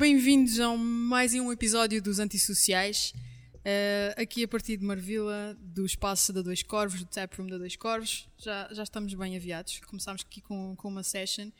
bem-vindos 0.00 0.58
a 0.58 0.70
um- 0.70 0.78
mais 0.78 1.34
um 1.34 1.52
episódio 1.52 2.00
dos 2.00 2.18
Antissociais. 2.18 3.12
Eh, 3.62 4.14
aqui 4.16 4.42
a 4.42 4.48
partir 4.48 4.78
de 4.78 4.82
Marvila, 4.82 5.54
do 5.60 5.84
espaço 5.84 6.32
da 6.32 6.40
Dois 6.40 6.62
Corvos, 6.62 7.00
do 7.00 7.04
Taproom 7.04 7.46
da 7.46 7.58
Dois 7.58 7.76
Corvos. 7.76 8.26
Já, 8.38 8.66
já 8.72 8.82
estamos 8.82 9.12
bem 9.12 9.36
aviados. 9.36 9.78
Começámos 9.80 10.22
aqui 10.22 10.40
com, 10.40 10.74
com 10.74 10.88
uma 10.88 11.02
session. 11.02 11.50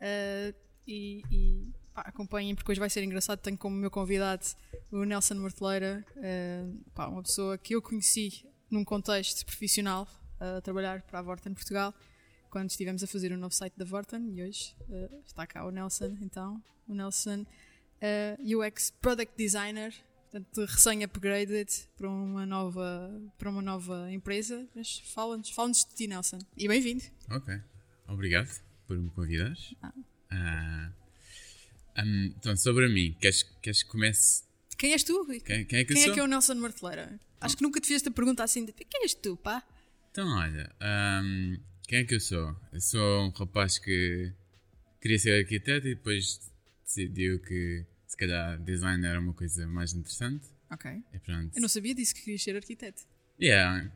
Eh, 0.00 0.54
e 0.86 1.22
e 1.28 1.72
pá, 1.92 2.02
acompanhem, 2.02 2.54
porque 2.54 2.70
hoje 2.70 2.78
vai 2.78 2.88
ser 2.88 3.02
engraçado. 3.02 3.40
Tenho 3.40 3.58
como 3.58 3.74
meu 3.74 3.90
convidado 3.90 4.46
o 4.92 5.02
Nelson 5.04 5.34
Marteleira, 5.34 6.06
eh, 6.18 6.64
pá, 6.94 7.08
uma 7.08 7.24
pessoa 7.24 7.58
que 7.58 7.74
eu 7.74 7.82
conheci 7.82 8.46
num 8.70 8.84
contexto 8.84 9.44
profissional, 9.44 10.06
a 10.38 10.60
trabalhar 10.60 11.02
para 11.02 11.18
a 11.18 11.22
Vorten 11.22 11.52
Portugal 11.52 11.92
quando 12.48 12.70
estivemos 12.70 13.02
a 13.02 13.08
fazer 13.08 13.32
o 13.32 13.36
novo 13.36 13.52
site 13.52 13.74
da 13.76 13.84
Vorten 13.84 14.30
e 14.36 14.42
hoje 14.44 14.76
eh, 14.88 15.08
está 15.26 15.44
cá 15.48 15.66
o 15.66 15.72
Nelson, 15.72 16.16
então, 16.20 16.62
o 16.86 16.94
Nelson 16.94 17.44
eh, 18.02 18.36
UX 18.40 18.90
Product 19.00 19.32
Designer, 19.38 19.94
portanto 20.30 20.64
recém-upgraded 20.64 21.68
para 21.96 22.10
uma 22.10 22.44
nova 22.44 23.22
para 23.38 23.48
uma 23.48 23.62
nova 23.62 24.12
empresa, 24.12 24.68
mas 24.74 24.98
fala-nos 25.14 25.50
fala 25.50 25.70
de 25.70 25.86
ti 25.94 26.08
Nelson, 26.08 26.40
e 26.56 26.66
bem-vindo. 26.66 27.04
Ok, 27.30 27.54
obrigado 28.08 28.50
por 28.88 28.98
me 28.98 29.08
convidares. 29.10 29.74
Ah. 29.80 29.92
Ah, 30.30 30.92
hum, 32.04 32.34
então, 32.36 32.56
sobre 32.56 32.88
mim, 32.88 33.16
queres, 33.20 33.42
queres 33.62 33.82
que 33.82 33.90
comece? 33.90 34.44
Quem 34.76 34.92
és 34.92 35.04
tu? 35.04 35.24
Quem, 35.26 35.64
quem 35.64 35.80
é 35.80 35.84
que 35.84 35.94
Quem 35.94 36.02
é 36.04 36.10
que 36.12 36.18
é 36.18 36.22
o 36.22 36.26
Nelson 36.26 36.54
Marteleira? 36.54 37.20
Acho 37.40 37.56
que 37.56 37.62
nunca 37.62 37.80
te 37.80 37.86
fiz 37.86 37.96
esta 37.96 38.10
pergunta 38.10 38.42
assim 38.42 38.64
de 38.64 38.72
quem 38.72 39.02
és 39.02 39.14
tu, 39.14 39.36
pá? 39.36 39.62
Então, 40.10 40.26
olha, 40.28 40.74
hum, 41.22 41.58
quem 41.86 42.00
é 42.00 42.04
que 42.04 42.14
eu 42.14 42.20
sou? 42.20 42.56
Eu 42.72 42.80
sou 42.80 43.26
um 43.26 43.30
rapaz 43.30 43.78
que 43.78 44.32
queria 45.00 45.18
ser 45.18 45.38
arquiteto 45.38 45.86
e 45.86 45.94
depois 45.94 46.40
decidiu 46.84 47.38
que 47.40 47.84
se 48.12 48.16
calhar 48.18 48.58
design 48.60 49.06
era 49.06 49.18
uma 49.18 49.32
coisa 49.32 49.66
mais 49.66 49.94
interessante. 49.94 50.44
Ok. 50.70 51.02
E 51.14 51.18
pronto. 51.18 51.54
Eu 51.56 51.62
não 51.62 51.68
sabia 51.68 51.94
disso 51.94 52.14
que 52.14 52.20
querias 52.22 52.42
ser 52.42 52.54
arquiteto. 52.56 53.02
Yeah, 53.40 53.90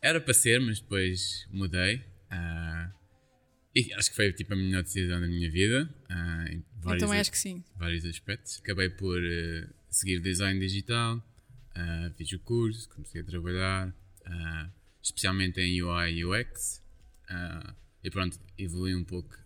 era 0.00 0.20
para 0.20 0.32
ser, 0.34 0.58
mas 0.60 0.80
depois 0.80 1.46
mudei. 1.50 2.02
ah, 2.30 2.90
e 3.74 3.92
acho 3.94 4.08
que 4.10 4.16
foi 4.16 4.32
tipo 4.32 4.52
a 4.54 4.56
melhor 4.56 4.82
decisão 4.82 5.20
da 5.20 5.26
minha 5.26 5.50
vida. 5.50 5.88
ah, 6.08 6.46
em 6.50 6.64
vários 6.80 7.10
a- 7.10 7.20
acho 7.20 7.30
que 7.30 7.38
sim. 7.38 7.62
vários 7.76 8.04
aspectos. 8.06 8.58
Acabei 8.58 8.88
por 8.88 9.22
eh, 9.22 9.68
seguir 9.90 10.18
design 10.20 10.58
digital, 10.58 11.22
ah, 11.74 12.10
fiz 12.16 12.32
o 12.32 12.38
curso, 12.38 12.88
comecei 12.88 13.20
a 13.20 13.24
trabalhar, 13.24 13.94
especialmente 15.02 15.60
em 15.60 15.82
UI 15.82 16.12
e 16.20 16.24
UX. 16.24 16.82
e 18.02 18.10
pronto, 18.10 18.38
evolui 18.58 18.94
um 18.94 19.04
pouco 19.04 19.36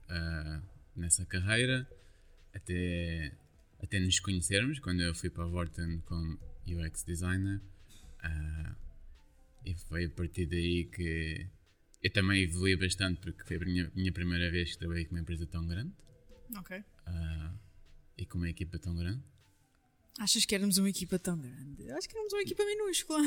nessa 0.95 1.25
carreira 1.27 1.87
até, 2.55 3.33
até 3.87 4.01
nos 4.01 4.21
conhecermos. 4.21 4.79
Quando 4.81 5.01
eu 5.01 5.15
fui 5.15 5.31
para 5.31 5.45
a 5.45 5.47
Vorten 5.47 6.01
como 6.05 6.39
UX 6.67 7.05
designer, 7.05 7.61
ah, 8.21 8.75
e 9.65 9.75
foi 9.75 10.05
a 10.05 10.11
partir 10.11 10.47
daí 10.47 10.85
que 10.85 11.47
eu 12.03 12.13
também 12.13 12.43
evolui 12.43 12.77
bastante, 12.77 13.21
porque 13.21 13.43
foi 13.45 13.57
a 13.57 13.61
minha, 13.61 13.93
minha 13.95 14.13
primeira 14.13 14.51
vez 14.51 14.73
que 14.73 14.79
trabalhei 14.79 15.05
com 15.05 15.15
uma 15.15 15.21
empresa 15.21 15.47
tão 15.47 15.67
grande. 15.67 15.93
Ok. 16.57 16.83
Ah, 17.07 17.55
e 18.19 18.27
com 18.27 18.39
uma 18.39 18.51
equipa 18.51 18.79
tão 18.79 18.95
grande. 18.97 19.23
Achas 20.19 20.45
que 20.45 20.55
éramos 20.55 20.79
uma 20.79 20.89
equipa 20.89 21.19
tão 21.19 21.39
grande? 21.39 21.91
Acho 21.91 22.09
que 22.09 22.17
éramos 22.17 22.33
uma 22.33 22.43
equipa 22.43 22.65
minúscula. 22.65 23.21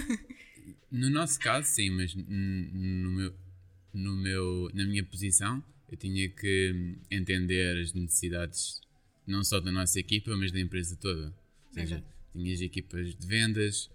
No 0.92 1.10
nosso 1.10 1.40
caso, 1.40 1.68
sim, 1.68 1.90
mas 1.92 2.14
no 2.16 3.12
meu, 3.12 3.36
no 3.94 4.16
meu, 4.16 4.70
na 4.74 4.86
minha 4.86 5.04
posição, 5.04 5.64
eu 5.88 5.98
tinha 5.98 6.30
que 6.30 6.98
entender 7.10 7.80
as 7.82 7.94
necessidades 7.94 8.82
não 9.30 9.44
só 9.44 9.60
da 9.60 9.72
nossa 9.72 10.00
equipa, 10.00 10.36
mas 10.36 10.52
da 10.52 10.60
empresa 10.60 10.96
toda. 10.98 11.28
Ou 11.68 11.74
seja, 11.74 11.98
Ok. 11.98 12.08
tinha 12.34 12.54
as 12.54 12.62
equipas 12.62 13.16
de 13.16 13.28
vendas, 13.28 13.90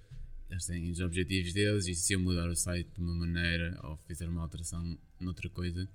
eles 0.50 0.66
têm 0.66 0.90
os 0.90 1.00
objetivos 1.00 1.52
deles, 1.52 1.86
e 1.88 1.94
se 1.94 2.12
eu 2.12 2.20
mudar 2.20 2.48
o 2.48 2.54
site 2.56 2.88
de 2.94 3.00
uma 3.00 3.14
maneira 3.14 3.78
ou 3.82 3.96
fizer 4.06 4.28
uma 4.28 4.42
alteração 4.42 4.98
noutra 5.18 5.48
coisa, 5.50 5.88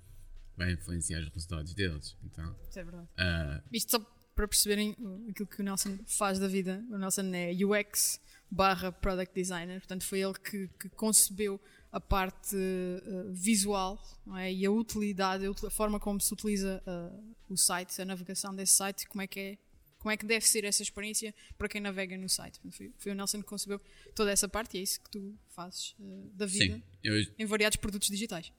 vai 0.56 0.72
influenciar 0.72 1.20
os 1.20 1.28
resultados 1.28 1.72
deles. 1.74 2.16
Então, 2.24 2.54
Isso 2.68 2.78
é 2.78 2.84
verdade. 2.84 3.08
ah, 3.16 3.62
Isto 3.72 3.92
só 3.92 3.98
para 4.34 4.46
perceberem 4.48 4.94
uh, 4.98 5.28
aquilo 5.30 5.48
que 5.48 5.60
o 5.60 5.64
Nelson 5.64 5.98
faz 6.06 6.38
da 6.38 6.46
vida. 6.48 6.84
O 6.90 6.96
Nelson 6.98 7.32
é 7.34 7.52
UX 7.64 8.20
barra 8.50 8.90
Product 8.92 9.34
Designer, 9.34 9.78
portanto 9.80 10.04
foi 10.04 10.20
ele 10.20 10.34
que, 10.34 10.68
que 10.78 10.88
concebeu 10.90 11.60
a 11.92 12.00
parte 12.00 12.54
uh, 12.56 13.32
visual 13.32 14.00
é? 14.36 14.52
e 14.52 14.64
a 14.64 14.70
utilidade, 14.70 15.44
a 15.46 15.70
forma 15.70 15.98
como 15.98 16.20
se 16.20 16.32
utiliza 16.32 16.82
uh, 16.86 17.34
o 17.48 17.56
site, 17.56 18.00
a 18.00 18.04
navegação 18.04 18.54
desse 18.54 18.74
site, 18.74 19.08
como 19.08 19.22
é 19.22 19.26
que 19.26 19.40
é 19.40 19.58
como 19.98 20.10
é 20.10 20.16
que 20.16 20.24
deve 20.24 20.46
ser 20.46 20.64
essa 20.64 20.82
experiência 20.82 21.34
para 21.58 21.68
quem 21.68 21.78
navega 21.78 22.16
no 22.16 22.26
site. 22.26 22.58
Foi, 22.70 22.90
foi 22.96 23.12
o 23.12 23.14
Nelson 23.14 23.42
que 23.42 23.44
concebeu 23.44 23.78
toda 24.14 24.30
essa 24.30 24.48
parte 24.48 24.78
e 24.78 24.80
é 24.80 24.82
isso 24.82 24.98
que 24.98 25.10
tu 25.10 25.38
fazes 25.50 25.94
uh, 25.98 26.30
da 26.34 26.46
vida 26.46 26.76
sim, 26.76 26.82
eu 27.04 27.22
em 27.38 27.44
variados 27.44 27.76
produtos 27.76 28.08
digitais. 28.08 28.50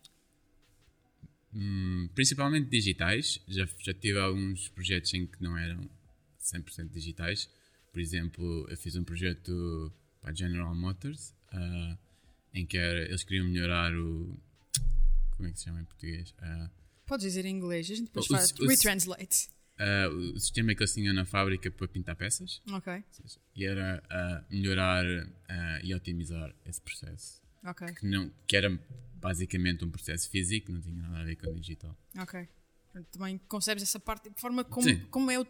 Hum, 1.54 2.08
principalmente 2.14 2.70
digitais. 2.70 3.40
Já, 3.48 3.68
já 3.80 3.94
tive 3.94 4.20
alguns 4.20 4.70
projetos 4.70 5.14
em 5.16 5.26
que 5.26 5.42
não 5.42 5.58
eram 5.58 5.90
100% 6.40 6.90
digitais. 6.90 7.50
Por 7.92 8.00
exemplo, 8.00 8.68
eu 8.70 8.78
fiz 8.78 8.96
um 8.96 9.04
projeto 9.04 9.92
para 10.22 10.32
a 10.32 10.34
General 10.34 10.74
Motors 10.74 11.34
ah, 11.52 11.98
em 12.54 12.66
que 12.66 12.78
era- 12.78 13.04
eles 13.06 13.24
queriam 13.24 13.48
melhorar 13.48 13.94
o. 13.96 14.38
Como 15.36 15.48
é 15.48 15.52
que 15.52 15.58
se 15.60 15.66
chama 15.66 15.82
em 15.82 15.86
português? 15.86 16.34
Ah, 16.40 16.70
Podes 17.06 17.26
dizer 17.26 17.46
em 17.46 17.56
inglês, 17.56 17.86
a 17.90 17.96
gente 17.96 18.06
depois 18.06 18.26
O- 18.30 18.34
faz 18.34 18.52
o- 18.52 18.68
retranslate. 18.68 19.50
ah, 19.78 20.08
o 20.10 20.40
sistema 20.40 20.74
que 20.76 20.82
eles 20.82 20.94
tinham 20.94 21.14
na 21.14 21.26
fábrica 21.26 21.70
para 21.72 21.88
pintar 21.88 22.16
peças. 22.16 22.62
Ok, 22.72 23.04
E 23.56 23.66
era 23.66 24.02
ah, 24.10 24.44
melhorar 24.50 25.04
e 25.84 25.94
otimizar 25.96 26.54
esse 26.66 26.80
processo. 26.82 27.42
ok. 27.66 27.94
Que, 27.96 28.06
não, 28.06 28.32
que 28.48 28.56
era 28.56 28.70
basicamente 29.16 29.84
um 29.86 29.90
processo 29.92 30.30
físico, 30.30 30.72
não 30.72 30.82
tinha 30.82 30.96
nada 30.96 31.20
a 31.20 31.24
ver 31.24 31.36
com 31.36 31.50
o 31.50 31.60
digital. 31.60 31.96
Ok. 32.18 32.48
Também 33.12 33.38
concebes 33.48 33.84
essa 33.84 34.00
parte, 34.00 34.30
de 34.30 34.40
forma 34.40 34.64
como, 34.66 34.90
Sim. 34.90 35.00
como 35.10 35.32
é 35.32 35.40
uh, 35.40 35.46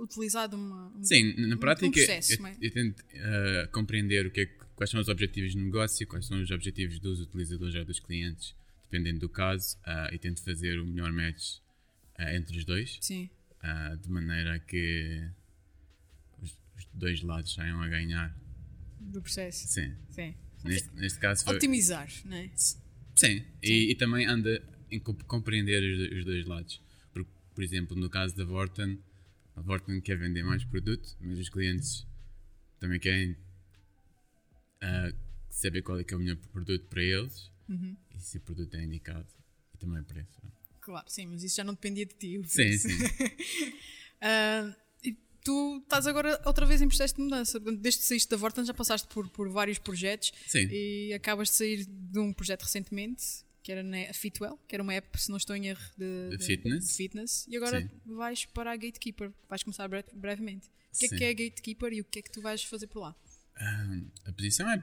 utilizado 0.00 0.56
uma, 0.56 0.88
um- 0.96 1.04
Sim, 1.04 1.34
na 1.46 1.54
um 1.54 1.58
prática 1.58 1.90
processo, 1.90 2.32
eu, 2.40 2.46
é? 2.46 2.56
eu 2.60 2.70
tento 2.72 3.04
eh, 3.12 3.68
compreender 3.72 4.26
o 4.26 4.30
que 4.30 4.40
é 4.40 4.46
quais 4.74 4.90
são 4.90 4.98
os 5.00 5.08
objetivos 5.08 5.52
de 5.52 5.58
negócio, 5.58 6.04
quais 6.08 6.26
são 6.26 6.40
os 6.42 6.50
objetivos 6.50 6.98
dos 6.98 7.20
utilizadores 7.20 7.74
ou 7.76 7.84
dos 7.84 8.00
clientes, 8.00 8.54
dependendo 8.90 9.20
do 9.20 9.28
caso, 9.28 9.78
ah, 9.84 10.08
e 10.12 10.18
tento 10.18 10.42
fazer 10.42 10.80
o 10.80 10.86
melhor 10.86 11.12
match 11.12 11.58
entre 12.18 12.58
os 12.58 12.64
dois, 12.64 12.98
Sim, 13.00 13.30
de 14.02 14.10
maneira 14.10 14.58
que 14.58 15.28
os, 16.42 16.50
os 16.76 16.86
dois 16.94 17.22
lados 17.22 17.54
saiam 17.54 17.80
a 17.82 17.86
ganhar. 17.88 18.34
do 18.98 19.22
processo. 19.22 19.68
Sim, 19.68 19.94
Sim. 20.10 20.34
neste, 20.64 20.90
neste 20.96 21.18
caso 21.20 21.44
foi. 21.44 21.54
Otimizar, 21.56 22.08
não 22.24 22.36
é? 22.36 22.50
Sim, 23.14 23.44
E, 23.62 23.92
e 23.92 23.94
também 23.94 24.26
anda 24.26 24.60
em 24.90 24.98
co- 25.00 25.14
compreender 25.26 25.82
os, 25.82 26.18
os 26.18 26.24
dois 26.24 26.46
lados. 26.46 26.80
Por, 27.12 27.24
por 27.54 27.62
exemplo, 27.64 27.96
no 27.96 28.08
caso 28.10 28.34
da 28.36 28.44
Vorten, 28.44 28.98
a 29.56 29.60
Vorten 29.60 30.00
quer 30.00 30.16
vender 30.18 30.42
mais 30.42 30.64
produto, 30.64 31.16
mas 31.20 31.38
os 31.38 31.48
clientes 31.48 32.06
também 32.78 32.98
querem 33.00 33.36
ah, 34.80 35.12
saber 35.48 35.82
qual 35.82 35.98
é 35.98 36.04
que 36.04 36.14
é 36.14 36.16
o 36.16 36.20
melhor 36.20 36.36
produto 36.52 36.86
para 36.88 37.02
eles 37.02 37.50
Uhum. 37.68 37.96
e 38.14 38.18
se 38.20 38.36
o 38.38 38.40
produto 38.40 38.74
é 38.74 38.82
indicado 38.82 39.26
e 39.74 39.78
também 39.78 40.00
o 40.00 40.04
preço. 40.04 40.40
Claro, 40.80 41.06
sim, 41.08 41.26
mas 41.26 41.44
isso 41.44 41.56
já 41.56 41.62
não 41.64 41.74
dependia 41.74 42.04
de 42.06 42.14
ti. 42.14 42.40
Sim, 42.46 42.76
sim. 42.76 42.88
Ah, 44.22 44.76
e 45.02 45.12
tu 45.42 45.78
estás 45.82 46.06
agora 46.06 46.38
outra 46.44 46.66
vez 46.66 46.82
em 46.82 46.88
processo 46.88 47.14
de 47.16 47.22
mudança. 47.22 47.58
Desde 47.58 48.00
que 48.00 48.06
saíste 48.06 48.28
da 48.28 48.36
Vorten 48.36 48.66
já 48.66 48.74
passaste 48.74 49.08
por, 49.08 49.26
por 49.30 49.48
vários 49.48 49.78
projetos 49.78 50.30
Sim. 50.46 50.68
e 50.70 51.10
acabas 51.14 51.48
de 51.48 51.54
sair 51.54 51.86
de 51.86 52.18
um 52.18 52.30
projeto 52.30 52.64
recentemente 52.64 53.24
que 53.62 53.70
era 53.72 53.82
na 53.82 54.12
Fitwell, 54.14 54.58
que 54.68 54.74
era 54.74 54.82
uma 54.82 54.94
app, 54.94 55.20
se 55.20 55.28
não 55.30 55.36
estou 55.36 55.54
em 55.56 55.66
erro, 55.68 55.82
de, 55.98 56.36
De 56.36 56.44
fitness. 56.44 56.88
de 56.88 56.94
fitness. 56.94 57.46
E 57.48 57.56
agora 57.56 57.80
Sim. 57.82 57.90
vais 58.06 58.44
para 58.46 58.72
a 58.72 58.76
Gatekeeper, 58.76 59.32
vais 59.48 59.62
começar 59.62 59.86
bre- 59.88 60.04
brevemente. 60.14 60.68
O 60.94 60.98
que 60.98 61.04
é 61.04 61.08
Sim. 61.08 61.16
que 61.16 61.24
é 61.24 61.28
a 61.28 61.32
Gatekeeper 61.34 61.92
e 61.92 62.00
o 62.00 62.04
que 62.04 62.18
é 62.18 62.22
que 62.22 62.30
tu 62.30 62.40
vais 62.40 62.62
fazer 62.64 62.86
por 62.86 63.00
lá? 63.00 63.16
Ah, 63.56 64.00
a 64.26 64.32
posição 64.32 64.68
é 64.70 64.82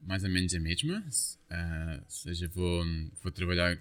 mais 0.00 0.24
ou 0.24 0.30
menos 0.30 0.52
a 0.54 0.60
mesma, 0.60 1.04
ah, 1.50 2.00
ou 2.04 2.10
seja, 2.10 2.48
vou, 2.48 2.84
vou 3.22 3.30
trabalhar 3.32 3.78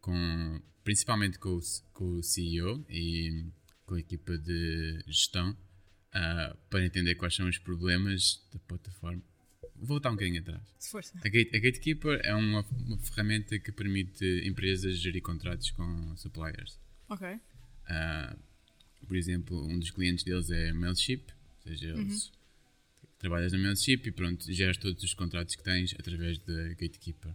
com, 0.00 0.60
principalmente 0.84 1.38
com 1.38 1.58
com 1.92 2.04
o 2.18 2.22
CEO 2.22 2.84
e 2.90 3.46
com 3.84 3.94
a 3.94 4.00
equipa 4.00 4.36
de 4.36 5.02
gestão 5.06 5.56
ah, 6.12 6.56
para 6.68 6.84
entender 6.84 7.14
quais 7.14 7.34
são 7.34 7.48
os 7.48 7.58
problemas 7.58 8.42
da 8.52 8.58
plataforma. 8.60 9.22
Vou 9.78 9.86
voltar 9.88 10.10
um 10.10 10.14
bocadinho 10.14 10.40
atrás. 10.40 10.62
Se 10.78 10.90
força. 10.90 11.18
A, 11.24 11.28
Gate, 11.28 11.54
a 11.54 11.58
Gatekeeper 11.58 12.20
é 12.24 12.34
uma, 12.34 12.64
uma 12.86 12.98
ferramenta 12.98 13.58
que 13.58 13.70
permite 13.72 14.24
empresas 14.44 14.98
gerir 14.98 15.22
contratos 15.22 15.70
com 15.70 16.16
suppliers. 16.16 16.78
Ok. 17.08 17.26
Ah, 17.88 18.36
por 19.06 19.16
exemplo, 19.16 19.64
um 19.66 19.78
dos 19.78 19.90
clientes 19.90 20.24
deles 20.24 20.50
é 20.50 20.72
Mailchimp, 20.72 21.28
ou 21.30 21.70
seja, 21.72 21.88
eles 21.90 22.32
trabalhas 23.18 23.52
na 23.52 23.58
Mailchimp 23.58 24.06
e 24.06 24.10
pronto, 24.12 24.52
geras 24.52 24.76
todos 24.76 25.02
os 25.02 25.14
contratos 25.14 25.54
que 25.54 25.62
tens 25.62 25.94
através 25.98 26.38
da 26.38 26.68
Gatekeeper. 26.70 27.34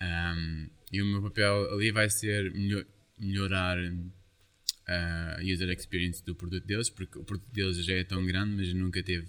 Ahm, 0.00 0.68
e 0.92 1.02
o 1.02 1.06
meu 1.06 1.22
papel 1.22 1.72
ali 1.74 1.90
vai 1.92 2.08
ser 2.10 2.52
melhor- 2.52 2.86
melhorar 3.18 3.78
a 4.86 5.38
user 5.42 5.68
experience 5.70 6.24
do 6.24 6.34
produto 6.34 6.64
deles, 6.66 6.88
porque 6.88 7.18
o 7.18 7.24
produto 7.24 7.50
deles 7.52 7.84
já 7.84 7.94
é 7.94 8.04
tão 8.04 8.24
grande, 8.24 8.54
mas 8.56 8.72
nunca 8.72 9.02
teve 9.02 9.28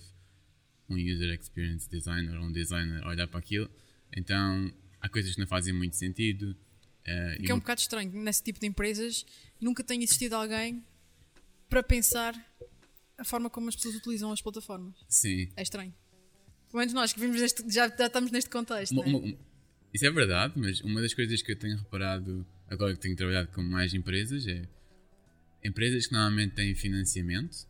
um 0.90 0.98
user 0.98 1.34
experience 1.40 1.90
designer 1.90 2.38
ou 2.38 2.46
um 2.46 2.52
designer 2.52 3.06
olhar 3.06 3.28
para 3.28 3.40
aquilo. 3.40 3.70
Então 4.16 4.74
há 5.02 5.10
coisas 5.10 5.34
que 5.34 5.40
não 5.40 5.48
fazem 5.48 5.74
muito 5.74 5.96
sentido. 5.96 6.56
Uh, 7.02 7.44
que 7.44 7.52
é 7.52 7.56
um 7.56 7.60
bocado 7.60 7.82
estranho, 7.82 8.12
nesse 8.12 8.44
tipo 8.44 8.60
de 8.60 8.68
empresas 8.68 9.26
nunca 9.60 9.84
tem 9.84 10.04
existido 10.04 10.36
alguém 10.36 10.84
para 11.70 11.82
pensar 11.84 12.36
a 13.18 13.24
forma 13.24 13.50
como 13.50 13.70
as 13.70 13.76
pessoas 13.76 13.96
utilizam 13.96 14.32
as 14.32 14.42
plataformas. 14.42 14.96
Sim. 15.08 15.50
É 15.56 15.62
estranho. 15.62 15.94
Pelo 16.70 16.80
menos 16.80 16.94
nós 16.94 17.14
que 17.14 17.20
vimos 17.20 17.42
neste, 17.42 17.64
já, 17.72 17.88
já 17.88 18.08
estamos 18.08 18.32
neste 18.32 18.50
contexto. 18.50 18.92
Uma, 18.94 19.06
uma, 19.06 19.38
isso 19.94 20.06
é 20.06 20.12
verdade, 20.12 20.54
mas 20.56 20.82
uma 20.82 21.02
das 21.02 21.14
coisas 21.14 21.42
que 21.42 21.52
eu 21.52 21.56
tenho 21.56 21.78
reparado 21.78 22.46
agora 22.70 22.94
que 22.94 23.00
tenho 23.00 23.16
trabalhado 23.16 23.50
com 23.50 23.64
mais 23.64 23.94
empresas 23.94 24.46
é 24.48 24.68
empresas 25.64 26.08
que 26.08 26.14
normalmente 26.14 26.56
têm 26.56 26.76
financiamento, 26.76 27.68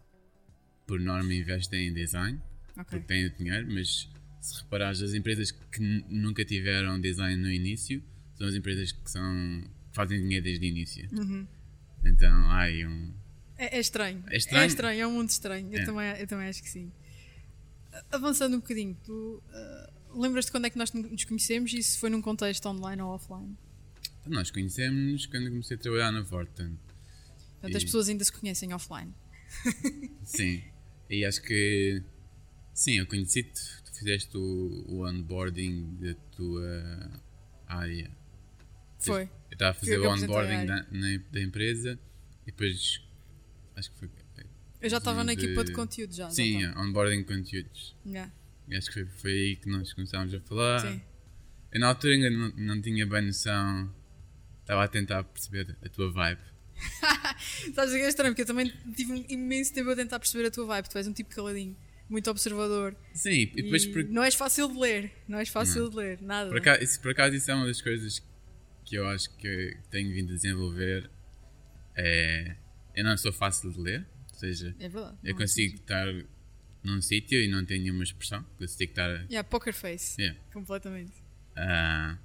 por 0.86 1.00
norma 1.00 1.34
investem 1.34 1.88
em 1.88 1.94
design, 1.94 2.42
okay. 2.82 3.00
porque 3.00 3.14
têm 3.14 3.26
o 3.26 3.30
dinheiro, 3.32 3.68
mas 3.72 4.10
se 4.42 4.62
reparares, 4.62 5.02
as 5.02 5.14
empresas 5.14 5.52
que 5.52 5.82
nunca 6.10 6.46
tiveram 6.46 7.00
design 7.00 7.42
no 7.42 7.52
início 7.52 8.02
são 8.36 8.48
as 8.48 8.56
empresas 8.56 8.92
que 8.92 9.12
são 9.12 9.64
fazem 9.92 10.22
dinheiro 10.22 10.44
desde 10.44 10.66
o 10.66 10.70
início. 10.70 11.10
Uhum. 11.12 11.46
Então 12.06 12.32
há 12.52 12.62
aí 12.62 12.86
um. 12.86 13.14
É, 13.58 13.78
é, 13.78 13.80
estranho. 13.80 14.24
é, 14.30 14.38
estranho. 14.38 14.64
É 14.64 14.68
estranho. 14.68 15.02
É 15.02 15.08
um 15.08 15.12
mundo 15.12 15.30
estranho. 15.30 15.76
É. 15.76 15.82
Eu, 15.82 15.86
também, 15.86 16.10
eu 16.20 16.28
também 16.28 16.48
acho 16.48 16.64
que 16.64 16.70
sim. 16.70 16.92
Avançando 18.12 18.56
um 18.56 18.60
bocadinho, 18.60 18.98
tu 19.04 19.44
uh, 19.50 20.22
lembras-te 20.22 20.52
quando 20.52 20.66
é 20.66 20.70
que 20.70 20.78
nós 20.78 20.94
nos 20.94 21.26
conhecemos 21.26 21.74
e 21.74 21.84
se 21.84 21.98
foi 21.98 22.10
num 22.10 22.22
contexto 22.22 22.66
online 22.68 23.02
ou 23.02 23.10
offline? 23.10 23.58
Então, 24.22 24.32
nós 24.32 24.50
conhecemos 24.50 25.26
quando 25.26 25.50
comecei 25.50 25.76
a 25.76 25.80
trabalhar 25.80 26.12
na 26.12 26.22
Vorten. 26.22 26.78
Portanto, 27.54 27.74
e... 27.74 27.78
as 27.78 27.84
pessoas 27.84 28.08
ainda 28.08 28.24
se 28.24 28.32
conhecem 28.32 28.74
offline. 28.74 29.14
sim. 30.24 30.64
E 31.10 31.26
acho 31.26 31.42
que. 31.42 32.02
Sim, 32.74 33.00
eu 33.00 33.08
conheci-te. 33.08 33.62
Tu 33.84 33.96
fizeste 34.00 34.38
o, 34.38 34.86
o 34.88 35.08
onboarding 35.08 35.98
da 36.00 36.14
tua 36.36 37.22
área. 37.68 38.10
Foi. 39.00 39.24
Eu 39.24 39.54
estava 39.54 39.72
a 39.72 39.74
fazer 39.74 40.00
o 40.00 40.10
onboarding 40.10 40.66
da, 40.66 40.86
na, 40.92 41.18
da 41.32 41.42
empresa 41.42 42.00
e 42.44 42.48
depois. 42.48 43.02
Acho 43.76 43.92
que 43.92 44.00
foi. 44.00 44.10
Eu 44.82 44.90
já 44.90 44.98
estava 44.98 45.24
na 45.24 45.34
equipa 45.34 45.64
de 45.64 45.74
conteúdo 45.74 46.14
já. 46.14 46.30
Sim, 46.30 46.62
já 46.62 46.80
onboarding 46.80 47.24
conteúdos. 47.24 47.96
Yeah. 48.06 48.32
Acho 48.72 48.88
que 48.88 48.94
foi, 48.94 49.06
foi 49.06 49.32
aí 49.32 49.56
que 49.58 49.70
nós 49.70 49.94
começámos 49.94 50.34
a 50.34 50.40
falar. 50.40 50.80
Sim. 50.80 51.02
Eu 51.72 51.80
na 51.80 51.88
altura 51.88 52.14
ainda 52.14 52.30
não, 52.30 52.50
não 52.56 52.82
tinha 52.82 53.06
bem 53.06 53.26
noção. 53.26 53.94
Estava 54.62 54.84
a 54.84 54.88
tentar 54.88 55.24
perceber 55.24 55.76
a 55.84 55.90
tua 55.90 56.12
vibe. 56.12 56.42
Sabes 57.74 57.94
o 57.94 57.98
que 57.98 58.04
é 58.04 58.08
estranho? 58.08 58.32
Porque 58.32 58.44
eu 58.44 58.46
também 58.46 58.72
tive 58.96 59.26
imenso 59.28 59.74
tempo 59.74 59.90
a 59.90 59.96
tentar 59.96 60.20
perceber 60.20 60.48
a 60.48 60.52
tua 60.52 60.66
vibe. 60.66 60.90
Tu 60.90 60.98
és 60.98 61.08
um 61.08 61.14
tipo 61.14 61.30
caladinho, 61.36 61.76
muito 62.10 62.30
observador. 62.30 62.96
Sim, 63.14 63.52
e 63.56 63.62
depois. 63.62 63.84
E 63.84 63.94
por... 63.94 64.04
Não 64.06 64.24
és 64.24 64.34
fácil 64.34 64.68
de 64.68 64.78
ler, 64.78 65.12
não 65.28 65.38
és 65.38 65.50
fácil 65.50 65.84
não. 65.84 65.90
de 65.90 65.96
ler, 65.96 66.22
nada. 66.22 66.50
Por 66.50 66.58
acaso, 66.58 66.84
isso, 66.84 67.02
por 67.02 67.12
acaso, 67.12 67.36
isso 67.36 67.52
é 67.52 67.56
uma 67.56 67.68
das 67.68 67.82
coisas 67.82 68.22
que 68.84 68.96
eu 68.96 69.08
acho 69.08 69.36
que 69.38 69.78
tenho 69.92 70.12
vindo 70.14 70.32
a 70.34 70.36
desenvolver. 70.36 71.10
É... 71.96 72.56
Eu 72.96 73.04
não 73.04 73.16
sou 73.16 73.32
fácil 73.32 73.72
de 73.72 73.80
ler, 73.80 74.08
ou 74.32 74.40
seja, 74.40 74.76
é 74.80 74.90
verdade, 74.90 75.18
eu 75.24 75.36
consigo 75.36 75.76
estar 75.76 76.08
num 76.84 77.02
sítio 77.02 77.40
e 77.40 77.48
não 77.48 77.64
tenho 77.64 77.84
nenhuma 77.84 78.04
expressão. 78.04 78.44
Consigo 78.58 78.92
estar. 78.92 79.10
Yeah, 79.30 79.44
poker 79.44 79.74
face. 79.74 80.20
Yeah. 80.20 80.40
Completamente. 80.52 81.14
Uh, 81.56 82.18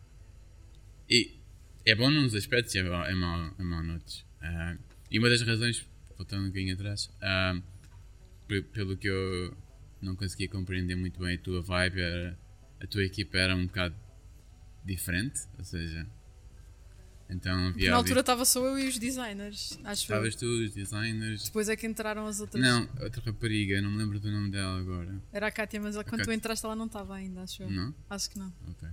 e 1.09 1.39
é 1.85 1.95
bom 1.95 2.11
nos 2.11 2.35
aspectos 2.35 2.75
e 2.75 2.79
é 2.79 2.83
mau, 2.83 3.05
é 3.05 3.15
mau, 3.15 3.55
é 3.59 3.63
mau 3.63 3.83
noutros. 3.83 4.25
Uh, 4.41 4.79
e 5.11 5.19
uma 5.19 5.29
das 5.29 5.43
razões, 5.43 5.87
voltando 6.17 6.45
um 6.45 6.49
bocadinho 6.49 6.75
atrás, 6.75 7.11
uh, 7.21 7.63
pelo 8.73 8.97
que 8.97 9.09
eu 9.09 9.57
não 10.05 10.15
conseguia 10.15 10.49
compreender 10.49 10.95
muito 10.95 11.19
bem 11.19 11.35
a 11.35 11.39
tua 11.39 11.63
vibe, 11.63 12.01
era, 12.01 12.39
a 12.81 12.87
tua 12.87 13.05
equipa 13.05 13.39
era 13.39 13.57
um 13.57 13.67
bocado 13.67 13.95
diferente, 14.85 15.41
ou 15.59 15.65
seja, 15.65 16.07
então 17.29 17.69
havia. 17.69 17.91
Na 17.91 17.97
altura 17.97 18.21
estava 18.21 18.45
só 18.45 18.65
eu 18.67 18.79
e 18.79 18.89
os 18.89 18.99
designers, 18.99 19.79
acho 19.83 20.03
Estavas 20.03 20.37
tu, 20.37 20.47
os 20.47 20.75
designers. 20.75 21.45
Depois 21.45 21.69
é 21.69 21.77
que 21.77 21.87
entraram 21.87 22.27
as 22.27 22.41
outras. 22.41 22.63
Não, 22.63 22.89
outra 23.01 23.23
rapariga, 23.25 23.81
não 23.81 23.91
me 23.91 23.99
lembro 23.99 24.21
do 24.21 24.31
nome 24.31 24.51
dela 24.51 24.79
agora. 24.79 25.21
Era 25.33 25.47
a 25.47 25.51
Kátia, 25.51 25.81
mas 25.81 25.97
quando 26.03 26.23
tu 26.23 26.33
entraste 26.33 26.65
ela 26.65 26.77
não 26.77 26.87
estava 26.87 27.15
ainda, 27.15 27.43
acho 27.43 27.63
eu. 27.63 27.71
Não? 27.71 27.95
Acho 28.11 28.31
que 28.31 28.39
não. 28.39 28.53
Ok. 28.69 28.89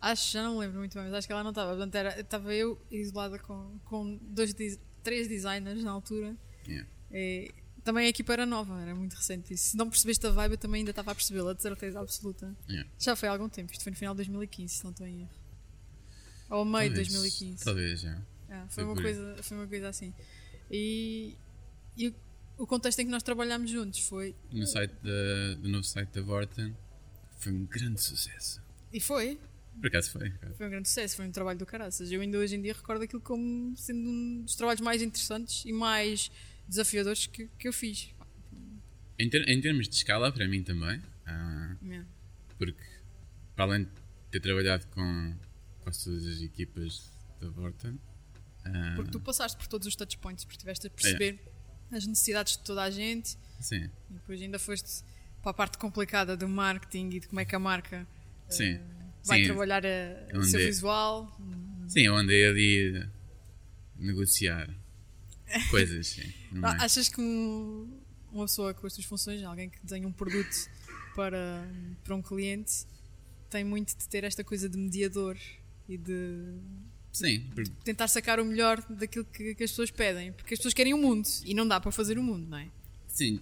Acho, 0.00 0.32
já 0.32 0.42
não 0.42 0.54
me 0.54 0.60
lembro 0.60 0.78
muito 0.78 0.94
bem, 0.94 1.04
mas 1.04 1.14
acho 1.14 1.26
que 1.26 1.32
ela 1.32 1.42
não 1.42 1.50
estava. 1.50 1.70
Portanto, 1.70 1.94
era, 1.94 2.20
estava 2.20 2.54
eu 2.54 2.80
isolada 2.90 3.38
com, 3.38 3.78
com 3.84 4.18
dois, 4.22 4.54
três 5.02 5.28
designers 5.28 5.84
na 5.84 5.90
altura. 5.90 6.34
Yeah. 6.66 6.88
E, 7.12 7.52
também 7.80 8.06
a 8.06 8.08
equipa 8.08 8.32
era 8.32 8.46
nova, 8.46 8.80
era 8.80 8.94
muito 8.94 9.14
recente. 9.14 9.54
E 9.54 9.56
se 9.56 9.76
não 9.76 9.88
percebeste 9.88 10.26
a 10.26 10.30
vibe, 10.30 10.52
eu 10.52 10.58
também 10.58 10.80
ainda 10.80 10.90
estava 10.90 11.12
a 11.12 11.14
percebê-la, 11.14 11.52
de 11.52 11.62
certeza 11.62 12.00
absoluta. 12.00 12.54
Yeah. 12.68 12.88
Já 12.98 13.16
foi 13.16 13.28
há 13.28 13.32
algum 13.32 13.48
tempo, 13.48 13.72
isto 13.72 13.82
foi 13.82 13.90
no 13.90 13.96
final 13.96 14.14
de 14.14 14.18
2015, 14.18 14.74
se 14.74 14.84
não 14.84 14.90
estou 14.90 15.06
em 15.06 15.22
erro. 15.22 15.30
Ou 16.50 16.64
meio 16.64 16.88
talvez, 16.88 17.08
de 17.08 17.14
2015. 17.14 17.64
Talvez, 17.64 18.00
já. 18.00 18.22
Yeah, 18.48 18.68
foi, 18.68 18.84
uma 18.84 18.96
coisa, 18.96 19.36
foi 19.42 19.56
uma 19.56 19.66
coisa 19.66 19.88
assim. 19.88 20.12
E, 20.70 21.36
e 21.96 22.08
o, 22.08 22.14
o 22.58 22.66
contexto 22.66 22.98
em 22.98 23.04
que 23.04 23.10
nós 23.10 23.22
trabalhámos 23.22 23.70
juntos 23.70 24.00
foi. 24.00 24.34
No 24.52 24.66
site 24.66 24.92
da, 25.02 25.54
do 25.60 25.68
novo 25.68 25.84
site 25.84 26.10
da 26.10 26.22
Vorten 26.22 26.76
foi 27.38 27.52
um 27.52 27.64
grande 27.64 28.00
sucesso. 28.02 28.60
E 28.92 29.00
foi? 29.00 29.38
Por 29.80 29.86
acaso 29.86 30.10
foi. 30.10 30.30
Foi 30.56 30.66
um 30.66 30.70
grande 30.70 30.88
sucesso, 30.88 31.16
foi 31.16 31.26
um 31.26 31.32
trabalho 31.32 31.58
do 31.58 31.64
caraças. 31.64 32.10
Eu 32.10 32.20
ainda 32.20 32.36
hoje 32.36 32.56
em 32.56 32.62
dia 32.62 32.72
recordo 32.72 33.02
aquilo 33.02 33.22
como 33.22 33.74
sendo 33.76 34.08
um 34.08 34.42
dos 34.42 34.54
trabalhos 34.54 34.80
mais 34.80 35.00
interessantes 35.00 35.64
e 35.64 35.72
mais 35.72 36.30
desafiadores 36.70 37.26
que, 37.26 37.48
que 37.58 37.68
eu 37.68 37.72
fiz. 37.72 38.14
Em, 39.18 39.28
ter, 39.28 39.46
em 39.48 39.60
termos 39.60 39.88
de 39.88 39.94
escala, 39.94 40.32
para 40.32 40.48
mim 40.48 40.62
também. 40.62 41.02
Ah, 41.26 41.76
yeah. 41.82 42.08
Porque, 42.56 42.82
para 43.54 43.64
além 43.64 43.84
de 43.84 43.90
ter 44.30 44.40
trabalhado 44.40 44.86
com 44.86 45.36
quase 45.80 46.04
todas 46.04 46.26
as 46.26 46.40
equipas 46.40 47.10
da 47.40 47.48
Vorten. 47.50 47.98
Ah, 48.64 48.92
porque 48.96 49.10
tu 49.10 49.20
passaste 49.20 49.58
por 49.58 49.66
todos 49.66 49.86
os 49.86 49.96
touchpoints, 49.96 50.44
porque 50.44 50.56
estiveste 50.56 50.86
a 50.86 50.90
perceber 50.90 51.38
é. 51.90 51.96
as 51.96 52.06
necessidades 52.06 52.56
de 52.56 52.62
toda 52.62 52.82
a 52.82 52.90
gente. 52.90 53.36
Sim. 53.58 53.90
E 54.08 54.14
depois 54.14 54.40
ainda 54.40 54.58
foste 54.58 55.04
para 55.42 55.50
a 55.50 55.54
parte 55.54 55.78
complicada 55.78 56.36
do 56.36 56.48
marketing 56.48 57.10
e 57.10 57.20
de 57.20 57.28
como 57.28 57.40
é 57.40 57.44
que 57.44 57.54
a 57.54 57.58
marca. 57.58 58.06
Sim. 58.48 58.76
Uh, 58.76 58.80
vai 59.24 59.40
Sim, 59.40 59.46
trabalhar 59.46 59.82
a, 59.84 60.38
o 60.38 60.42
seu 60.42 60.60
visual. 60.60 61.38
Sim, 61.88 62.02
eu 62.02 62.16
andei 62.16 62.46
ali 62.46 62.96
a 62.96 63.08
negociar 64.02 64.70
coisas. 65.70 66.08
Sim, 66.08 66.32
ah, 66.62 66.84
Achas 66.84 67.08
que 67.08 67.20
um, 67.20 68.00
uma 68.32 68.44
pessoa 68.44 68.74
com 68.74 68.86
as 68.86 68.92
suas 68.92 69.06
funções, 69.06 69.42
alguém 69.42 69.68
que 69.70 69.78
desenha 69.82 70.06
um 70.06 70.12
produto 70.12 70.68
para, 71.14 71.68
para 72.04 72.14
um 72.14 72.22
cliente, 72.22 72.86
tem 73.48 73.64
muito 73.64 73.96
de 73.96 74.08
ter 74.08 74.24
esta 74.24 74.44
coisa 74.44 74.68
de 74.68 74.78
mediador 74.78 75.36
e 75.88 75.96
de 75.96 76.54
Sim. 77.12 77.50
tentar 77.84 78.08
sacar 78.08 78.38
o 78.38 78.44
melhor 78.44 78.80
daquilo 78.88 79.24
que, 79.24 79.54
que, 79.54 79.64
as 79.64 79.70
pessoas 79.70 79.90
pedem. 79.90 80.32
Porque 80.32 80.54
as 80.54 80.60
pessoas 80.60 80.74
querem 80.74 80.94
o 80.94 80.98
mundo 80.98 81.28
e 81.44 81.52
não 81.52 81.66
dá 81.66 81.80
para 81.80 81.90
fazer 81.90 82.16
o 82.16 82.20
um 82.20 82.24
mundo, 82.24 82.46
não 82.48 82.58
é? 82.58 82.68
Sim. 83.08 83.40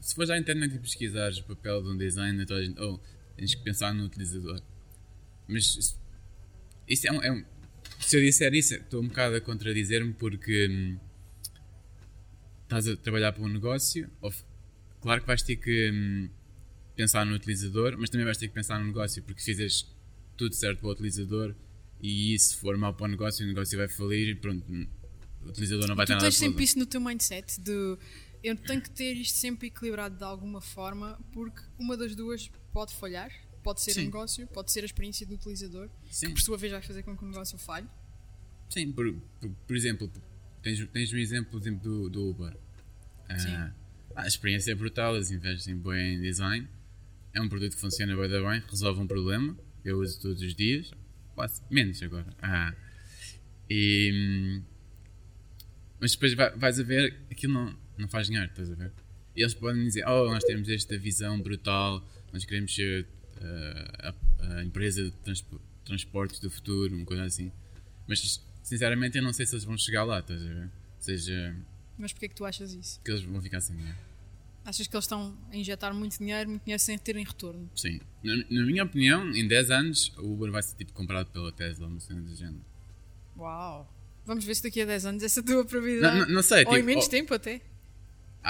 Se 0.00 0.14
fores 0.14 0.30
à 0.30 0.38
internet 0.38 0.74
e 0.74 0.78
pesquisares 0.78 1.38
o 1.38 1.44
papel 1.44 1.82
de 1.82 1.88
um 1.90 1.96
designer, 1.96 2.46
oh, 2.80 2.98
Tens 3.36 3.54
que 3.54 3.62
pensar 3.62 3.94
no 3.94 4.04
utilizador. 4.04 4.60
Mas 5.46 5.96
isso 6.88 7.06
é 7.06 7.12
um, 7.12 7.22
é 7.22 7.30
um, 7.30 7.44
se 7.98 8.16
eu 8.16 8.20
disser 8.20 8.54
isso, 8.54 8.74
estou 8.74 9.02
um 9.02 9.08
bocado 9.08 9.36
a 9.36 9.40
contradizer-me 9.40 10.12
porque 10.14 10.68
hum, 10.68 10.98
estás 12.62 12.88
a 12.88 12.96
trabalhar 12.96 13.32
para 13.32 13.42
um 13.42 13.48
negócio. 13.48 14.10
Ou, 14.20 14.32
claro 15.00 15.20
que 15.20 15.26
vais 15.26 15.42
ter 15.42 15.56
que 15.56 15.90
hum, 15.90 16.28
pensar 16.94 17.24
no 17.24 17.34
utilizador, 17.34 17.96
mas 17.98 18.10
também 18.10 18.24
vais 18.24 18.36
ter 18.36 18.48
que 18.48 18.54
pensar 18.54 18.78
no 18.78 18.86
negócio 18.86 19.22
porque 19.22 19.40
fizes 19.40 19.86
tudo 20.36 20.54
certo 20.54 20.80
para 20.80 20.88
o 20.88 20.92
utilizador 20.92 21.54
e 22.02 22.38
se 22.38 22.56
for 22.56 22.76
mal 22.76 22.94
para 22.94 23.06
o 23.06 23.08
negócio, 23.08 23.44
o 23.44 23.48
negócio 23.48 23.76
vai 23.76 23.88
falir 23.88 24.28
e 24.28 24.34
pronto, 24.34 24.64
o 25.44 25.48
utilizador 25.48 25.88
não 25.88 25.96
vai 25.96 26.06
ter 26.06 26.12
nada 26.12 26.24
Tu 26.24 26.28
tens 26.28 26.36
sempre 26.36 26.64
isso 26.64 26.78
no 26.78 26.86
teu 26.86 27.00
mindset 27.00 27.60
de 27.60 27.98
eu 28.42 28.56
tenho 28.56 28.80
que 28.80 28.90
ter 28.90 29.14
isto 29.14 29.36
sempre 29.36 29.66
equilibrado 29.66 30.16
de 30.16 30.24
alguma 30.24 30.60
forma 30.60 31.18
porque 31.32 31.60
uma 31.78 31.96
das 31.96 32.14
duas 32.14 32.50
pode 32.72 32.94
falhar. 32.94 33.32
Pode 33.68 33.82
ser 33.82 34.00
o 34.00 34.02
negócio, 34.02 34.46
pode 34.46 34.72
ser 34.72 34.80
a 34.80 34.86
experiência 34.86 35.26
do 35.26 35.34
utilizador, 35.34 35.90
Sim. 36.10 36.28
que 36.28 36.32
por 36.32 36.40
sua 36.40 36.56
vez 36.56 36.72
vai 36.72 36.80
fazer 36.80 37.02
com 37.02 37.14
que 37.14 37.22
o 37.22 37.28
negócio 37.28 37.58
falhe. 37.58 37.86
Sim, 38.70 38.92
por, 38.92 39.12
por, 39.38 39.50
por 39.50 39.76
exemplo, 39.76 40.10
tens, 40.62 40.86
tens 40.88 41.12
um 41.12 41.18
exemplo, 41.18 41.60
exemplo 41.60 41.82
do, 41.82 42.08
do 42.08 42.30
Uber. 42.30 42.54
Uh, 42.54 43.70
a 44.16 44.26
experiência 44.26 44.72
é 44.72 44.74
brutal, 44.74 45.16
eles 45.16 45.30
investem 45.30 45.76
bem 45.76 46.14
em 46.14 46.20
design. 46.22 46.66
É 47.34 47.42
um 47.42 47.48
produto 47.50 47.74
que 47.74 47.80
funciona 47.80 48.16
bem, 48.16 48.30
bem 48.30 48.62
resolve 48.70 49.02
um 49.02 49.06
problema. 49.06 49.54
Eu 49.84 50.00
uso 50.00 50.18
todos 50.18 50.40
os 50.40 50.54
dias, 50.54 50.90
quase 51.34 51.60
menos 51.70 52.02
agora. 52.02 52.34
Ah, 52.40 52.74
e, 53.68 54.62
mas 56.00 56.12
depois 56.12 56.32
vais 56.32 56.80
a 56.80 56.82
ver, 56.82 57.20
aquilo 57.30 57.52
não, 57.52 57.78
não 57.98 58.08
faz 58.08 58.28
dinheiro, 58.28 58.48
estás 58.48 58.72
a 58.72 58.74
ver? 58.74 58.92
E 59.36 59.42
eles 59.42 59.52
podem 59.52 59.84
dizer: 59.84 60.06
Oh, 60.08 60.24
nós 60.30 60.42
temos 60.44 60.70
esta 60.70 60.96
visão 60.96 61.38
brutal 61.38 62.02
nós 62.32 62.44
queremos 62.44 62.74
ser 62.74 63.06
uh, 63.40 64.14
a, 64.40 64.58
a, 64.58 64.64
empresa 64.64 65.04
de 65.04 65.10
transpo, 65.12 65.60
transportes 65.84 66.40
do 66.40 66.50
futuro, 66.50 66.94
uma 66.94 67.04
coisa 67.04 67.24
assim. 67.24 67.52
Mas 68.06 68.42
sinceramente 68.62 69.16
eu 69.16 69.22
não 69.22 69.32
sei 69.32 69.46
se 69.46 69.54
eles 69.54 69.64
vão 69.64 69.76
chegar 69.76 70.04
lá, 70.04 70.20
estás 70.20 70.40
a 70.42 70.44
ver? 70.44 70.64
Ou 70.64 70.70
seja, 71.00 71.56
Mas 71.96 72.12
porquê 72.12 72.26
é 72.26 72.28
que 72.28 72.34
tu 72.34 72.44
achas 72.44 72.72
isso? 72.72 73.00
que 73.04 73.10
eles 73.10 73.22
vão 73.22 73.40
ficar 73.40 73.60
sem 73.60 73.76
dinheiro. 73.76 73.98
Achas 74.64 74.86
que 74.86 74.94
eles 74.94 75.04
estão 75.04 75.34
a 75.50 75.56
injetar 75.56 75.94
muito 75.94 76.18
dinheiro, 76.18 76.50
muito 76.50 76.62
dinheiro 76.62 76.82
sem 76.82 76.98
terem 76.98 77.24
retorno? 77.24 77.70
Sim. 77.74 78.00
Na, 78.22 78.36
na 78.36 78.66
minha 78.66 78.84
opinião, 78.84 79.30
em 79.30 79.48
10 79.48 79.70
anos, 79.70 80.12
o 80.18 80.32
Uber 80.32 80.50
vai 80.50 80.62
ser 80.62 80.76
tipo 80.76 80.92
comprado 80.92 81.30
pela 81.30 81.50
Tesla, 81.50 81.86
uma 81.86 81.98
cena 82.00 82.20
do 82.20 82.34
género. 82.34 82.60
Uau! 83.38 83.90
Vamos 84.26 84.44
ver 84.44 84.54
se 84.54 84.62
daqui 84.62 84.82
a 84.82 84.84
10 84.84 85.06
anos 85.06 85.22
essa 85.22 85.42
tua 85.42 85.64
previsão. 85.64 86.12
Não, 86.12 86.20
não, 86.20 86.34
não 86.34 86.42
sei, 86.42 86.66
Ou 86.66 86.72
em 86.72 86.76
tipo, 86.76 86.86
menos 86.86 87.06
oh, 87.06 87.10
tempo 87.10 87.32
até. 87.32 87.62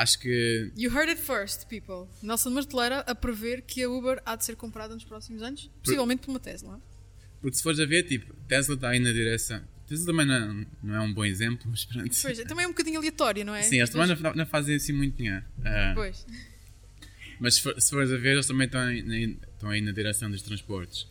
Acho 0.02 0.18
que. 0.18 0.72
You 0.76 0.90
heard 0.90 1.08
it 1.10 1.20
first, 1.20 1.66
people. 1.68 2.06
Nelson 2.22 2.50
Marteleira 2.50 3.00
a 3.00 3.14
prever 3.14 3.62
que 3.62 3.82
a 3.82 3.88
Uber 3.90 4.20
há 4.24 4.36
de 4.36 4.44
ser 4.44 4.56
comprada 4.56 4.94
nos 4.94 5.04
próximos 5.04 5.42
anos, 5.42 5.70
possivelmente 5.82 6.22
por 6.22 6.30
uma 6.30 6.40
Tesla. 6.40 6.80
Porque 7.40 7.56
se 7.56 7.62
fores 7.62 7.78
a 7.80 7.86
ver, 7.86 8.02
tipo, 8.04 8.32
Tesla 8.48 8.74
está 8.74 8.88
aí 8.90 8.98
na 8.98 9.12
direção. 9.12 9.62
Tesla 9.86 10.06
também 10.06 10.26
não, 10.26 10.66
não 10.82 10.94
é 10.96 11.00
um 11.00 11.12
bom 11.14 11.24
exemplo, 11.24 11.66
mas 11.70 11.84
pronto. 11.84 12.10
Pois, 12.22 12.38
também 12.44 12.64
é 12.64 12.66
um 12.68 12.72
bocadinho 12.72 12.98
aleatório, 12.98 13.44
não 13.44 13.54
é? 13.54 13.62
Sim, 13.62 13.76
eles 13.78 13.88
Depois- 13.90 14.08
também 14.08 14.22
não, 14.24 14.34
não 14.34 14.46
fazem 14.46 14.76
assim 14.76 14.92
muito 14.92 15.16
dinheiro. 15.16 15.44
Ah, 15.64 15.92
Pois. 15.94 16.26
Mas 17.40 17.54
se, 17.54 17.62
for- 17.62 17.80
se 17.80 17.90
fores 17.90 18.10
a 18.10 18.16
ver, 18.16 18.32
eles 18.32 18.46
também 18.46 18.66
estão 18.66 18.80
aí, 18.80 19.02
na- 19.02 19.16
estão 19.52 19.70
aí 19.70 19.80
na 19.80 19.92
direção 19.92 20.30
dos 20.30 20.42
transportes. 20.42 21.06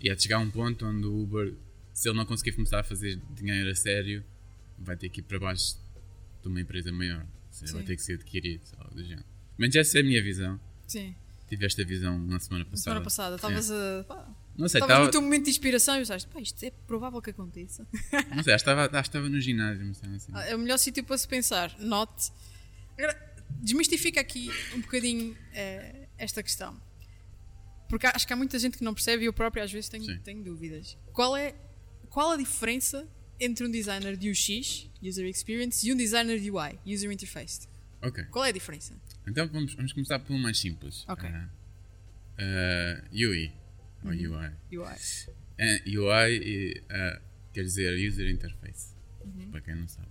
E 0.00 0.10
há 0.10 0.14
de 0.14 0.22
chegar 0.22 0.36
a 0.36 0.40
um 0.40 0.50
ponto 0.50 0.84
onde 0.84 1.06
o 1.06 1.22
Uber, 1.22 1.54
se 1.94 2.08
ele 2.08 2.18
não 2.18 2.26
conseguir 2.26 2.52
começar 2.52 2.80
a 2.80 2.82
fazer 2.82 3.18
dinheiro 3.34 3.70
a 3.70 3.74
sério, 3.74 4.22
vai 4.78 4.96
ter 4.96 5.08
que 5.08 5.20
ir 5.20 5.22
para 5.22 5.38
baixo 5.38 5.76
de 6.42 6.48
uma 6.48 6.60
empresa 6.60 6.90
maior. 6.92 7.24
Seja, 7.56 7.72
vai 7.72 7.82
ter 7.84 7.96
que 7.96 8.02
ser 8.02 8.14
adquirido, 8.14 8.62
algo 8.78 8.94
do 8.94 9.04
género. 9.04 9.26
Mas 9.56 9.74
essa 9.74 9.98
é 9.98 10.00
a 10.02 10.04
minha 10.04 10.22
visão. 10.22 10.60
Sim. 10.86 11.14
Tive 11.48 11.64
esta 11.64 11.84
visão 11.84 12.18
na 12.18 12.38
semana 12.40 12.64
Na 12.64 12.70
passada. 12.70 12.82
semana 12.84 13.00
passada, 13.04 13.36
estavas 13.36 13.70
a. 13.70 14.04
pá, 14.06 14.28
Não 14.56 14.68
sei, 14.68 14.80
estava, 14.80 15.04
no 15.04 15.10
teu 15.10 15.22
momento 15.22 15.44
de 15.44 15.50
inspiração 15.50 15.94
e 15.94 15.98
pensaste, 15.98 16.28
pá, 16.28 16.40
isto 16.40 16.62
é 16.64 16.70
provável 16.86 17.22
que 17.22 17.30
aconteça. 17.30 17.86
não 18.34 18.42
sei, 18.42 18.52
acho 18.52 18.64
que 18.64 18.70
estava, 18.70 19.00
estava 19.00 19.28
no 19.28 19.40
ginásio, 19.40 19.86
mas 19.86 20.02
assim. 20.02 20.32
É 20.34 20.54
o 20.54 20.58
melhor 20.58 20.76
sítio 20.78 21.04
para 21.04 21.16
se 21.16 21.26
pensar. 21.26 21.74
Note. 21.78 22.30
Agora, 22.98 23.16
desmistifica 23.62 24.20
aqui 24.20 24.50
um 24.74 24.80
bocadinho 24.80 25.36
eh, 25.52 26.08
esta 26.18 26.42
questão. 26.42 26.80
Porque 27.88 28.06
acho 28.06 28.26
que 28.26 28.32
há 28.32 28.36
muita 28.36 28.58
gente 28.58 28.76
que 28.76 28.84
não 28.84 28.92
percebe 28.92 29.22
e 29.22 29.26
eu 29.26 29.32
próprio 29.32 29.62
às 29.62 29.70
vezes 29.72 29.88
Sim. 29.88 30.00
tenho, 30.00 30.20
tenho 30.20 30.42
dúvidas. 30.44 30.98
Qual 31.12 31.36
é 31.36 31.54
qual 32.10 32.32
a 32.32 32.36
diferença 32.36 33.06
entre 33.40 33.66
um 33.66 33.70
designer 33.70 34.16
de 34.16 34.30
UX, 34.30 34.88
User 35.02 35.26
Experience, 35.26 35.86
e 35.88 35.92
um 35.92 35.96
designer 35.96 36.38
de 36.40 36.50
UI, 36.50 36.78
User 36.86 37.10
Interface? 37.10 37.68
Ok. 38.02 38.24
Qual 38.24 38.44
é 38.44 38.48
a 38.48 38.52
diferença? 38.52 38.94
Então 39.26 39.46
vamos, 39.48 39.74
vamos 39.74 39.92
começar 39.92 40.18
pelo 40.20 40.38
mais 40.38 40.58
simples. 40.58 41.04
Ok. 41.08 41.28
Ah, 41.28 41.48
ah, 42.38 43.04
UI. 43.12 43.52
Ou 44.04 44.10
Uhum. 44.10 44.16
UI. 44.70 44.78
UI. 44.78 44.96
Ah, 45.58 45.80
UI 45.86 46.82
quer 47.52 47.62
dizer 47.64 48.08
User 48.08 48.28
Interface. 48.30 48.94
Uhum. 49.24 49.50
Para 49.50 49.60
quem 49.60 49.74
não 49.74 49.88
sabe. 49.88 50.08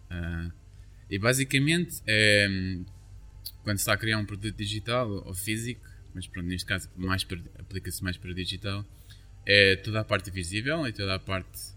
E 1.10 1.20
basicamente 1.20 2.02
é 2.08 2.48
quando 3.64 3.78
se 3.78 3.82
está 3.84 3.94
a 3.94 3.98
criar 3.98 4.18
um 4.20 4.26
produto 4.26 4.56
digital 4.56 5.10
ou 5.10 5.34
físico, 5.34 5.82
mas 6.14 6.28
pronto, 6.28 6.48
neste 6.48 6.66
caso 6.68 6.90
aplica-se 7.58 8.04
mais 8.04 8.18
para 8.18 8.34
digital, 8.34 8.86
é 9.46 9.76
toda 9.78 10.02
a 10.02 10.04
parte 10.04 10.30
visível 10.32 10.88
e 10.88 10.94
toda 10.94 11.16
a 11.16 11.20
parte 11.20 11.75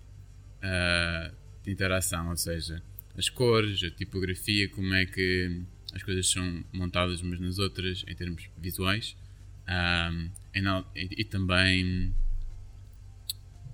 de 1.63 1.71
interação, 1.71 2.31
ou 2.31 2.37
seja, 2.37 2.83
as 3.17 3.29
cores, 3.29 3.83
a 3.83 3.91
tipografia, 3.91 4.69
como 4.69 4.93
é 4.95 5.07
que 5.07 5.63
as 5.95 6.03
coisas 6.03 6.29
são 6.31 6.65
montadas 6.73 7.21
umas 7.23 7.41
nas 7.41 7.59
outras 7.59 8.05
em 8.07 8.15
termos 8.15 8.49
visuais 8.59 9.17
ah, 9.67 10.11
e, 10.55 11.21
e- 11.21 11.25
também 11.25 12.15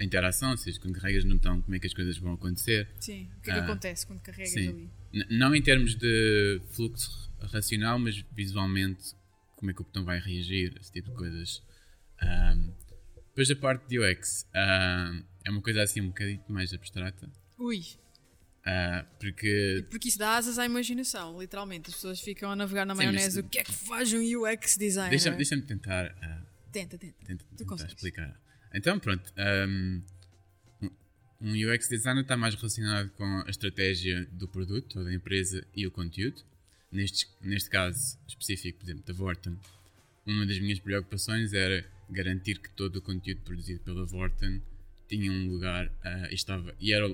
a 0.00 0.04
interação, 0.04 0.50
ou 0.50 0.56
seja, 0.56 0.78
quando 0.80 0.94
carregas 0.94 1.24
no 1.24 1.36
botão, 1.36 1.60
como 1.62 1.74
é 1.74 1.78
que 1.78 1.86
as 1.86 1.94
coisas 1.94 2.16
vão 2.18 2.32
acontecer. 2.34 2.88
Sim. 2.98 3.28
O 3.38 3.42
que 3.42 3.50
é 3.50 3.52
que 3.54 3.58
Ah, 3.60 3.64
acontece 3.64 4.06
quando 4.06 4.20
carregas 4.20 4.52
sim. 4.52 4.68
ali? 4.68 4.90
N- 5.12 5.26
não 5.38 5.54
em 5.54 5.62
termos 5.62 5.94
de 5.94 6.60
fluxo 6.70 7.30
racional, 7.52 7.98
mas 7.98 8.24
visualmente 8.32 9.14
como 9.56 9.70
é 9.70 9.74
que 9.74 9.80
o 9.80 9.84
botão 9.84 10.04
vai 10.04 10.18
reagir, 10.18 10.76
esse 10.80 10.90
tipo 10.92 11.10
de 11.10 11.16
coisas. 11.16 11.62
Ahm, 12.20 12.70
depois 13.34 13.50
a 13.50 13.56
parte 13.56 13.86
de 13.88 13.98
UX 13.98 14.46
ahm, 14.54 15.22
é 15.44 15.50
uma 15.50 15.60
coisa 15.60 15.82
assim 15.82 16.00
um 16.00 16.08
bocadinho 16.08 16.42
mais 16.48 16.72
abstrata, 16.72 17.28
Ui. 17.58 17.82
ah, 18.64 19.04
porque 19.18 19.84
Porque 19.90 20.08
isso 20.08 20.18
dá 20.18 20.36
asas 20.36 20.58
à 20.58 20.64
imaginação, 20.64 21.40
literalmente. 21.40 21.88
As 21.90 21.96
pessoas 21.96 22.20
ficam 22.20 22.50
a 22.50 22.56
navegar 22.56 22.84
na 22.86 22.94
Sim, 22.94 23.06
mas- 23.06 23.14
maionese. 23.14 23.40
O 23.40 23.44
que 23.48 23.58
é 23.58 23.64
que 23.64 23.72
faz 23.72 24.12
um 24.12 24.20
UX 24.20 24.76
designer? 24.76 25.10
deixa-me 25.10 25.36
deixa 25.36 25.60
tentar, 25.62 26.14
ah, 26.22 26.42
Tenta, 26.72 26.96
tenta. 26.98 27.14
tenta- 27.26 27.44
Tu 27.56 27.64
tentar 27.66 27.86
explicar. 27.86 28.40
Então 28.72 28.98
pronto, 28.98 29.32
ahm, 29.36 30.00
um 31.40 31.52
UX 31.52 31.88
designer 31.88 32.22
está 32.22 32.36
mais 32.36 32.54
relacionado 32.54 33.10
com 33.10 33.24
a 33.46 33.50
estratégia 33.50 34.24
do 34.32 34.48
produto, 34.48 34.98
ou 34.98 35.04
da 35.04 35.12
empresa 35.12 35.66
e 35.74 35.86
o 35.86 35.90
conteúdo. 35.90 36.42
Neste, 36.90 37.26
neste 37.42 37.68
caso 37.68 38.16
específico, 38.28 38.78
por 38.78 38.84
exemplo, 38.86 39.04
da 39.04 39.12
Vorten, 39.12 39.58
uma 40.24 40.46
das 40.46 40.58
minhas 40.60 40.78
preocupações 40.78 41.52
era 41.52 41.84
garantir 42.10 42.58
que 42.60 42.70
todo 42.70 42.96
o 42.96 43.02
conteúdo 43.02 43.42
produzido 43.42 43.80
pela 43.80 44.04
Vorten 44.04 44.62
tinha 45.08 45.30
um 45.30 45.48
lugar 45.50 45.92
ah, 46.02 46.28
e, 46.30 46.34
estava, 46.34 46.74
e 46.80 46.92
era 46.92 47.06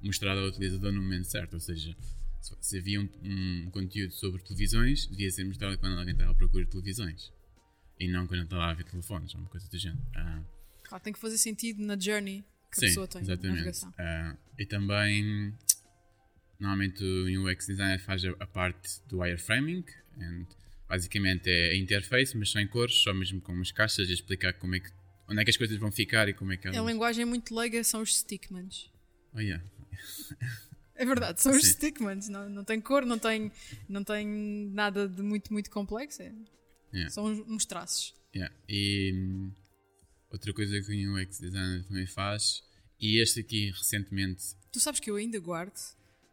mostrado 0.00 0.40
ao 0.40 0.46
utilizador 0.46 0.92
no 0.92 1.02
momento 1.02 1.24
certo. 1.24 1.54
Ou 1.54 1.60
seja, 1.60 1.96
se, 2.60 2.78
havia 2.78 3.00
um, 3.00 3.08
um 3.22 3.70
conteúdo 3.70 4.12
sobre 4.12 4.42
televisões, 4.42 5.06
devia 5.06 5.30
ser 5.30 5.44
mostrado 5.44 5.78
quando 5.78 5.98
alguém 5.98 6.12
estava 6.12 6.32
à 6.32 6.34
procura 6.34 6.64
de 6.64 6.70
televisões 6.70 7.32
e 7.98 8.08
não 8.08 8.26
quando 8.26 8.42
estava 8.42 8.64
a 8.64 8.74
ver 8.74 8.84
telefones, 8.84 9.34
ou 9.34 9.40
uma 9.40 9.48
coisa 9.48 9.68
do 9.68 9.78
género. 9.78 10.02
Ah, 10.16 10.42
Claro, 10.84 11.04
tem 11.04 11.12
que 11.12 11.18
fazer 11.18 11.38
sentido 11.38 11.82
na 11.82 11.98
journey 11.98 12.44
que 12.70 12.80
Sim, 12.80 12.86
a 12.86 12.88
pessoa 12.88 13.08
tem. 13.08 13.22
exatamente. 13.22 13.86
Ah, 13.96 14.36
e 14.58 14.66
também, 14.66 15.54
normalmente 16.58 17.02
o 17.02 17.48
UX 17.48 17.66
designer 17.66 17.98
faz 17.98 18.24
a, 18.24 18.30
a 18.40 18.46
parte 18.46 19.00
do 19.08 19.20
wireframing, 19.20 19.84
and 20.18 20.46
basicamente 20.92 21.48
é 21.48 21.70
a 21.70 21.74
interface, 21.76 22.36
mas 22.36 22.52
sem 22.52 22.68
cores, 22.68 22.96
só 22.96 23.14
mesmo 23.14 23.40
com 23.40 23.50
umas 23.50 23.72
caixas 23.72 24.10
a 24.10 24.12
explicar 24.12 24.52
como 24.52 24.74
é 24.74 24.80
que, 24.80 24.90
onde 25.26 25.40
é 25.40 25.44
que 25.44 25.48
as 25.48 25.56
coisas 25.56 25.78
vão 25.78 25.90
ficar 25.90 26.28
e 26.28 26.34
como 26.34 26.52
é 26.52 26.56
que 26.58 26.66
elas. 26.68 26.78
A 26.78 26.82
linguagem 26.84 27.24
muito 27.24 27.54
leiga 27.56 27.82
são 27.82 28.02
os 28.02 28.14
stickmans. 28.18 28.90
Oh, 29.32 29.40
yeah. 29.40 29.64
É 30.94 31.06
verdade, 31.06 31.40
são 31.40 31.52
os 31.52 31.62
stickmans. 31.66 32.28
Não, 32.28 32.46
não 32.50 32.62
tem 32.62 32.78
cor, 32.78 33.06
não 33.06 33.18
tem, 33.18 33.50
não 33.88 34.04
tem 34.04 34.26
nada 34.26 35.08
de 35.08 35.22
muito, 35.22 35.50
muito 35.50 35.70
complexo. 35.70 36.20
é- 36.22 36.32
Yeah. 36.92 37.08
São 37.10 37.24
uns, 37.24 37.38
uns 37.48 37.64
traços. 37.64 38.14
Yeah. 38.36 38.54
E 38.68 39.12
hum, 39.14 39.50
outra 40.30 40.52
coisa 40.52 40.78
que 40.82 41.06
o 41.08 41.14
UX 41.16 41.40
designer 41.40 41.84
também 41.84 42.06
faz, 42.06 42.62
e 43.00 43.16
este 43.18 43.40
aqui 43.40 43.70
recentemente, 43.70 44.42
Tu 44.70 44.78
sabes 44.78 45.00
que 45.00 45.10
eu 45.10 45.16
ainda 45.16 45.38
guardo 45.40 45.72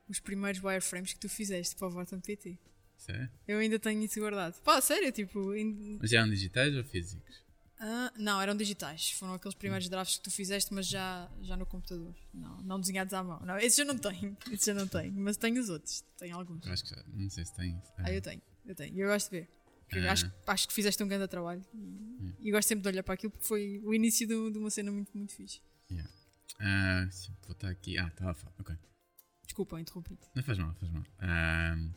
os 0.09 0.19
primeiros 0.19 0.61
wireframes 0.61 1.13
que 1.13 1.19
tu 1.19 1.29
fizeste 1.29 1.77
para 1.77 1.87
o 1.87 1.91
Vorten 1.91 2.19
PT. 2.19 2.57
Sério? 2.99 3.29
Eu 3.47 3.59
ainda 3.59 3.79
tenho 3.79 4.03
isso 4.03 4.19
guardado. 4.19 4.53
Pá, 4.61 4.79
sério, 4.81 5.11
tipo. 5.11 5.55
in- 5.55 5.97
mas 6.01 6.13
eram 6.13 6.29
digitais 6.29 6.75
ou 6.75 6.83
físicos? 6.83 7.39
Ah, 7.81 8.11
não, 8.17 8.41
eram 8.41 8.57
digitais. 8.57 9.11
Foram 9.11 9.33
aqueles 9.35 9.55
primeiros 9.55 9.87
drafts 9.87 10.17
que 10.17 10.23
tu 10.23 10.31
fizeste, 10.31 10.73
mas 10.73 10.85
já, 10.85 11.29
já 11.41 11.55
no 11.55 11.65
computador. 11.65 12.13
Não, 12.33 12.61
não 12.61 12.79
desenhados 12.79 13.13
à 13.13 13.23
mão. 13.23 13.39
Não, 13.45 13.57
esses 13.57 13.79
eu 13.79 13.85
não 13.85 13.97
tenho. 13.97 14.35
Esses 14.51 14.67
eu 14.67 14.75
não 14.75 14.85
tenho. 14.87 15.13
Mas 15.13 15.37
tenho 15.37 15.59
os 15.61 15.69
outros. 15.69 16.03
Tenho 16.17 16.35
alguns. 16.37 16.65
Eu 16.65 16.73
acho 16.73 16.83
que 16.83 16.89
já, 16.89 17.01
não 17.07 17.29
sei 17.29 17.45
se 17.45 17.55
tem. 17.55 17.77
isso. 17.77 17.93
Ah, 17.97 18.11
eu 18.11 18.21
tenho. 18.21 18.41
Eu 18.65 18.75
tenho. 18.75 18.97
Eu 18.99 19.07
gosto 19.07 19.31
de 19.31 19.39
ver. 19.39 19.49
Ah. 19.93 20.11
acho, 20.11 20.31
acho 20.45 20.67
que 20.67 20.73
fizeste 20.73 21.01
um 21.01 21.07
grande 21.07 21.27
trabalho. 21.29 21.65
E, 21.73 22.35
e 22.41 22.49
eu 22.49 22.51
gosto 22.51 22.67
sempre 22.67 22.83
de 22.83 22.89
olhar 22.89 23.01
para 23.03 23.13
aquilo 23.13 23.31
porque 23.31 23.45
foi 23.45 23.79
o 23.83 23.93
início 23.93 24.27
de, 24.27 24.51
de 24.51 24.57
uma 24.59 24.69
cena 24.69 24.91
muito, 24.91 25.17
muito 25.17 25.33
fixe. 25.33 25.61
Yeah. 25.89 26.11
Ah, 26.59 27.07
eu 27.09 27.47
botar 27.47 27.69
aqui. 27.69 27.97
Ah, 27.97 28.07
estava 28.07 28.31
a 28.31 28.33
falar. 28.33 28.53
Ok. 28.59 28.75
Desculpa, 29.45 29.79
interrompi-te. 29.79 30.27
Não 30.35 30.43
faz 30.43 30.57
mal, 30.59 30.75
faz 30.75 30.91
mal. 30.91 31.03
Ahm, 31.19 31.91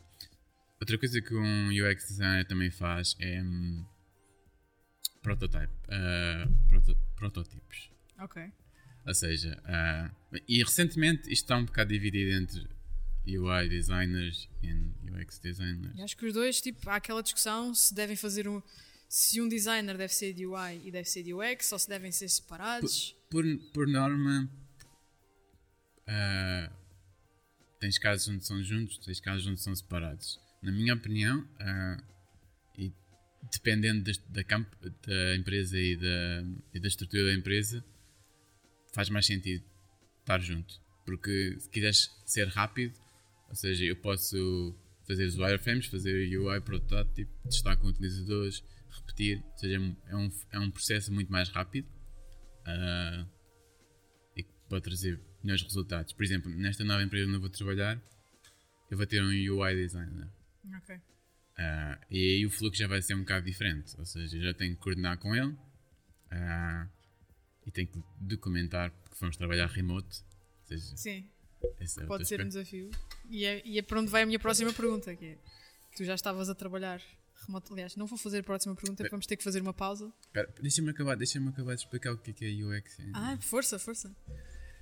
outra 0.83 0.97
coisa 0.97 1.21
que 1.21 1.33
um 1.33 1.69
UX 1.69 2.07
designer 2.09 2.45
também 2.45 2.69
faz 2.69 3.15
é 3.19 3.41
hum, 3.41 3.85
prototype, 5.21 5.71
ah, 5.89 6.47
proto- 6.67 6.97
prototipos. 7.15 7.89
Ok. 8.19 8.51
Ou 9.05 9.13
seja, 9.13 9.61
ah, 9.65 10.11
e 10.47 10.61
recentemente 10.61 11.21
isto 11.31 11.43
está 11.43 11.57
um 11.57 11.65
bocado 11.65 11.91
dividido 11.93 12.31
entre 12.31 12.67
UI 13.25 13.69
designers 13.69 14.49
e 14.61 14.73
UX 15.09 15.39
designers. 15.39 15.97
E 15.97 16.01
acho 16.01 16.17
que 16.17 16.25
os 16.25 16.33
dois, 16.33 16.59
tipo, 16.59 16.89
há 16.89 16.95
aquela 16.97 17.23
discussão 17.23 17.73
se 17.73 17.93
devem 17.93 18.15
fazer 18.17 18.47
um. 18.47 18.61
Se 19.07 19.39
um 19.39 19.47
designer 19.47 19.97
deve 19.97 20.13
ser 20.13 20.33
de 20.33 20.45
UI 20.45 20.81
e 20.85 20.91
deve 20.91 21.07
ser 21.07 21.23
de 21.23 21.33
UX, 21.33 21.71
ou 21.71 21.79
se 21.79 21.87
devem 21.87 22.11
ser 22.11 22.27
separados. 22.27 23.15
Por, 23.29 23.45
por 23.73 23.87
norma, 23.87 24.49
ah, 26.07 26.71
tens 27.79 27.97
casos 27.97 28.27
onde 28.27 28.45
são 28.45 28.61
juntos, 28.63 28.97
tens 28.97 29.19
casos 29.21 29.47
onde 29.47 29.61
são 29.61 29.73
separados. 29.75 30.42
Na 30.63 30.71
minha 30.71 30.93
opinião, 30.93 31.45
ah, 31.59 32.01
e 32.77 32.89
dependendo 33.51 34.09
da, 34.29 34.41
da 34.41 35.35
empresa 35.35 35.77
e 35.77 35.97
da, 35.97 36.43
e 36.73 36.79
da 36.79 36.87
estrutura 36.87 37.25
da 37.25 37.33
empresa, 37.33 37.83
faz 38.95 39.09
mais 39.09 39.25
sentido 39.25 39.61
estar 40.21 40.39
junto. 40.39 40.81
Porque 41.05 41.57
se 41.59 41.69
quiseres 41.69 42.09
ser 42.25 42.47
rápido, 42.47 42.93
ou 43.49 43.55
seja, 43.55 43.83
eu 43.83 43.97
posso 43.97 44.73
fazer 45.05 45.25
os 45.25 45.35
wireframes, 45.35 45.87
fazer 45.87 46.37
UI 46.37 46.61
protótipo, 46.61 47.29
testar 47.43 47.75
com 47.75 47.87
utilizadores, 47.87 48.63
repetir, 48.89 49.43
ou 49.51 49.57
seja, 49.57 49.75
é 50.07 50.15
um, 50.15 50.31
é 50.53 50.59
um 50.59 50.71
processo 50.71 51.11
muito 51.11 51.29
mais 51.29 51.49
rápido 51.49 51.89
ah, 52.65 53.27
e 54.37 54.43
pode 54.69 54.83
trazer 54.83 55.19
melhores 55.43 55.63
resultados. 55.63 56.13
Por 56.13 56.23
exemplo, 56.23 56.49
nesta 56.51 56.85
nova 56.85 57.03
empresa 57.03 57.27
onde 57.27 57.35
eu 57.35 57.41
vou 57.41 57.49
trabalhar, 57.49 58.01
eu 58.89 58.95
vou 58.95 59.05
ter 59.05 59.21
um 59.21 59.27
UI 59.27 59.75
designer. 59.75 60.29
Ok. 60.77 60.99
Ah, 61.57 61.99
e 62.09 62.17
aí 62.17 62.45
o 62.45 62.49
fluxo 62.49 62.79
já 62.79 62.87
vai 62.87 63.01
ser 63.01 63.15
um 63.15 63.19
bocado 63.19 63.45
diferente. 63.45 63.95
Ou 63.97 64.05
seja, 64.05 64.37
eu 64.37 64.43
já 64.43 64.53
tenho 64.53 64.75
que 64.75 64.81
coordenar 64.81 65.17
com 65.17 65.35
ele 65.35 65.55
ah, 66.31 66.87
e 67.65 67.71
tenho 67.71 67.87
que 67.87 68.01
documentar, 68.19 68.91
porque 69.03 69.17
vamos 69.19 69.37
trabalhar 69.37 69.67
remote. 69.67 70.23
Ou 70.61 70.67
seja, 70.67 70.97
Sim, 70.97 71.29
é 71.79 72.05
pode 72.05 72.27
ser 72.27 72.41
um 72.41 72.43
aspecto. 72.43 72.47
desafio. 72.47 72.91
E 73.29 73.45
é, 73.45 73.61
e 73.65 73.77
é 73.77 73.81
para 73.81 73.99
onde 73.99 74.09
vai 74.09 74.23
a 74.23 74.25
minha 74.25 74.39
próxima 74.39 74.73
pergunta, 74.73 75.15
que 75.15 75.25
é, 75.25 75.37
tu 75.95 76.03
já 76.03 76.15
estavas 76.15 76.49
a 76.49 76.55
trabalhar 76.55 77.01
remoto. 77.45 77.73
Aliás, 77.73 77.95
não 77.95 78.07
vou 78.07 78.17
fazer 78.17 78.39
a 78.39 78.43
próxima 78.43 78.75
pergunta, 78.75 79.03
porque 79.03 79.11
vamos 79.11 79.27
ter 79.27 79.37
que 79.37 79.43
fazer 79.43 79.61
uma 79.61 79.73
pausa. 79.73 80.11
Deixa-me 80.61 80.89
acabar, 80.89 81.15
deixa 81.15 81.39
acabar 81.39 81.75
de 81.75 81.81
explicar 81.81 82.13
o 82.13 82.17
que 82.17 82.31
é, 82.31 82.33
que 82.33 82.45
é 82.45 82.49
UX. 82.49 82.97
Ah, 83.13 83.37
força, 83.41 83.77
força. 83.77 84.15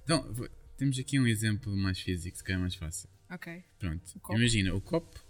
Então, 0.03 0.33
temos 0.77 0.97
aqui 0.97 1.19
um 1.19 1.27
exemplo 1.27 1.75
mais 1.75 1.99
físico, 1.99 2.37
se 2.37 2.43
calhar 2.43 2.59
é 2.59 2.61
mais 2.61 2.75
fácil. 2.75 3.09
Ok. 3.29 3.63
Pronto, 3.79 4.21
imagina, 4.31 4.73
o 4.73 4.81
copo 4.81 5.23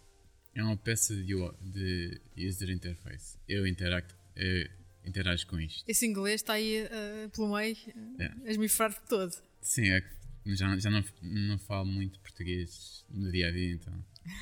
é 0.56 0.64
uma 0.64 0.78
peça 0.78 1.16
de, 1.16 1.26
de 1.62 2.22
user 2.48 2.70
interface. 2.70 3.38
Eu 3.48 3.66
interacto, 3.68 4.16
eu 4.36 4.68
interajo 5.06 5.48
com 5.48 5.60
isto. 5.60 5.84
Esse 5.88 6.06
inglês 6.06 6.42
está 6.42 6.54
aí 6.54 6.78
eh, 6.90 7.30
pelo 7.34 7.56
meio, 7.56 7.76
É. 8.20 8.26
uh, 8.28 8.48
a 8.48 8.52
esmifrar-te 8.52 9.02
todo. 9.08 9.34
Sim, 9.62 9.90
é 9.90 10.02
que 10.02 10.56
já, 10.56 10.78
já 10.78 10.90
não, 10.90 11.04
não 11.22 11.58
falo 11.60 11.86
muito 11.86 12.20
português 12.20 13.06
no 13.10 13.32
dia 13.32 13.48
a 13.48 13.52
dia, 13.52 13.72
então 13.74 13.94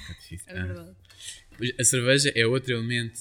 é 0.10 0.14
difícil. 0.14 0.46
É 0.50 0.60
Ah. 0.60 0.66
verdade. 0.66 0.96
Pois 1.58 1.72
A 1.80 1.84
cerveja 1.84 2.32
é 2.36 2.46
outro 2.48 2.74
elemento 2.74 3.20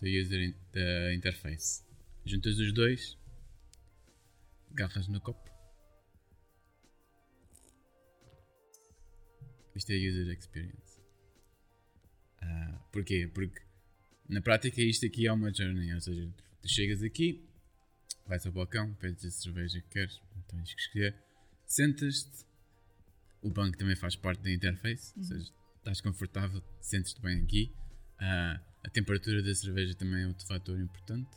do 0.00 0.06
user 0.08 0.40
in- 0.42 0.54
da 0.72 1.14
interface. 1.14 1.82
Juntas 2.24 2.58
os 2.58 2.72
dois, 2.72 3.16
agarras 4.70 5.08
no 5.08 5.20
copo. 5.20 5.48
Isto 9.74 9.92
é 9.92 9.96
user 9.96 10.28
experience. 10.36 10.87
Ah, 12.40 12.78
porquê? 12.92 13.28
Porque 13.32 13.60
na 14.28 14.40
prática 14.40 14.80
isto 14.82 15.06
aqui 15.06 15.26
é 15.26 15.32
uma 15.32 15.52
journey, 15.52 15.92
ou 15.94 16.00
seja, 16.00 16.28
tu 16.60 16.68
chegas 16.68 17.02
aqui, 17.02 17.48
vais 18.26 18.44
ao 18.46 18.52
balcão, 18.52 18.94
pedes 18.94 19.24
a 19.24 19.30
cerveja 19.30 19.80
que 19.80 19.88
queres, 19.88 20.20
tens 20.48 20.74
que 20.74 20.80
escolher, 20.80 21.16
sentas-te, 21.66 22.46
o 23.42 23.50
banco 23.50 23.76
também 23.78 23.96
faz 23.96 24.16
parte 24.16 24.42
da 24.42 24.50
interface, 24.50 25.12
ou 25.16 25.24
seja, 25.24 25.52
estás 25.78 26.00
confortável, 26.00 26.62
sentes-te 26.80 27.20
bem 27.20 27.42
aqui. 27.42 27.72
Ah, 28.18 28.60
a 28.84 28.90
temperatura 28.90 29.42
da 29.42 29.54
cerveja 29.54 29.94
também 29.94 30.22
é 30.22 30.26
outro 30.26 30.46
fator 30.46 30.78
importante. 30.80 31.30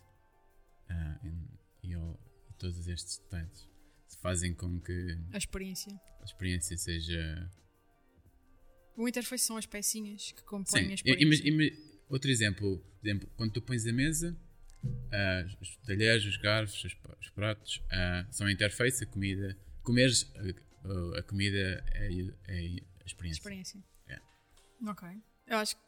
Ah, 0.89 1.20
e, 1.24 1.88
e 1.89 1.93
e 1.93 2.53
todos 2.58 2.88
estes 2.88 3.17
detalhes 3.20 3.67
fazem 4.22 4.53
com 4.53 4.79
que 4.79 5.17
A 5.31 5.38
experiência. 5.38 5.93
a 6.22 6.24
experiência 6.25 6.77
seja. 6.77 7.50
O 9.01 9.08
interface 9.10 9.46
são 9.46 9.58
as 9.58 9.65
pecinhas 9.65 10.31
que 10.31 10.43
compõem 10.43 10.96
Sim, 10.96 11.03
ima- 11.17 11.34
ima- 11.34 11.75
outro 12.08 12.29
exemplo, 12.29 12.77
por 13.00 13.08
exemplo, 13.08 13.27
quando 13.36 13.51
tu 13.51 13.60
pões 13.60 13.84
a 13.88 13.91
mesa, 13.91 14.38
ah, 15.12 15.43
os 15.60 15.75
talheres, 15.77 16.24
os 16.24 16.38
garfos, 16.38 16.84
os, 16.84 16.96
os 17.20 17.29
pratos, 17.31 17.81
ah, 17.91 18.27
são 18.29 18.46
a 18.46 18.51
interface, 18.51 19.03
a 19.03 19.08
comida. 19.08 19.58
Comeres 19.81 20.31
a, 20.36 21.17
a 21.17 21.24
comida 21.24 21.84
é, 21.96 22.13
é 22.48 22.60
a 23.01 23.05
experiência. 23.08 23.39
experiência. 23.39 23.84
É. 24.08 24.20
Ok. 24.88 25.08
Eu 25.48 25.58
acho 25.58 25.75
que. 25.75 25.81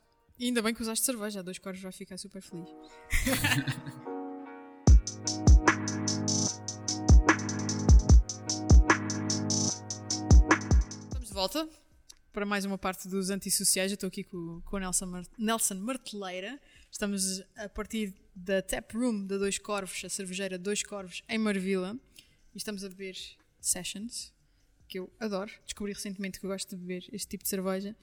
Ainda 0.46 0.64
bem 0.64 0.74
que 0.74 0.82
usaste 0.82 1.06
cerveja, 1.06 1.42
a 1.42 1.44
dois 1.44 1.60
corvos 1.60 1.84
vai 1.84 1.92
ficar 1.92 2.18
super 2.18 2.42
feliz. 2.42 2.68
Estamos 11.12 11.28
de 11.28 11.34
volta 11.34 11.70
para 12.34 12.48
mais 12.48 12.66
uma 12.66 12.80
parte 12.80 13.08
dos 13.08 13.30
antissociais. 13.30 13.92
Eu 13.92 13.94
estou 13.94 14.08
aqui 14.08 14.24
com, 14.24 14.60
com 14.66 14.76
o 14.76 14.80
Nelson, 14.80 15.24
Nelson 15.38 15.76
Marteleira. 15.76 16.60
Estamos 16.92 17.44
a 17.56 17.70
partir 17.70 18.14
da 18.36 18.60
Tap 18.60 18.92
Room 18.96 19.28
da 19.28 19.38
Dois 19.38 19.60
Corvos, 19.60 20.04
a 20.04 20.10
cervejeira 20.10 20.58
Dois 20.58 20.82
Corvos, 20.82 21.22
em 21.30 21.38
Marvila. 21.38 21.96
E 22.54 22.58
estamos 22.58 22.84
a 22.84 22.90
beber 22.90 23.16
Sessions, 23.62 24.34
que 24.88 24.98
eu 24.98 25.14
adoro. 25.20 25.52
Descobri 25.64 25.94
recentemente 25.94 26.40
que 26.40 26.46
eu 26.46 26.50
gosto 26.50 26.76
de 26.76 26.76
beber 26.76 27.08
este 27.14 27.28
tipo 27.28 27.44
de 27.44 27.50
cerveja. 27.50 27.96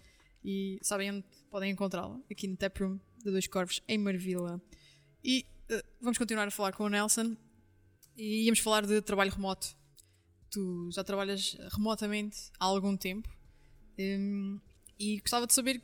E 0.45 0.79
sabem 0.81 1.11
onde 1.11 1.25
podem 1.51 1.73
encontrá-la? 1.73 2.19
Aqui 2.31 2.47
no 2.47 2.57
Tap 2.57 2.79
Room 2.79 3.01
da 3.25 3.33
Dois 3.33 3.49
Corvos, 3.49 3.83
em 3.88 3.99
Marvila. 3.99 4.62
E 5.25 5.45
eh, 5.69 5.85
vamos 6.01 6.19
continuar 6.19 6.47
a 6.47 6.53
falar 6.53 6.73
com 6.73 6.85
o 6.85 6.88
Nelson. 6.88 7.37
E 8.16 8.45
íamos 8.45 8.61
falar 8.61 8.87
de 8.87 9.03
trabalho 9.03 9.33
remoto. 9.33 9.77
Tu 10.51 10.88
já 10.93 11.03
trabalhas 11.03 11.57
remotamente 11.73 12.51
há 12.61 12.66
algum 12.66 12.97
tempo. 12.97 13.39
Hum, 14.01 14.59
e 14.99 15.19
gostava 15.21 15.47
de 15.47 15.55
saber 15.55 15.83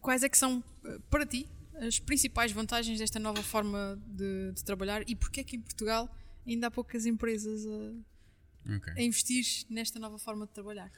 quais 0.00 0.22
é 0.22 0.28
que 0.28 0.38
são, 0.38 0.62
eh, 0.84 0.98
para 1.10 1.26
ti, 1.26 1.46
as 1.80 1.98
principais 1.98 2.52
vantagens 2.52 2.98
desta 2.98 3.18
nova 3.18 3.42
forma 3.42 4.00
de, 4.06 4.52
de 4.52 4.64
trabalhar 4.64 5.02
e 5.08 5.14
porque 5.14 5.40
é 5.40 5.44
que 5.44 5.56
em 5.56 5.60
Portugal 5.60 6.08
ainda 6.46 6.66
há 6.66 6.70
poucas 6.70 7.06
empresas 7.06 7.64
a, 7.66 8.74
Ok. 8.76 8.92
a 8.96 9.02
investir 9.02 9.44
nesta 9.70 9.98
nova 9.98 10.18
forma 10.18 10.46
de 10.46 10.52
trabalhar. 10.52 10.90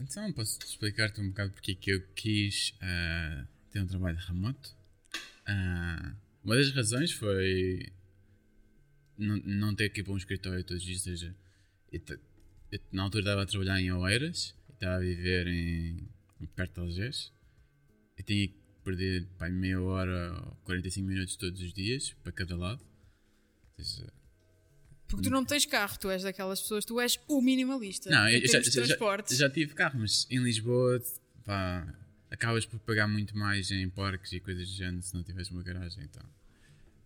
Então 0.00 0.32
posso 0.32 0.58
explicar-te 0.64 1.20
um 1.20 1.28
bocado 1.28 1.52
porque 1.52 1.72
é 1.72 1.74
que 1.74 1.90
eu 1.90 2.02
quis 2.14 2.74
ah, 2.80 3.46
ter 3.70 3.80
um 3.80 3.86
trabalho 3.86 4.18
remoto. 4.18 4.74
Ah, 5.46 6.14
uma 6.42 6.56
das 6.56 6.72
razões 6.72 7.12
foi 7.12 7.92
não, 9.16 9.36
não 9.38 9.74
ter 9.74 9.88
que 9.90 10.00
ir 10.00 10.04
para 10.04 10.12
um 10.12 10.16
escritório 10.16 10.64
todos 10.64 10.82
os 10.82 10.88
dias. 10.88 11.06
Ou 11.06 11.12
seja, 11.12 11.36
eu, 11.92 12.00
eu 12.72 12.80
na 12.90 13.04
altura 13.04 13.22
estava 13.22 13.42
a 13.42 13.46
trabalhar 13.46 13.80
em 13.80 13.92
Oeiras 13.92 14.54
e 14.76 14.84
estava 14.84 14.96
a 14.96 15.00
viver 15.00 15.46
em, 15.46 16.08
perto 16.54 16.74
de 16.74 16.80
Algés. 16.80 17.32
Eu 18.16 18.24
tinha 18.24 18.48
que 18.48 18.54
perder 18.84 19.26
pá, 19.38 19.48
meia 19.48 19.80
hora 19.80 20.32
ou 20.46 20.56
45 20.64 21.06
minutos 21.08 21.36
todos 21.36 21.60
os 21.60 21.72
dias 21.72 22.12
para 22.22 22.32
cada 22.32 22.56
lado. 22.56 22.84
Seja, 23.78 24.12
Porque 25.08 25.24
tu 25.24 25.30
não 25.30 25.44
tens 25.44 25.66
carro, 25.66 25.98
tu 25.98 26.08
és 26.10 26.22
daquelas 26.22 26.60
pessoas, 26.60 26.84
tu 26.84 27.00
és 27.00 27.18
o 27.28 27.40
minimalista. 27.40 28.10
Não, 28.10 28.28
em 28.28 28.40
eu 28.40 28.48
já, 28.48 28.60
já- 28.60 28.84
já- 28.84 29.24
já 29.30 29.50
tive 29.50 29.74
carro, 29.74 29.98
mas 30.00 30.26
em 30.30 30.38
Lisboa 30.42 31.00
pá, 31.44 31.86
acabas 32.30 32.64
por 32.66 32.78
pagar 32.80 33.06
muito 33.08 33.36
mais 33.36 33.70
em 33.70 33.88
parques 33.90 34.32
e 34.32 34.40
coisas 34.40 34.68
do 34.68 34.74
género 34.74 35.02
se 35.02 35.14
não 35.14 35.22
tiveres 35.22 35.50
uma 35.50 35.62
garagem. 35.62 36.04
Então. 36.04 36.24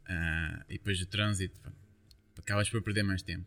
Ah, 0.06 0.64
e 0.68 0.74
depois 0.74 1.00
o 1.00 1.06
trânsito, 1.06 1.58
pá, 1.60 1.72
acabas 2.38 2.68
por 2.70 2.82
perder 2.82 3.02
mais 3.02 3.22
tempo. 3.22 3.46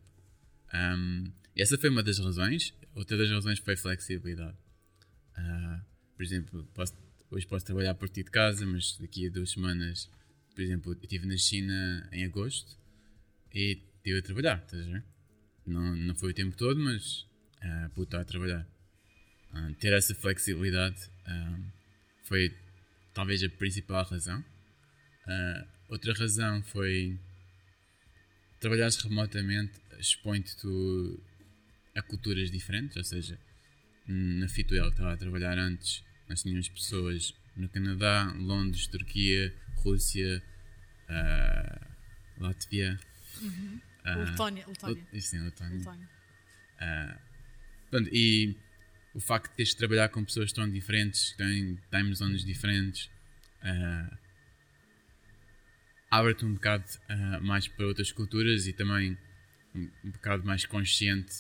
Ahm, 0.72 1.26
essa 1.62 1.78
foi 1.78 1.90
uma 1.90 2.04
das 2.04 2.20
razões. 2.20 2.74
Outra 2.96 3.18
das 3.18 3.30
razões 3.30 3.60
foi 3.60 3.76
flexibilidade. 3.76 4.58
Ah, 5.36 5.82
por 6.16 6.24
exemplo, 6.24 6.64
posso- 6.74 6.96
hoje 7.32 7.46
posso 7.48 7.66
trabalhar 7.66 7.92
a 7.92 7.96
partir 7.96 8.24
de 8.24 8.32
casa, 8.32 8.66
mas 8.66 8.98
daqui 8.98 9.28
a 9.28 9.30
duas 9.30 9.52
semanas, 9.52 10.10
por 10.54 10.62
exemplo, 10.62 10.94
eu 10.94 10.98
estive 11.02 11.26
na 11.26 11.38
China 11.38 12.08
em 12.12 12.26
agosto 12.26 12.78
e 13.54 13.80
estive 13.98 14.20
a 14.20 14.22
trabalhar, 14.22 14.58
estás 14.64 14.88
a 14.88 14.92
ver? 14.92 15.04
Não, 15.66 15.96
não 15.96 16.16
foi 16.16 16.32
o 16.32 16.34
tempo 16.34 16.56
todo, 16.56 16.80
mas 16.80 17.26
ah, 17.62 17.90
pude 17.96 18.08
estar 18.08 18.22
a 18.22 18.26
trabalhar. 18.26 18.68
Ah, 19.52 19.72
ter 19.80 19.94
essa 19.94 20.14
flexibilidade 20.16 20.98
ah, 21.26 21.60
foi 22.24 22.56
talvez 23.14 23.44
a 23.44 23.50
principal 23.50 24.04
razão. 24.06 24.44
Ah, 25.28 25.68
outra 25.90 26.14
razão 26.14 26.62
foi 26.64 27.18
trabalhares 28.60 28.96
remotamente 28.98 29.74
expõe-te 30.00 30.56
a 31.96 32.02
culturas 32.02 32.50
diferentes, 32.52 32.98
ou 32.98 33.04
seja, 33.04 33.40
na 34.08 34.48
Fituel 34.48 34.86
que 34.86 34.92
estava 34.94 35.14
a 35.14 35.18
trabalhar 35.18 35.58
antes, 35.58 36.04
nós 36.28 36.42
tínhamos 36.42 36.68
pessoas 36.70 37.34
no 37.56 37.70
Canadá, 37.70 38.34
Londres, 38.38 38.88
Turquia, 38.88 39.54
Rússia, 39.78 40.42
ah, 41.08 41.88
Látvia. 42.38 43.00
ah, 44.04 44.16
Letónia. 44.16 44.66
Letónia. 44.68 45.04
Lut- 45.12 45.22
Sim, 45.22 45.40
Letónia. 45.42 45.78
Letónia. 45.78 46.10
Pronto, 47.90 48.10
e 48.12 48.56
o 49.14 49.20
facto 49.20 49.52
de 49.52 49.58
teres 49.58 49.70
de 49.70 49.78
trabalhar 49.78 50.10
com 50.10 50.26
pessoas 50.26 50.52
tão 50.52 50.68
diferentes, 50.70 51.32
que 51.32 51.38
têm 51.38 51.80
time 51.92 52.16
zones 52.16 52.44
diferentes, 52.44 53.10
ah, 53.62 54.18
abre-te 56.10 56.44
um 56.44 56.54
bocado 56.56 56.86
ah, 57.08 57.40
mais 57.40 57.68
para 57.68 57.86
outras 57.86 58.12
culturas 58.12 58.66
e 58.68 58.74
também 58.74 59.16
um, 59.76 59.90
um 60.04 60.12
bocado 60.12 60.44
mais 60.44 60.66
consciente 60.66 61.34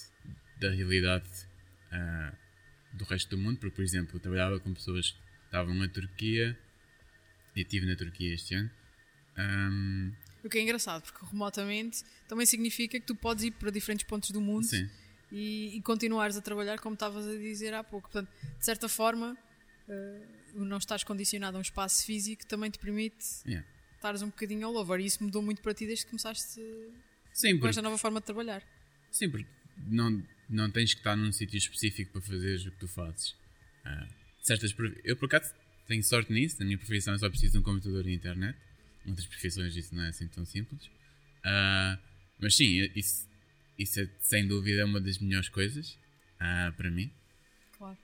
da 0.63 0.69
realidade 0.69 1.29
ah, 1.91 2.33
do 2.93 3.03
resto 3.03 3.35
do 3.35 3.37
mundo, 3.37 3.57
porque, 3.57 3.75
por 3.75 3.83
exemplo, 3.83 4.15
eu 4.15 4.19
trabalhava 4.19 4.59
com 4.59 4.73
pessoas 4.73 5.11
que 5.11 5.19
estavam 5.45 5.73
na 5.75 5.87
Turquia 5.87 6.57
e 7.55 7.61
estive 7.61 7.85
na 7.85 7.95
Turquia 7.95 8.33
este 8.33 8.55
ano. 8.55 8.71
Ahm, 9.37 10.11
O 10.43 10.49
que 10.49 10.57
é 10.57 10.61
engraçado, 10.61 11.03
porque 11.03 11.25
remotamente 11.25 12.03
também 12.27 12.45
significa 12.45 12.99
que 12.99 13.05
tu 13.05 13.15
podes 13.15 13.43
ir 13.43 13.51
para 13.51 13.69
diferentes 13.71 14.05
pontos 14.05 14.31
do 14.31 14.39
mundo 14.39 14.67
e, 15.31 15.75
e 15.75 15.81
continuares 15.81 16.37
a 16.37 16.41
trabalhar 16.41 16.79
como 16.79 16.93
estavas 16.93 17.27
a 17.27 17.35
dizer 17.35 17.73
há 17.73 17.83
pouco. 17.83 18.09
Portanto, 18.09 18.31
de 18.59 18.65
certa 18.65 18.87
forma, 18.87 19.37
o 20.55 20.63
não 20.63 20.77
estás 20.77 21.03
condicionado 21.03 21.57
a 21.57 21.59
um 21.59 21.61
espaço 21.61 22.05
físico 22.05 22.45
também 22.45 22.69
te 22.69 22.79
permite 22.79 23.25
yeah. 23.45 23.67
estares 23.95 24.21
um 24.21 24.27
bocadinho 24.27 24.67
all 24.67 24.75
over. 24.75 24.99
E 24.99 25.05
isso 25.05 25.23
mudou 25.23 25.41
muito 25.41 25.61
para 25.61 25.73
ti 25.73 25.85
desde 25.85 26.05
que 26.05 26.11
começaste 26.11 26.61
sim 27.33 27.53
com 27.53 27.59
porque, 27.59 27.69
esta 27.69 27.81
nova 27.81 27.97
forma 27.97 28.19
de 28.19 28.25
trabalhar. 28.25 28.63
Sim, 29.11 29.29
porque 29.29 29.47
não, 29.87 30.23
não 30.49 30.69
tens 30.69 30.93
que 30.93 30.99
estar 30.99 31.15
num 31.15 31.31
sítio 31.31 31.57
específico 31.57 32.11
para 32.11 32.21
fazeres 32.21 32.65
o 32.65 32.71
que 32.71 32.77
tu 32.77 32.87
fazes. 32.87 33.35
Ah, 33.85 34.07
certas 34.41 34.73
eu, 35.03 35.15
por 35.15 35.25
acaso, 35.25 35.53
tenho 35.87 36.03
sorte 36.03 36.31
nisso. 36.31 36.57
Na 36.59 36.65
minha 36.65 36.77
profissão, 36.77 37.13
eu 37.13 37.19
só 37.19 37.29
preciso 37.29 37.53
de 37.53 37.57
um 37.59 37.61
computador 37.61 38.07
e 38.07 38.13
internet. 38.13 38.57
Muitas 39.05 39.25
profissões 39.25 39.75
isso 39.75 39.93
não 39.93 40.03
é 40.03 40.09
assim 40.09 40.27
tão 40.27 40.45
simples. 40.45 40.89
Ah, 41.43 41.97
mas 42.39 42.55
sim, 42.55 42.89
isso, 42.95 43.27
isso 43.77 43.99
é 43.99 44.09
sem 44.19 44.47
dúvida 44.47 44.85
uma 44.85 45.01
das 45.01 45.17
melhores 45.17 45.49
coisas 45.49 45.97
ah, 46.39 46.73
para 46.75 46.89
mim. 46.89 47.11
Claro. 47.77 47.97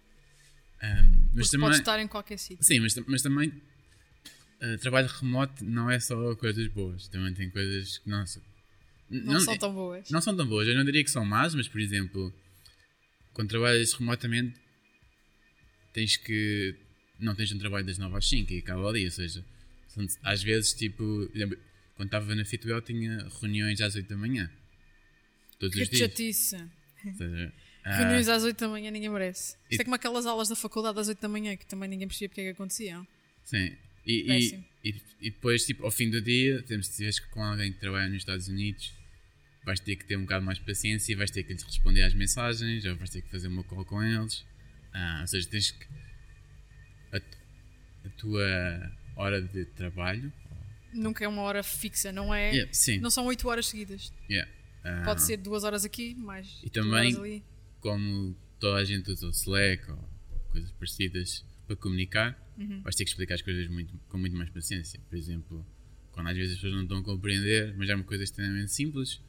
Ah, 0.82 1.04
mas 1.34 1.50
também, 1.50 1.68
podes 1.68 1.80
estar 1.80 2.00
em 2.00 2.08
qualquer 2.08 2.38
sítio. 2.38 2.64
sim, 2.64 2.80
mas, 2.80 2.96
mas 3.08 3.22
também 3.22 3.52
ah, 4.62 4.78
trabalho 4.78 5.08
remoto 5.08 5.64
não 5.64 5.90
é 5.90 6.00
só 6.00 6.36
coisas 6.36 6.68
boas. 6.68 7.08
Também 7.08 7.34
tem 7.34 7.50
coisas 7.50 7.98
que 8.00 8.10
não 8.10 8.26
são. 9.10 9.22
Não, 9.34 9.40
são 9.40 9.58
tão 9.58 9.74
boas. 9.74 10.10
Não 10.10 10.22
são 10.22 10.36
tão 10.36 10.48
boas, 10.48 10.68
eu 10.68 10.76
não 10.76 10.86
diria 10.86 11.04
que 11.04 11.10
são 11.12 11.26
más, 11.26 11.54
mas 11.56 11.68
por 11.68 11.80
exemplo, 11.82 12.34
quando 13.34 13.50
trabalhas 13.50 13.94
remotamente, 13.94 14.60
tens 15.94 16.18
que. 16.18 16.76
Não 17.20 17.36
tens 17.36 17.52
um 17.52 17.58
trabalho 17.60 17.86
das 17.86 17.98
9 17.98 18.16
às 18.18 18.28
5 18.30 18.54
e 18.54 18.60
acaba 18.60 18.88
ali, 18.88 19.04
ou 19.04 19.12
seja, 19.12 19.44
são- 19.90 20.06
às 20.24 20.42
vezes, 20.42 20.74
tipo, 20.74 21.30
quando 21.96 22.08
estava 22.08 22.34
na 22.34 22.46
Fitwell 22.46 22.82
tinha 22.82 23.28
reuniões 23.42 23.82
às 23.82 23.96
8 23.96 24.08
da 24.08 24.16
manhã. 24.16 24.50
Todos 25.60 25.76
Que 25.76 25.82
os 25.84 25.90
dias. 25.90 26.00
chatice. 26.00 26.56
Ou 27.06 27.14
seja, 27.14 27.54
ah, 27.84 27.98
Reuniões 27.98 28.30
às 28.30 28.44
8 28.44 28.58
da 28.58 28.70
manhã 28.70 28.90
ninguém 28.90 29.10
merece. 29.10 29.58
Isto 29.70 29.80
E- 29.80 29.82
é 29.82 29.84
como 29.84 29.96
aquelas 29.96 30.26
aulas 30.26 30.48
da 30.48 30.56
faculdade 30.56 30.98
às 30.98 31.10
8 31.10 31.20
da 31.20 31.28
manhã 31.28 31.58
que 31.58 31.66
também 31.66 31.90
ninguém 31.90 32.08
percebia 32.08 32.30
porque 32.30 32.42
é 32.42 32.44
que 32.46 32.50
aconteciam. 32.52 33.06
Sim. 33.44 33.76
E, 34.06 34.64
e, 34.84 34.92
e, 35.22 35.30
depois, 35.32 35.66
tipo, 35.66 35.84
ao 35.84 35.92
fim 35.92 36.10
do 36.10 36.22
dia, 36.22 36.64
temos 36.64 36.86
se 36.88 36.92
estiveres 36.94 37.20
com 37.20 37.44
alguém 37.44 37.74
que 37.74 37.80
trabalha 37.80 38.08
nos 38.08 38.20
Estados 38.20 38.48
Unidos, 38.48 38.94
vais 39.70 39.80
ter 39.80 39.96
que 39.96 40.06
ter 40.06 40.18
um 40.18 40.22
bocado 40.22 40.44
mais 40.44 40.58
paciência 40.58 41.12
e 41.12 41.16
vais 41.16 41.30
ter 41.30 41.44
que 41.44 41.54
lhes 41.54 41.62
responder 41.64 42.02
às 42.04 42.14
mensagens, 42.16 42.84
ou 42.86 42.96
vais 42.96 43.10
ter 43.12 43.22
que 43.22 43.30
fazer 43.30 43.48
uma 43.48 43.64
call 43.64 43.86
com 43.86 44.02
eles. 44.02 44.44
Ah, 44.92 45.20
ou 45.22 45.28
seja, 45.28 45.48
tens 45.48 45.70
que. 45.72 45.86
A, 47.14 47.18
a 47.18 48.10
tua 48.18 48.92
hora 49.16 49.42
de 49.42 49.66
trabalho. 49.66 50.32
Nunca 50.94 51.24
é 51.24 51.28
uma 51.28 51.44
hora 51.44 51.62
fixa, 51.62 52.12
não 52.12 52.34
é? 52.34 52.50
Yeah, 52.52 52.74
sim. 52.74 52.98
Não 53.00 53.12
são 53.12 53.26
8 53.28 53.48
horas 53.48 53.68
seguidas. 53.68 54.12
Yeah. 54.30 54.52
Ah, 54.84 55.04
Pode 55.06 55.22
ser 55.22 55.38
2 55.38 55.64
horas 55.64 55.86
aqui, 55.86 56.16
mais 56.16 56.48
E 56.64 56.70
2 56.70 56.72
também- 56.72 57.14
horas 57.14 57.20
ali. 57.20 57.44
Como 57.80 58.36
toda 58.60 58.80
a 58.80 58.84
gente 58.84 59.10
usa 59.12 59.28
o 59.28 59.30
Slack 59.30 59.92
ou 59.92 60.10
coisas 60.52 60.72
parecidas 60.72 61.46
para 61.68 61.76
comunicar, 61.76 62.36
Uhum. 62.58 62.82
vais 62.82 62.96
ter 62.96 63.04
que 63.06 63.12
explicar 63.12 63.36
as 63.36 63.42
coisas 63.44 63.68
muito, 63.70 63.96
com 64.10 64.18
muito 64.18 64.36
mais 64.36 64.50
paciência. 64.50 65.00
Por 65.08 65.16
exemplo, 65.18 65.64
quando 66.12 66.28
às 66.28 66.36
vezes 66.36 66.54
as 66.54 66.58
pessoas 66.58 66.74
não 66.74 66.82
estão 66.84 66.98
a 66.98 67.04
compreender, 67.04 67.74
mas 67.78 67.88
é 67.88 67.96
uma 67.96 68.04
coisa 68.04 68.24
extremamente 68.24 68.72
simples, 68.72 69.22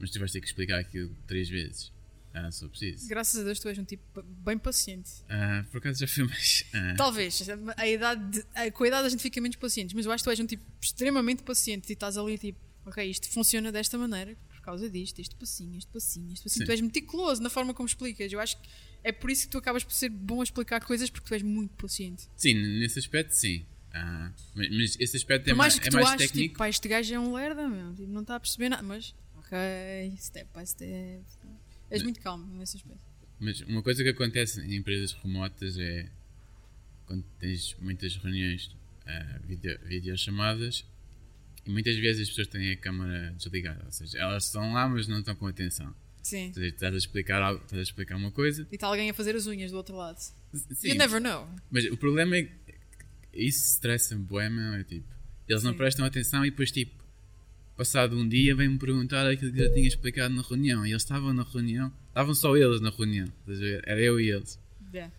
mas 0.00 0.10
tu 0.10 0.18
vais 0.18 0.32
ter 0.32 0.40
que 0.40 0.46
explicar 0.46 0.78
aquilo 0.80 1.14
três 1.26 1.48
vezes. 1.48 1.92
Ah, 2.32 2.50
for 2.52 2.68
preciso. 2.68 3.08
Graças 3.08 3.40
a 3.40 3.44
Deus 3.44 3.58
tu 3.58 3.68
és 3.68 3.76
um 3.78 3.84
tipo 3.84 4.02
bem 4.22 4.56
paciente. 4.56 5.10
Ah, 5.28 5.64
por 5.70 5.78
acaso 5.78 5.98
já 6.00 6.06
fui 6.08 6.24
mais. 6.24 6.64
ah, 6.72 6.94
Talvez, 6.96 7.42
a 7.76 7.88
idade 7.88 8.30
de- 8.40 8.46
a- 8.54 8.70
com 8.70 8.84
a 8.84 8.88
idade 8.88 9.06
a 9.06 9.10
gente 9.10 9.20
fica 9.22 9.40
menos 9.40 9.56
paciente, 9.56 9.94
mas 9.96 10.06
eu 10.06 10.12
acho 10.12 10.22
que 10.22 10.30
tu 10.30 10.32
és 10.32 10.38
um 10.40 10.46
tipo 10.46 10.64
extremamente 10.80 11.42
paciente 11.42 11.90
e 11.90 11.92
estás 11.92 12.16
ali 12.16 12.38
tipo, 12.38 12.58
ok, 12.86 13.04
isto 13.10 13.28
funciona 13.30 13.72
desta 13.72 13.98
maneira 13.98 14.36
por 14.48 14.60
causa 14.60 14.88
disto, 14.88 15.18
este 15.20 15.34
passinho, 15.34 15.76
este 15.76 15.90
passinho, 15.90 16.32
este 16.32 16.44
passinho. 16.44 16.62
Sim. 16.62 16.66
Tu 16.66 16.70
és 16.72 16.80
meticuloso 16.80 17.42
na 17.42 17.50
forma 17.50 17.74
como 17.74 17.86
explicas. 17.88 18.30
Eu 18.32 18.38
acho 18.38 18.56
que 18.60 18.68
é 19.02 19.10
por 19.10 19.28
isso 19.30 19.46
que 19.46 19.48
tu 19.50 19.58
acabas 19.58 19.82
por 19.82 19.92
ser 19.92 20.10
bom 20.10 20.40
a 20.40 20.44
explicar 20.44 20.84
coisas 20.84 21.10
porque 21.10 21.26
tu 21.26 21.34
és 21.34 21.42
muito 21.42 21.74
paciente. 21.82 22.28
sim, 22.36 22.54
nesse 22.54 22.98
aspecto, 23.00 23.32
sim. 23.34 23.64
Ah, 23.92 24.30
mas, 24.54 24.68
mas 24.70 24.96
esse 25.00 25.16
aspecto 25.16 25.48
é 25.50 25.54
mais 25.54 25.74
mais, 25.74 25.78
que 25.80 25.88
é 25.88 25.90
tu 25.90 25.94
mais 25.96 26.08
aches, 26.10 26.18
técnico. 26.28 26.48
tipo, 26.50 26.58
pá, 26.58 26.68
este 26.68 26.86
gajo 26.86 27.12
é 27.12 27.18
um 27.18 27.34
lerda, 27.34 27.66
meu, 27.68 27.92
tipo, 27.94 28.06
não 28.12 28.20
está 28.20 28.36
a 28.36 28.40
perceber 28.40 28.68
nada, 28.68 28.84
mas 28.84 29.12
ok, 29.50 30.16
step 30.18 30.48
by 30.56 30.66
step. 30.66 31.24
És 31.90 32.02
muito 32.02 32.20
calmo 32.20 32.46
nesse 32.56 32.76
aspecto. 32.76 33.04
Mas 33.38 33.60
uma 33.62 33.82
coisa 33.82 34.02
que 34.02 34.10
acontece 34.10 34.60
em 34.60 34.76
empresas 34.76 35.12
remotas 35.12 35.76
é 35.78 36.08
quando 37.06 37.24
tens 37.38 37.74
muitas 37.80 38.16
reuniões, 38.16 38.70
ah, 39.06 39.40
video, 39.44 39.78
videochamadas, 39.84 40.84
e 41.66 41.70
muitas 41.70 41.96
vezes 41.96 42.22
as 42.22 42.28
pessoas 42.28 42.46
têm 42.48 42.72
a 42.72 42.76
câmara 42.76 43.32
desligada, 43.36 43.84
ou 43.84 43.92
seja, 43.92 44.18
elas 44.18 44.44
estão 44.46 44.72
lá, 44.72 44.88
mas 44.88 45.08
não 45.08 45.18
estão 45.18 45.34
com 45.34 45.46
atenção. 45.46 45.92
Sim. 46.22 46.48
Ou 46.48 46.54
seja, 46.54 46.68
estás 46.68 46.94
a 46.94 46.98
explicar 46.98 47.42
algo, 47.42 47.62
estás 47.64 47.80
a 47.80 47.82
explicar 47.82 48.16
uma 48.16 48.30
coisa. 48.30 48.66
E 48.70 48.74
está 48.74 48.86
alguém 48.86 49.10
a 49.10 49.14
fazer 49.14 49.34
as 49.34 49.46
unhas 49.46 49.70
do 49.72 49.76
outro 49.78 49.96
lado. 49.96 50.18
Sim, 50.18 50.88
You 50.88 50.94
never 50.96 51.20
know. 51.20 51.48
mas 51.70 51.84
o 51.86 51.96
problema 51.96 52.36
é 52.36 52.42
que 52.44 52.52
isso 53.32 53.72
estressa-me, 53.74 54.22
bué, 54.22 54.48
meu, 54.50 54.74
é 54.74 54.84
tipo, 54.84 55.08
eles 55.48 55.62
não 55.62 55.72
Sim. 55.72 55.78
prestam 55.78 56.04
atenção 56.04 56.44
e 56.44 56.50
depois, 56.50 56.70
tipo, 56.70 56.99
passado 57.80 58.14
um 58.14 58.28
dia, 58.28 58.54
vêm-me 58.54 58.78
perguntar 58.78 59.26
aquilo 59.26 59.50
que 59.54 59.58
eu 59.62 59.72
tinha 59.72 59.88
explicado 59.88 60.34
na 60.34 60.42
reunião. 60.42 60.84
E 60.84 60.90
eles 60.90 61.00
estavam 61.00 61.32
na 61.32 61.42
reunião, 61.42 61.90
estavam 62.08 62.34
só 62.34 62.54
eles 62.54 62.78
na 62.82 62.90
reunião, 62.90 63.26
era 63.84 63.98
eu 63.98 64.20
e 64.20 64.30
eles. 64.30 64.60
Yeah. 64.92 65.10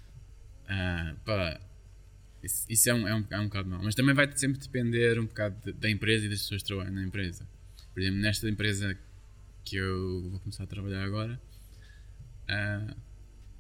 Ah, 0.68 1.16
pá, 1.26 1.60
isso, 2.44 2.64
isso 2.70 2.88
é, 2.88 2.94
um, 2.94 3.08
é, 3.08 3.16
um, 3.16 3.26
é 3.32 3.40
um 3.40 3.46
bocado 3.46 3.68
mau. 3.68 3.82
Mas 3.82 3.96
também 3.96 4.14
vai 4.14 4.32
sempre 4.38 4.60
depender 4.60 5.20
um 5.20 5.26
bocado 5.26 5.56
de- 5.66 5.74
da 5.74 5.90
empresa 5.90 6.28
e 6.28 6.30
das 6.30 6.42
pessoas 6.44 6.62
que 6.62 6.68
trabalham 6.68 6.94
na 6.94 7.04
empresa. 7.04 7.48
Por 7.96 8.00
exemplo, 8.00 8.20
nesta 8.20 8.48
empresa 8.48 8.96
que 9.66 9.78
eu 9.78 10.30
vou 10.30 10.40
começar 10.42 10.64
a 10.64 10.68
trabalhar 10.68 11.04
agora, 11.04 11.42
ah, 12.48 12.96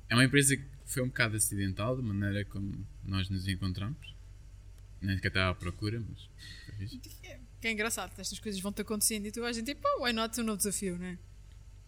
é 0.10 0.14
uma 0.14 0.26
empresa 0.26 0.56
que 0.56 0.64
foi 0.86 1.02
um 1.02 1.08
bocado 1.08 1.36
acidental, 1.38 1.96
da 1.98 2.04
maneira 2.04 2.46
como 2.46 2.86
nós 3.04 3.28
nos 3.32 3.48
encontramos. 3.48 4.14
Nem 5.02 5.16
sequer 5.16 5.30
estava 5.30 5.50
à 5.50 5.56
procura, 5.56 6.00
mas. 6.08 6.30
Que 7.62 7.68
é 7.68 7.72
engraçado, 7.72 8.12
estas 8.20 8.40
coisas 8.40 8.60
vão-te 8.60 8.82
acontecendo 8.82 9.28
e 9.28 9.32
tu 9.32 9.40
vais 9.42 9.56
dizer, 9.56 9.76
pá, 9.76 9.90
why 10.00 10.12
not 10.12 10.40
um 10.42 10.44
novo 10.44 10.58
desafio, 10.58 10.98
né? 10.98 11.18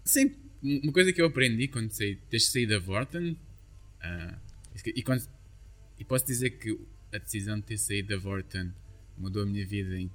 Sim, 0.05 0.35
uma 0.61 0.93
coisa 0.93 1.11
que 1.11 1.21
eu 1.21 1.25
aprendi 1.25 1.67
quando 1.67 1.91
saí, 1.91 2.19
desde 2.29 2.49
sair 2.49 2.67
da 2.67 2.77
Vorten, 2.79 3.35
ah, 4.01 4.37
e, 4.85 5.01
quando- 5.01 5.27
e 5.97 6.03
posso 6.05 6.25
dizer 6.25 6.51
que 6.51 6.79
a 7.11 7.17
decisão 7.17 7.55
de 7.57 7.63
ter 7.63 7.77
saído 7.77 8.09
da 8.09 8.17
Vorten 8.17 8.71
mudou 9.17 9.43
a 9.43 9.45
minha 9.45 9.65
vida 9.65 9.97
em 9.97 10.11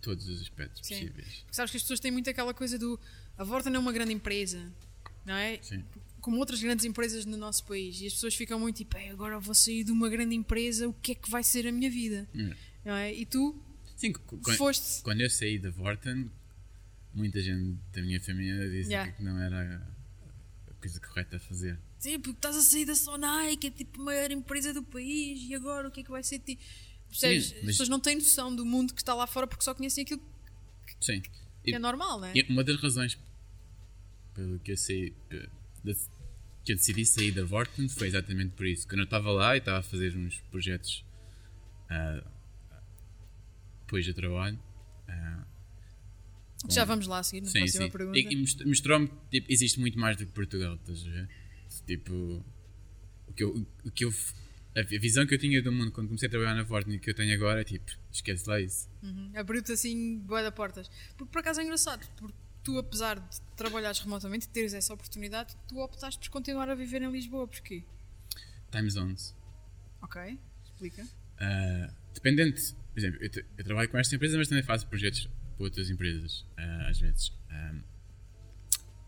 todos 0.00 0.28
os 0.28 0.42
aspectos 0.42 0.86
Sim. 0.86 0.94
possíveis. 0.98 1.28
Porque 1.40 1.54
sabes 1.54 1.70
que 1.70 1.76
as 1.76 1.82
pessoas 1.82 2.00
têm 2.00 2.10
muito 2.10 2.28
aquela 2.28 2.52
coisa 2.52 2.78
do 2.78 2.98
a 3.38 3.44
Vorten 3.44 3.74
é 3.74 3.78
uma 3.78 3.92
grande 3.92 4.12
empresa, 4.12 4.70
não 5.24 5.34
é? 5.34 5.58
Sim. 5.62 5.82
Como 6.20 6.36
outras 6.38 6.60
grandes 6.62 6.84
empresas 6.84 7.24
no 7.24 7.36
nosso 7.36 7.64
país. 7.64 8.00
E 8.00 8.06
as 8.06 8.12
pessoas 8.12 8.34
ficam 8.34 8.58
muito 8.60 8.76
tipo, 8.76 8.96
"Ei, 8.96 9.08
agora 9.10 9.38
vou 9.40 9.54
sair 9.54 9.82
de 9.84 9.90
uma 9.92 10.08
grande 10.08 10.34
empresa, 10.34 10.88
o 10.88 10.92
que 10.92 11.12
é 11.12 11.14
que 11.14 11.30
vai 11.30 11.42
ser 11.42 11.66
a 11.66 11.72
minha 11.72 11.90
vida? 11.90 12.28
Hum. 12.34 12.52
Não 12.84 12.94
é? 12.94 13.12
E 13.14 13.24
tu 13.24 13.58
Sim, 14.02 14.12
cu- 14.12 14.40
foste. 14.56 15.02
quando 15.02 15.20
eu 15.20 15.30
saí 15.30 15.58
da 15.60 15.70
Vorten, 15.70 16.28
muita 17.14 17.40
gente 17.40 17.78
da 17.92 18.02
minha 18.02 18.20
família 18.20 18.68
dizia 18.68 18.90
Yeah. 18.96 19.12
que 19.12 19.22
não 19.22 19.38
era 19.40 19.86
a 20.68 20.74
coisa 20.80 20.98
correta 20.98 21.36
a 21.36 21.40
fazer. 21.40 21.78
Sim, 22.00 22.18
porque 22.18 22.36
estás 22.38 22.56
a 22.56 22.62
sair 22.62 22.84
da 22.84 22.96
Sonai, 22.96 23.56
que 23.56 23.68
é 23.68 23.70
tipo 23.70 24.00
a 24.02 24.04
maior 24.06 24.30
empresa 24.32 24.74
do 24.74 24.82
país, 24.82 25.40
e 25.48 25.54
agora 25.54 25.86
o 25.86 25.90
que 25.92 26.00
é 26.00 26.02
que 26.02 26.10
vai 26.10 26.22
ser 26.24 26.38
de 26.38 26.56
ti? 26.56 26.58
Percebes? 27.08 27.44
Sim, 27.46 27.54
As 27.58 27.62
mas- 27.62 27.66
pessoas 27.74 27.88
não 27.88 28.00
têm 28.00 28.16
noção 28.16 28.54
do 28.56 28.64
mundo 28.66 28.92
que 28.92 29.00
está 29.00 29.14
lá 29.14 29.26
fora 29.26 29.46
porque 29.46 29.62
só 29.62 29.72
conhecem 29.74 30.02
aquilo 30.02 30.20
Sim. 31.00 31.22
que 31.62 31.72
é 31.74 31.78
normal, 31.78 32.18
não 32.18 32.26
é? 32.26 32.32
E 32.34 32.42
uma 32.48 32.64
das 32.64 32.80
razões 32.82 33.16
pelo 34.34 34.58
que 34.58 34.72
eu 34.72 34.76
de- 35.84 35.96
que 36.64 36.72
eu 36.72 36.76
decidi 36.76 37.04
sair 37.04 37.30
da 37.32 37.44
Vorten 37.44 37.88
foi 37.88 38.08
exatamente 38.08 38.54
por 38.56 38.66
isso. 38.66 38.86
Quando 38.88 39.00
eu 39.00 39.04
estava 39.04 39.30
lá 39.30 39.54
e 39.54 39.58
estava 39.58 39.78
a 39.78 39.82
fazer 39.82 40.16
uns 40.16 40.38
projetos 40.50 41.04
ah, 41.90 42.24
depois 43.92 44.06
do 44.06 44.14
trabalho. 44.14 44.58
ah, 45.06 45.44
Já 46.70 46.84
vamos 46.84 47.06
lá 47.06 47.18
a 47.18 47.22
seguir 47.22 47.42
na 47.42 47.48
sim, 47.50 47.58
próxima 47.58 47.84
sim. 47.84 47.90
pergunta. 47.90 48.18
E, 48.18 48.22
e 48.22 48.36
most- 48.36 48.64
mostrou-me 48.64 49.08
que 49.08 49.14
tipo, 49.40 49.52
existe 49.52 49.78
muito 49.78 49.98
mais 49.98 50.16
do 50.16 50.24
que 50.24 50.32
Portugal, 50.32 50.76
estás 50.76 51.06
a 51.06 51.10
ver? 51.10 51.28
Tipo, 51.86 52.42
o 53.28 53.32
que 53.34 53.44
eu, 53.44 53.66
o 53.84 53.90
que 53.90 54.04
eu, 54.06 54.14
a 54.74 54.82
vi- 54.82 54.96
a 54.96 55.00
visão 55.00 55.26
que 55.26 55.34
eu 55.34 55.38
tinha 55.38 55.62
do 55.62 55.70
mundo 55.70 55.92
quando 55.92 56.06
comecei 56.06 56.26
a 56.26 56.30
trabalhar 56.30 56.54
na 56.54 56.62
Vorten 56.62 56.94
e 56.94 56.98
que 56.98 57.10
eu 57.10 57.14
tenho 57.14 57.34
agora 57.34 57.60
é 57.60 57.64
tipo, 57.64 57.90
esquece 58.10 58.48
lá 58.48 58.58
isso. 58.60 58.88
Uhum. 59.02 59.30
Abriu-te 59.36 59.72
assim, 59.72 60.18
boa 60.20 60.42
da 60.42 60.50
portas. 60.50 60.90
Porque 61.18 61.30
por 61.30 61.40
acaso 61.40 61.60
é 61.60 61.64
engraçado, 61.64 62.06
porque 62.16 62.34
tu, 62.64 62.78
apesar 62.78 63.18
de 63.20 63.40
trabalhares 63.56 63.98
remotamente 64.00 64.46
e 64.46 64.48
teres 64.48 64.72
essa 64.72 64.94
oportunidade, 64.94 65.54
tu 65.68 65.78
optaste 65.80 66.18
por 66.20 66.30
continuar 66.30 66.70
a 66.70 66.74
viver 66.74 67.02
em 67.02 67.10
Lisboa. 67.10 67.46
Porquê? 67.46 67.84
Time 68.70 68.88
zones. 68.88 69.34
Ok, 70.00 70.38
explica. 70.64 71.02
Uh, 71.04 71.92
dependente, 72.14 72.74
por 72.92 73.00
exemplo, 73.00 73.18
eu, 73.22 73.30
eu 73.58 73.64
trabalho 73.64 73.88
com 73.88 73.98
esta 73.98 74.14
empresa, 74.14 74.36
mas 74.36 74.48
também 74.48 74.62
faço 74.62 74.86
projetos 74.86 75.28
para 75.56 75.64
outras 75.64 75.90
empresas, 75.90 76.46
uh, 76.58 76.88
às 76.88 77.00
vezes. 77.00 77.32
Um, 77.50 77.82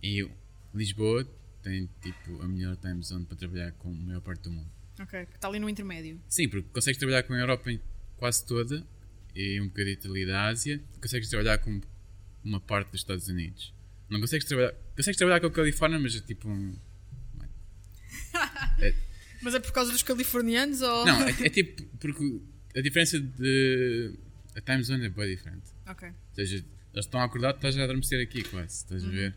e 0.03 0.29
Lisboa 0.75 1.25
tem 1.63 1.89
tipo 2.01 2.43
a 2.43 2.49
melhor 2.49 2.77
time 2.77 3.03
zone 3.03 3.25
para 3.25 3.37
trabalhar 3.37 3.73
com 3.73 3.91
a 3.91 3.93
maior 3.95 4.21
parte 4.21 4.43
do 4.43 4.51
mundo. 4.51 4.71
Ok, 5.01 5.21
está 5.21 5.49
ali 5.49 5.59
no 5.59 5.69
intermédio. 5.69 6.21
Sim, 6.29 6.49
porque 6.49 6.69
consegues 6.71 6.99
trabalhar 6.99 7.23
com 7.25 7.33
a 7.33 7.39
Europa 7.39 7.71
quase 8.17 8.47
toda 8.47 8.87
e 9.35 9.61
um 9.61 9.69
bocadito 9.69 10.09
ali 10.09 10.25
da 10.25 10.47
Ásia, 10.47 10.81
consegues 11.01 11.29
trabalhar 11.29 11.59
com 11.59 11.81
uma 12.45 12.61
parte 12.61 12.91
dos 12.91 13.01
Estados 13.01 13.29
Unidos. 13.29 13.75
Não 14.09 14.21
consegues 14.21 14.47
trabalhar, 14.47 14.73
consegues 14.95 15.17
trabalhar 15.17 15.41
com 15.41 15.47
a 15.47 15.51
Califórnia, 15.51 15.99
mas 15.99 16.15
é 16.17 16.21
tipo 16.21 16.49
um. 16.49 16.79
Mas 19.43 19.55
é 19.55 19.61
por 19.61 19.73
causa 19.73 19.93
dos 19.93 20.03
californianos 20.03 20.81
ou. 20.81 21.05
Não, 21.05 21.23
é, 21.23 21.31
é 21.31 21.51
tipo, 21.51 21.83
porque 21.99 22.41
a 22.77 22.81
diferença 22.81 23.19
de. 23.21 24.15
A 24.57 24.61
time 24.61 24.83
zone 24.83 25.07
é 25.07 25.09
bem 25.09 25.29
diferente. 25.29 25.71
Ok. 25.87 26.09
Ou 26.09 26.35
seja, 26.35 26.57
eles 26.57 27.05
estão 27.07 27.21
acordados, 27.21 27.57
estás 27.57 27.77
a 27.77 27.85
adormecer 27.85 28.21
aqui 28.21 28.43
quase, 28.45 28.77
estás 28.77 29.05
a 29.05 29.09
ver? 29.09 29.35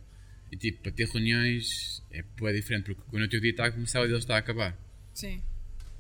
E 0.52 0.58
tipo, 0.58 0.82
para 0.82 0.91
ter 0.91 1.08
reuniões 1.08 2.04
é 2.12 2.21
bué 2.38 2.54
diferente, 2.54 2.86
porque 2.86 3.02
quando 3.10 3.23
o 3.23 3.28
teu 3.28 3.41
dia 3.41 3.52
está 3.52 3.65
a 3.65 3.71
começar, 3.71 4.02
o 4.02 4.08
deles 4.08 4.19
está 4.19 4.36
a 4.36 4.39
acabar. 4.39 4.78
Sim. 5.13 5.41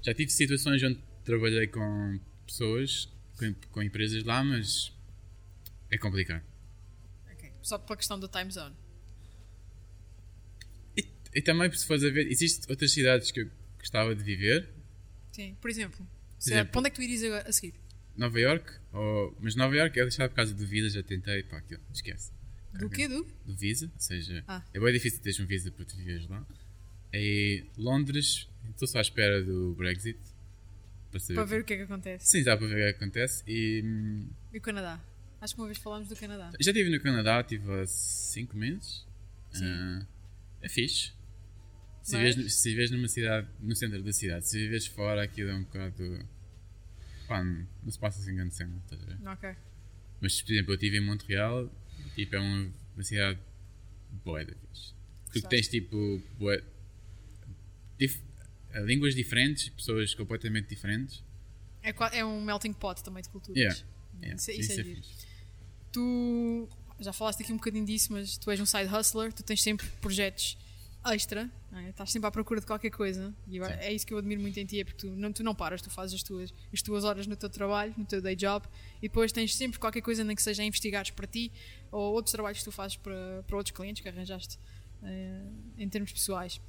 Já 0.01 0.13
tive 0.13 0.29
situações 0.31 0.81
onde 0.83 0.99
trabalhei 1.25 1.67
com 1.67 2.19
pessoas, 2.45 3.11
com, 3.37 3.53
com 3.71 3.81
empresas 3.81 4.23
lá, 4.23 4.43
mas 4.43 4.93
é 5.89 5.97
complicado. 5.97 6.43
Ok. 7.31 7.51
Só 7.61 7.77
pela 7.77 7.97
questão 7.97 8.19
do 8.19 8.27
time 8.27 8.51
zone. 8.51 8.75
E, 10.95 11.05
e 11.33 11.41
também, 11.41 11.71
se 11.71 11.85
fores 11.85 12.03
a 12.03 12.09
ver, 12.09 12.27
existem 12.27 12.69
outras 12.69 12.91
cidades 12.91 13.31
que 13.31 13.41
eu 13.41 13.49
gostava 13.79 14.15
de 14.15 14.23
viver, 14.23 14.69
Sim. 15.37 15.55
Por 15.61 15.69
exemplo, 15.69 16.03
se- 16.39 16.51
exemplo. 16.53 16.71
para 16.71 16.79
onde 16.79 16.87
é 16.87 16.89
que 16.91 16.95
tu 16.95 17.01
irias 17.03 17.23
agora- 17.23 17.49
a 17.49 17.51
seguir? 17.51 17.73
Nova 18.15 18.39
York, 18.39 18.73
ou, 18.93 19.37
mas 19.39 19.55
Nova 19.55 19.75
York 19.75 19.99
é 19.99 20.03
deixado 20.03 20.29
por 20.29 20.35
causa 20.37 20.53
do 20.53 20.65
Visa, 20.65 20.89
já 20.89 21.03
tentei, 21.03 21.43
pá, 21.43 21.57
aquilo, 21.57 21.81
esquece. 21.93 22.31
Do 22.73 22.89
quê? 22.89 23.07
Do? 23.07 23.23
Do 23.45 23.55
Visa, 23.55 23.85
ou 23.93 23.99
seja, 23.99 24.43
Ah. 24.47 24.63
é 24.73 24.79
bem 24.79 24.93
difícil 24.93 25.19
teres 25.21 25.39
um 25.39 25.45
Visa 25.45 25.71
para 25.71 25.85
tu 25.85 25.95
viveres 25.95 26.27
lá. 26.27 26.45
E 27.13 27.63
Londres, 27.77 28.47
estou 28.69 28.87
só 28.87 28.97
à 28.97 29.01
espera 29.01 29.41
do 29.43 29.73
Brexit. 29.75 30.17
Para, 31.09 31.19
saber 31.19 31.35
Para 31.35 31.45
ver 31.45 31.61
o 31.61 31.63
que 31.63 31.73
é 31.73 31.77
que 31.77 31.83
acontece. 31.83 32.27
Sim, 32.29 32.43
dá 32.43 32.57
para 32.57 32.67
ver 32.67 32.73
o 32.89 32.93
que 32.93 33.03
acontece. 33.03 33.43
E 33.47 33.81
hum, 33.83 34.27
E 34.53 34.57
o 34.57 34.61
Canadá? 34.61 34.99
Acho 35.39 35.53
que 35.55 35.61
uma 35.61 35.67
vez 35.67 35.77
falámos 35.77 36.09
do 36.09 36.15
Canadá. 36.15 36.51
já 36.59 36.71
estive 36.71 36.89
no 36.89 36.99
Canadá, 36.99 37.39
estive 37.41 37.71
há 37.71 37.85
5 37.87 38.57
meses. 38.57 39.05
Sim. 39.53 39.65
Ah, 39.65 40.05
é 40.61 40.67
fixe. 40.69 41.13
Se 42.07 42.15
Mas- 42.15 42.35
vives, 42.37 42.53
se 42.55 42.69
vives 42.69 42.89
numa 42.91 43.07
cidade, 43.09 43.47
no 43.59 43.75
centro 43.75 44.01
da 44.01 44.13
cidade, 44.13 44.47
se 44.47 44.57
vives 44.57 44.87
fora, 44.87 45.23
aquilo 45.23 45.49
é 45.49 45.53
um 45.55 45.63
bocado. 45.63 46.25
Pá, 47.27 47.43
não 47.43 47.67
não 47.83 47.91
se 47.91 47.99
passa 47.99 48.21
assim 48.21 48.33
grande 48.33 48.55
cena, 48.55 48.77
estás 48.85 49.01
a 49.03 49.05
ver? 49.05 49.27
Ok. 49.27 49.55
Mas, 50.21 50.41
por 50.41 50.51
exemplo, 50.53 50.71
eu 50.71 50.75
estive 50.75 50.97
em 50.97 51.01
Montreal, 51.01 51.69
tipo, 52.15 52.33
é 52.35 52.39
uma, 52.39 52.71
uma 52.95 53.03
cidade 53.03 53.37
boa 54.23 54.39
da 54.39 54.53
vez. 54.53 54.95
Porque 55.25 55.41
tens 55.49 55.67
tipo. 55.67 56.23
Bué, 56.39 56.63
dif- 57.99 58.23
línguas 58.85 59.13
diferentes, 59.13 59.67
pessoas 59.67 60.13
completamente 60.15 60.69
diferentes. 60.69 61.21
É, 61.83 61.93
é 62.19 62.23
um 62.25 62.41
melting 62.41 62.71
pot 62.71 63.03
também 63.03 63.21
de 63.21 63.27
culturas. 63.27 63.57
Yeah, 63.57 63.77
Yeah, 64.21 64.35
Isso, 64.37 64.51
é- 64.51 64.55
isso 64.55 64.71
é, 64.71 64.75
é 64.79 64.83
giro. 64.85 65.01
Tu 65.91 66.69
já 67.01 67.11
falaste 67.11 67.43
aqui 67.43 67.51
um 67.51 67.57
bocadinho 67.57 67.85
disso, 67.85 68.13
mas 68.13 68.37
tu 68.37 68.49
és 68.49 68.59
um 68.61 68.65
side 68.65 68.87
hustler, 68.93 69.33
tu 69.33 69.43
tens 69.43 69.61
sempre 69.61 69.85
projetos 70.01 70.57
extra, 71.11 71.49
não 71.71 71.79
é? 71.79 71.89
estás 71.89 72.11
sempre 72.11 72.27
à 72.27 72.31
procura 72.31 72.59
de 72.59 72.65
qualquer 72.65 72.89
coisa 72.89 73.33
e 73.47 73.59
é 73.59 73.91
isso 73.91 74.05
que 74.05 74.13
eu 74.13 74.17
admiro 74.17 74.41
muito 74.41 74.59
em 74.59 74.65
ti, 74.65 74.79
é 74.79 74.83
porque 74.83 75.07
tu 75.07 75.07
não, 75.15 75.31
tu 75.31 75.43
não 75.43 75.55
paras, 75.55 75.81
tu 75.81 75.89
fazes 75.89 76.15
as 76.15 76.23
tuas, 76.23 76.53
as 76.73 76.81
tuas 76.81 77.03
horas 77.03 77.27
no 77.27 77.35
teu 77.35 77.49
trabalho, 77.49 77.93
no 77.97 78.05
teu 78.05 78.21
day 78.21 78.35
job 78.35 78.65
e 78.97 79.07
depois 79.07 79.31
tens 79.31 79.55
sempre 79.55 79.79
qualquer 79.79 80.01
coisa, 80.01 80.23
nem 80.23 80.35
que 80.35 80.41
seja 80.41 80.63
investigares 80.63 81.11
para 81.11 81.27
ti 81.27 81.51
ou 81.91 82.13
outros 82.13 82.31
trabalhos 82.31 82.59
que 82.59 82.65
tu 82.65 82.71
fazes 82.71 82.97
para, 82.97 83.43
para 83.45 83.57
outros 83.57 83.75
clientes 83.75 84.01
que 84.01 84.09
arranjaste 84.09 84.59
eh, 85.03 85.41
em 85.77 85.87
termos 85.89 86.11
pessoais. 86.11 86.59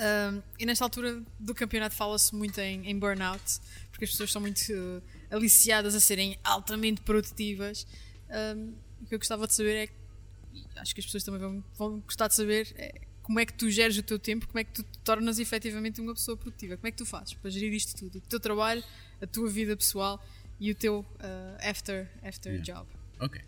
Um, 0.00 0.42
e 0.58 0.64
nesta 0.64 0.82
altura 0.82 1.22
do 1.38 1.54
campeonato 1.54 1.94
fala-se 1.94 2.34
muito 2.34 2.58
em, 2.58 2.88
em 2.88 2.98
burnout, 2.98 3.60
porque 3.90 4.06
as 4.06 4.10
pessoas 4.10 4.32
são 4.32 4.40
muito 4.40 4.58
uh, 4.72 5.02
aliciadas 5.30 5.94
a 5.94 6.00
serem 6.00 6.38
altamente 6.42 7.02
produtivas. 7.02 7.86
Um, 8.30 8.72
o 9.02 9.06
que 9.06 9.14
eu 9.14 9.18
gostava 9.18 9.46
de 9.46 9.52
saber 9.52 9.76
é, 9.76 10.80
acho 10.80 10.94
que 10.94 11.00
as 11.00 11.04
pessoas 11.04 11.22
também 11.22 11.38
vão, 11.38 11.64
vão 11.76 12.00
gostar 12.00 12.28
de 12.28 12.34
saber, 12.34 12.72
é 12.76 12.94
como 13.30 13.38
é 13.38 13.46
que 13.46 13.54
tu 13.54 13.70
geres 13.70 13.96
o 13.96 14.02
teu 14.02 14.18
tempo, 14.18 14.48
como 14.48 14.58
é 14.58 14.64
que 14.64 14.72
tu 14.72 14.82
te 14.82 14.98
tornas 15.04 15.38
efetivamente 15.38 16.00
uma 16.00 16.12
pessoa 16.12 16.36
produtiva, 16.36 16.76
como 16.76 16.88
é 16.88 16.90
que 16.90 16.96
tu 16.96 17.06
fazes 17.06 17.32
para 17.34 17.48
gerir 17.48 17.72
isto 17.72 17.96
tudo, 17.96 18.18
o 18.18 18.20
teu 18.22 18.40
trabalho, 18.40 18.82
a 19.22 19.26
tua 19.26 19.48
vida 19.48 19.76
pessoal 19.76 20.20
e 20.58 20.72
o 20.72 20.74
teu 20.74 20.98
uh, 20.98 21.70
after, 21.70 22.10
after 22.24 22.50
Yeah. 22.52 22.72
job. 22.72 22.90
Ok. 23.20 23.40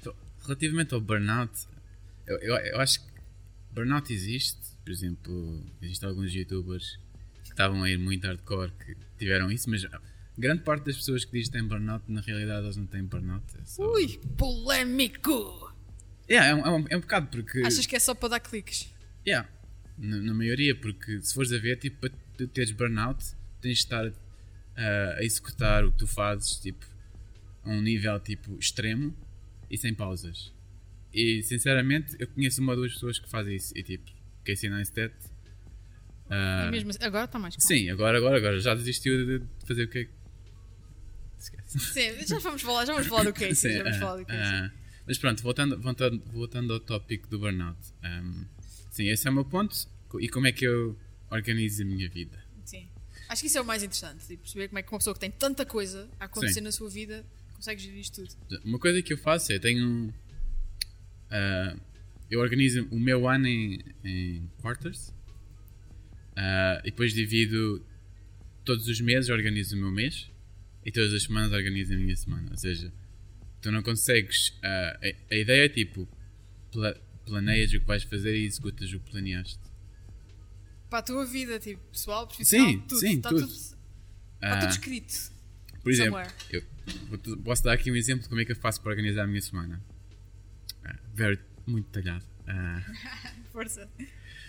Então, 0.00 0.14
relativamente 0.44 0.94
ao 0.94 1.00
burnout, 1.00 1.52
eu, 2.28 2.38
eu, 2.38 2.54
eu 2.54 2.80
acho 2.80 3.00
que 3.00 3.10
burnout 3.72 4.12
existe. 4.12 4.60
Por 4.84 4.92
exemplo, 4.92 5.66
existem 5.82 6.08
alguns 6.08 6.32
youtubers 6.32 7.00
que 7.42 7.50
estavam 7.50 7.82
a 7.82 7.90
ir 7.90 7.98
muito 7.98 8.28
hardcore 8.28 8.70
que 8.70 8.96
tiveram 9.18 9.50
isso, 9.50 9.68
mas 9.68 9.84
grande 10.38 10.62
parte 10.62 10.84
das 10.84 10.96
pessoas 10.96 11.24
que 11.24 11.32
dizem 11.32 11.50
que 11.50 11.58
têm 11.58 11.66
burnout, 11.66 12.04
na 12.06 12.20
realidade 12.20 12.66
eles 12.66 12.76
não 12.76 12.86
têm 12.86 13.02
burnout. 13.02 13.44
É 13.60 13.64
só... 13.64 13.84
Ui, 13.94 14.16
polémico! 14.38 15.74
Yeah, 16.30 16.50
é, 16.50 16.54
um, 16.54 16.60
é, 16.60 16.70
um, 16.70 16.86
é 16.90 16.96
um 16.96 17.00
bocado 17.00 17.26
porque. 17.26 17.58
Achas 17.66 17.84
que 17.84 17.96
é 17.96 17.98
só 17.98 18.14
para 18.14 18.28
dar 18.28 18.40
cliques? 18.40 18.93
Yeah, 19.26 19.48
na, 19.96 20.16
na 20.18 20.34
maioria, 20.34 20.74
porque 20.74 21.20
se 21.22 21.32
fores 21.34 21.52
a 21.52 21.58
ver, 21.58 21.76
tipo, 21.76 21.98
para 22.00 22.46
teres 22.48 22.70
burnout, 22.72 23.24
tens 23.60 23.78
de 23.78 23.84
estar 23.84 24.12
ah, 24.76 25.14
a 25.18 25.24
executar 25.24 25.84
o 25.84 25.92
que 25.92 25.98
tu 25.98 26.06
fazes, 26.06 26.56
tipo, 26.58 26.84
a 27.64 27.70
um 27.70 27.80
nível, 27.80 28.18
tipo, 28.20 28.58
extremo 28.58 29.16
e 29.70 29.78
sem 29.78 29.94
pausas. 29.94 30.52
E, 31.12 31.42
sinceramente, 31.42 32.16
eu 32.18 32.26
conheço 32.28 32.60
uma 32.60 32.72
ou 32.72 32.78
duas 32.78 32.92
pessoas 32.92 33.18
que 33.18 33.28
fazem 33.28 33.54
isso, 33.54 33.72
e, 33.76 33.82
tipo, 33.82 34.10
Casey 34.44 34.68
Neistat. 34.68 35.14
E 36.30 36.70
mesmo 36.70 36.90
assim- 36.90 37.04
agora 37.04 37.24
está 37.26 37.38
mais 37.38 37.56
calmo. 37.56 37.68
sim, 37.68 37.88
agora, 37.90 38.18
agora, 38.18 38.36
agora, 38.36 38.58
já 38.58 38.74
desistiu 38.74 39.24
de, 39.24 39.38
de 39.38 39.66
fazer 39.66 39.84
o 39.84 39.88
que 39.88 40.06
que... 40.06 40.10
Esquece. 41.38 41.78
Sim, 41.78 42.26
já 42.26 42.38
vamos 42.38 42.62
falar, 42.62 42.86
já 42.86 42.92
vamos 42.94 43.06
falar 43.08 43.24
do 43.24 43.32
Casey. 43.32 43.54
Sim, 43.54 43.72
já 43.72 43.82
vamos 43.82 43.96
ah, 43.96 44.00
falar 44.00 44.16
do 44.16 44.26
Casey. 44.26 44.42
ah, 44.42 44.70
mas 45.06 45.18
pronto, 45.18 45.42
voltando, 45.42 45.78
voltando, 45.80 46.22
voltando 46.32 46.72
ao 46.72 46.80
tópico 46.80 47.28
do 47.28 47.38
burnout. 47.38 47.78
ahm, 48.02 48.46
sim, 48.94 49.08
esse 49.08 49.26
é 49.26 49.30
o 49.30 49.34
meu 49.34 49.44
ponto. 49.44 49.74
E 50.20 50.28
como 50.28 50.46
é 50.46 50.52
que 50.52 50.64
eu 50.64 50.96
organizo 51.30 51.82
a 51.82 51.84
minha 51.86 52.08
vida? 52.08 52.38
Sim. 52.64 52.88
Acho 53.28 53.40
que 53.42 53.48
isso 53.48 53.58
é 53.58 53.60
o 53.60 53.64
mais 53.64 53.82
interessante, 53.82 54.24
tipo, 54.26 54.42
perceber 54.42 54.68
como 54.68 54.78
é 54.78 54.82
que 54.82 54.92
uma 54.92 54.98
pessoa 54.98 55.14
que 55.14 55.20
tem 55.20 55.30
tanta 55.30 55.64
coisa 55.66 56.08
a 56.20 56.26
acontecer 56.26 56.54
Sim. 56.54 56.60
na 56.60 56.72
sua 56.72 56.88
vida 56.88 57.24
consegue 57.54 57.80
gerir 57.82 57.98
isto 58.00 58.22
tudo. 58.24 58.60
Uma 58.64 58.78
coisa 58.78 59.02
que 59.02 59.12
eu 59.12 59.18
faço 59.18 59.52
é 59.52 59.58
tenho. 59.58 60.12
ah, 61.30 61.76
eu 62.30 62.40
organizo 62.40 62.86
o 62.90 62.98
meu 63.00 63.28
ano 63.28 63.46
em, 63.46 63.80
em 64.04 64.50
quarters 64.60 65.12
ah, 66.36 66.80
e 66.84 66.90
depois 66.90 67.12
divido 67.12 67.84
todos 68.64 68.88
os 68.88 69.00
meses 69.00 69.30
organizo 69.30 69.76
o 69.76 69.78
meu 69.78 69.90
mês 69.90 70.30
e 70.84 70.92
todas 70.92 71.12
as 71.12 71.22
semanas 71.24 71.52
organizo 71.52 71.94
a 71.94 71.96
minha 71.96 72.16
semana. 72.16 72.48
Ou 72.50 72.56
seja, 72.58 72.92
tu 73.60 73.70
não 73.72 73.82
consegues. 73.82 74.52
ah, 74.62 74.98
a, 75.02 75.34
a 75.34 75.36
ideia 75.36 75.64
é 75.64 75.68
tipo 75.68 76.08
pla- 76.70 76.96
planeias 77.24 77.72
o 77.72 77.80
que 77.80 77.86
vais 77.86 78.02
fazer 78.04 78.36
e 78.36 78.44
executas 78.44 78.92
o 78.92 79.00
que 79.00 79.10
planeaste. 79.10 79.58
Para 80.90 80.98
a 81.00 81.02
tua 81.02 81.24
vida, 81.26 81.58
tipo, 81.58 81.80
pessoal, 81.90 82.26
profissional, 82.26 82.68
Sim, 82.70 82.80
tudo. 82.80 83.00
sim, 83.00 83.16
está 83.16 83.28
tudo. 83.30 83.40
tudo. 83.42 83.52
Está 83.52 83.76
Ah, 84.40 84.58
tudo 84.60 84.70
escrito. 84.70 85.32
Por 85.82 85.90
exemplo, 85.92 86.18
eu 86.50 86.62
posso 87.42 87.62
dar 87.64 87.72
aqui 87.72 87.90
um 87.90 87.96
exemplo 87.96 88.22
de 88.22 88.28
como 88.28 88.40
é 88.40 88.44
que 88.44 88.52
eu 88.52 88.56
faço 88.56 88.80
para 88.80 88.90
organizar 88.90 89.24
a 89.24 89.26
minha 89.26 89.40
semana. 89.42 89.82
Ah, 90.84 90.96
very, 91.14 91.38
muito 91.66 91.86
detalhado. 91.90 92.24
Ah, 92.46 92.82
Força. 93.52 93.88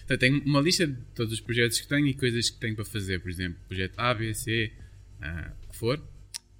Então, 0.03 0.17
tenho 0.17 0.43
uma 0.43 0.61
lista 0.61 0.85
de 0.85 0.95
todos 1.15 1.33
os 1.33 1.39
projetos 1.41 1.79
que 1.81 1.87
tenho 1.87 2.05
e 2.07 2.13
coisas 2.13 2.49
que 2.49 2.57
tenho 2.59 2.75
para 2.75 2.85
fazer. 2.85 3.19
Por 3.19 3.29
exemplo, 3.31 3.57
projeto 3.67 3.97
A, 3.99 4.13
B, 4.13 4.33
C, 4.33 4.71
ah, 5.21 5.51
o 5.63 5.69
que 5.71 5.75
for. 5.77 6.01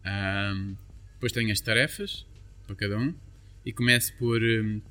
Ahm, 0.04 0.76
depois 1.14 1.32
tenho 1.32 1.52
as 1.52 1.60
tarefas 1.62 2.26
para 2.66 2.76
cada 2.76 2.98
um 2.98 3.14
e 3.66 3.72
começo 3.74 4.14
por 4.18 4.42
hum, 4.42 4.82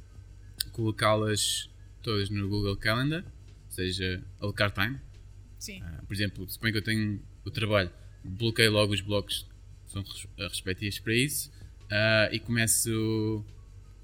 colocá-las 0.75 1.71
todas 2.03 2.29
no 2.29 2.49
Google 2.49 2.77
Calendar, 2.77 3.25
ou 3.25 3.71
seja, 3.73 4.23
alocar 4.41 4.71
time. 4.73 4.99
Sim. 5.59 5.81
Ah, 5.83 6.03
por 6.07 6.13
exemplo, 6.15 6.49
suponho 6.51 6.73
que 6.75 6.79
eu 6.79 6.85
tenho 6.85 7.23
o 7.45 7.51
trabalho, 7.51 7.91
bloqueio 8.23 8.71
logo 8.71 8.93
os 8.93 9.01
blocos 9.01 9.47
que 9.87 9.93
são 9.93 10.05
ah, 10.39 10.49
respectivos 10.49 10.99
para 10.99 11.15
isso 11.15 11.51
ah, 11.91 12.29
e 12.33 12.39
começo 12.39 13.45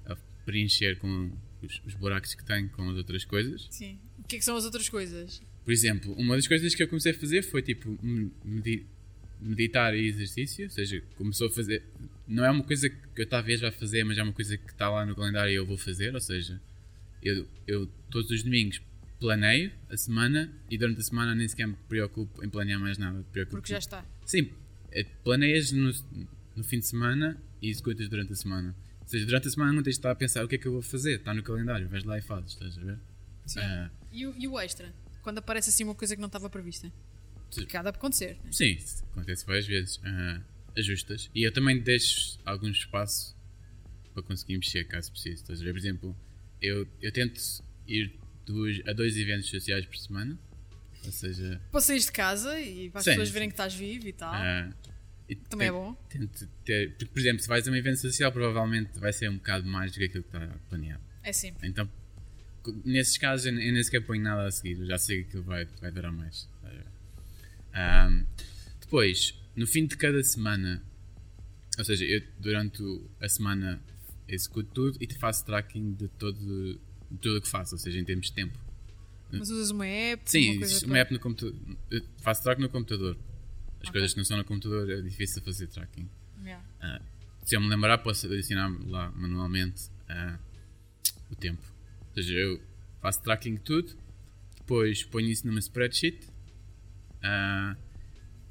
a 0.05 0.15
preencher 0.45 0.97
com 0.97 1.31
os, 1.61 1.81
os 1.85 1.93
buracos 1.93 2.33
que 2.33 2.43
tenho 2.43 2.69
com 2.69 2.89
as 2.89 2.97
outras 2.97 3.23
coisas. 3.25 3.67
Sim. 3.69 3.99
O 4.17 4.23
que 4.23 4.37
é 4.37 4.39
que 4.39 4.45
são 4.45 4.55
as 4.55 4.65
outras 4.65 4.89
coisas? 4.89 5.41
Por 5.63 5.71
exemplo, 5.71 6.13
uma 6.13 6.35
das 6.35 6.47
coisas 6.47 6.73
que 6.73 6.81
eu 6.81 6.87
comecei 6.87 7.11
a 7.11 7.15
fazer 7.15 7.43
foi 7.43 7.61
tipo 7.61 7.97
me- 8.01 8.31
medi- 8.43 8.87
meditar 9.41 9.95
e 9.95 10.05
exercício, 10.07 10.65
ou 10.65 10.69
seja, 10.71 11.03
começou 11.17 11.47
a 11.47 11.51
fazer. 11.51 11.83
Não 12.27 12.45
é 12.45 12.51
uma 12.51 12.63
coisa 12.63 12.89
que 12.89 13.21
eu 13.21 13.25
talvez 13.27 13.59
vá 13.61 13.71
fazer, 13.71 14.03
mas 14.03 14.17
é 14.17 14.23
uma 14.23 14.33
coisa 14.33 14.57
que 14.57 14.71
está 14.71 14.89
lá 14.89 15.05
no 15.05 15.15
calendário 15.15 15.51
e 15.51 15.55
eu 15.55 15.65
vou 15.65 15.77
fazer, 15.77 16.13
ou 16.13 16.21
seja, 16.21 16.61
eu, 17.21 17.47
eu 17.67 17.87
todos 18.09 18.29
os 18.31 18.43
domingos 18.43 18.81
planeio 19.19 19.71
a 19.89 19.97
semana 19.97 20.51
e 20.69 20.77
durante 20.77 20.99
a 20.99 21.03
semana 21.03 21.35
nem 21.35 21.47
sequer 21.47 21.67
me 21.67 21.75
preocupo 21.87 22.43
em 22.43 22.49
planear 22.49 22.79
mais 22.79 22.97
nada. 22.97 23.23
Porque 23.49 23.71
já 23.71 23.77
está. 23.79 24.05
Sim, 24.25 24.49
é, 24.91 25.03
planeias 25.23 25.71
no, 25.71 25.91
no 26.55 26.63
fim 26.63 26.79
de 26.79 26.87
semana 26.87 27.37
e 27.61 27.69
executas 27.69 28.07
durante 28.09 28.33
a 28.33 28.35
semana. 28.35 28.75
Ou 29.01 29.07
seja, 29.07 29.25
durante 29.25 29.47
a 29.47 29.51
semana 29.51 29.73
não 29.73 29.83
tens 29.83 29.93
de 29.95 29.99
estar 29.99 30.11
a 30.11 30.15
pensar 30.15 30.43
o 30.45 30.47
que 30.47 30.55
é 30.55 30.57
que 30.57 30.67
eu 30.67 30.71
vou 30.71 30.81
fazer, 30.81 31.17
está 31.19 31.33
no 31.33 31.43
calendário, 31.43 31.87
vais 31.89 32.03
lá 32.03 32.17
e 32.17 32.21
fazes, 32.21 32.51
estás 32.53 32.77
a 32.77 32.81
ver? 32.81 32.99
Sim. 33.45 33.59
Ah, 33.59 33.89
E, 34.11 34.25
o, 34.25 34.33
e 34.37 34.47
o 34.47 34.59
extra? 34.59 34.93
Quando 35.21 35.37
aparece 35.37 35.69
assim 35.69 35.83
uma 35.83 35.93
coisa 35.93 36.15
que 36.15 36.21
não 36.21 36.27
estava 36.27 36.49
prevista? 36.49 36.91
Sim. 37.51 37.65
De 37.65 37.77
acontecer. 37.77 38.37
né? 38.43 38.51
Sim, 38.51 38.77
acontece 39.11 39.45
várias 39.45 39.67
vezes. 39.67 39.99
ah, 40.03 40.41
ajustas. 40.77 41.29
E 41.35 41.43
eu 41.45 41.51
também 41.51 41.79
deixo 41.81 42.39
algum 42.45 42.69
espaço 42.69 43.35
para 44.13 44.23
conseguir 44.23 44.57
mexer 44.57 44.85
caso 44.85 45.11
precise. 45.11 45.35
Estás 45.41 45.61
a 45.61 45.63
ver? 45.63 45.71
Por 45.71 45.79
exemplo, 45.79 46.17
eu, 46.61 46.87
eu 47.01 47.11
tento 47.11 47.39
ir 47.87 48.13
a 48.87 48.93
dois 48.93 49.17
eventos 49.17 49.49
sociais 49.49 49.85
por 49.85 49.97
semana. 49.97 50.37
Ou 51.05 51.11
seja, 51.11 51.59
Para 51.71 51.81
sair 51.81 51.99
de 51.99 52.11
casa 52.11 52.59
e 52.59 52.89
para 52.89 52.99
as 52.99 53.05
Sim, 53.05 53.11
pessoas 53.11 53.27
sim. 53.29 53.33
verem 53.33 53.49
que 53.49 53.53
estás 53.53 53.73
vivo 53.73 54.07
e 54.07 54.13
tal. 54.13 54.33
ah, 54.33 54.71
e 55.27 55.35
Também 55.35 55.69
é 55.69 55.71
bom. 55.71 55.93
Tento 56.09 56.45
ter, 56.65 56.89
porque, 56.91 57.05
por 57.05 57.19
exemplo, 57.19 57.39
se 57.41 57.47
vais 57.47 57.67
a 57.67 57.71
um 57.71 57.75
evento 57.75 57.99
social, 57.99 58.31
provavelmente 58.31 58.99
vai 58.99 59.11
ser 59.13 59.29
um 59.29 59.35
bocado 59.37 59.65
mais 59.65 59.91
do 59.91 59.97
que 59.97 60.03
aquilo 60.05 60.23
que 60.23 60.35
está 60.37 60.47
planeado. 60.69 61.01
É 61.23 61.31
sempre. 61.33 61.67
Então, 61.67 61.89
nesses 62.85 63.17
casos, 63.17 63.45
eu 63.45 63.53
eu 63.53 63.73
nem 63.73 63.83
sequer 63.83 64.01
ponho 64.05 64.21
nada 64.21 64.45
a 64.45 64.51
seguir. 64.51 64.77
Eu 64.79 64.85
já 64.85 64.97
sei 64.97 65.23
que 65.23 65.29
aquilo 65.29 65.43
vai, 65.43 65.65
vai 65.79 65.91
durar 65.91 66.11
mais. 66.11 66.47
Ahm, 67.73 68.25
Depois, 68.79 69.33
no 69.55 69.65
fim 69.65 69.85
de 69.85 69.95
cada 69.95 70.21
semana, 70.23 70.83
ou 71.77 71.85
seja, 71.85 72.03
eu 72.05 72.21
durante 72.39 72.83
a 73.21 73.29
semana 73.29 73.81
executo 74.27 74.69
tudo 74.73 74.97
e 75.01 75.07
faço 75.13 75.45
tracking 75.45 75.93
de 75.93 76.07
todo 76.09 76.79
de 77.09 77.17
tudo 77.17 77.37
o 77.37 77.41
que 77.41 77.47
faço, 77.47 77.75
ou 77.75 77.79
seja, 77.79 77.99
em 77.99 78.05
termos 78.05 78.27
de 78.27 78.33
tempo. 78.33 78.57
Mas 79.31 79.49
usas 79.49 79.69
uma 79.69 79.85
app? 79.85 80.29
Sim, 80.29 80.57
uma 80.57 80.67
uma 80.87 80.97
app 80.97 81.13
no 81.13 81.19
computador. 81.19 81.55
Eu 81.89 82.01
faço 82.17 82.43
tracking 82.43 82.61
no 82.61 82.69
computador. 82.69 83.17
As 83.81 83.87
Ok. 83.89 83.91
coisas 83.93 84.11
que 84.11 84.17
não 84.17 84.25
são 84.25 84.37
no 84.37 84.43
computador 84.43 84.89
é 84.89 85.01
difícil 85.01 85.41
fazer 85.41 85.67
tracking. 85.67 86.09
Yeah. 86.43 86.63
Ah, 86.81 87.01
se 87.45 87.55
eu 87.55 87.61
me 87.61 87.67
lembrar, 87.67 87.97
posso 87.99 88.27
adicionar 88.27 88.69
lá 88.87 89.11
manualmente 89.11 89.89
ah, 90.09 90.37
o 91.29 91.35
tempo. 91.35 91.61
Ou 92.09 92.13
seja, 92.15 92.33
eu 92.33 92.61
faço 93.01 93.21
tracking 93.21 93.55
de 93.55 93.61
tudo, 93.61 93.95
depois 94.57 95.03
ponho 95.03 95.29
isso 95.29 95.47
numa 95.47 95.59
spreadsheet 95.59 96.27
ah, 97.23 97.75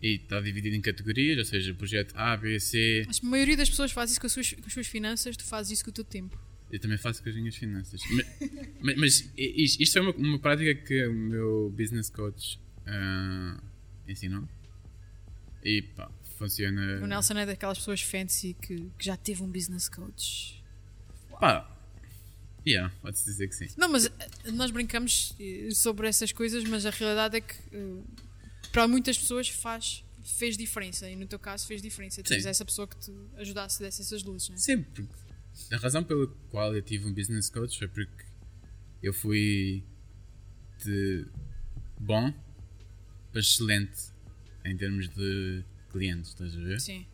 e 0.03 0.15
está 0.17 0.41
dividido 0.41 0.75
em 0.75 0.81
categorias, 0.81 1.39
ou 1.39 1.45
seja, 1.45 1.75
projeto 1.75 2.15
A, 2.17 2.37
B, 2.37 2.59
C. 2.59 3.05
Acho 3.09 3.21
que 3.21 3.27
a 3.27 3.31
maioria 3.31 3.57
das 3.57 3.69
pessoas 3.69 3.93
faz 3.93 4.11
isso 4.11 4.21
com 4.21 4.27
as, 4.27 4.33
suas, 4.33 4.53
com 4.53 4.67
as 4.67 4.73
suas 4.73 4.87
finanças, 4.87 5.37
tu 5.37 5.45
fazes 5.45 5.73
isso 5.73 5.85
com 5.85 5.91
o 5.91 5.95
teu 5.95 6.05
tempo. 6.05 6.39
Eu 6.71 6.79
também 6.79 6.97
faço 6.97 7.23
com 7.23 7.29
as 7.29 7.35
minhas 7.35 7.57
finanças. 7.57 8.01
mas, 8.81 8.97
mas- 8.97 9.33
isto, 9.37 9.99
é 9.99 10.01
uma, 10.01 10.13
uma 10.13 10.39
prática 10.39 10.75
que 10.75 11.07
o 11.07 11.13
meu 11.13 11.75
business 11.77 12.09
coach 12.09 12.59
ah, 12.87 13.61
ensinou. 14.09 14.49
E 15.63 15.83
pá, 15.83 16.11
funciona. 16.39 17.01
O 17.03 17.07
Nelson 17.07 17.35
é 17.35 17.45
daquelas 17.45 17.79
pessoas 17.79 18.01
fancy 18.01 18.55
que, 18.55 18.91
que 18.99 19.05
já 19.05 19.17
teve 19.17 19.43
um 19.43 19.49
business 19.49 19.89
coach. 19.89 20.65
Pá, 21.39 21.71
yeah, 22.67 22.93
pode-se 23.03 23.25
dizer 23.25 23.49
que 23.49 23.55
sim. 23.55 23.69
Não, 23.77 23.89
mas 23.89 24.07
eh, 24.07 24.51
nós 24.53 24.71
brincamos 24.71 25.35
eh, 25.39 25.69
sobre 25.73 26.09
essas 26.09 26.33
coisas, 26.33 26.65
mas 26.65 26.87
a 26.87 26.91
realidade 26.91 27.37
é 27.37 27.41
que 27.41 27.55
eh, 27.73 28.03
para 28.73 28.87
muitas 28.89 29.19
pessoas 29.19 29.49
faz, 29.49 30.05
fez 30.23 30.57
diferença. 30.57 31.09
E 31.09 31.17
no 31.17 31.27
teu 31.27 31.39
caso 31.39 31.67
fez 31.67 31.83
diferença. 31.83 32.23
Tens 32.23 32.43
Sim. 32.43 32.49
essa 32.49 32.65
pessoa 32.65 32.87
que 32.87 32.97
te 32.99 33.13
ajudasse, 33.37 33.83
desse 33.83 34.03
essas 34.03 34.23
luzes. 34.23 34.49
Né? 34.51 34.57
Sim, 34.57 34.83
porque 34.83 35.09
a 35.73 35.77
razão 35.77 36.03
pela 36.05 36.27
qual 36.51 36.75
eu 36.75 36.83
tive 36.83 37.07
um 37.07 37.13
business 37.13 37.49
coach 37.51 37.79
foi 37.79 37.89
porque 37.89 38.25
eu 39.03 39.13
fui 39.13 39.83
de 40.85 41.27
bom 41.99 42.33
para 43.31 43.41
excelente 43.41 44.11
em 44.65 44.77
termos 44.77 45.09
de 45.09 45.65
clientes, 45.91 46.31
estás 46.31 46.55
a 46.57 46.61
ver? 46.61 46.81
Sim. 46.81 47.07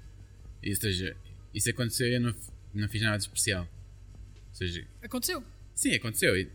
E, 0.63 0.71
ou 0.71 0.77
seja, 0.77 1.17
isso 1.55 1.71
aconteceu 1.71 2.09
e 2.09 2.15
eu 2.15 2.21
não, 2.21 2.35
não 2.75 2.89
fiz 2.89 3.03
nada 3.03 3.17
de 3.17 3.25
especial. 3.25 3.69
Ou 4.49 4.55
seja, 4.55 4.87
Aconteceu. 5.03 5.45
sim, 5.75 5.95
aconteceu 5.95 6.37
e, 6.37 6.51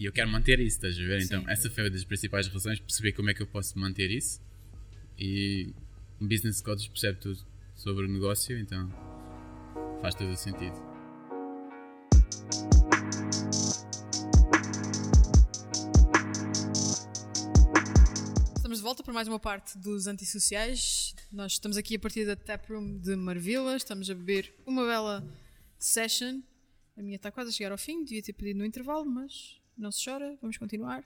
e 0.00 0.06
eu 0.06 0.12
quero 0.12 0.30
manter 0.30 0.58
isso, 0.58 0.76
estás 0.76 0.98
a 0.98 1.02
ver? 1.02 1.20
Sim. 1.20 1.26
Então, 1.26 1.50
essa 1.50 1.68
foi 1.68 1.84
uma 1.84 1.90
das 1.90 2.04
principais 2.04 2.48
razões, 2.48 2.80
perceber 2.80 3.12
como 3.12 3.28
é 3.28 3.34
que 3.34 3.42
eu 3.42 3.46
posso 3.46 3.78
manter 3.78 4.10
isso. 4.10 4.40
E 5.18 5.74
um 6.18 6.26
business 6.26 6.62
coach 6.62 6.88
percebe 6.88 7.20
tudo 7.20 7.38
sobre 7.76 8.06
o 8.06 8.08
negócio, 8.08 8.58
então 8.58 8.90
faz 10.00 10.14
todo 10.14 10.32
o 10.32 10.36
sentido. 10.38 10.74
Estamos 18.56 18.78
de 18.78 18.82
volta 18.82 19.02
para 19.02 19.12
mais 19.12 19.28
uma 19.28 19.38
parte 19.38 19.76
dos 19.76 20.06
antissociais. 20.06 21.14
Nós 21.30 21.52
estamos 21.52 21.76
aqui 21.76 21.96
a 21.96 21.98
partir 21.98 22.24
da 22.24 22.34
Taproom 22.34 22.96
de 22.96 23.14
Marvila. 23.16 23.76
Estamos 23.76 24.08
a 24.08 24.14
beber 24.14 24.54
uma 24.64 24.86
bela 24.86 25.22
session. 25.78 26.40
A 26.96 27.02
minha 27.02 27.16
está 27.16 27.30
quase 27.30 27.50
a 27.50 27.52
chegar 27.52 27.72
ao 27.72 27.78
fim. 27.78 28.02
Devia 28.02 28.22
ter 28.22 28.32
pedido 28.32 28.60
no 28.60 28.64
intervalo, 28.64 29.04
mas 29.04 29.59
não 29.80 29.90
se 29.92 30.04
chora. 30.04 30.36
Vamos 30.40 30.56
continuar. 30.58 31.00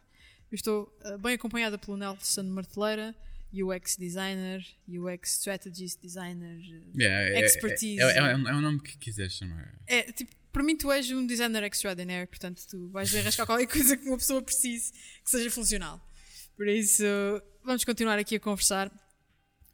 Eu 0.50 0.54
estou 0.56 0.96
eh, 1.02 1.16
bem 1.18 1.34
acompanhada 1.34 1.78
pelo 1.78 1.96
Nelson 1.96 2.42
Marteleira, 2.44 3.14
UX 3.52 3.96
designer, 3.96 4.64
UX 4.88 5.38
strategist 5.38 6.00
designer. 6.00 6.58
eh, 6.60 6.82
Yeah, 7.02 7.30
é, 7.30 7.40
é- 7.40 7.44
Expertise. 7.44 8.00
É, 8.00 8.04
é, 8.04 8.18
é, 8.18 8.30
é 8.32 8.36
um 8.54 8.60
nome 8.60 8.80
que 8.80 8.96
quiseres 8.98 9.32
chamar. 9.34 9.78
É, 9.86 10.02
tipo, 10.12 10.34
para 10.52 10.62
mim 10.62 10.76
tu 10.76 10.90
és 10.92 11.10
um 11.10 11.26
designer 11.26 11.62
extraordinaire, 11.64 12.26
portanto 12.28 12.62
tu 12.68 12.88
vais 12.90 13.12
arriscar 13.14 13.46
qualquer 13.46 13.66
coisa 13.66 13.96
que 13.96 14.06
uma 14.06 14.16
pessoa 14.18 14.42
precise 14.42 14.92
que 15.24 15.30
seja 15.30 15.50
funcional. 15.50 16.00
Por 16.56 16.68
isso, 16.68 17.02
vamos 17.64 17.84
continuar 17.84 18.18
aqui 18.18 18.36
a 18.36 18.40
conversar. 18.40 18.90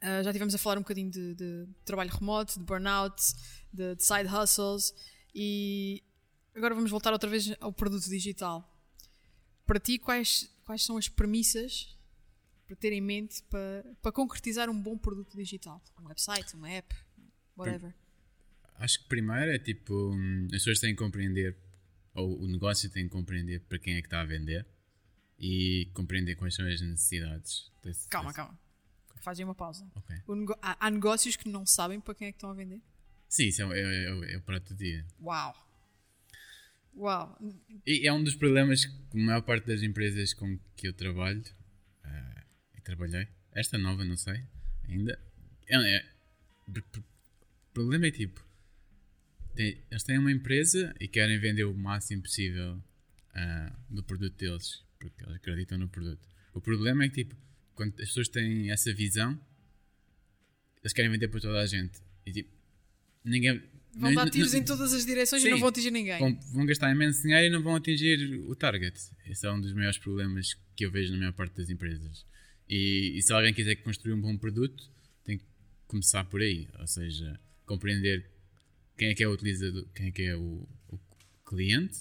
Ah, 0.01 0.23
já 0.23 0.33
tivemos 0.33 0.55
a 0.55 0.57
falar 0.57 0.77
um 0.77 0.81
bocadinho 0.81 1.11
de, 1.11 1.35
de 1.35 1.67
trabalho 1.85 2.09
remoto, 2.09 2.57
de 2.57 2.65
burnout, 2.65 3.21
de, 3.71 3.95
de 3.95 4.03
side 4.03 4.27
hustles 4.27 4.93
e 5.35 6.01
agora 6.55 6.73
vamos 6.73 6.89
voltar 6.89 7.13
outra 7.13 7.29
vez 7.29 7.53
ao 7.59 7.71
produto 7.71 8.09
digital. 8.09 8.67
Para 9.71 9.79
ti, 9.79 9.97
quais, 9.97 10.53
quais 10.65 10.83
são 10.83 10.97
as 10.97 11.07
premissas 11.07 11.97
para 12.67 12.75
ter 12.75 12.91
em 12.91 12.99
mente 12.99 13.41
para, 13.43 13.85
para 14.01 14.11
concretizar 14.11 14.69
um 14.69 14.77
bom 14.77 14.97
produto 14.97 15.33
digital? 15.37 15.81
Um 15.97 16.07
website, 16.09 16.53
uma 16.57 16.69
app, 16.69 16.93
whatever. 17.55 17.95
Acho 18.75 18.99
que 19.01 19.05
primeiro 19.07 19.49
é 19.49 19.57
tipo, 19.57 19.93
hum, 20.13 20.43
as 20.47 20.51
pessoas 20.57 20.81
têm 20.81 20.93
que 20.93 21.01
compreender, 21.01 21.55
ou 22.13 22.37
o 22.41 22.47
negócio 22.49 22.89
tem 22.89 23.05
que 23.05 23.11
compreender 23.11 23.61
para 23.61 23.79
quem 23.79 23.93
é 23.95 24.01
que 24.01 24.07
está 24.07 24.19
a 24.19 24.25
vender 24.25 24.67
e 25.39 25.89
compreender 25.93 26.35
quais 26.35 26.53
são 26.53 26.67
as 26.67 26.81
necessidades. 26.81 27.71
desse- 27.81 28.09
Calma, 28.09 28.27
desse- 28.31 28.35
calma. 28.35 28.59
Fazem 29.21 29.45
uma 29.45 29.55
pausa. 29.55 29.89
Ok. 29.95 30.17
O 30.27 30.35
nego- 30.35 30.57
há, 30.61 30.85
há 30.85 30.89
negócios 30.91 31.37
que 31.37 31.47
não 31.47 31.65
sabem 31.65 32.01
para 32.01 32.13
quem 32.13 32.27
é 32.27 32.31
que 32.33 32.35
estão 32.35 32.49
a 32.49 32.53
vender? 32.53 32.81
Sim, 33.29 33.45
isso 33.47 33.61
é, 33.61 33.65
o- 33.65 33.71
é, 33.73 33.79
é, 33.79 34.33
é 34.33 34.37
o 34.37 34.41
prato 34.41 34.73
do 34.73 34.75
dia. 34.75 35.07
Uau! 35.21 35.55
Uau! 36.95 37.37
E 37.85 38.07
é 38.07 38.13
um 38.13 38.23
dos 38.23 38.35
problemas 38.35 38.85
que 38.85 38.93
a 39.13 39.17
maior 39.23 39.41
parte 39.41 39.65
das 39.67 39.81
empresas 39.81 40.33
com 40.33 40.59
que 40.75 40.87
eu 40.87 40.93
trabalho 40.93 41.43
ah, 42.03 42.43
e 42.77 42.81
trabalhei, 42.81 43.27
esta 43.53 43.77
nova 43.77 44.03
não 44.03 44.17
sei 44.17 44.43
ainda, 44.87 45.17
é, 45.67 45.97
é- 45.97 46.05
o 46.67 47.73
problema 47.73 48.07
é 48.07 48.11
tipo, 48.11 48.45
tem- 49.55 49.81
eles 49.89 50.03
têm 50.03 50.17
uma 50.17 50.31
empresa 50.31 50.93
e 50.99 51.07
querem 51.07 51.39
vender 51.39 51.63
o 51.63 51.73
máximo 51.73 52.21
possível 52.23 52.81
ah, 53.33 53.73
do 53.89 54.03
produto 54.03 54.35
deles, 54.37 54.83
porque 54.99 55.23
eles 55.23 55.35
acreditam 55.37 55.77
no 55.77 55.87
produto. 55.87 56.27
O 56.53 56.59
problema 56.61 57.05
é 57.05 57.09
que 57.09 57.23
tipo, 57.23 57.35
quando 57.73 57.91
as 58.01 58.09
pessoas 58.09 58.27
têm 58.27 58.69
essa 58.69 58.93
visão, 58.93 59.39
eles 60.83 60.91
querem 60.93 61.09
vender 61.11 61.29
para 61.29 61.39
toda 61.39 61.59
a 61.61 61.65
gente. 61.65 62.01
E 62.25 62.31
tipo, 62.33 62.49
ninguém. 63.23 63.63
Vão 63.95 64.13
dar 64.13 64.29
tiros 64.29 64.53
em 64.53 64.63
todas 64.63 64.93
as 64.93 65.05
direções 65.05 65.41
e 65.41 65.45
Sim. 65.45 65.51
não 65.51 65.59
vão 65.59 65.69
atingir 65.69 65.91
ninguém. 65.91 66.17
vão, 66.17 66.39
vão 66.53 66.65
gastar 66.65 66.91
imenso 66.91 67.21
dinheiro 67.21 67.47
e 67.47 67.49
não 67.49 67.61
vão 67.61 67.75
atingir 67.75 68.39
o 68.47 68.55
target. 68.55 68.97
Esse 69.25 69.45
é 69.45 69.51
um 69.51 69.59
dos 69.59 69.73
maiores 69.73 69.97
problemas 69.97 70.55
que 70.75 70.85
eu 70.85 70.91
vejo 70.91 71.11
na 71.11 71.19
maior 71.19 71.33
parte 71.33 71.55
das 71.55 71.69
empresas. 71.69 72.25
E, 72.69 73.17
e 73.17 73.21
se 73.21 73.33
alguém 73.33 73.53
quiser 73.53 73.75
construir 73.75 74.13
um 74.13 74.21
bom 74.21 74.37
produto, 74.37 74.89
tem 75.23 75.37
que 75.37 75.43
começar 75.87 76.23
por 76.25 76.41
aí. 76.41 76.69
Ou 76.79 76.87
seja, 76.87 77.37
compreender 77.65 78.25
quem 78.97 79.09
é 79.09 79.13
que 79.13 79.23
é 79.23 79.27
o 79.27 79.33
utilizador, 79.33 79.85
quem 79.93 80.07
é 80.07 80.11
que 80.11 80.21
é 80.23 80.35
o, 80.37 80.67
o 80.89 80.99
cliente, 81.45 81.99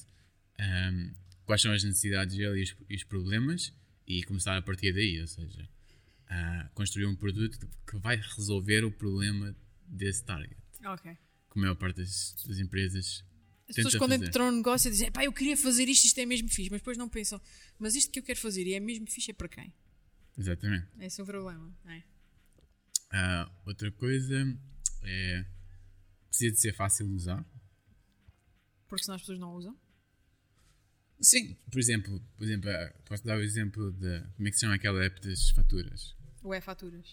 ahm, 0.59 1.11
quais 1.44 1.61
são 1.61 1.72
as 1.72 1.83
necessidades 1.83 2.37
dele 2.37 2.61
e 2.61 2.62
os, 2.62 2.76
e 2.88 2.94
os 2.94 3.03
problemas, 3.03 3.72
e 4.07 4.22
começar 4.22 4.57
a 4.57 4.62
partir 4.62 4.92
daí. 4.92 5.20
Ou 5.20 5.26
seja, 5.26 5.68
a 6.29 6.68
construir 6.72 7.07
um 7.07 7.16
produto 7.16 7.59
que 7.85 7.98
vai 7.98 8.16
resolver 8.16 8.85
o 8.85 8.92
problema 8.92 9.57
desse 9.88 10.24
target. 10.24 10.57
Ok. 10.85 11.16
Como 11.51 11.65
a 11.65 11.69
maior 11.69 11.75
parte 11.77 11.97
das, 11.97 12.35
das 12.47 12.59
empresas 12.59 13.23
As 13.69 13.77
pessoas 13.77 13.95
quando 13.97 14.13
fazer. 14.13 14.27
entram 14.29 14.51
no 14.51 14.57
negócio 14.59 14.91
dizem 14.91 15.11
pá, 15.13 15.25
eu 15.25 15.33
queria 15.33 15.57
fazer 15.57 15.87
isto, 15.89 16.07
isto 16.07 16.19
é 16.19 16.25
mesmo 16.25 16.49
fixe, 16.49 16.71
mas 16.71 16.81
depois 16.81 16.97
não 16.97 17.09
pensam, 17.09 17.41
mas 17.79 17.95
isto 17.95 18.11
que 18.11 18.19
eu 18.19 18.23
quero 18.23 18.39
fazer 18.41 18.67
e 18.67 18.75
é 18.75 18.81
mesmo 18.81 19.07
fixe 19.11 19.31
é 19.33 19.35
para 19.35 19.49
quem? 19.49 19.73
Exatamente. 20.39 20.87
Esse 21.01 21.20
é 21.20 21.24
o 21.24 21.27
problema. 21.27 21.77
não 21.85 21.93
é? 21.93 22.03
Ah, 23.12 23.51
outra 23.66 23.91
coisa 23.93 24.57
é. 25.03 25.45
Precisa 26.29 26.53
de 26.53 26.61
ser 26.61 26.72
fácil 26.72 27.07
de 27.09 27.14
usar. 27.14 27.45
Porque 28.89 29.05
senão 29.05 29.16
as 29.16 29.22
pessoas 29.22 29.39
não 29.41 29.55
usam. 29.57 29.77
Sim. 31.20 31.57
Por 31.70 31.79
exemplo, 31.79 32.22
por 32.37 32.45
exemplo 32.45 32.70
ah, 32.70 32.95
posso 33.05 33.24
dar 33.24 33.37
o 33.37 33.43
exemplo 33.43 33.93
de. 33.93 34.20
Como 34.37 34.47
é 34.49 34.51
que 34.51 34.57
se 34.57 34.61
chama 34.61 34.74
aquela 34.77 35.05
app 35.05 35.20
das 35.20 35.51
faturas? 35.51 36.16
Ou 36.43 36.55
é 36.55 36.61
faturas. 36.61 37.12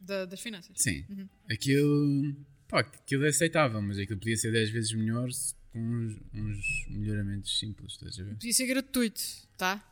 Da- 0.00 0.24
das 0.24 0.40
finanças. 0.40 0.74
Sim. 0.80 1.04
Aquilo. 1.50 2.34
Pá, 2.68 2.80
aquilo 2.80 3.24
é 3.24 3.28
aceitável, 3.28 3.80
mas 3.80 3.98
aquilo 3.98 4.18
podia 4.18 4.36
ser 4.36 4.52
10 4.52 4.70
vezes 4.70 4.92
melhor 4.92 5.28
com 5.72 5.78
uns, 5.80 6.16
uns 6.34 6.86
melhoramentos 6.88 7.58
simples, 7.58 7.92
estás 7.92 8.18
a 8.18 8.24
ver? 8.24 8.32
Podia 8.34 8.52
ser 8.52 8.66
gratuito, 8.66 9.20
tá? 9.56 9.84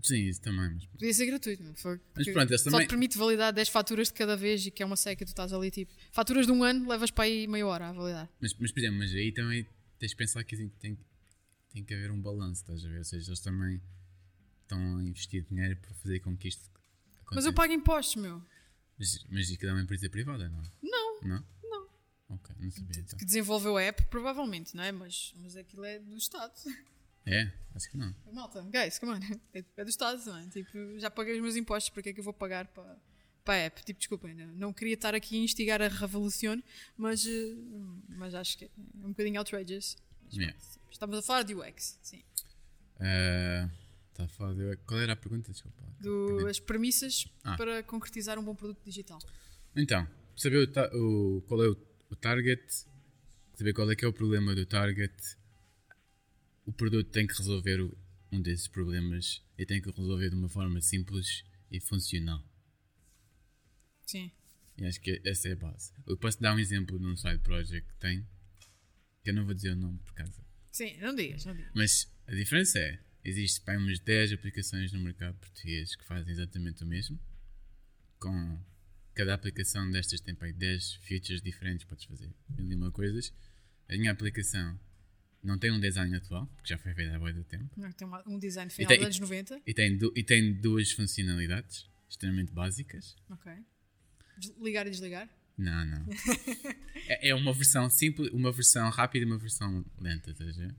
Sim, 0.00 0.28
isso 0.28 0.40
também. 0.40 0.74
Mas, 0.74 0.84
Podia 0.86 1.12
ser 1.12 1.26
gratuito. 1.26 1.62
Não 1.64 1.74
foi? 1.74 2.00
Mas 2.14 2.28
pronto, 2.30 2.50
eles 2.50 2.60
Só 2.62 2.70
também- 2.70 2.86
te 2.86 2.90
permite 2.90 3.18
validar 3.18 3.52
10 3.52 3.68
faturas 3.68 4.06
de 4.08 4.14
cada 4.14 4.36
vez 4.36 4.64
e 4.64 4.70
que 4.70 4.80
é 4.80 4.86
uma 4.86 4.96
seca, 4.96 5.24
tu 5.24 5.28
estás 5.28 5.52
ali 5.52 5.72
tipo. 5.72 5.92
Faturas 6.12 6.46
de 6.46 6.52
um 6.52 6.62
ano, 6.62 6.88
levas 6.88 7.10
para 7.10 7.24
aí 7.24 7.48
meia 7.48 7.66
hora 7.66 7.88
a 7.88 7.92
validar. 7.92 8.28
mas, 8.40 8.54
mas, 8.54 8.70
por 8.70 8.78
exemplo, 8.78 8.98
mas 8.98 9.12
aí 9.12 9.32
também 9.32 9.66
tens 9.98 10.10
de 10.10 10.16
pensar 10.16 10.44
que 10.44 10.54
assim, 10.54 10.68
tem, 10.78 10.96
tem 11.72 11.82
que 11.84 11.92
haver 11.94 12.12
um 12.12 12.20
balanço, 12.20 12.60
estás 12.62 12.84
a 12.84 12.88
ver? 12.88 12.98
Ou 12.98 13.04
seja, 13.04 13.28
eles 13.28 13.40
também 13.40 13.80
estão 14.62 14.98
a 14.98 15.02
investir 15.02 15.44
dinheiro 15.50 15.76
para 15.78 15.92
fazer 15.94 16.20
com 16.20 16.36
que 16.36 16.46
isto 16.46 16.62
aconteça. 17.22 17.34
Mas 17.34 17.44
eu 17.46 17.52
pago 17.52 17.72
impostos, 17.72 18.22
meu. 18.22 18.40
Mas, 18.96 19.24
mas 19.28 19.50
isto 19.50 19.66
é 19.66 19.72
uma 19.72 19.82
empresa 19.82 20.08
privada, 20.08 20.48
não? 20.48 20.62
Não. 20.80 21.20
Não? 21.22 21.44
Ok, 22.30 22.54
não 22.58 22.70
sabia 22.70 23.00
então. 23.00 23.18
Que 23.18 23.24
desenvolveu 23.24 23.76
a 23.76 23.82
app, 23.82 24.04
provavelmente, 24.06 24.76
não 24.76 24.84
é? 24.84 24.92
Mas, 24.92 25.32
mas 25.36 25.56
aquilo 25.56 25.84
é 25.84 25.98
do 25.98 26.16
Estado. 26.16 26.52
É? 27.26 27.50
Acho 27.74 27.90
que 27.90 27.96
não. 27.96 28.14
Malta, 28.32 28.62
guys, 28.62 28.98
come 28.98 29.12
on. 29.12 29.20
É, 29.52 29.64
é 29.76 29.84
do 29.84 29.90
Estado, 29.90 30.24
não 30.26 30.36
é? 30.38 30.46
Tipo, 30.48 30.98
já 30.98 31.10
paguei 31.10 31.34
os 31.34 31.40
meus 31.42 31.56
impostos, 31.56 31.90
para 31.90 32.02
que 32.02 32.08
é 32.10 32.12
que 32.12 32.20
eu 32.20 32.24
vou 32.24 32.32
pagar 32.32 32.66
para, 32.68 32.96
Pá, 33.44 33.54
é, 33.54 33.70
tipo, 33.70 33.98
desculpem, 33.98 34.34
não, 34.34 34.46
não 34.48 34.72
queria 34.74 34.92
estar 34.94 35.14
aqui 35.14 35.36
a 35.36 35.42
instigar 35.42 35.80
a 35.80 35.88
revolução, 35.88 36.62
mas, 36.98 37.26
eh, 37.26 37.54
mas 38.08 38.34
acho 38.34 38.58
que 38.58 38.66
é 38.66 38.68
um 39.02 39.08
bocadinho 39.08 39.38
outrageous. 39.38 39.96
Mas, 40.24 40.34
Yeah. 40.36 40.58
Estamos 40.90 41.16
a 41.18 41.22
falar 41.22 41.42
de 41.44 41.54
UX, 41.54 41.98
sim. 42.02 42.22
Ah, 43.00 43.68
tá 44.14 44.24
a 44.24 44.28
falar 44.28 44.54
de- 44.54 44.76
Qual 44.86 45.00
era 45.00 45.12
a 45.12 45.16
pergunta? 45.16 45.50
Desculpa. 45.52 45.82
Do, 46.00 46.46
as 46.46 46.58
premissas 46.60 47.26
Ah. 47.44 47.56
para 47.56 47.82
concretizar 47.82 48.38
um 48.38 48.42
bom 48.44 48.54
produto 48.54 48.82
digital. 48.84 49.18
Então, 49.76 50.06
saber 50.36 50.68
o 50.92 51.36
o- 51.38 51.42
qual 51.42 51.62
é 51.64 51.68
o, 51.68 51.76
o 52.10 52.16
target, 52.16 52.62
saber 53.54 53.72
qual 53.72 53.90
é 53.90 53.96
que 53.96 54.04
é 54.04 54.08
o 54.08 54.12
problema 54.12 54.54
do 54.54 54.64
target, 54.64 55.14
o 56.64 56.72
produto 56.72 57.10
tem 57.10 57.26
que 57.26 57.36
resolver 57.36 57.80
um 58.30 58.40
desses 58.42 58.68
problemas 58.68 59.42
e 59.56 59.64
tem 59.64 59.80
que 59.80 59.90
resolver 59.90 60.30
de 60.30 60.36
uma 60.36 60.48
forma 60.48 60.80
simples 60.80 61.44
e 61.70 61.80
funcional. 61.80 62.44
Sim. 64.06 64.30
E 64.76 64.86
acho 64.86 65.00
que 65.00 65.20
essa 65.24 65.48
é 65.48 65.52
a 65.52 65.56
base. 65.56 65.92
Eu 66.06 66.16
posso 66.16 66.40
dar 66.40 66.54
um 66.54 66.58
exemplo 66.58 66.98
de 66.98 67.06
um 67.06 67.16
side 67.16 67.38
project 67.40 67.86
que 67.86 67.98
tem, 67.98 68.26
que 69.24 69.30
eu 69.30 69.34
não 69.34 69.44
vou 69.44 69.54
dizer 69.54 69.70
o 69.70 69.76
nome 69.76 69.98
por 69.98 70.14
causa. 70.14 70.44
Sim, 70.70 70.96
não 70.98 71.14
digas, 71.14 71.44
não 71.44 71.54
digas. 71.54 71.72
Mas 71.74 72.12
a 72.26 72.34
diferença 72.34 72.78
é, 72.78 73.00
existe 73.24 73.60
para 73.62 73.78
umas 73.78 73.98
10 73.98 74.32
aplicações 74.32 74.92
no 74.92 75.00
mercado 75.00 75.36
português 75.38 75.96
que 75.96 76.04
fazem 76.04 76.32
exatamente 76.32 76.84
o 76.84 76.86
mesmo. 76.86 77.18
Com 78.20 78.62
cada 79.18 79.34
aplicação 79.34 79.90
destas 79.90 80.20
tem 80.20 80.32
para 80.32 80.46
aí 80.46 80.52
10 80.52 80.94
features 81.02 81.42
diferentes, 81.42 81.84
podes 81.84 82.04
fazer 82.04 82.30
mil 82.56 82.70
e 82.70 82.74
uma 82.76 82.92
coisas. 82.92 83.32
A 83.88 83.96
minha 83.96 84.12
aplicação 84.12 84.78
não 85.42 85.58
tem 85.58 85.72
um 85.72 85.80
design 85.80 86.14
atual, 86.16 86.46
porque 86.54 86.68
já 86.68 86.78
foi 86.78 86.94
feita 86.94 87.16
há 87.16 87.18
muito 87.18 87.42
tempo. 87.42 87.68
Não, 87.76 87.90
Tem 87.90 88.06
uma- 88.06 88.22
um 88.28 88.38
design 88.38 88.70
final 88.70 88.88
dos 88.96 89.04
anos 89.04 89.18
90. 89.18 89.60
E 89.66 89.74
tem, 89.74 89.98
e 90.14 90.22
tem 90.22 90.54
duas 90.54 90.92
funcionalidades 90.92 91.90
extremamente 92.08 92.52
básicas. 92.52 93.16
Ok. 93.28 93.52
Ligar 94.62 94.86
e 94.86 94.90
desligar? 94.90 95.28
Não, 95.56 95.84
não. 95.84 96.06
é, 97.08 97.30
é 97.30 97.34
uma 97.34 97.52
versão 97.52 97.90
simples, 97.90 98.30
uma 98.32 98.52
versão 98.52 98.88
rápida 98.88 99.24
e 99.24 99.26
uma 99.26 99.36
versão 99.38 99.84
lenta, 99.98 100.30
estás 100.30 100.56
a 100.56 100.60
ver? 100.60 100.74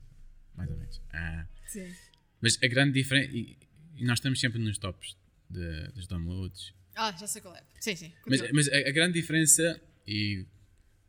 Mais 0.55 0.69
ou 0.71 0.77
menos. 0.77 1.01
Ah, 1.11 1.45
Sim. 1.67 1.93
mas 2.41 2.57
a 2.63 2.67
grande 2.67 2.93
diferença. 2.93 3.29
E, 3.35 3.57
e 3.97 4.05
nós 4.05 4.19
estamos 4.19 4.39
sempre 4.39 4.59
nos 4.59 4.77
tops 4.77 5.17
de- 5.49 5.89
dos 5.91 6.07
downloads. 6.07 6.73
Ah, 6.95 7.11
já 7.11 7.27
sei 7.27 7.41
qual 7.41 7.55
é. 7.55 7.63
Sim, 7.79 7.95
sim. 7.95 8.13
Mas, 8.27 8.51
mas 8.51 8.67
a, 8.69 8.91
grande 8.91 9.13
diferença, 9.19 9.79
e 10.07 10.45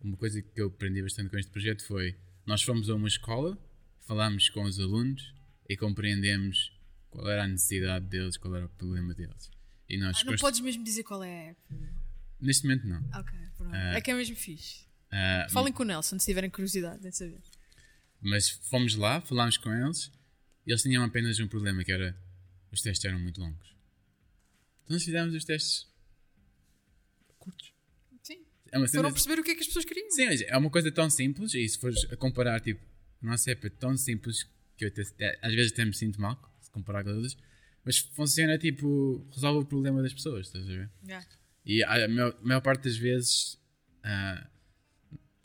uma 0.01 0.17
coisa 0.17 0.41
que 0.41 0.61
eu 0.61 0.69
aprendi 0.69 1.03
bastante 1.03 1.31
com 1.31 1.39
este 1.39 1.51
projeto 1.51 1.85
foi: 1.85 2.17
nós 2.47 2.63
fomos 2.63 2.89
a 2.91 2.95
uma 2.95 3.09
escola, 3.09 3.59
falámos 4.07 4.49
com 4.51 4.63
os 4.65 4.79
alunos 4.79 5.35
e 5.69 5.77
compreendemos 5.77 6.73
qual 7.11 7.29
era 7.29 7.45
a 7.45 7.49
necessidade 7.49 8.07
deles, 8.07 8.37
qual 8.37 8.55
era 8.57 8.67
o 8.67 8.69
problema 8.71 9.15
deles. 9.15 9.51
E 9.89 9.97
nós, 9.99 10.17
Ah, 10.19 10.25
não 10.25 10.33
const- 10.33 10.41
podes 10.43 10.61
mesmo 10.61 10.85
dizer 10.85 11.03
qual 11.03 11.25
é 11.25 11.29
a 11.49 11.51
app. 11.51 11.61
neste 12.41 12.65
momento, 12.65 12.87
não. 12.87 13.01
Ok, 13.21 13.39
pronto. 13.57 13.75
Ah. 13.75 13.95
é 13.97 14.01
que 14.01 14.11
é 14.11 14.15
mesmo 14.15 14.37
fixe. 14.37 14.85
Ah, 15.11 15.47
Falem 15.51 15.73
com 15.73 15.83
o 15.83 15.87
Nelson 15.87 16.19
se 16.21 16.27
tiverem 16.27 16.49
curiosidade 16.49 17.03
de 17.03 17.11
saber. 17.11 17.41
Mas 18.21 18.49
fomos 18.49 18.95
lá, 18.95 19.21
falámos 19.21 19.57
com 19.57 19.73
eles 19.73 20.13
e 20.67 20.71
eles 20.71 20.83
tinham 20.83 21.03
apenas 21.03 21.41
um 21.41 21.49
problema 21.49 21.83
que 21.83 21.91
era 21.91 22.17
os 22.71 22.81
testes 22.81 23.05
eram 23.05 23.19
muito 23.19 23.41
longos. 23.41 23.75
Nós 24.91 25.05
fizemos 25.05 25.33
os 25.35 25.45
testes 25.45 25.89
curtos. 27.39 27.73
Sim. 28.25 28.45
É 28.73 28.77
uma 28.77 28.89
Foram 28.89 29.13
perceber 29.13 29.41
o 29.41 29.45
que 29.45 29.53
é 29.53 29.55
que 29.55 29.61
as 29.61 29.69
pessoas 29.69 29.85
queriam. 29.85 30.11
Sim, 30.11 30.27
mas 30.27 30.43
é 30.43 30.57
uma 30.57 30.69
coisa 30.69 30.91
tão 30.91 31.09
simples 31.09 31.55
e 31.55 31.67
se 31.69 31.79
fores 31.79 32.05
a 32.11 32.17
comparar, 32.17 32.61
tipo, 32.61 32.85
a 33.23 33.27
nossa 33.27 33.53
app 33.53 33.65
é 33.65 33.71
tão 33.71 33.97
simples 33.97 34.43
que 34.77 34.85
eu 34.85 34.89
até, 34.89 35.39
às 35.41 35.55
vezes 35.55 35.73
até 35.73 35.85
me 35.85 35.95
sinto 35.95 36.21
mal 36.21 36.37
se 36.61 36.71
comparar 36.73 37.05
com 37.05 37.11
outras, 37.11 37.37
mas 37.85 37.99
funciona 37.99 38.59
tipo, 38.59 39.25
resolve 39.33 39.65
o 39.65 39.67
problema 39.67 40.03
das 40.03 40.13
pessoas, 40.13 40.49
estás 40.49 40.65
a 40.65 40.69
ver? 40.69 40.91
Yeah. 41.05 41.27
E 41.65 41.85
a 41.85 42.09
maior, 42.09 42.37
a 42.43 42.47
maior 42.47 42.61
parte 42.61 42.85
das 42.85 42.97
vezes 42.97 43.61
ah, 44.03 44.51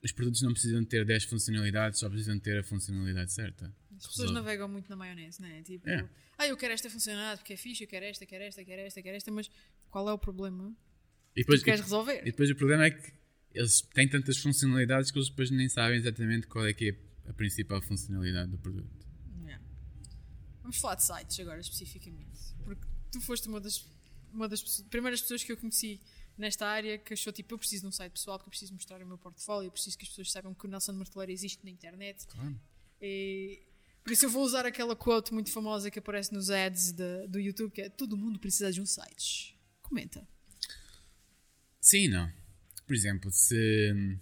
os 0.04 0.12
produtos 0.12 0.42
não 0.42 0.54
precisam 0.54 0.84
ter 0.84 1.06
10 1.06 1.26
funcionalidades, 1.26 2.00
só 2.00 2.10
precisam 2.10 2.40
ter 2.40 2.60
a 2.60 2.64
funcionalidade 2.64 3.32
certa. 3.32 3.72
As 4.06 4.14
pessoas 4.16 4.32
navegam 4.32 4.68
muito 4.68 4.90
na 4.90 4.96
maionese, 4.96 5.42
não 5.42 5.48
é? 5.50 5.62
Tipo, 5.62 5.90
É. 5.90 6.08
ah, 6.38 6.48
eu 6.48 6.56
quero 6.58 6.74
esta 6.74 6.90
funcionalidade 6.90 7.40
porque 7.42 7.54
é 7.54 7.58
fixe, 7.58 7.84
eu 7.84 7.88
quero 7.88 8.06
esta, 8.06 8.26
quero 8.26 8.44
esta, 8.44 8.64
quero 8.64 8.82
esta, 8.82 9.02
quero 9.02 9.16
esta, 9.18 9.32
mas 9.32 9.50
qual 9.90 10.08
é 10.10 10.14
o 10.14 10.18
problema 10.18 10.70
E 11.32 11.36
que 11.36 11.42
depois, 11.42 11.62
tu 11.62 11.66
queres 11.66 11.80
e- 11.82 11.84
resolver? 11.84 12.22
e 12.22 12.26
depois 12.32 12.50
o 12.50 12.56
problema 12.56 12.86
é 12.86 12.92
que 12.92 13.14
eles 13.54 13.82
têm 13.94 14.08
tantas 14.10 14.38
funcionalidades 14.38 15.12
que 15.12 15.18
eles 15.18 15.30
depois 15.30 15.50
nem 15.50 15.68
sabem 15.70 15.98
exatamente 15.98 16.48
qual 16.48 16.66
é 16.66 16.74
que 16.74 16.90
é 16.90 17.30
a 17.30 17.34
principal 17.34 17.82
funcionalidade 17.82 18.52
do 18.52 18.58
produto. 18.58 19.06
Yeah. 19.44 19.64
Vamos 20.62 20.78
falar 20.78 20.96
de 20.96 21.04
sites 21.06 21.40
agora 21.40 21.60
especificamente. 21.60 22.40
Porque 22.64 22.86
tu 23.12 23.22
foste 23.22 23.48
uma 23.48 23.60
das, 23.62 23.86
uma 24.34 24.48
das 24.50 24.62
primeiras 24.90 25.22
pessoas 25.22 25.44
que 25.44 25.52
eu 25.52 25.58
conheci 25.58 26.02
nesta 26.38 26.68
área 26.68 26.98
que 26.98 27.14
achou 27.14 27.32
tipo, 27.32 27.54
eu 27.54 27.58
preciso 27.58 27.84
de 27.84 27.88
um 27.88 27.92
site 27.92 28.12
pessoal 28.12 28.38
porque 28.38 28.50
eu 28.50 28.52
preciso 28.52 28.74
mostrar 28.74 29.02
o 29.02 29.06
meu 29.08 29.18
portfólio, 29.18 29.68
eu 29.68 29.72
preciso 29.72 29.98
que 29.98 30.04
as 30.04 30.10
pessoas 30.10 30.32
saibam 30.32 30.54
que 30.54 30.66
o 30.66 30.70
Nelson 30.70 30.92
Marteleiro 30.92 31.32
existe 31.32 31.64
na 31.64 31.72
internet. 31.72 32.28
Claro. 32.28 32.60
E, 33.02 33.62
por 34.06 34.14
isso 34.14 34.24
eu 34.26 34.30
vou 34.30 34.44
usar 34.46 34.68
aquela 34.68 34.96
quote 34.96 35.34
muito 35.34 35.52
famosa 35.52 35.90
que 35.90 35.98
aparece 35.98 36.32
nos 36.32 36.52
ads 36.52 36.92
da- 36.92 37.26
do 37.26 37.40
YouTube 37.40 37.72
que 37.72 37.82
é 37.82 37.90
todo 37.90 38.16
mundo 38.16 38.38
precisa 38.40 38.72
de 38.72 38.80
um 38.80 38.86
site. 38.86 39.60
Comenta. 39.82 40.26
Sim 41.82 42.08
não. 42.08 42.32
Por 42.86 42.94
exemplo, 42.96 43.32
se, 43.32 44.16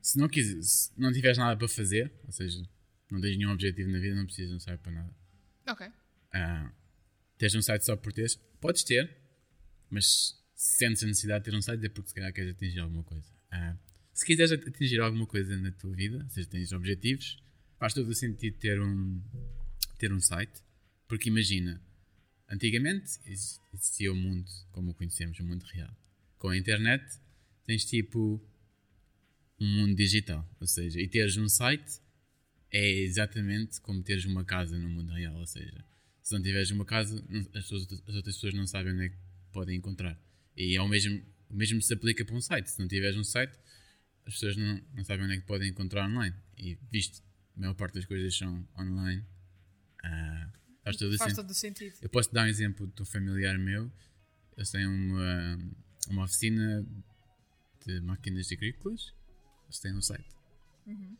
se 0.00 0.18
não 0.18 0.26
quiseres, 0.26 0.90
se 0.94 1.00
não 1.00 1.12
tiveres 1.12 1.36
nada 1.36 1.54
para 1.54 1.68
fazer, 1.68 2.10
ou 2.24 2.32
seja, 2.32 2.66
não 3.10 3.20
tens 3.20 3.36
nenhum 3.36 3.52
objetivo 3.52 3.90
na 3.90 3.98
vida, 3.98 4.14
não 4.14 4.24
precisas 4.24 4.50
de 4.50 4.56
um 4.56 4.60
site 4.60 4.80
para 4.80 4.92
nada. 4.92 5.14
Ok. 5.68 5.86
Ah, 6.32 6.72
tens 7.36 7.54
um 7.54 7.60
site 7.60 7.84
só 7.84 7.94
por 7.94 8.10
teres, 8.10 8.36
podes 8.58 8.82
ter, 8.84 9.14
mas 9.90 10.42
se 10.54 10.78
sentes 10.78 11.02
a 11.02 11.06
necessidade 11.06 11.44
de 11.44 11.50
ter 11.50 11.56
um 11.56 11.60
site 11.60 11.84
é 11.84 11.88
porque 11.90 12.08
se 12.08 12.14
calhar 12.14 12.32
queres 12.32 12.52
atingir 12.52 12.80
alguma 12.80 13.02
coisa. 13.04 13.26
Ah, 13.50 13.76
se 14.14 14.24
quiseres 14.24 14.52
atingir 14.52 15.00
alguma 15.00 15.26
coisa 15.26 15.54
na 15.58 15.72
tua 15.72 15.94
vida, 15.94 16.22
ou 16.24 16.30
seja, 16.30 16.48
tens 16.48 16.72
objetivos, 16.72 17.36
faz 17.84 17.92
todo 17.92 18.08
o 18.08 18.14
sentido 18.14 18.56
ter 18.56 18.80
um, 18.80 19.22
ter 19.98 20.10
um 20.10 20.18
site, 20.18 20.62
porque 21.06 21.28
imagina, 21.28 21.82
antigamente 22.48 23.18
ex- 23.26 23.60
existia 23.74 24.10
o 24.10 24.16
mundo 24.16 24.50
como 24.72 24.92
o 24.92 24.94
conhecemos, 24.94 25.38
o 25.38 25.44
mundo 25.44 25.64
real. 25.64 25.94
Com 26.38 26.48
a 26.48 26.56
internet 26.56 27.04
tens 27.66 27.84
tipo 27.84 28.42
um 29.60 29.66
mundo 29.66 29.94
digital, 29.94 30.48
ou 30.58 30.66
seja, 30.66 30.98
e 30.98 31.06
teres 31.06 31.36
um 31.36 31.46
site 31.46 32.00
é 32.70 32.90
exatamente 33.00 33.78
como 33.82 34.02
teres 34.02 34.24
uma 34.24 34.46
casa 34.46 34.78
no 34.78 34.88
mundo 34.88 35.12
real, 35.12 35.36
ou 35.36 35.46
seja, 35.46 35.84
se 36.22 36.32
não 36.32 36.40
tiveres 36.40 36.70
uma 36.70 36.86
casa, 36.86 37.22
as 37.54 37.70
outras 37.70 38.34
pessoas 38.34 38.54
não 38.54 38.66
sabem 38.66 38.94
onde 38.94 39.04
é 39.04 39.08
que 39.10 39.18
podem 39.52 39.76
encontrar. 39.76 40.18
E 40.56 40.74
é 40.74 40.80
o 40.80 40.88
mesmo, 40.88 41.22
o 41.50 41.54
mesmo 41.54 41.82
se 41.82 41.92
aplica 41.92 42.24
para 42.24 42.34
um 42.34 42.40
site. 42.40 42.70
Se 42.70 42.80
não 42.80 42.88
tiveres 42.88 43.18
um 43.18 43.24
site, 43.24 43.52
as 44.24 44.32
pessoas 44.32 44.56
não, 44.56 44.80
não 44.94 45.04
sabem 45.04 45.26
onde 45.26 45.34
é 45.34 45.36
que 45.36 45.46
podem 45.46 45.68
encontrar 45.68 46.08
online. 46.08 46.34
E 46.56 46.78
visto 46.90 47.22
a 47.56 47.60
maior 47.60 47.74
parte 47.74 47.94
das 47.94 48.04
coisas 48.04 48.36
são 48.36 48.66
online, 48.78 49.24
ah, 50.02 50.50
faz 50.82 50.96
todo 50.96 51.16
Faz 51.18 51.34
todo 51.34 51.54
sentido. 51.54 51.96
Eu 52.02 52.08
posso 52.08 52.32
dar 52.32 52.44
um 52.44 52.48
exemplo 52.48 52.86
de 52.86 53.02
um 53.02 53.04
familiar 53.04 53.58
meu. 53.58 53.90
Eles 54.56 54.70
têm 54.70 54.86
uma, 54.86 55.58
uma 56.08 56.24
oficina 56.24 56.86
de 57.86 58.00
máquinas 58.00 58.50
agrícolas. 58.52 59.12
Eles 59.64 59.78
têm 59.80 59.94
um 59.94 60.02
site. 60.02 60.28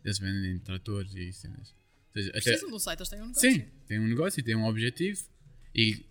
Eles 0.05 0.19
vendem 0.19 0.59
tratores 0.59 1.15
e 1.15 1.33
cenas. 1.33 1.75
Ou 2.15 2.23
seja, 2.23 2.31
até- 2.31 2.41
Precisam 2.43 2.71
um 2.75 2.79
site, 2.79 2.99
eles 3.01 3.09
têm 3.09 3.21
um 3.23 3.27
negócio. 3.27 3.51
Sim, 3.51 3.69
tem 3.87 3.99
um 4.01 4.07
negócio, 4.09 4.45
tem 4.45 4.55
um 4.55 4.65
objetivo 4.67 5.23
e 5.75 6.05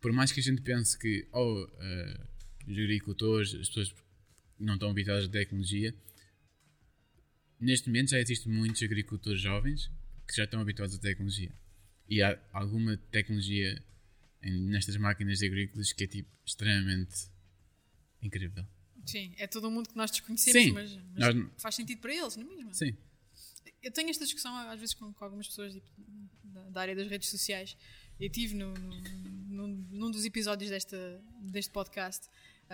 por 0.00 0.12
mais 0.12 0.30
que 0.30 0.38
a 0.40 0.42
gente 0.42 0.62
pense 0.62 0.96
que 0.96 1.26
oh, 1.32 1.66
eh, 1.80 2.20
os 2.68 2.72
agricultores, 2.78 3.54
as 3.54 3.68
pessoas 3.68 3.94
não 4.60 4.74
estão 4.74 4.90
habituadas 4.90 5.24
à 5.24 5.28
tecnologia, 5.28 5.92
neste 7.60 7.88
momento 7.88 8.10
já 8.10 8.18
existem 8.20 8.52
muitos 8.52 8.82
agricultores 8.82 9.40
jovens 9.40 9.90
que 10.26 10.34
já 10.36 10.44
estão 10.44 10.60
habituados 10.60 10.94
à 10.94 10.98
tecnologia. 10.98 11.52
E 12.08 12.22
há 12.22 12.38
alguma 12.52 12.96
tecnologia 13.10 13.82
nestas 14.42 14.96
máquinas 14.96 15.42
agrícolas 15.42 15.92
que 15.92 16.04
é 16.04 16.06
tipo 16.06 16.30
extremamente 16.44 17.28
incrível. 18.22 18.64
Sim, 19.06 19.34
é 19.38 19.46
todo 19.46 19.68
um 19.68 19.70
mundo 19.70 19.88
que 19.88 19.96
nós 19.96 20.10
desconhecemos, 20.10 20.62
Sim, 20.62 20.72
mas, 20.72 20.94
mas 21.16 21.34
nós- 21.34 21.50
faz 21.62 21.74
sentido 21.74 22.00
para 22.00 22.14
eles, 22.14 22.36
não 22.36 22.50
é 22.52 22.56
mesmo? 22.56 22.74
Sim. 22.74 22.96
Eu 23.82 23.90
tenho 23.92 24.10
esta 24.10 24.24
discussão 24.24 24.54
às 24.68 24.78
vezes 24.80 24.94
com, 24.94 25.12
com 25.12 25.24
algumas 25.24 25.46
pessoas 25.46 25.72
tipo, 25.72 25.86
da, 26.44 26.68
da 26.70 26.80
área 26.80 26.94
das 26.96 27.08
redes 27.08 27.28
sociais. 27.28 27.76
Eu 28.18 28.28
tive 28.30 28.54
no, 28.54 28.74
no- 28.74 29.00
num, 29.48 29.68
num 29.90 30.10
dos 30.10 30.24
episódios 30.24 30.70
desta, 30.70 31.22
deste 31.40 31.72
podcast, 31.72 32.28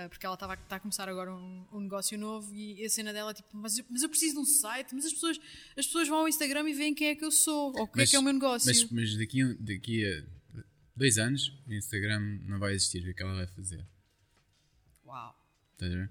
porque 0.09 0.27
ela 0.27 0.35
estava 0.35 0.55
está 0.55 0.77
a 0.77 0.81
começar 0.81 1.09
agora 1.09 1.33
um, 1.35 1.65
um 1.73 1.81
negócio 1.81 2.19
novo 2.19 2.53
e 2.55 2.85
a 2.85 2.91
cena 2.91 3.13
dela 3.13 3.31
é 3.31 3.35
tipo, 3.35 3.49
mas 3.57 3.79
eu, 3.79 3.85
mas 3.89 4.03
eu 4.03 4.09
preciso 4.09 4.35
de 4.35 4.41
um 4.41 4.45
site, 4.45 4.95
mas 4.95 5.05
as 5.07 5.13
pessoas, 5.13 5.39
as 5.77 5.87
pessoas 5.87 6.09
vão 6.09 6.19
ao 6.19 6.29
Instagram 6.29 6.69
e 6.69 6.75
veem 6.75 6.95
quem 6.95 7.09
é 7.09 7.15
que 7.15 7.25
eu 7.25 7.31
sou, 7.31 7.73
ou 7.77 7.83
o 7.85 7.89
que 7.89 8.01
é 8.03 8.07
que 8.07 8.17
é 8.17 8.19
o 8.19 8.23
meu 8.23 8.33
negócio. 8.33 8.67
Mas, 8.67 8.91
mas 8.91 9.17
daqui, 9.17 9.45
daqui 9.61 10.05
a 10.05 10.61
dois 10.97 11.17
anos 11.19 11.53
o 11.67 11.73
Instagram 11.73 12.21
não 12.47 12.59
vai 12.59 12.75
existir. 12.75 13.01
O 13.01 13.05
que 13.05 13.11
é 13.11 13.15
que 13.15 13.23
ela 13.23 13.35
vai 13.35 13.47
fazer? 13.47 13.85
Uau. 15.07 15.35
Estás 15.75 15.93
a 15.93 15.97
ver? 15.97 16.11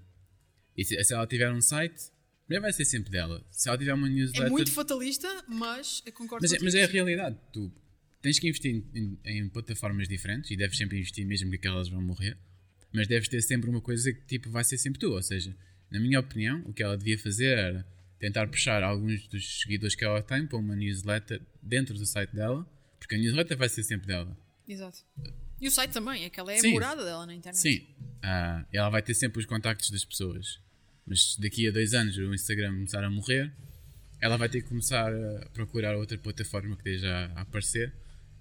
E 0.76 0.84
se, 0.84 1.04
se 1.04 1.14
ela 1.14 1.26
tiver 1.26 1.52
um 1.52 1.60
site, 1.60 2.10
primeiro 2.46 2.62
vai 2.62 2.72
ser 2.72 2.84
sempre 2.84 3.10
dela. 3.10 3.44
Se 3.50 3.68
ela 3.68 3.78
tiver 3.78 3.94
uma 3.94 4.06
É 4.06 4.10
newsletter. 4.10 4.50
muito 4.50 4.72
fatalista, 4.72 5.44
mas 5.48 6.02
eu 6.06 6.12
concordo 6.12 6.42
mas, 6.42 6.52
é, 6.52 6.56
contigo. 6.56 6.64
mas 6.64 6.74
é 6.74 6.84
a 6.84 6.86
realidade. 6.86 7.36
Tu 7.52 7.70
tens 8.22 8.38
que 8.38 8.48
investir 8.48 8.74
em, 8.74 8.84
em- 8.94 9.18
em 9.24 9.48
plataformas 9.48 10.08
diferentes 10.08 10.50
e 10.50 10.56
deves 10.56 10.76
sempre 10.78 10.98
investir, 10.98 11.26
mesmo 11.26 11.50
que 11.50 11.56
aquelas 11.56 11.88
vão 11.88 12.00
morrer. 12.00 12.36
Mas 12.94 13.08
deves 13.08 13.28
ter 13.28 13.42
sempre 13.42 13.68
uma 13.68 13.80
coisa 13.80 14.12
que 14.12 14.24
tipo 14.24 14.48
vai 14.48 14.62
ser 14.62 14.78
sempre 14.78 15.00
tu. 15.00 15.12
Ou 15.12 15.22
seja, 15.22 15.54
na 15.90 15.98
minha 15.98 16.20
opinião, 16.20 16.62
o 16.64 16.72
que 16.72 16.82
ela 16.82 16.96
devia 16.96 17.18
fazer 17.18 17.58
era 17.58 17.86
tentar 18.20 18.46
puxar 18.46 18.82
alguns 18.82 19.26
dos 19.26 19.60
seguidores 19.60 19.96
que 19.96 20.04
ela 20.04 20.22
tem 20.22 20.46
para 20.46 20.56
uma 20.56 20.76
newsletter 20.76 21.42
dentro 21.60 21.94
do 21.94 22.06
site 22.06 22.34
dela, 22.34 22.64
porque 22.98 23.16
a 23.16 23.18
newsletter 23.18 23.56
vai 23.56 23.68
ser 23.68 23.82
sempre 23.82 24.06
dela. 24.06 24.34
Exato. 24.66 25.04
E 25.60 25.66
o 25.66 25.70
site 25.70 25.90
também, 25.90 26.24
é 26.24 26.40
a 26.40 26.58
Sim. 26.58 26.72
morada 26.72 27.04
dela 27.04 27.26
na 27.26 27.34
internet. 27.34 27.60
Sim, 27.60 27.86
ah, 28.22 28.64
ela 28.72 28.88
vai 28.90 29.02
ter 29.02 29.14
sempre 29.14 29.40
os 29.40 29.46
contactos 29.46 29.90
das 29.90 30.04
pessoas. 30.04 30.60
Mas 31.04 31.36
daqui 31.36 31.68
a 31.68 31.70
dois 31.70 31.92
anos 31.94 32.16
o 32.16 32.32
Instagram 32.32 32.74
começar 32.74 33.04
a 33.04 33.10
morrer, 33.10 33.52
ela 34.20 34.36
vai 34.36 34.48
ter 34.48 34.62
que 34.62 34.68
começar 34.68 35.12
a 35.12 35.48
procurar 35.52 35.96
outra 35.96 36.16
plataforma 36.16 36.76
que 36.76 36.88
esteja 36.88 37.30
a 37.34 37.42
aparecer 37.42 37.92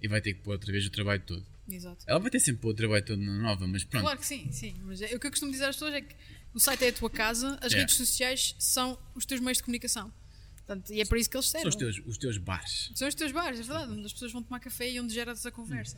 e 0.02 0.08
vai 0.08 0.22
ter 0.22 0.34
que 0.34 0.42
pôr 0.42 0.52
outra 0.52 0.72
vez 0.72 0.86
o 0.86 0.90
trabalho 0.90 1.22
todo. 1.26 1.53
Exato. 1.70 2.04
Ela 2.08 2.20
vai 2.20 2.30
ter 2.30 2.40
sempre 2.40 2.58
que 2.58 2.62
pôr 2.64 2.72
o 2.72 2.74
trabalho 2.74 3.06
todo 3.06 3.22
na 3.22 3.34
nova, 3.38 3.66
mas 3.68 3.84
pronto. 3.84 4.04
Claro 4.04 4.20
que 4.20 4.26
sim, 4.26 4.52
sim. 4.52 4.76
Mas 4.84 5.02
é, 5.02 5.16
o 5.16 5.20
que 5.20 5.28
eu 5.28 5.32
costumo 5.32 5.52
dizer 5.52 5.66
às 5.66 5.76
pessoas 5.76 5.94
é 5.94 6.02
que 6.02 6.16
o 6.54 6.60
site 6.60 6.84
é 6.86 6.90
a 6.90 6.94
tua 6.94 7.10
casa, 7.10 7.58
as 7.62 7.74
É. 7.74 7.78
redes 7.78 7.96
sociais 7.96 8.56
são 8.60 9.00
os 9.16 9.26
teus 9.26 9.40
meios 9.40 9.58
de 9.58 9.64
comunicação. 9.64 10.14
Portanto, 10.58 10.94
e 10.94 11.02
é 11.02 11.06
para 11.06 11.18
isso 11.20 11.30
que 11.30 11.36
eles 11.38 11.48
São 11.48 11.62
servem. 11.62 11.70
os 11.70 11.76
teus, 11.76 12.08
os 12.08 12.18
teus 12.18 12.38
bares. 12.38 12.92
São 12.96 13.08
os 13.08 13.16
teus 13.16 13.32
bares, 13.32 13.60
é 13.60 13.64
verdade, 13.64 13.92
onde 13.92 14.06
as 14.06 14.14
pessoas 14.14 14.32
vão 14.32 14.42
tomar 14.44 14.60
café 14.60 14.90
e 14.90 15.00
onde 15.00 15.14
gera-se 15.14 15.46
a 15.48 15.52
conversa. 15.52 15.98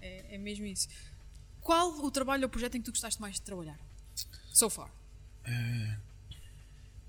É, 0.00 0.34
é 0.34 0.38
mesmo 0.38 0.66
isso. 0.66 0.88
Qual 1.60 2.04
o 2.04 2.10
trabalho 2.10 2.42
ou 2.44 2.48
projeto 2.48 2.74
em 2.76 2.80
que 2.80 2.86
tu 2.86 2.90
gostaste 2.92 3.20
mais 3.20 3.34
de 3.36 3.42
trabalhar? 3.42 3.78
So 4.52 4.68
far. 4.68 4.90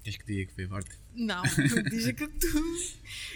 Queres 0.03 0.17
que 0.17 0.25
diga 0.25 0.45
que 0.49 0.53
foi 0.55 0.67
forte? 0.67 0.91
Não, 1.15 1.41
diz 1.89 2.05
que 2.11 2.27
tu, 2.27 2.91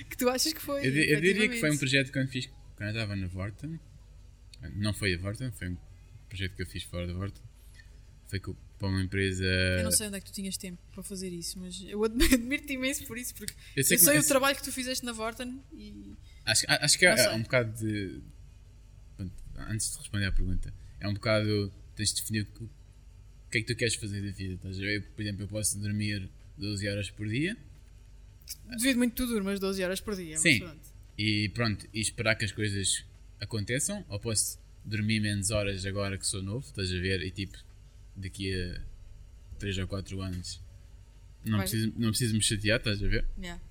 que 0.09 0.17
tu 0.17 0.29
achas 0.29 0.51
que 0.53 0.61
foi. 0.61 0.85
Eu, 0.85 0.93
eu 0.93 1.21
diria 1.21 1.47
que 1.47 1.59
foi 1.59 1.71
um 1.71 1.77
projeto 1.77 2.11
que 2.11 2.19
eu 2.19 2.27
fiz 2.27 2.47
quando 2.75 2.89
eu 2.89 2.95
estava 2.95 3.15
na 3.15 3.27
Vorten. 3.27 3.79
Não 4.75 4.93
foi 4.93 5.13
a 5.13 5.17
Vorten, 5.17 5.51
foi 5.51 5.69
um 5.69 5.77
projeto 6.27 6.55
que 6.55 6.61
eu 6.63 6.67
fiz 6.67 6.83
fora 6.83 7.07
da 7.07 7.13
Vorten. 7.13 7.41
Foi 8.27 8.39
para 8.39 8.87
uma 8.89 9.01
empresa. 9.01 9.43
Eu 9.45 9.83
não 9.83 9.91
sei 9.91 10.07
onde 10.07 10.17
é 10.17 10.19
que 10.19 10.25
tu 10.27 10.33
tinhas 10.33 10.57
tempo 10.57 10.77
para 10.93 11.01
fazer 11.01 11.29
isso, 11.29 11.57
mas 11.59 11.81
eu 11.87 12.03
admi- 12.03 12.25
admiro-te 12.33 12.73
imenso 12.73 13.05
por 13.05 13.17
isso, 13.17 13.33
porque 13.35 13.53
Eu 13.75 13.81
eu 13.81 13.83
sei 13.83 13.97
sei, 13.97 14.13
que- 14.13 14.19
o 14.19 14.27
trabalho 14.27 14.55
que 14.57 14.63
tu 14.63 14.71
fizeste 14.71 15.05
na 15.05 15.13
Vorten 15.13 15.61
e. 15.73 16.13
Acho, 16.45 16.65
acho 16.67 16.97
que 16.99 17.05
é, 17.05 17.15
sei. 17.17 17.25
é 17.27 17.31
um 17.33 17.41
bocado 17.43 17.71
de. 17.77 18.21
Antes 19.69 19.91
de 19.91 19.97
responder 19.97 20.25
à 20.25 20.31
pergunta, 20.31 20.73
é 20.99 21.07
um 21.07 21.13
bocado. 21.13 21.71
Tens 21.95 22.09
de 22.13 22.21
definir 22.21 22.41
o 22.59 22.69
que 23.49 23.57
é 23.57 23.61
que 23.61 23.67
tu 23.67 23.75
queres 23.75 23.95
fazer 23.95 24.21
da 24.21 24.31
vida. 24.31 24.53
Estás? 24.53 24.77
Por 25.15 25.21
exemplo, 25.21 25.43
eu 25.43 25.47
posso 25.47 25.79
dormir 25.79 26.29
12 26.57 26.87
horas 26.87 27.09
por 27.09 27.27
dia 27.27 27.57
Duvido 28.69 28.97
muito 28.99 29.11
que 29.11 29.17
tu 29.17 29.27
durmas 29.27 29.59
12 29.59 29.83
horas 29.83 29.99
por 29.99 30.15
dia. 30.15 30.37
Sim. 30.37 30.59
Mas 30.59 30.69
pronto. 30.69 30.89
e 31.17 31.49
pronto, 31.49 31.87
e 31.93 31.99
esperar 32.01 32.35
que 32.35 32.45
as 32.45 32.51
coisas 32.51 33.03
aconteçam, 33.39 34.05
ou 34.09 34.19
posso 34.19 34.59
dormir 34.85 35.19
menos 35.19 35.51
horas 35.51 35.85
agora 35.85 36.17
que 36.17 36.25
sou 36.25 36.41
novo, 36.41 36.65
estás 36.65 36.89
a 36.91 36.99
ver? 36.99 37.21
E 37.21 37.31
tipo, 37.31 37.57
daqui 38.15 38.53
a 38.53 38.81
3 39.59 39.77
ou 39.79 39.87
4 39.87 40.21
anos 40.21 40.61
não 41.45 41.57
Vai. 41.57 41.67
preciso, 41.67 41.93
não 41.97 42.09
preciso 42.09 42.33
me 42.35 42.41
chatear, 42.41 42.77
estás 42.79 43.03
a 43.03 43.07
ver? 43.07 43.25
Yeah. 43.37 43.61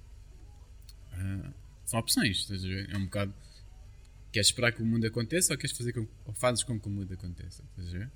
Ah, 1.13 1.53
são 1.85 2.01
opções, 2.01 2.39
estás 2.39 2.65
a 2.65 2.69
ver? 2.69 2.91
É 2.93 2.97
um 2.97 3.05
bocado. 3.05 3.35
Queres 4.33 4.49
esperar 4.49 4.73
que 4.73 4.83
o 4.83 4.87
mundo 4.87 5.07
aconteça 5.07 5.53
ou 5.55 5.59
queres 5.59 5.77
fazer 5.77 5.93
com, 5.93 6.07
ou 6.25 6.35
fazes 6.35 6.63
com 6.63 6.79
que 6.79 6.87
o 6.87 6.91
mundo 6.91 7.13
aconteça, 7.13 7.63
estás 7.71 7.89
a 7.89 7.99
ver? 7.99 8.11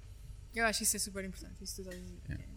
Eu 0.55 0.67
acho 0.67 0.83
isso 0.83 0.97
é 0.97 0.99
super 0.99 1.25
importante, 1.25 1.63
isso 1.63 1.77
que 1.77 1.83
tu 1.83 1.89
estás 1.89 1.97
a 1.97 2.05
dizer. 2.35 2.49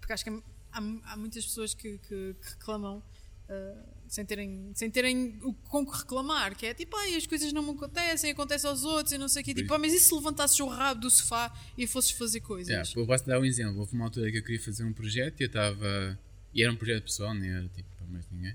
Porque 0.00 0.12
acho 0.12 0.24
que 0.24 0.30
há, 0.30 0.78
há 1.12 1.16
muitas 1.16 1.44
pessoas 1.44 1.74
que, 1.74 1.98
que- 1.98 2.34
que 2.40 2.48
reclamam 2.50 3.02
ah, 3.48 3.84
sem, 4.12 4.26
terem, 4.26 4.70
sem 4.74 4.90
terem 4.90 5.38
o 5.40 5.54
com 5.54 5.86
que 5.86 5.96
reclamar, 5.96 6.54
que 6.54 6.66
é 6.66 6.74
tipo, 6.74 6.94
ai, 6.98 7.16
as 7.16 7.26
coisas 7.26 7.50
não 7.50 7.62
me 7.62 7.70
acontecem, 7.70 8.30
acontecem 8.30 8.68
aos 8.68 8.84
outros 8.84 9.14
e 9.14 9.16
não 9.16 9.26
sei 9.26 9.40
o 9.40 9.44
quê. 9.44 9.54
Tipo, 9.54 9.72
ah, 9.72 9.78
mas 9.78 9.94
e 9.94 9.98
se 9.98 10.14
levantasses 10.14 10.60
o 10.60 10.66
rabo 10.66 11.00
do 11.00 11.10
sofá 11.10 11.50
e 11.78 11.86
fosses 11.86 12.10
fazer 12.10 12.40
coisas? 12.40 12.68
Yeah, 12.68 12.90
eu 12.94 13.06
posso 13.06 13.24
dar 13.24 13.40
um 13.40 13.44
exemplo. 13.46 13.78
Houve 13.78 13.94
uma 13.94 14.04
altura 14.04 14.30
que 14.30 14.36
eu 14.36 14.42
queria 14.42 14.60
fazer 14.60 14.84
um 14.84 14.92
projeto 14.92 15.40
e 15.40 15.44
eu 15.44 15.46
estava. 15.46 16.18
E 16.52 16.62
era 16.62 16.70
um 16.70 16.76
projeto 16.76 17.04
pessoal, 17.04 17.32
nem 17.32 17.52
era 17.52 17.66
tipo 17.68 17.88
para 17.96 18.06
mais 18.06 18.28
ninguém. 18.30 18.54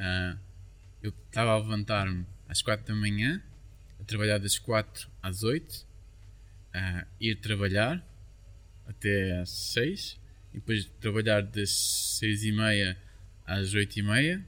Ah, 0.00 0.36
eu 1.00 1.10
estava 1.28 1.52
a 1.52 1.58
levantar-me 1.58 2.26
às 2.48 2.60
4 2.60 2.84
da 2.84 3.00
manhã, 3.00 3.40
a 4.00 4.02
trabalhar 4.04 4.38
das 4.38 4.58
4 4.58 5.08
às 5.22 5.44
8, 5.44 5.86
a 6.74 7.06
ir 7.20 7.36
trabalhar 7.36 8.04
até 8.84 9.38
às 9.38 9.50
6, 9.50 10.18
e 10.54 10.54
depois 10.54 10.86
trabalhar 11.00 11.42
das 11.42 11.70
6 12.18 12.42
e 12.46 12.50
meia 12.50 13.00
às 13.46 13.72
8 13.74 13.96
e 13.96 14.02
meia, 14.02 14.44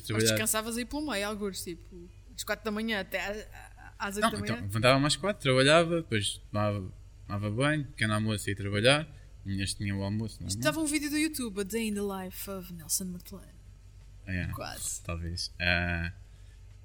depois 0.00 0.02
Mas 0.02 0.06
trabalhar. 0.06 0.28
descansavas 0.32 0.76
aí 0.76 0.84
pelo 0.84 1.10
meio, 1.10 1.26
alguns, 1.28 1.62
tipo, 1.62 2.08
às 2.34 2.44
4 2.44 2.64
da 2.64 2.70
manhã 2.70 3.00
até 3.00 3.46
às 3.98 4.16
8 4.16 4.22
Não, 4.24 4.30
da 4.30 4.38
então, 4.38 4.56
manhã. 4.56 4.66
levantava-me 4.66 5.06
às 5.06 5.16
4, 5.16 5.42
trabalhava, 5.42 5.96
depois 6.02 6.38
tomava, 6.50 6.92
tomava 7.26 7.50
banho, 7.50 7.84
pequeno 7.86 8.14
almoço 8.14 8.48
e 8.48 8.52
ia 8.52 8.56
trabalhar. 8.56 9.08
Este 9.44 9.78
tinha 9.78 9.94
o 9.96 10.02
almoço, 10.04 10.38
não 10.40 10.46
é? 10.46 10.48
Estava 10.50 10.80
um 10.80 10.86
vídeo 10.86 11.10
do 11.10 11.16
YouTube, 11.18 11.60
A 11.60 11.64
Day 11.64 11.88
in 11.88 11.94
the 11.94 12.00
Life 12.00 12.48
of 12.50 12.72
Nelson 12.72 13.04
McLean. 13.04 13.42
É, 14.26 14.46
Quase. 14.48 15.02
talvez. 15.02 15.52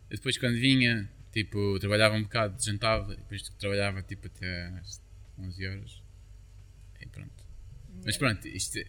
Eu 0.09 0.17
depois 0.17 0.37
quando 0.37 0.55
vinha, 0.55 1.07
tipo, 1.31 1.77
trabalhava 1.79 2.15
um 2.15 2.23
bocado, 2.23 2.59
jantava, 2.63 3.15
depois 3.15 3.43
trabalhava 3.59 4.01
tipo 4.01 4.25
até 4.27 4.67
às 4.79 4.99
11 5.37 5.67
horas. 5.67 6.01
E 6.99 7.05
pronto. 7.05 7.45
Mas 8.03 8.17
pronto, 8.17 8.47
isto 8.47 8.77
é- 8.79 8.87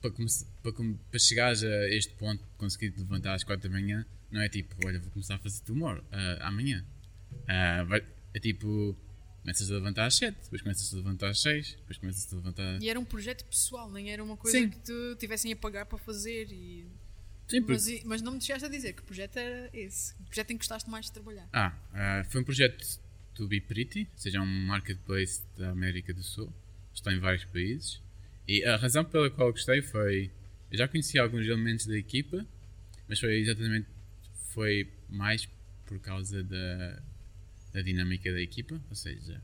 para, 0.00 0.10
para, 0.10 0.72
para 1.10 1.18
chegares 1.18 1.62
a 1.62 1.88
este 1.88 2.12
ponto 2.14 2.42
de 2.42 2.50
conseguir 2.56 2.90
te 2.92 2.98
levantar 3.00 3.34
às 3.34 3.44
4 3.44 3.68
da 3.68 3.74
manhã, 3.74 4.04
não 4.30 4.40
é 4.40 4.48
tipo, 4.48 4.74
olha, 4.86 4.98
vou 5.00 5.10
começar 5.10 5.34
a 5.34 5.38
fazer 5.38 5.60
tomorrow, 5.62 6.02
ah, 6.10 6.48
amanhã. 6.48 6.84
Vai- 7.86 8.04
é 8.32 8.38
tipo, 8.38 8.96
começas 9.42 9.70
a 9.70 9.74
levantar 9.74 10.06
às 10.06 10.14
7, 10.16 10.36
depois 10.44 10.62
começas 10.62 10.92
a 10.92 10.96
levantar 10.96 11.28
às 11.30 11.40
6, 11.42 11.74
depois 11.76 11.98
começas 11.98 12.32
a 12.32 12.36
levantar. 12.36 12.82
E 12.82 12.88
era 12.88 12.98
um 12.98 13.04
projeto 13.04 13.44
pessoal, 13.44 13.90
nem 13.90 14.10
era 14.12 14.22
uma 14.22 14.36
coisa 14.36 14.58
Sim. 14.58 14.70
que 14.70 14.78
te 14.78 15.16
tivessem 15.18 15.52
a 15.52 15.56
pagar 15.56 15.86
para 15.86 15.98
fazer. 15.98 16.50
E... 16.52 16.86
Sim, 17.48 17.60
Mas, 17.66 18.04
mas 18.04 18.22
não 18.22 18.32
me 18.32 18.38
deixaste 18.38 18.64
a 18.64 18.68
dizer 18.68 18.92
que 18.92 19.02
projeto 19.02 19.36
era 19.36 19.68
esse. 19.72 20.14
O 20.20 20.24
projeto 20.24 20.50
em 20.52 20.54
que 20.54 20.58
gostaste 20.58 20.88
mais 20.88 21.06
de 21.06 21.12
trabalhar. 21.12 21.48
Ah, 21.52 21.76
ah, 21.92 22.24
foi 22.28 22.40
um 22.40 22.44
projeto 22.44 23.00
do 23.34 23.48
Be 23.48 23.60
Pretty, 23.60 24.08
ou 24.12 24.18
seja, 24.18 24.38
é 24.38 24.40
um 24.40 24.66
marketplace 24.66 25.42
da 25.56 25.70
América 25.70 26.14
do 26.14 26.22
Sul. 26.22 26.52
Está 26.94 27.12
em 27.12 27.18
vários 27.18 27.44
países. 27.46 28.00
E 28.46 28.64
a 28.64 28.76
razão 28.76 29.04
pela 29.04 29.30
qual 29.30 29.50
gostei 29.52 29.82
foi. 29.82 30.30
Eu 30.70 30.78
já 30.78 30.88
conhecia 30.88 31.22
alguns 31.22 31.46
elementos 31.46 31.86
da 31.86 31.96
equipa, 31.96 32.46
mas 33.08 33.18
foi 33.20 33.38
exatamente. 33.38 33.86
Foi 34.52 34.88
mais 35.08 35.48
por 35.86 35.98
causa 36.00 36.42
da, 36.42 37.02
da 37.72 37.82
dinâmica 37.82 38.32
da 38.32 38.40
equipa. 38.40 38.80
Ou 38.88 38.94
seja, 38.94 39.42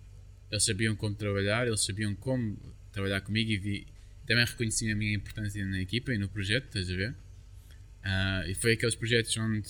eles 0.51 0.64
sabiam 0.64 0.94
como 0.94 1.14
trabalhar, 1.14 1.66
eles 1.66 1.84
sabiam 1.84 2.14
como 2.14 2.57
trabalhar 2.92 3.20
comigo 3.20 3.51
e 3.51 3.59
vi, 3.59 3.86
também 4.26 4.44
reconheci 4.44 4.90
a 4.90 4.97
minha 4.97 5.14
importância 5.14 5.64
na 5.64 5.80
equipa 5.80 6.12
e 6.12 6.18
no 6.18 6.28
projeto, 6.28 6.66
estás 6.66 6.90
a 6.90 6.94
ver? 6.94 7.14
Ah, 8.03 8.44
e 8.47 8.55
foi 8.55 8.72
aqueles 8.72 8.94
projetos 8.94 9.36
onde 9.36 9.68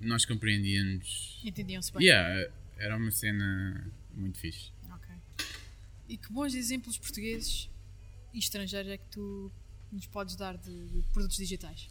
nós 0.00 0.24
compreendíamos. 0.24 1.40
Entendiam-se 1.44 1.92
bem. 1.92 2.06
Yeah, 2.06 2.50
era 2.78 2.96
uma 2.96 3.10
cena 3.10 3.90
muito 4.14 4.38
fixe. 4.38 4.70
E 6.08 6.16
que 6.16 6.32
bons 6.32 6.54
exemplos 6.54 6.96
portugueses 6.98 7.68
e 8.32 8.38
estrangeiros 8.38 8.90
é 8.90 8.96
que 8.96 9.08
tu 9.08 9.50
nos 9.90 10.06
podes 10.06 10.36
dar 10.36 10.56
de, 10.56 10.86
de 10.88 11.02
produtos 11.12 11.36
digitais? 11.36 11.88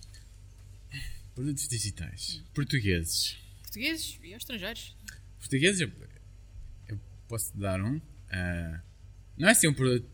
Produtos 1.34 1.68
digitais. 1.68 2.41
Portugueses. 2.53 3.38
Portugueses 3.61 4.20
e 4.24 4.34
estrangeiros. 4.34 4.95
Portugueses, 5.38 5.82
eu, 5.82 5.91
eu 6.88 6.99
posso 7.28 7.55
dar 7.57 7.82
um. 7.82 7.99
ah, 8.30 8.82
não 9.38 9.49
é 9.49 9.51
assim 9.51 9.68
um 9.68 9.74
produto 9.74 10.09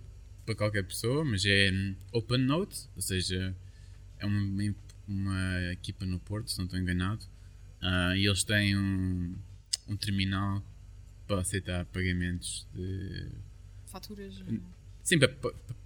para 0.46 0.56
qualquer 0.56 0.84
pessoa, 0.84 1.24
mas 1.24 1.46
é 1.46 1.72
hum, 1.72 1.96
OpenNote, 2.12 2.90
ou 2.96 3.02
seja, 3.02 3.56
é 4.18 4.26
uma, 4.26 4.76
uma 5.08 5.72
equipa 5.72 6.06
no 6.06 6.20
Porto, 6.20 6.50
se 6.50 6.58
não 6.58 6.66
estou 6.66 6.80
enganado. 6.80 7.24
Ah, 7.80 8.18
e 8.18 8.26
eles 8.26 8.44
têm 8.44 8.76
um, 8.76 9.38
um 9.88 9.96
terminal 9.96 10.64
para 11.28 11.42
aceitar 11.42 11.86
pagamentos 11.86 12.68
de 12.74 13.32
Faturas. 13.92 14.42
Sim, 15.04 15.20
para, 15.20 15.30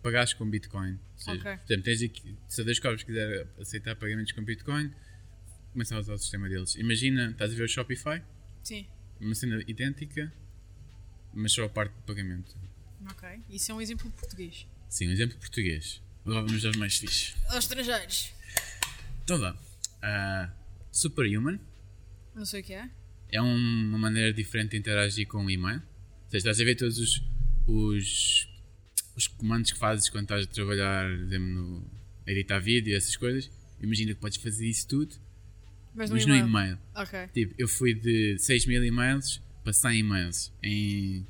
pagares 0.04 0.34
com 0.34 0.50
Bitcoin. 0.50 1.00
Seja, 1.16 1.32
Ok. 1.40 1.58
por 1.58 1.64
exemplo, 1.66 1.84
tens 1.84 2.02
aqui, 2.04 2.38
se 2.48 2.62
a 2.62 2.64
dois 2.64 2.80
corpos 2.80 3.04
quiser 3.04 3.48
aceitar 3.60 3.96
pagamentos 3.96 4.32
com 4.34 4.44
Bitcoin, 4.44 4.92
começa 5.72 5.96
a 5.96 6.00
usar 6.00 6.14
o 6.14 6.18
sistema 6.18 6.48
deles. 6.50 6.76
Imagina, 6.76 7.32
estás 7.32 7.52
a 7.52 7.56
ver 7.56 7.64
o 7.64 7.68
Shopify, 7.68 8.22
Sim. 8.64 8.86
uma 9.20 9.34
cena 9.34 9.62
idêntica, 9.68 10.32
mas 11.34 11.54
só 11.54 11.64
a 11.64 11.70
parte 11.70 11.94
de 11.96 12.02
pagamento. 12.04 12.56
Ok. 13.10 13.28
Isso 13.50 13.72
é 13.72 13.76
um 13.76 13.82
exemplo 13.82 14.10
português. 14.12 14.68
Sim, 14.90 15.10
um 15.10 15.12
exemplo 15.12 15.38
português. 15.38 16.02
Agora 16.26 16.42
vamos 16.46 16.66
aos 16.66 16.76
mais 16.76 16.98
fixes. 16.98 17.36
Aos 17.50 17.66
estrangeiros. 17.66 18.34
Então 19.24 19.40
vá. 19.40 19.58
Ah, 20.02 20.52
Superhuman 20.92 21.60
Não 22.34 22.46
sei 22.46 22.62
o 22.62 22.64
que 22.64 22.74
é. 22.74 22.90
é 23.32 23.42
um- 23.42 23.90
uma 23.90 23.98
maneira 23.98 24.34
diferente 24.34 24.72
de 24.72 24.78
interagir 24.78 25.28
com 25.28 25.46
o 25.46 25.50
e-mail. 25.50 25.78
Ou 25.80 26.32
seja, 26.32 26.38
estás 26.50 26.60
a 26.62 26.64
ver 26.64 26.76
todos 26.76 26.98
os, 27.00 27.22
os, 27.68 28.48
os 29.16 29.28
comandos 29.28 29.72
que 29.72 29.78
fazes 29.80 30.10
quando 30.10 30.24
estás 30.24 30.44
a 30.46 30.48
trabalhar, 30.48 31.10
exemplo, 31.12 31.48
no 31.48 31.84
a 32.28 32.32
editar 32.32 32.60
vídeo 32.60 32.92
e 32.92 32.96
essas 32.96 33.16
coisas. 33.16 33.50
Imagina 33.80 34.14
que 34.14 34.20
podes 34.20 34.38
fazer 34.42 34.68
isso 34.68 34.88
tudo, 34.88 35.16
Mas 35.94 36.10
no 36.10 36.16
mas 36.16 36.26
e-mail. 36.26 36.44
no 36.44 36.50
e-mail. 36.50 36.80
Ok. 36.96 37.28
Tipo, 37.34 37.54
eu 37.58 37.68
fui 37.68 37.94
de 37.94 38.38
6 38.40 38.66
mil 38.66 38.84
e-mails 38.84 39.42
para 39.64 39.74
100 39.74 40.00
e-mails 40.00 40.52
em 40.64 41.26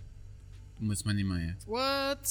uma 0.80 0.96
semana 0.96 1.20
e 1.20 1.24
meia. 1.24 1.58
What? 1.68 2.30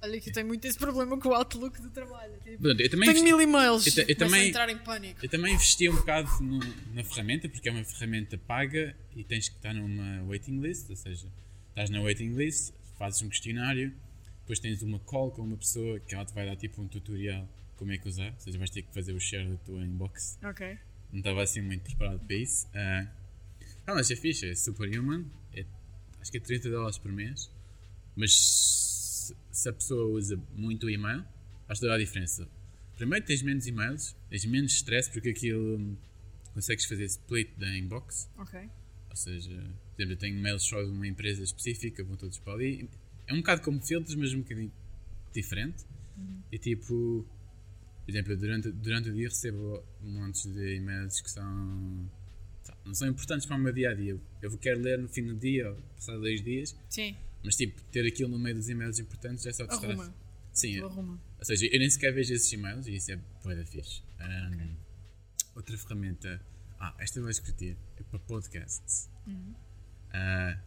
Olha 0.00 0.20
que 0.20 0.28
eu 0.28 0.32
tenho 0.32 0.46
muito 0.46 0.64
esse 0.64 0.78
problema 0.78 1.18
com 1.18 1.28
o 1.30 1.34
Outlook 1.34 1.80
do 1.82 1.90
trabalho. 1.90 2.32
Tipo, 2.44 2.58
Pronto, 2.62 2.80
eu 2.80 2.88
também 2.88 3.08
tenho 3.08 3.18
investi- 3.18 3.24
mil 3.24 3.40
e-mails. 3.40 3.84
eu 3.86 3.90
eu 3.90 4.06
Começo 4.06 4.12
a 4.12 4.26
também- 4.28 4.48
entrar 4.48 4.68
em 4.70 4.78
pânico. 4.78 5.18
Eu 5.24 5.28
também 5.28 5.54
investi 5.54 5.88
um 5.88 5.96
bocado 5.96 6.30
no- 6.40 6.60
na 6.94 7.02
ferramenta, 7.02 7.48
porque 7.48 7.68
é 7.68 7.72
uma 7.72 7.82
ferramenta 7.84 8.38
paga 8.38 8.94
e 9.16 9.24
tens 9.24 9.48
que 9.48 9.56
estar 9.56 9.74
numa 9.74 10.22
waiting 10.28 10.60
list, 10.60 10.88
ou 10.88 10.94
seja, 10.96 11.26
estás 11.70 11.90
na 11.90 12.00
waiting 12.00 12.32
list, 12.36 12.72
fazes 12.98 13.22
um 13.22 13.28
questionário, 13.28 13.94
depois 14.40 14.58
tens 14.58 14.82
uma 14.82 14.98
call 14.98 15.30
com 15.30 15.42
uma 15.42 15.56
pessoa 15.56 16.00
que 16.00 16.14
ela 16.14 16.24
te 16.24 16.34
vai 16.34 16.46
dar 16.46 16.56
tipo 16.56 16.82
um 16.82 16.88
tutorial 16.88 17.48
como 17.76 17.92
é 17.92 17.98
que 17.98 18.08
usar, 18.08 18.32
ou 18.32 18.40
seja, 18.40 18.58
vais 18.58 18.70
ter 18.70 18.82
que 18.82 18.92
fazer 18.92 19.12
o 19.12 19.20
share 19.20 19.48
da 19.48 19.56
tua 19.58 19.80
inbox. 19.84 20.38
Ok. 20.42 20.78
Não 21.12 21.20
estava 21.20 21.42
assim 21.42 21.60
muito 21.60 21.82
preparado 21.82 22.18
para 22.18 22.36
isso. 22.36 22.68
Ah, 22.74 23.06
não, 23.86 23.94
mas 23.94 24.10
é 24.10 24.16
fixe, 24.16 24.50
é 24.50 24.54
superhuman, 24.54 25.24
é, 25.54 25.64
acho 26.20 26.30
que 26.30 26.38
é 26.38 26.40
30 26.40 26.70
dólares 26.70 26.98
por 26.98 27.12
mês, 27.12 27.50
mas 28.16 29.34
se, 29.52 29.68
a 29.68 29.72
pessoa 29.72 30.06
usa 30.06 30.36
muito 30.56 30.86
o 30.86 30.90
e-mail, 30.90 31.24
vais 31.66 31.78
dar 31.78 31.94
a 31.94 31.98
diferença. 31.98 32.48
Primeiro 32.96 33.24
tens 33.24 33.42
menos 33.42 33.66
e-mails, 33.66 34.16
tens 34.28 34.44
menos 34.44 34.72
stress 34.72 35.08
porque 35.10 35.28
aquilo 35.28 35.76
hum, 35.78 35.96
consegues 36.52 36.84
fazer 36.84 37.04
split 37.04 37.50
da 37.56 37.68
inbox, 37.76 38.28
Ok. 38.36 38.68
Ou 39.18 39.24
seja, 39.24 39.50
por 39.50 40.00
exemplo, 40.02 40.12
eu 40.12 40.16
tenho 40.16 40.38
e-mails 40.38 40.62
só 40.62 40.80
de 40.80 40.90
uma 40.90 41.06
empresa 41.06 41.42
específica, 41.42 42.04
vão 42.04 42.16
todos 42.16 42.38
para 42.38 42.52
ali. 42.52 42.88
É 43.26 43.34
um 43.34 43.38
bocado 43.38 43.62
como 43.62 43.82
filtros, 43.82 44.14
mas 44.14 44.32
um 44.32 44.42
bocadinho 44.42 44.72
diferente. 45.34 45.84
E 46.52 46.58
tipo, 46.58 47.26
por 48.04 48.10
exemplo, 48.10 48.36
durante, 48.36 48.70
durante 48.70 49.10
o 49.10 49.12
dia 49.12 49.28
recebo 49.28 49.82
montes 50.00 50.44
de 50.46 50.76
e-mails 50.76 51.20
que 51.20 51.30
são. 51.30 52.08
não 52.84 52.94
são 52.94 53.08
importantes 53.08 53.44
para 53.44 53.56
o 53.56 53.58
meu 53.58 53.72
dia 53.72 53.90
a 53.90 53.94
dia. 53.94 54.16
Eu 54.40 54.56
quero 54.58 54.80
ler 54.80 54.98
no 54.98 55.08
fim 55.08 55.24
do 55.26 55.34
dia, 55.34 55.68
ou 55.70 55.76
passado 55.96 56.20
dois 56.20 56.42
dias, 56.42 56.76
Sim. 56.88 57.16
mas 57.44 57.56
tipo, 57.56 57.82
ter 57.90 58.06
aquilo 58.06 58.28
no 58.30 58.38
meio 58.38 58.54
dos 58.54 58.68
e-mails 58.68 59.00
importantes 59.00 59.44
é 59.46 59.52
só. 59.52 59.64
Arruma. 59.64 60.14
Sim, 60.52 60.78
Tu 60.78 60.86
arruma. 60.86 61.20
ou 61.38 61.44
seja, 61.44 61.66
eu 61.66 61.78
nem 61.78 61.90
sequer 61.90 62.12
vejo 62.12 62.34
esses 62.34 62.52
e-mails 62.52 62.86
e 62.86 62.94
isso 62.94 63.10
é 63.12 63.16
da 63.16 63.64
fixe. 63.66 64.02
Um, 64.20 64.76
Outra 65.56 65.76
ferramenta. 65.76 66.40
Ah, 66.80 66.94
esta 66.98 67.20
vais 67.20 67.38
curtir. 67.38 67.76
É 67.96 68.02
para 68.04 68.18
podcasts. 68.20 69.08
Uh, 69.26 70.58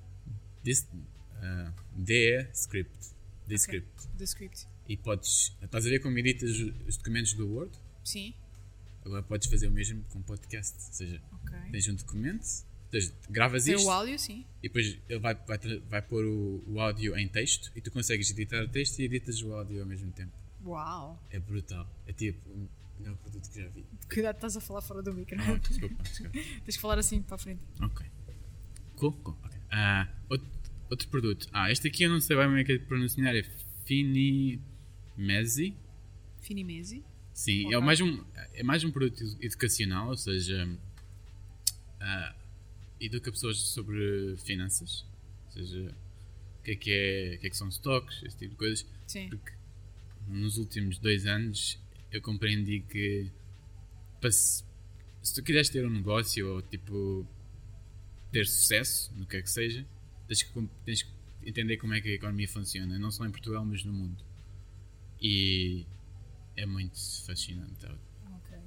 this, 0.64 0.88
uh, 0.94 1.72
Descript. 1.96 3.16
Descript. 3.48 4.08
The 4.18 4.26
script. 4.26 4.68
E 4.88 4.98
podes. 4.98 5.56
Estás 5.62 5.86
a 5.86 5.90
ver 5.90 6.00
como 6.00 6.18
editas 6.18 6.52
os 6.88 6.98
documentos 6.98 7.34
do 7.34 7.48
Word? 7.48 7.72
Sim. 8.04 8.34
Agora 9.06 9.24
podes 9.24 9.50
fazer 9.50 9.68
o 9.68 9.72
mesmo 9.72 10.04
com 10.10 10.22
podcast. 10.22 10.76
Ou 10.88 10.94
seja, 10.94 11.22
Ok. 11.32 11.58
tens 11.72 11.88
um 11.88 11.96
documento, 11.96 12.44
seja, 12.92 13.14
gravas 13.30 13.64
Tem 13.64 13.76
isto 13.76 13.88
o 13.88 13.90
áudio, 13.92 14.20
sim. 14.20 14.46
e 14.62 14.68
depois 14.68 14.98
ele 15.10 15.20
vai, 15.20 15.34
vai, 15.34 15.58
vai 15.90 16.02
pôr 16.02 16.26
o, 16.26 16.64
o 16.68 16.80
áudio 16.80 17.18
em 17.18 17.28
texto 17.28 17.72
e 17.76 17.82
tu 17.82 17.90
consegues 17.92 18.30
editar 18.32 18.64
o 18.64 18.68
texto 18.68 19.00
e 19.00 19.06
editas 19.06 19.42
o 19.42 19.54
áudio 19.54 19.80
ao 19.82 19.88
mesmo 19.88 20.12
tempo. 20.12 20.32
Uau. 20.64 21.20
É 21.32 21.40
brutal. 21.40 21.88
É 22.06 22.14
tipo 22.14 22.40
melhor 23.02 23.18
produto 23.18 23.50
que 23.50 23.62
já 23.62 23.68
vi. 23.70 23.86
Cuidado, 24.14 24.36
estás 24.36 24.58
a 24.58 24.62
falar 24.62 24.82
fora 24.82 25.02
do 25.02 25.14
micro. 25.14 25.38
Ah, 25.42 25.56
desculpa, 25.58 26.04
desculpa. 26.04 26.32
Tens 26.66 26.76
que 26.76 26.82
falar 26.82 27.00
assim 27.00 27.22
para 27.22 27.36
a 27.36 27.38
frente. 27.40 27.62
Ok. 27.82 28.06
Cool, 28.96 29.14
cool. 29.24 29.38
ok. 29.44 29.58
Ah, 29.72 30.08
outro, 30.30 30.48
outro 30.90 31.08
produto. 31.10 31.48
Ah, 31.52 31.72
este 31.72 31.88
aqui 31.88 32.04
eu 32.04 32.10
não 32.10 32.20
sei 32.22 32.36
bem 32.38 32.46
como 32.46 32.58
é 32.58 32.64
que 32.64 32.72
é 32.74 32.80
pronunciar. 32.80 33.36
É 33.36 33.44
Finimezi. 33.86 35.76
Finimesi. 36.42 37.04
Sim, 37.34 37.74
é, 37.74 37.80
mais 37.80 38.00
um, 38.02 38.24
é 38.54 38.62
mais 38.64 38.84
um 38.84 38.92
produto 38.92 39.24
edu- 39.24 39.38
educacional, 39.42 40.10
ou 40.10 40.18
seja, 40.18 40.68
ah, 42.00 42.36
educa 43.00 43.32
pessoas 43.32 43.58
sobre 43.58 44.36
finanças. 44.38 45.06
Ou 45.48 45.52
seja, 45.54 45.96
o 46.60 46.64
que 46.64 46.72
é 46.72 46.76
que, 46.76 46.92
é, 46.92 47.38
que, 47.38 47.48
é 47.48 47.50
que 47.50 47.58
são 47.58 47.68
stocks, 47.70 48.22
esse 48.24 48.38
tipo 48.38 48.52
de 48.52 48.58
coisas. 48.58 48.86
Sim. 49.08 49.30
Porque 49.30 49.52
nos 50.28 50.58
últimos 50.58 51.00
dois 51.00 51.26
anos 51.26 51.80
eu 52.12 52.22
compreendi 52.22 52.82
que 52.82 53.32
se, 54.32 54.64
se 55.22 55.34
tu 55.34 55.44
quiseres 55.44 55.70
ter 55.70 55.86
um 55.86 55.90
negócio 55.90 56.48
ou 56.56 56.62
tipo 56.62 57.26
ter 58.32 58.46
sucesso 58.48 59.12
no 59.16 59.26
que 59.26 59.38
é 59.38 59.42
que 59.42 59.50
seja, 59.50 59.86
tens 60.28 60.44
que, 60.44 60.68
tens 60.86 61.02
que 61.04 61.12
entender 61.44 61.78
como 61.78 61.94
é 61.94 62.02
que 62.02 62.10
a 62.10 62.14
economia 62.14 62.48
funciona, 62.48 62.98
não 63.00 63.12
só 63.12 63.26
em 63.26 63.32
Portugal, 63.32 63.66
mas 63.66 63.84
no 63.84 63.92
mundo. 63.94 64.24
E 65.22 65.86
é 66.56 66.66
muito 66.66 66.98
fascinante. 67.26 67.86
Ok. 67.86 68.58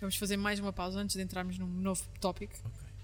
Vamos 0.00 0.16
fazer 0.16 0.36
mais 0.36 0.58
uma 0.60 0.72
pausa 0.72 0.98
antes 1.00 1.16
de 1.16 1.22
entrarmos 1.22 1.58
num 1.58 1.66
novo 1.66 2.02
tópico. 2.20 2.54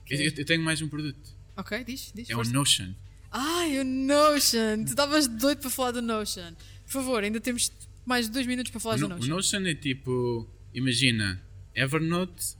Eu, 0.08 0.18
eu- 0.20 0.32
eu 0.36 0.44
tenho 0.44 0.62
mais 0.62 0.80
um 0.82 0.88
produto. 0.88 1.36
Ok, 1.56 1.84
diz, 1.84 2.12
diz. 2.14 2.30
É 2.30 2.36
o. 2.36 2.42
Notion. 2.44 2.94
Ai, 3.30 3.78
o 3.80 3.84
Notion! 3.84 4.84
Tu 4.84 4.90
estavas 4.90 5.26
doido 5.28 5.60
para 5.60 5.68
falar 5.70 5.90
do 5.90 6.00
Notion. 6.00 6.54
Por 6.84 6.92
favor, 6.92 7.22
ainda 7.22 7.40
temos 7.40 7.70
mais 8.08 8.28
dois 8.28 8.46
minutos 8.46 8.70
para 8.70 8.80
falar 8.80 8.96
O, 8.96 8.98
do 8.98 9.08
No- 9.08 9.14
o 9.14 9.18
Notion. 9.18 9.34
Notion 9.34 9.66
é 9.66 9.74
tipo, 9.74 10.48
imagina, 10.72 11.42
Evernote 11.74 12.56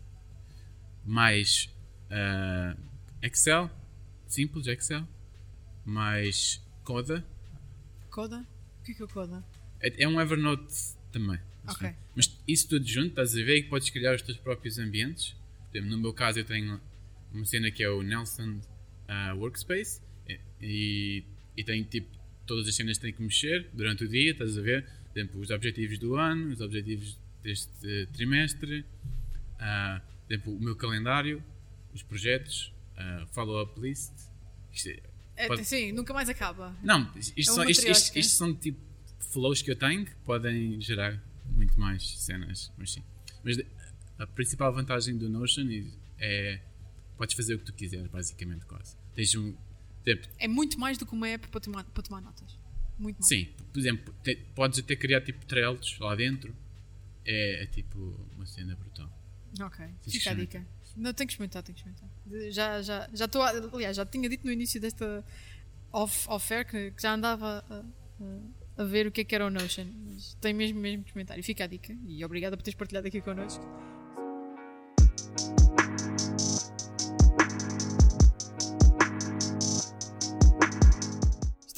mais 1.05 1.75
ah, 2.11 2.77
Excel, 3.23 3.71
simples 4.27 4.67
Excel, 4.67 5.09
mais 5.85 6.63
Coda. 6.85 7.25
Coda? 8.11 8.47
O 8.81 8.85
que 8.85 8.93
é 8.93 8.95
que 8.95 9.03
é 9.03 9.05
o 9.05 9.09
Coda? 9.09 9.45
É, 9.81 10.05
é 10.05 10.09
um 10.09 10.21
Evernote 10.21 10.75
também. 11.11 11.41
Ok. 11.67 11.91
Mas 12.15 12.39
isso 12.47 12.69
tudo 12.69 12.87
junto, 12.87 13.09
estás 13.09 13.33
a 13.35 13.43
ver, 13.43 13.59
e 13.59 13.63
podes 13.63 13.91
criar 13.91 14.15
os 14.15 14.23
teus 14.23 14.39
próprios 14.39 14.79
ambientes. 14.79 15.35
No 15.75 15.99
meu 15.99 16.13
caso 16.13 16.39
eu 16.39 16.45
tenho 16.45 16.81
uma 17.33 17.45
cena 17.45 17.71
que 17.71 17.83
é 17.83 17.91
o 17.91 18.03
Nelson 18.03 18.61
ah, 19.07 19.35
Workspace 19.35 20.01
e, 20.61 21.25
e, 21.57 21.65
tem 21.65 21.83
tipo, 21.85 22.09
todas 22.47 22.67
as 22.67 22.75
cenas 22.75 22.97
que 22.97 23.03
têm 23.03 23.13
que 23.13 23.23
mexer 23.23 23.69
durante 23.73 24.05
o 24.05 24.09
dia, 24.09 24.33
estás 24.33 24.57
a 24.57 24.63
ver? 24.63 24.87
Exemplo, 25.19 25.41
os 25.41 25.51
objetivos 25.51 25.99
do 25.99 26.15
ano, 26.15 26.53
os 26.53 26.61
objetivos 26.61 27.19
deste 27.43 28.07
trimestre, 28.13 28.85
ah, 29.59 30.01
por 30.27 30.33
exemplo, 30.33 30.55
o 30.57 30.61
meu 30.61 30.77
calendário, 30.77 31.43
os 31.93 32.05
projetos, 32.05 32.73
ah, 32.97 33.27
follow-up 33.33 33.81
list. 33.81 34.13
Isto 34.73 34.91
é- 34.91 35.03
É, 35.35 35.47
Pode- 35.49 35.65
Sim, 35.65 35.91
nunca 35.93 36.13
mais 36.15 36.29
acaba. 36.29 36.77
não, 36.85 37.13
isto, 37.17 37.33
É 37.39 37.43
são, 37.43 37.65
isto, 37.69 37.89
isto, 37.89 38.17
isto 38.19 38.33
são 38.37 38.55
tipo 38.55 38.79
flows 39.33 39.61
que 39.63 39.71
eu 39.73 39.77
tenho 39.77 40.05
que 40.05 40.15
podem 40.25 40.81
gerar 40.81 41.21
muito 41.53 41.79
mais 41.79 42.19
cenas, 42.21 42.73
mas 42.79 42.93
sim. 42.93 43.03
Mas 43.45 43.57
a 44.19 44.27
principal 44.27 44.73
vantagem 44.73 45.17
do 45.17 45.29
Notion 45.29 45.67
é 46.19 46.61
podes 47.17 47.35
fazer 47.37 47.55
o 47.55 47.59
que 47.59 47.65
tu 47.65 47.73
quiseres, 47.73 48.07
basicamente, 48.09 48.65
quase. 48.67 48.97
Tens 49.17 49.35
um. 49.35 49.55
Tipo, 50.05 50.27
É 50.39 50.47
muito 50.49 50.79
mais 50.79 50.97
do 50.99 51.05
que 51.07 51.13
uma 51.13 51.29
app 51.29 51.49
para 51.49 51.61
tomar, 51.61 51.85
para 51.85 52.03
tomar 52.05 52.21
notas. 52.21 52.57
Muito 52.99 53.17
mais. 53.19 53.29
sim, 53.29 53.49
por 53.73 53.79
exemplo, 53.79 54.15
te- 54.23 54.37
podes 54.55 54.79
até 54.79 54.97
criar 54.97 55.21
tipo 55.21 55.45
trailers 55.47 55.99
lá 55.99 56.15
dentro. 56.15 56.55
É, 57.25 57.63
é 57.63 57.67
tipo 57.67 57.99
uma 58.37 58.47
cena 58.47 58.75
brutal. 58.75 59.11
Ok, 59.61 59.87
fica 60.09 60.31
a 60.31 60.35
dica. 60.35 60.67
Não, 60.97 61.13
tenho 61.13 61.27
que 61.29 61.33
experimentar, 61.35 61.63
tenho 61.63 61.77
que 61.77 61.87
experimentar. 61.89 62.51
Já 62.53 62.83
já 62.83 63.09
já 63.13 63.25
estou, 63.27 63.43
a- 63.43 63.51
aliás, 63.51 63.97
já 63.97 64.05
tinha 64.07 64.29
dito 64.29 64.45
no 64.45 64.51
início 64.53 64.81
desta 64.81 65.25
off, 65.93 66.29
off-air 66.29 66.67
que, 66.67 66.91
que 66.91 67.03
já 67.03 67.15
andava 67.15 67.65
a, 67.69 67.75
a- 67.77 68.83
a 68.83 68.85
ver 68.85 69.07
o 69.07 69.13
que 69.13 69.21
é 69.21 69.25
que 69.25 69.35
era 69.35 69.47
o 69.47 69.51
Notion. 69.51 69.87
Mas 70.07 70.35
tenho 70.41 70.57
mesmo, 70.57 70.81
mesmo 70.81 71.03
que 71.03 71.11
experimentar. 71.11 71.39
E 71.39 71.43
fica 71.43 71.65
a 71.65 71.67
dica. 71.67 71.97
E 72.07 72.25
obrigada 72.25 72.57
por 72.57 72.63
teres 72.63 72.77
partilhado 72.77 73.07
aqui 73.09 73.21
connosco. 73.21 73.65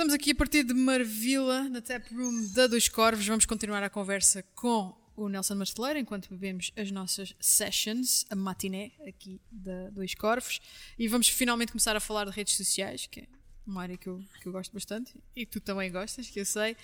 Estamos 0.01 0.15
aqui 0.15 0.31
a 0.31 0.35
partir 0.35 0.65
de 0.65 0.73
Marvila, 0.73 1.69
na 1.69 1.83
tap 1.83 2.11
room 2.15 2.47
da 2.55 2.67
Dois 2.67 2.89
Corvos. 2.89 3.27
Vamos 3.27 3.45
continuar 3.45 3.83
a 3.83 3.91
conversa 3.91 4.43
com 4.55 4.99
o 5.15 5.29
Nelson 5.29 5.57
Marceleiro 5.57 5.99
enquanto 5.99 6.31
bebemos 6.31 6.73
as 6.75 6.91
nossas 6.91 7.37
sessions, 7.39 8.25
a 8.31 8.35
matiné 8.35 8.93
aqui 9.07 9.39
da 9.53 9.91
Dois 9.91 10.15
Corvos. 10.15 10.59
E 10.99 11.07
vamos 11.07 11.29
finalmente 11.29 11.73
começar 11.73 11.95
a 11.97 12.01
falar 12.01 12.25
de 12.25 12.31
redes 12.31 12.57
sociais, 12.57 13.07
que 13.09 13.21
é 13.21 13.29
uma 13.67 13.83
área 13.83 13.99
que 13.99 14.09
eu, 14.09 14.25
que 14.41 14.49
eu 14.49 14.53
gosto 14.53 14.73
bastante 14.73 15.15
e 15.37 15.45
que 15.45 15.53
tu 15.53 15.61
também 15.61 15.93
gostas, 15.93 16.31
que 16.31 16.41
eu 16.41 16.47
sei. 16.47 16.79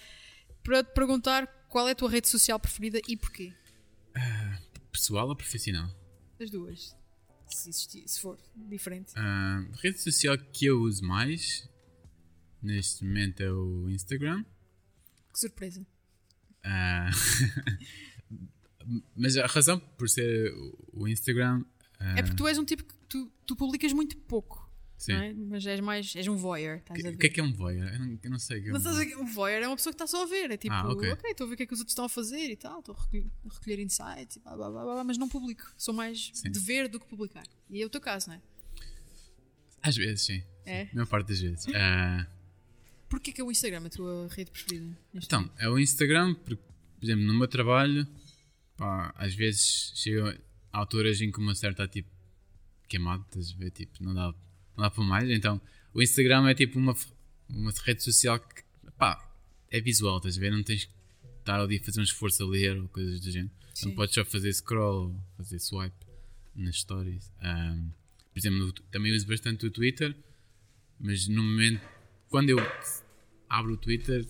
Para 0.62 0.84
te 0.84 0.92
perguntar 0.92 1.46
qual 1.70 1.88
é 1.88 1.92
a 1.92 1.94
tua 1.94 2.10
rede 2.10 2.28
social 2.28 2.60
preferida 2.60 3.00
e 3.08 3.16
porquê. 3.16 3.50
Pessoal 4.92 5.26
ou 5.26 5.34
profissional? 5.34 5.88
As 6.38 6.50
duas. 6.50 6.94
Se, 7.48 7.70
existir, 7.70 8.06
se 8.06 8.20
for 8.20 8.38
diferente. 8.54 9.14
A 9.16 9.66
rede 9.82 10.02
social 10.02 10.36
que 10.36 10.66
eu 10.66 10.82
uso 10.82 11.02
mais 11.02 11.66
neste 12.62 13.04
momento 13.04 13.40
é 13.42 13.50
o 13.50 13.88
Instagram. 13.90 14.44
Que 15.32 15.40
surpresa. 15.40 15.86
Ah, 16.64 17.10
mas 19.14 19.36
a 19.36 19.46
razão 19.46 19.78
por 19.78 20.08
ser 20.08 20.52
o- 20.92 21.08
Instagram. 21.08 21.64
ah, 21.98 22.14
É 22.18 22.22
porque 22.22 22.36
tu 22.36 22.46
és 22.46 22.58
um 22.58 22.64
tipo 22.64 22.84
que 22.84 22.94
tu, 23.08 23.30
tu 23.46 23.56
publicas 23.56 23.92
muito 23.92 24.16
pouco. 24.16 24.64
sim. 24.98 25.12
É? 25.12 25.32
Mas 25.34 25.66
és 25.66 25.80
mais. 25.80 26.14
És 26.16 26.26
um 26.28 26.36
voyeur. 26.36 26.80
O 26.90 26.94
ver? 26.94 27.16
que 27.16 27.26
é 27.26 27.30
que 27.30 27.40
é 27.40 27.42
um 27.42 27.52
voyeur? 27.52 27.88
Eu 27.92 27.98
não, 27.98 28.18
eu 28.22 28.30
não 28.30 28.38
sei 28.38 28.58
o 28.58 28.62
que 28.62 28.68
é 28.68 28.70
um 28.70 28.74
Mas 28.74 28.86
a 28.86 28.92
voyeur. 28.92 29.20
um 29.20 29.26
voyeur 29.26 29.62
é 29.62 29.66
uma 29.68 29.76
pessoa 29.76 29.92
que 29.92 30.02
está 30.02 30.06
só 30.06 30.22
a 30.22 30.26
ver. 30.26 30.50
É 30.50 30.56
tipo, 30.56 30.74
Ah, 30.74 30.88
ok, 30.90 31.10
estou 31.30 31.44
a 31.44 31.48
ver 31.48 31.54
o 31.54 31.56
que 31.56 31.62
é 31.62 31.66
que 31.66 31.74
os 31.74 31.80
outros 31.80 31.92
estão 31.92 32.04
a 32.04 32.08
fazer 32.08 32.50
e 32.50 32.56
tal, 32.56 32.80
estou 32.80 32.94
a 32.96 33.00
recolher, 33.00 33.26
a 33.48 33.54
recolher 33.54 33.78
insights 33.80 34.36
e 34.36 34.40
blá, 34.40 34.56
blá, 34.56 34.70
blá, 34.70 34.84
blá, 34.84 35.04
mas 35.04 35.18
não 35.18 35.28
publico. 35.28 35.72
Sou 35.76 35.94
mais 35.94 36.30
Sim. 36.34 36.50
de 36.50 36.58
ver 36.58 36.88
do 36.88 36.98
que 36.98 37.06
publicar. 37.06 37.46
E 37.70 37.82
é 37.82 37.86
o 37.86 37.90
teu 37.90 38.00
caso, 38.00 38.28
não 38.28 38.36
é? 38.36 38.42
Às 39.82 39.96
vezes, 39.96 40.22
sim. 40.26 40.42
É? 40.64 40.82
A 40.90 40.94
maior 40.94 41.06
parte 41.06 41.28
das 41.28 41.40
vezes. 41.40 41.66
Ah, 41.74 42.26
Porquê 43.08 43.32
que 43.32 43.40
é 43.40 43.44
o 43.44 43.50
Instagram 43.50 43.86
a 43.86 43.90
tua 43.90 44.28
rede 44.28 44.50
preferida? 44.50 44.96
Então, 45.14 45.50
é 45.58 45.68
o 45.68 45.78
Instagram, 45.78 46.34
porque, 46.34 46.56
por 46.98 47.04
exemplo, 47.04 47.24
no 47.24 47.34
meu 47.34 47.46
trabalho, 47.48 48.06
pá, 48.76 49.14
às 49.16 49.34
vezes 49.34 49.92
chegam 49.94 50.28
a 50.72 50.78
alturas 50.78 51.20
em 51.20 51.30
que 51.30 51.38
uma 51.38 51.54
certa 51.54 51.86
tipo 51.86 52.08
queimado, 52.88 53.24
estás 53.28 53.52
a 53.52 53.56
ver? 53.56 53.70
Tipo, 53.70 54.02
não 54.02 54.12
dá, 54.14 54.22
não 54.76 54.82
dá 54.84 54.90
para 54.90 55.04
mais. 55.04 55.30
Então, 55.30 55.60
o 55.94 56.02
Instagram 56.02 56.48
é 56.48 56.54
tipo 56.54 56.78
uma, 56.78 56.94
uma 57.48 57.72
rede 57.84 58.02
social 58.02 58.38
que, 58.40 58.62
pá, 58.98 59.22
é 59.70 59.80
visual, 59.80 60.16
estás 60.18 60.36
a 60.36 60.40
ver? 60.40 60.50
Não 60.50 60.62
tens 60.62 60.84
que 60.84 60.92
estar 61.40 61.60
ali 61.60 61.76
a 61.76 61.84
fazer 61.84 62.00
um 62.00 62.04
esforço 62.04 62.42
a 62.42 62.46
ler 62.46 62.76
ou 62.80 62.88
coisas 62.88 63.20
do 63.20 63.30
género. 63.30 63.50
Sim. 63.74 63.88
Não 63.90 63.94
podes 63.94 64.14
só 64.14 64.24
fazer 64.24 64.52
scroll 64.52 65.10
ou 65.10 65.20
fazer 65.36 65.58
swipe 65.60 65.94
nas 66.54 66.76
stories. 66.80 67.30
Ahm, 67.40 67.90
por 68.32 68.38
exemplo, 68.38 68.58
no- 68.58 68.72
também 68.72 69.12
uso 69.14 69.26
bastante 69.26 69.64
o 69.66 69.70
Twitter, 69.70 70.16
mas 70.98 71.28
no 71.28 71.42
momento, 71.42 71.80
quando 72.28 72.50
eu 72.50 72.58
abro 73.48 73.72
o 73.72 73.76
Twitter, 73.76 74.26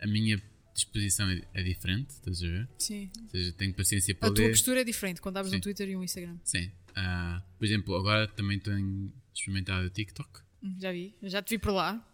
a 0.00 0.06
minha 0.06 0.40
disposição 0.74 1.28
é, 1.30 1.42
é 1.54 1.62
diferente, 1.62 2.10
estás 2.10 2.42
a 2.42 2.46
ver? 2.46 2.68
Sim. 2.78 3.10
Ou 3.22 3.28
seja, 3.30 3.52
tenho 3.52 3.74
paciência 3.74 4.14
para 4.14 4.28
A 4.28 4.32
tua 4.34 4.44
ler. 4.44 4.50
postura 4.50 4.80
é 4.80 4.84
diferente 4.84 5.20
quando 5.20 5.36
abres 5.36 5.52
um 5.52 5.56
Sim. 5.56 5.60
Twitter 5.62 5.88
e 5.88 5.96
um 5.96 6.02
Instagram. 6.02 6.38
Sim. 6.44 6.70
Ah, 6.94 7.42
por 7.58 7.64
exemplo, 7.64 7.94
agora 7.96 8.26
também 8.28 8.58
tenho 8.58 9.12
experimentado 9.34 9.86
o 9.86 9.90
TikTok. 9.90 10.40
Hum, 10.62 10.76
Já 10.78 10.92
vi. 10.92 11.14
Já 11.22 11.42
te 11.42 11.50
vi 11.50 11.58
por 11.58 11.72
lá. 11.72 12.06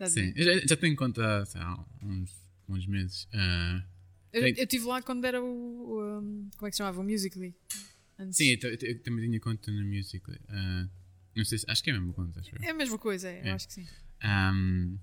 Já 0.00 0.06
Sim, 0.06 0.32
já, 0.36 0.58
já 0.66 0.76
tenho 0.76 0.96
conta 0.96 1.44
sei 1.46 1.60
lá, 1.60 1.72
há 2.00 2.04
uns, 2.06 2.34
uns 2.68 2.86
meses. 2.86 3.28
Ah, 3.32 3.84
Eu, 4.32 4.46
estive 4.48 4.84
lá 4.86 5.00
quando 5.02 5.24
era 5.24 5.40
o. 5.42 5.46
o, 5.46 6.18
um, 6.20 6.50
como 6.56 6.66
é 6.66 6.70
que 6.70 6.76
se 6.76 6.78
chamava? 6.78 7.00
O 7.00 7.04
Musical.ly. 7.04 7.54
Antes. 8.18 8.36
sim, 8.36 8.56
eu, 8.62 8.70
eu 8.70 8.78
eu 8.80 9.02
também 9.02 9.24
tinha 9.26 9.38
conta 9.40 9.70
no 9.70 9.84
Musical.ly. 9.86 10.38
Ah, 10.48 10.88
não 11.36 11.44
sei 11.44 11.58
se, 11.58 11.64
acho 11.68 11.82
que 11.84 11.90
é 11.90 11.92
a 11.94 11.98
mesma 11.98 12.12
conta. 12.14 12.42
É 12.62 12.70
a 12.70 12.74
mesma 12.74 12.98
coisa, 12.98 13.28
é, 13.28 13.46
É. 13.46 13.50
eu 13.50 13.54
acho 13.54 13.68
que 13.68 13.74
sim. 13.74 13.86
Ahm, 14.22 14.96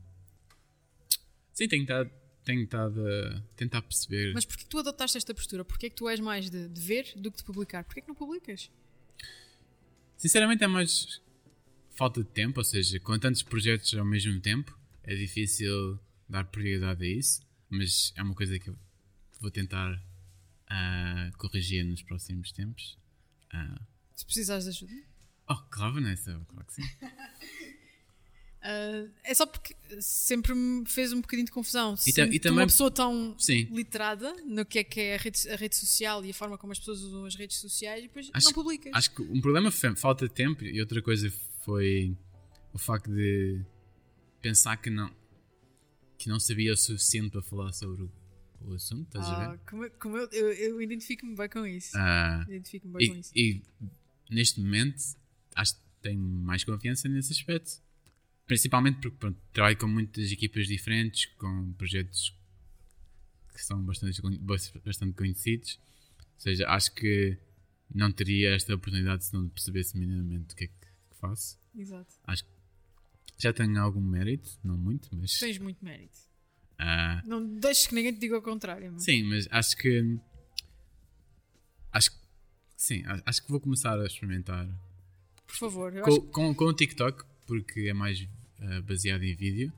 sim, 1.54 1.68
tenho 1.68 1.82
estado, 1.84 2.10
tenho 2.44 2.64
estado 2.64 3.02
a 3.08 3.42
tentar 3.56 3.82
perceber. 3.82 4.34
Mas 4.34 4.46
porquê 4.46 4.64
que 4.64 4.70
tu 4.70 4.80
adotaste 4.80 5.18
esta 5.18 5.34
postura? 5.34 5.66
Porquê 5.66 5.90
que 5.90 5.96
tu 5.96 6.08
és 6.10 6.20
mais 6.20 6.50
de, 6.50 6.68
de 6.70 6.82
ver 6.82 7.14
do 7.16 7.32
que 7.32 7.38
de 7.40 7.44
publicar? 7.44 7.84
Porquê 7.84 8.02
que 8.02 8.08
não 8.08 8.16
publicas? 8.16 8.72
Sinceramente 10.18 10.64
é 10.64 10.68
mais 10.68 11.22
falta 11.92 12.24
de 12.24 12.30
tempo, 12.30 12.60
ou 12.60 12.64
seja, 12.64 13.00
com 13.00 13.18
tantos 13.20 13.44
projetos 13.44 13.94
ao 13.94 14.06
mesmo 14.06 14.40
tempo 14.40 14.78
é 15.04 15.16
difícil 15.16 16.00
dar 16.28 16.46
prioridade 16.46 17.04
a 17.04 17.08
isso, 17.08 17.42
mas 17.70 18.14
é 18.16 18.22
uma 18.24 18.36
coisa 18.36 18.58
que 18.60 18.70
eu 18.70 18.78
vou 19.40 19.50
tentar 19.50 20.02
ah, 20.68 21.30
corrigir 21.38 21.84
nos 21.84 22.02
próximos 22.04 22.52
tempos. 22.52 22.98
Ah, 23.52 23.82
Se 24.16 24.24
precisares 24.26 24.66
de 24.66 24.70
ajuda. 24.70 24.94
oh, 25.50 25.56
claro, 25.70 25.96
Vanessa, 25.96 26.40
claro 26.48 26.66
que 26.68 26.74
sim. 26.74 26.84
Ah, 28.62 29.06
é 29.24 29.34
só 29.34 29.46
porque 29.46 29.74
sempre 30.02 30.54
me 30.54 30.86
fez 30.86 31.14
um 31.14 31.22
bocadinho 31.22 31.46
de 31.46 31.52
confusão. 31.52 31.96
Ta- 31.96 32.26
e 32.28 32.40
tu 32.40 32.44
também- 32.44 32.60
uma 32.60 32.68
pessoa 32.68 32.92
tão 32.92 33.34
Sim. 33.40 33.64
literada 33.72 34.34
no 34.46 34.66
que 34.66 34.80
é 34.80 34.84
que 34.84 35.00
é 35.00 35.16
a 35.16 35.18
rede, 35.18 35.50
a 35.50 35.56
rede 35.56 35.76
social 35.78 36.24
e 36.26 36.32
a 36.32 36.34
forma 36.34 36.58
como 36.58 36.74
as 36.74 36.80
pessoas 36.80 37.00
usam 37.02 37.26
as 37.26 37.36
redes 37.36 37.58
sociais 37.58 38.00
e 38.04 38.08
depois 38.08 38.30
Acho- 38.34 38.46
não 38.48 38.54
publicas. 38.54 38.92
Acho 38.94 39.12
que 39.16 39.22
um 39.22 39.40
problema 39.40 39.72
foi 39.72 39.96
falta 39.96 40.28
de 40.28 40.34
tempo 40.34 40.64
e 40.64 40.80
outra 40.82 41.02
coisa 41.02 41.32
foi 41.64 42.16
o 42.74 42.78
facto 42.78 43.10
de 43.12 43.62
pensar 44.42 44.78
que 44.78 44.90
não 44.90 45.10
que 46.18 46.28
não 46.28 46.38
sabia 46.38 46.74
o 46.74 46.78
suficiente 46.78 47.30
para 47.32 47.42
falar 47.42 47.72
sobre 47.72 48.04
o, 48.04 48.12
o 48.62 48.74
assunto, 48.74 49.08
estás 49.08 49.26
a 49.26 49.32
Ah, 49.32 49.50
ver? 49.52 49.60
como 49.70 49.86
eu, 49.86 49.92
como 49.92 50.18
eu, 50.18 50.28
eu, 50.34 50.52
eu 50.52 50.82
identifico-me 50.82 51.34
bem 51.34 51.48
com 51.48 51.66
isso. 51.66 51.92
Ah, 51.98 52.44
Identifico-me 52.46 52.94
bem 52.98 53.08
com 53.08 53.16
E, 53.16 53.20
isso. 53.22 53.32
e 53.34 53.62
neste 54.30 54.60
momento 54.60 55.02
acho 55.56 55.76
que 55.76 55.82
tenho 56.02 56.20
mais 56.20 56.66
confiança 56.66 57.08
nesse 57.08 57.32
aspecto. 57.32 57.82
Principalmente 58.50 59.00
porque 59.00 59.16
pronto, 59.16 59.40
trabalho 59.54 59.78
com 59.78 59.88
muitas 59.88 60.32
equipas 60.32 60.66
diferentes, 60.66 61.28
com 61.38 61.72
projetos 61.74 62.36
que 63.54 63.64
são 63.64 63.80
bastante, 63.84 64.20
bastante 64.84 65.14
conhecidos. 65.14 65.80
Ou 66.18 66.40
seja, 66.42 66.68
acho 66.68 66.92
que 66.96 67.38
não 67.94 68.12
teria 68.12 68.56
esta 68.56 68.74
oportunidade 68.74 69.24
se 69.26 69.34
não 69.36 69.48
percebesse 69.50 69.96
minimamente 69.96 70.56
o 70.56 70.58
que 70.58 70.64
é 70.64 70.68
que 70.68 70.74
faço. 71.22 71.60
Exato. 71.76 72.12
Acho 72.24 72.44
que 72.44 72.50
já 73.38 73.54
tenho 73.54 73.80
algum 73.80 74.02
mérito, 74.02 74.50
não 74.64 74.76
muito, 74.76 75.08
mas. 75.16 75.38
Tens 75.38 75.60
muito 75.60 75.86
mérito. 75.86 76.18
ah, 76.80 77.22
Não 77.28 77.46
deixes 77.60 77.86
que 77.86 77.94
ninguém 77.94 78.14
te 78.16 78.20
diga 78.20 78.36
o 78.36 78.42
contrário. 78.42 78.90
meu. 78.90 79.00
Sim, 79.00 79.22
mas 79.26 79.48
acho 79.52 79.78
que. 79.78 80.18
Acho 81.92 82.10
que. 82.10 82.18
Sim, 82.76 83.04
acho 83.28 83.44
que 83.44 83.52
vou 83.52 83.60
começar 83.60 84.00
a 84.00 84.08
experimentar 84.08 84.68
Por 85.46 85.56
favor. 85.56 85.94
Eu 85.96 86.04
com, 86.04 86.10
acho 86.10 86.22
com, 86.24 86.56
com 86.56 86.66
o 86.66 86.74
TikTok, 86.74 87.24
porque 87.46 87.82
é 87.82 87.94
mais 87.94 88.28
ah, 88.62 88.82
baseado 88.82 89.24
em 89.24 89.36
vídeo 89.36 89.74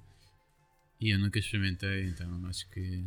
e 1.00 1.10
eu 1.10 1.20
nunca 1.20 1.40
experimentei, 1.40 2.06
então 2.06 2.46
acho 2.46 2.70
que 2.70 3.04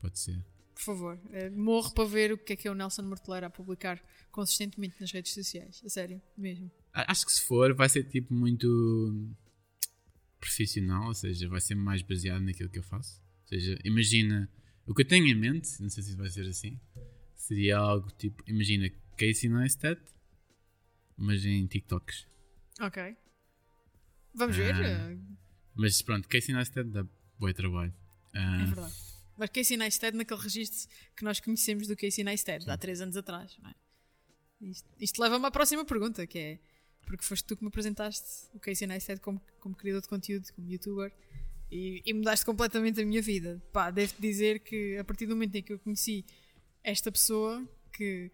pode 0.00 0.18
ser. 0.18 0.40
Por 0.74 0.82
favor, 0.82 1.20
eh, 1.32 1.50
morro 1.50 1.92
para 1.92 2.04
ver 2.08 2.32
o 2.32 2.38
que 2.38 2.52
é 2.52 2.56
que 2.56 2.68
é 2.68 2.70
o 2.70 2.74
Nelson 2.74 3.02
Morteleira 3.02 3.48
a 3.48 3.50
publicar 3.50 4.02
consistentemente 4.30 4.96
nas 5.00 5.10
redes 5.10 5.32
sociais. 5.32 5.82
A 5.84 5.88
sério, 5.88 6.20
mesmo. 6.36 6.70
Acho 6.92 7.26
que 7.26 7.32
se 7.32 7.42
for, 7.42 7.74
vai 7.74 7.88
ser 7.88 8.04
tipo 8.04 8.32
muito 8.32 9.34
profissional, 10.40 11.06
ou 11.06 11.14
seja, 11.14 11.48
vai 11.48 11.60
ser 11.60 11.74
mais 11.74 12.02
baseado 12.02 12.42
naquilo 12.42 12.68
que 12.68 12.78
eu 12.78 12.82
faço. 12.82 13.20
Ou 13.42 13.48
seja, 13.48 13.78
imagina 13.84 14.50
o 14.86 14.94
que 14.94 15.02
eu 15.02 15.06
tenho 15.06 15.26
em 15.26 15.34
mente, 15.34 15.80
não 15.80 15.88
sei 15.88 16.02
se 16.02 16.16
vai 16.16 16.28
ser 16.28 16.48
assim, 16.48 16.78
seria 17.34 17.78
algo 17.78 18.10
tipo, 18.18 18.42
imagina 18.46 18.90
Casey 19.16 19.48
Neistat, 19.48 20.00
mas 21.16 21.44
em 21.44 21.66
TikToks. 21.66 22.26
Ok. 22.80 23.16
Vamos 24.34 24.56
ver. 24.56 24.74
Ah, 24.74 25.16
Mas 25.74 26.02
pronto, 26.02 26.28
Casey 26.28 26.54
Neistat 26.54 26.84
dá 26.88 27.06
bom 27.38 27.52
trabalho. 27.52 27.94
Ah, 28.34 28.62
É 28.62 28.66
verdade. 28.66 28.94
Mas 29.36 29.50
Casey 29.50 29.76
Neistat 29.76 30.16
naquele 30.16 30.40
registro 30.40 30.88
que 31.16 31.24
nós 31.24 31.40
conhecemos 31.40 31.86
do 31.88 31.96
Casey 31.96 32.22
Neistat, 32.24 32.68
há 32.68 32.76
3 32.76 33.00
anos 33.00 33.16
atrás. 33.16 33.56
não 33.62 33.70
é? 33.70 33.74
Isto, 34.60 34.88
isto 35.00 35.20
leva-me 35.22 35.46
à 35.46 35.50
próxima 35.50 35.84
pergunta, 35.84 36.26
que 36.26 36.38
é 36.38 36.58
porque 37.06 37.24
foste 37.24 37.44
tu 37.44 37.56
que 37.56 37.62
me 37.64 37.68
apresentaste 37.68 38.46
o 38.54 38.60
Casey 38.60 38.86
Neistat 38.86 39.20
como, 39.20 39.40
como 39.58 39.74
criador 39.74 40.02
de 40.02 40.08
conteúdo, 40.08 40.46
como 40.54 40.68
youtuber, 40.70 41.12
e, 41.70 42.00
e 42.06 42.12
mudaste 42.14 42.44
completamente 42.46 43.00
a 43.00 43.04
minha 43.04 43.20
vida. 43.20 43.60
Pá, 43.72 43.90
devo-te 43.90 44.20
dizer 44.20 44.60
que 44.60 44.96
a 44.98 45.04
partir 45.04 45.26
do 45.26 45.34
momento 45.34 45.56
em 45.56 45.62
que 45.62 45.72
eu 45.72 45.78
conheci 45.78 46.24
esta 46.84 47.10
pessoa 47.10 47.66
que 47.92 48.30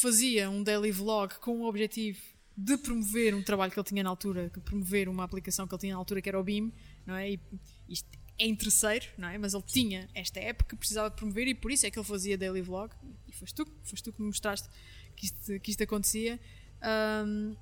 fazia 0.00 0.48
um 0.48 0.62
daily 0.62 0.92
vlog 0.92 1.34
com 1.40 1.60
o 1.62 1.68
objetivo 1.68 2.20
de 2.56 2.76
promover 2.76 3.34
um 3.34 3.42
trabalho 3.42 3.72
que 3.72 3.78
ele 3.78 3.86
tinha 3.86 4.02
na 4.02 4.10
altura, 4.10 4.50
de 4.50 4.60
promover 4.60 5.08
uma 5.08 5.24
aplicação 5.24 5.66
que 5.66 5.74
ele 5.74 5.80
tinha 5.80 5.94
na 5.94 5.98
altura 5.98 6.20
que 6.20 6.28
era 6.28 6.38
o 6.38 6.44
BIM, 6.44 6.72
não 7.06 7.14
é? 7.14 7.30
E 7.30 7.40
isto 7.88 8.08
é 8.38 8.46
em 8.46 8.54
terceiro, 8.54 9.06
não 9.18 9.28
é? 9.28 9.38
Mas 9.38 9.54
ele 9.54 9.62
tinha 9.64 10.08
esta 10.14 10.40
app 10.40 10.64
que 10.64 10.76
precisava 10.76 11.10
de 11.10 11.16
promover 11.16 11.48
e 11.48 11.54
por 11.54 11.70
isso 11.70 11.86
é 11.86 11.90
que 11.90 11.98
ele 11.98 12.06
fazia 12.06 12.36
daily 12.36 12.62
vlog. 12.62 12.92
E 13.28 13.32
foste 13.32 13.54
tu, 13.54 13.66
foste 13.82 14.04
tu 14.04 14.12
que 14.12 14.20
me 14.20 14.28
mostraste 14.28 14.68
que 15.16 15.26
isto, 15.26 15.60
que 15.60 15.70
isto 15.70 15.82
acontecia. 15.82 16.40
Ahm, 16.82 17.54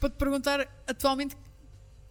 para 0.00 0.10
te 0.10 0.16
perguntar 0.16 0.60
atualmente 0.86 1.36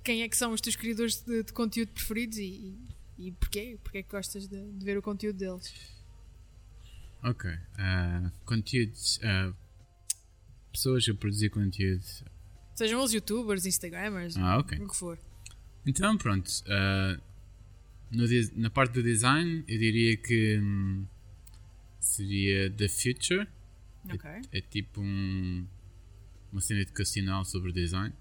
quem 0.03 0.21
é 0.21 0.29
que 0.29 0.35
são 0.35 0.51
os 0.51 0.59
teus 0.59 0.75
criadores 0.75 1.21
de, 1.21 1.43
de 1.43 1.53
conteúdo 1.53 1.91
preferidos 1.93 2.37
e, 2.37 2.77
e, 3.17 3.27
e 3.27 3.31
porquê? 3.31 3.79
Porquê 3.81 3.99
é 3.99 4.03
que 4.03 4.09
gostas 4.09 4.47
de, 4.47 4.71
de 4.71 4.85
ver 4.85 4.97
o 4.97 5.01
conteúdo 5.01 5.37
deles? 5.37 5.73
ok. 7.23 7.49
Ah, 7.77 8.31
conteúdos. 8.45 9.19
ah, 9.23 9.53
pessoas 10.73 11.07
a 11.07 11.13
produzir 11.13 11.49
conteúdo. 11.49 12.03
Sejam 12.75 12.99
eles 12.99 13.13
youtubers, 13.13 13.65
instagramers, 13.65 14.35
Ah, 14.35 14.57
ok. 14.57 14.77
o 14.79 14.87
que 14.89 14.95
for. 14.95 15.17
Então, 15.85 16.17
pronto. 16.17 16.49
ah, 16.67 17.17
no 18.11 18.25
na 18.55 18.69
parte 18.69 18.93
do 18.93 19.03
design, 19.03 19.63
eu 19.67 19.77
diria 19.77 20.17
que 20.17 20.59
hum, 20.59 21.05
seria 21.99 22.69
The 22.71 22.87
Future. 22.87 23.47
Ok. 24.11 24.29
É 24.51 24.61
tipo 24.61 25.01
um, 25.01 25.65
uma 26.51 26.61
cena 26.61 26.81
educacional 26.81 27.45
sobre 27.45 27.71
design. 27.71 28.13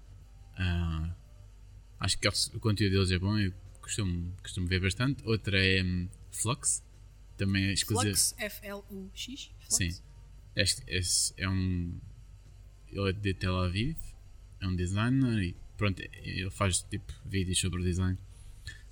Ah, 0.55 1.15
acho 1.99 2.17
que 2.17 2.27
o 2.27 2.59
conteúdo 2.59 2.93
deles 2.93 3.11
é 3.11 3.19
bom, 3.19 3.37
eu 3.37 3.53
costumo, 3.81 4.33
costumo 4.41 4.67
ver 4.67 4.79
bastante. 4.79 5.23
Outra 5.25 5.57
é 5.63 5.83
hum, 5.83 6.07
Flux, 6.31 6.83
também 7.37 7.65
é 7.65 7.73
F-L-U-X? 7.73 9.51
Flux? 9.59 9.75
Sim. 9.75 10.01
Este, 10.55 10.83
este 10.87 11.33
é 11.37 11.49
um. 11.49 11.99
Ele 12.95 13.09
é 13.09 13.13
de 13.13 13.33
Tel 13.33 13.55
Aviv, 13.57 13.97
é 14.61 14.67
um 14.67 14.75
designer 14.75 15.41
e 15.43 15.55
pronto, 15.77 16.01
ele 16.01 16.49
faz 16.49 16.81
tipo 16.83 17.11
vídeos 17.25 17.59
sobre 17.59 17.83
design. 17.83 18.17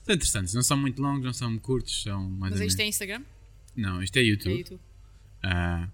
São 0.03 0.15
interessantes, 0.15 0.53
não 0.53 0.63
são 0.63 0.77
muito 0.77 1.01
longos, 1.01 1.23
não 1.23 1.33
são 1.33 1.57
curtos, 1.59 2.01
são 2.03 2.29
mais 2.29 2.53
Mas 2.53 2.61
isto 2.61 2.79
é. 2.79 2.85
Instagram? 2.85 3.23
Não, 3.75 4.01
isto 4.01 4.17
é 4.17 4.21
YouTube. 4.23 4.53
É 4.53 4.57
YouTube. 4.57 4.81
Ah, 5.43 5.89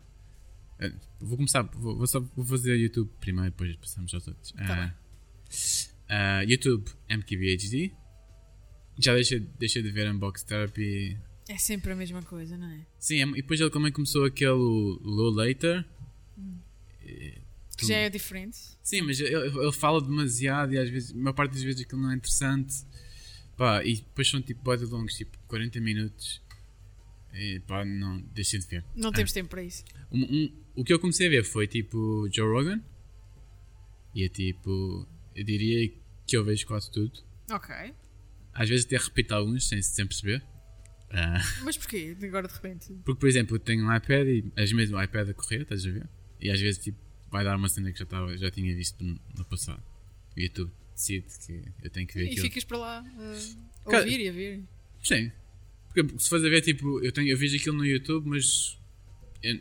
eh, 0.80 0.94
vou 1.20 1.38
começar, 1.38 1.62
vou, 1.64 1.96
vou 1.98 2.08
só 2.08 2.20
vou 2.20 2.46
fazer 2.46 2.76
YouTube 2.78 3.10
primeiro, 3.20 3.52
depois 3.52 3.76
passamos 3.76 4.14
aos 4.14 4.28
outros. 4.28 4.52
Tá 4.54 4.96
Ah, 6.10 6.40
ah, 6.40 6.44
YouTube 6.44 6.90
MKBHD. 7.10 7.92
Já 9.00 9.14
deixei, 9.14 9.40
deixei 9.60 9.84
de 9.84 9.92
ver 9.92 10.10
Unbox 10.12 10.44
Therapy. 10.44 11.18
É 11.48 11.58
sempre 11.58 11.92
a 11.92 11.96
mesma 11.96 12.22
coisa, 12.24 12.58
não 12.58 12.68
é? 12.68 12.86
Sim, 13.00 13.22
é- 13.22 13.28
e 13.28 13.42
depois 13.42 13.60
ele 13.62 13.70
também 13.70 13.92
começou 13.92 14.26
aquele 14.26 14.52
Low 14.52 15.30
Later. 15.32 15.86
Que 17.78 17.86
já 17.88 17.96
é 17.96 18.10
diferente. 18.10 18.58
Sim, 18.84 19.02
mas 19.02 19.20
ele, 19.20 19.72
fala 19.72 20.02
demasiado 20.02 20.74
e 20.74 20.78
às 20.80 20.90
vezes, 20.90 21.12
a 21.12 21.16
maior 21.18 21.34
parte 21.34 21.52
das 21.54 21.64
vezes 21.64 21.82
aquilo 21.82 22.02
não 22.02 22.12
é 22.12 22.16
interessante. 22.16 22.76
Pá, 23.56 23.84
e 23.84 23.96
depois 23.96 24.28
são 24.30 24.42
tipo 24.42 24.62
bode 24.64 24.84
longos, 24.86 25.14
tipo 25.16 25.38
40 25.48 25.80
minutos. 25.80 26.42
E 27.34 27.60
pá, 27.68 27.86
não, 27.86 28.20
deixem 28.34 28.60
de 28.60 28.66
ver. 28.68 28.84
Não 28.96 29.12
temos 29.12 29.32
tempo 29.32 29.50
para 29.50 29.64
isso. 29.64 29.84
Um- 30.12 30.24
um- 30.24 30.54
o 30.76 30.84
que 30.84 30.92
eu 30.94 31.00
comecei 31.00 31.28
a 31.28 31.30
ver 31.30 31.44
foi 31.44 31.68
tipo 31.68 32.28
Joe 32.34 32.48
Rogan. 32.52 32.82
E 34.14 34.24
é 34.24 34.30
tipo. 34.30 35.08
Eu 35.36 35.44
diria 35.44 35.92
que 36.26 36.36
eu 36.36 36.44
vejo 36.44 36.66
quase 36.66 36.90
tudo. 36.92 37.20
Ok. 37.52 37.74
Às 38.54 38.70
vezes 38.70 38.86
até 38.86 38.98
repito 38.98 39.34
alguns 39.36 39.68
sem, 39.68 39.82
sem 39.82 40.06
perceber. 40.08 40.44
Ah, 41.12 41.40
Mas 41.64 41.78
porquê? 41.78 42.16
Agora 42.24 42.48
de 42.48 42.54
repente. 42.54 42.94
porque, 43.06 43.20
por 43.20 43.30
exemplo, 43.30 43.56
eu 43.56 43.60
tenho 43.60 43.86
um 43.86 43.96
iPad 43.96 44.28
e 44.28 44.52
às 44.56 44.72
vezes 44.72 44.92
o 44.94 45.02
iPad 45.02 45.30
a 45.30 45.34
correr, 45.34 45.62
estás 45.62 45.86
a 45.86 45.92
ver? 45.92 46.10
E 46.40 46.50
às 46.50 46.60
vezes 46.60 46.84
tipo, 46.84 46.98
vai 47.30 47.44
dar 47.44 47.56
uma 47.58 47.70
cena 47.70 47.92
que 47.92 48.00
já, 48.00 48.06
tava, 48.06 48.38
já 48.38 48.50
tinha 48.52 48.76
visto 48.76 49.04
no, 49.04 49.46
passado. 49.46 49.84
O 50.36 50.40
YouTube 50.40 50.72
decide 50.94 51.26
que 51.46 51.64
eu 51.84 51.90
tenho 51.90 52.08
que 52.08 52.14
ver 52.16 52.26
E 52.26 52.28
aquilo. 52.32 52.42
ficas 52.44 52.64
para 52.64 52.78
lá 52.78 53.02
uh, 53.04 53.58
a 53.86 53.92
Cara- 53.92 54.04
ouvir 54.04 54.20
e 54.22 54.30
a 54.30 54.32
ver. 54.32 54.64
Sim. 55.04 55.32
Porque 55.94 56.20
se 56.20 56.30
fores 56.30 56.46
a 56.46 56.50
ver, 56.50 56.62
tipo, 56.62 57.00
eu, 57.04 57.12
tenho, 57.12 57.30
eu 57.30 57.38
vejo 57.38 57.56
aquilo 57.58 57.78
no 57.78 57.86
YouTube, 57.86 58.28
mas 58.30 58.78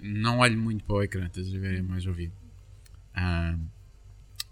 não 0.03 0.39
olho 0.41 0.59
muito 0.59 0.85
para 0.85 0.95
o 0.97 1.03
ecrã, 1.03 1.27
estás 1.27 1.55
a 1.55 1.59
ver? 1.59 1.79
É 1.79 1.83
mais 1.83 2.07
ouvido. 2.07 2.33
Ah, 3.15 3.59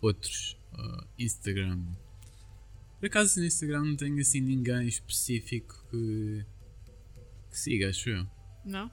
outros, 0.00 0.56
ah, 0.72 1.06
Instagram. 1.18 1.82
Por 3.00 3.06
acaso 3.06 3.38
no 3.38 3.44
Instagram 3.46 3.84
não 3.84 3.96
tenho 3.96 4.18
assim 4.20 4.40
ninguém 4.40 4.86
específico 4.88 5.84
que, 5.90 6.44
que 7.50 7.58
siga, 7.58 7.90
acho 7.90 8.08
eu. 8.08 8.26
Não? 8.64 8.90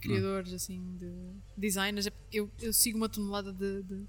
Criadores 0.00 0.52
assim 0.52 0.96
de 0.96 1.10
designers. 1.56 2.08
Eu, 2.32 2.50
eu 2.60 2.72
sigo 2.72 2.96
uma 2.98 3.08
tonelada 3.08 3.52
de, 3.52 3.82
de, 3.82 4.06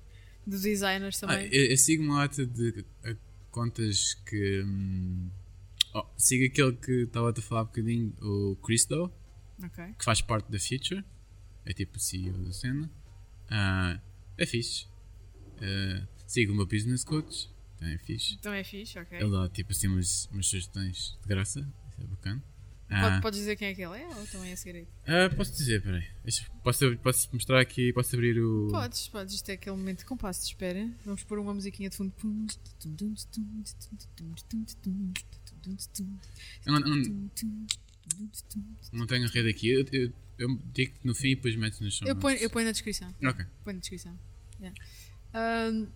de 0.48 0.60
designers 0.62 1.22
Ah, 1.24 1.28
também. 1.28 1.50
eu, 1.52 1.66
eu 1.72 1.78
sigo 1.78 2.04
uma 2.04 2.18
lata 2.20 2.46
de 2.46 2.86
ah, 3.04 3.16
contas 3.52 4.14
que. 4.26 4.62
hum, 4.64 5.30
oh, 5.94 6.06
sigo 6.18 6.46
aquele 6.46 6.74
que 6.78 7.04
estava 7.04 7.30
a 7.32 7.42
falar 7.42 7.64
um 7.64 7.66
bocadinho, 7.66 8.14
o 8.22 8.56
Cristo. 8.58 9.12
Ok. 9.64 9.94
que 10.00 10.04
faz 10.04 10.22
parte 10.22 10.52
da 10.52 10.58
Future, 10.60 11.04
é 11.66 11.74
tipo 11.74 11.98
o 11.98 12.00
CEO 12.00 12.34
da 12.46 12.52
cena. 12.52 12.90
Ah, 13.50 14.00
é 14.38 14.46
fixe. 14.46 14.88
Ah, 15.62 16.08
sigo 16.26 16.54
o 16.54 16.56
meu 16.56 16.66
business 16.66 17.04
coach, 17.04 17.48
também 17.78 17.94
é 17.94 17.98
fixe. 18.00 18.34
Então 18.36 18.52
é 18.54 18.64
fixe, 18.64 18.98
ok. 18.98 19.20
Ele 19.20 19.30
dá 19.30 19.48
tipo 19.50 19.72
assim 19.72 19.88
umas, 19.88 20.26
umas 20.32 20.48
sugestões 20.48 21.18
de 21.22 21.28
graça, 21.28 21.60
isso 21.92 22.02
é 22.02 22.06
bacana. 22.08 22.44
Pode, 22.92 23.06
Ah, 23.16 23.22
podes 23.22 23.40
dizer 23.40 23.56
quem 23.56 23.70
é 23.70 23.74
que 23.74 23.82
ele 23.82 23.98
é 24.02 24.06
ou 24.06 24.28
também 24.28 24.52
é 24.52 24.56
segredo? 24.58 24.86
ah, 25.08 25.34
posso 25.34 25.54
dizer, 25.54 25.82
peraí. 25.82 26.04
Posso, 26.62 26.98
posso 26.98 27.30
mostrar 27.34 27.62
aqui, 27.62 27.94
posso 27.94 28.14
abrir 28.16 28.38
o. 28.40 28.68
Podes, 28.70 29.08
podes. 29.08 29.34
Isto 29.36 29.50
é 29.50 29.54
aquele 29.54 29.78
momento 29.78 30.00
de 30.00 30.06
compasso 30.06 30.42
de 30.42 30.48
espera. 30.48 30.90
Vamos 31.06 31.24
pôr 31.24 31.40
uma 31.40 31.54
musiquinha 31.54 31.90
de 31.90 31.96
fundo. 31.96 32.14
Eu 36.66 36.74
não, 36.74 36.80
não, 36.80 37.30
não 38.94 39.08
tenho 39.08 39.26
a 39.26 39.30
rede 39.30 39.50
aqui, 39.50 39.70
eu, 39.70 39.86
eu, 39.92 40.14
eu 40.38 40.60
digo 40.74 40.94
no 41.04 41.16
fim 41.16 41.30
e 41.30 41.36
depois 41.36 41.56
meto 41.56 41.84
nos 41.84 42.02
Eu 42.02 42.16
ponho, 42.16 42.38
eu 42.38 42.50
ponho 42.50 42.66
na 42.66 42.72
descrição. 42.72 43.14
Ok. 43.24 43.46
Põe 43.64 43.74
na 43.74 43.80
descrição. 43.80 44.20
Yeah. 44.60 44.78
Ahm, 45.34 45.88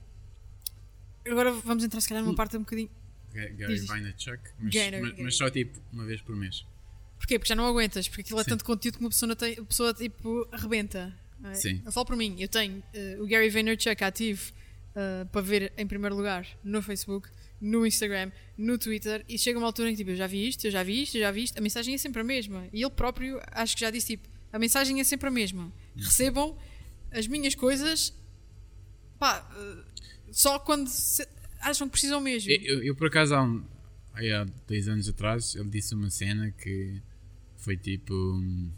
agora 1.25 1.51
vamos 1.51 1.83
entrar 1.83 1.99
se 2.01 2.07
calhar 2.07 2.23
numa 2.23 2.35
parte 2.35 2.55
um 2.57 2.61
bocadinho. 2.61 2.89
Ga- 3.33 3.49
Gary. 3.49 3.79
Vaynerchuk, 3.81 4.39
mas, 4.59 4.73
mas, 5.01 5.19
mas 5.19 5.35
só 5.35 5.49
tipo 5.49 5.79
uma 5.91 6.05
vez 6.05 6.21
por 6.21 6.35
mês. 6.35 6.65
Porquê? 7.25 7.39
Porque 7.39 7.49
já 7.49 7.55
não 7.55 7.65
aguentas, 7.65 8.07
porque 8.07 8.21
aquilo 8.21 8.39
é 8.39 8.43
Sim. 8.43 8.51
tanto 8.51 8.63
conteúdo 8.63 8.97
que 8.99 9.03
uma 9.03 9.09
pessoa, 9.09 9.35
tem, 9.35 9.53
a 9.57 9.63
pessoa 9.65 9.93
tipo 9.95 10.47
arrebenta. 10.51 11.11
é? 11.43 11.53
Sim. 11.55 11.81
Eu 11.83 11.91
falo 11.91 12.05
por 12.05 12.15
mim, 12.15 12.35
eu 12.39 12.47
tenho 12.47 12.83
eh, 12.93 13.17
o 13.19 13.25
Gary 13.25 13.49
Vaynerchuk 13.49 14.03
ativo 14.03 14.53
eh, 14.95 15.25
para 15.31 15.41
ver 15.41 15.73
em 15.75 15.87
primeiro 15.87 16.15
lugar 16.15 16.47
no 16.63 16.83
Facebook, 16.83 17.27
no 17.59 17.83
Instagram, 17.85 18.31
no 18.55 18.77
Twitter 18.77 19.25
e 19.27 19.39
chega 19.39 19.57
uma 19.57 19.65
altura 19.65 19.89
em 19.89 19.93
que 19.93 19.97
tipo, 19.97 20.11
eu 20.11 20.15
já 20.15 20.27
vi 20.27 20.47
isto, 20.47 20.65
eu 20.65 20.71
já 20.71 20.83
vi 20.83 21.01
isto, 21.01 21.15
eu 21.17 21.21
já 21.21 21.31
vi 21.31 21.43
isto, 21.45 21.57
a 21.57 21.61
mensagem 21.61 21.95
é 21.95 21.97
sempre 21.97 22.21
a 22.21 22.23
mesma. 22.23 22.67
E 22.71 22.81
ele 22.83 22.91
próprio 22.91 23.41
acho 23.51 23.73
que 23.75 23.81
já 23.81 23.89
disse 23.89 24.07
tipo, 24.17 24.29
a 24.53 24.59
mensagem 24.59 24.99
é 24.99 25.03
sempre 25.03 25.27
a 25.27 25.31
mesma. 25.31 25.73
Recebam 25.97 26.55
as 27.11 27.25
minhas 27.25 27.55
coisas 27.55 28.13
pá, 29.17 29.49
eh, 29.57 29.83
só 30.31 30.59
quando 30.59 30.89
acham 31.61 31.87
que 31.87 31.91
precisam 31.93 32.21
mesmo. 32.21 32.51
Eu, 32.51 32.61
eu- 32.61 32.83
eu, 32.83 32.95
por 32.95 33.07
acaso 33.07 33.33
há, 33.33 33.41
um, 33.43 33.65
há 34.13 34.45
dois 34.67 34.87
anos 34.87 35.09
atrás 35.09 35.55
ele 35.55 35.69
disse 35.69 35.95
uma 35.95 36.09
cena 36.11 36.51
que 36.51 37.01
foi 37.65 37.75
tipo 37.77 38.13
hum, 38.13 38.71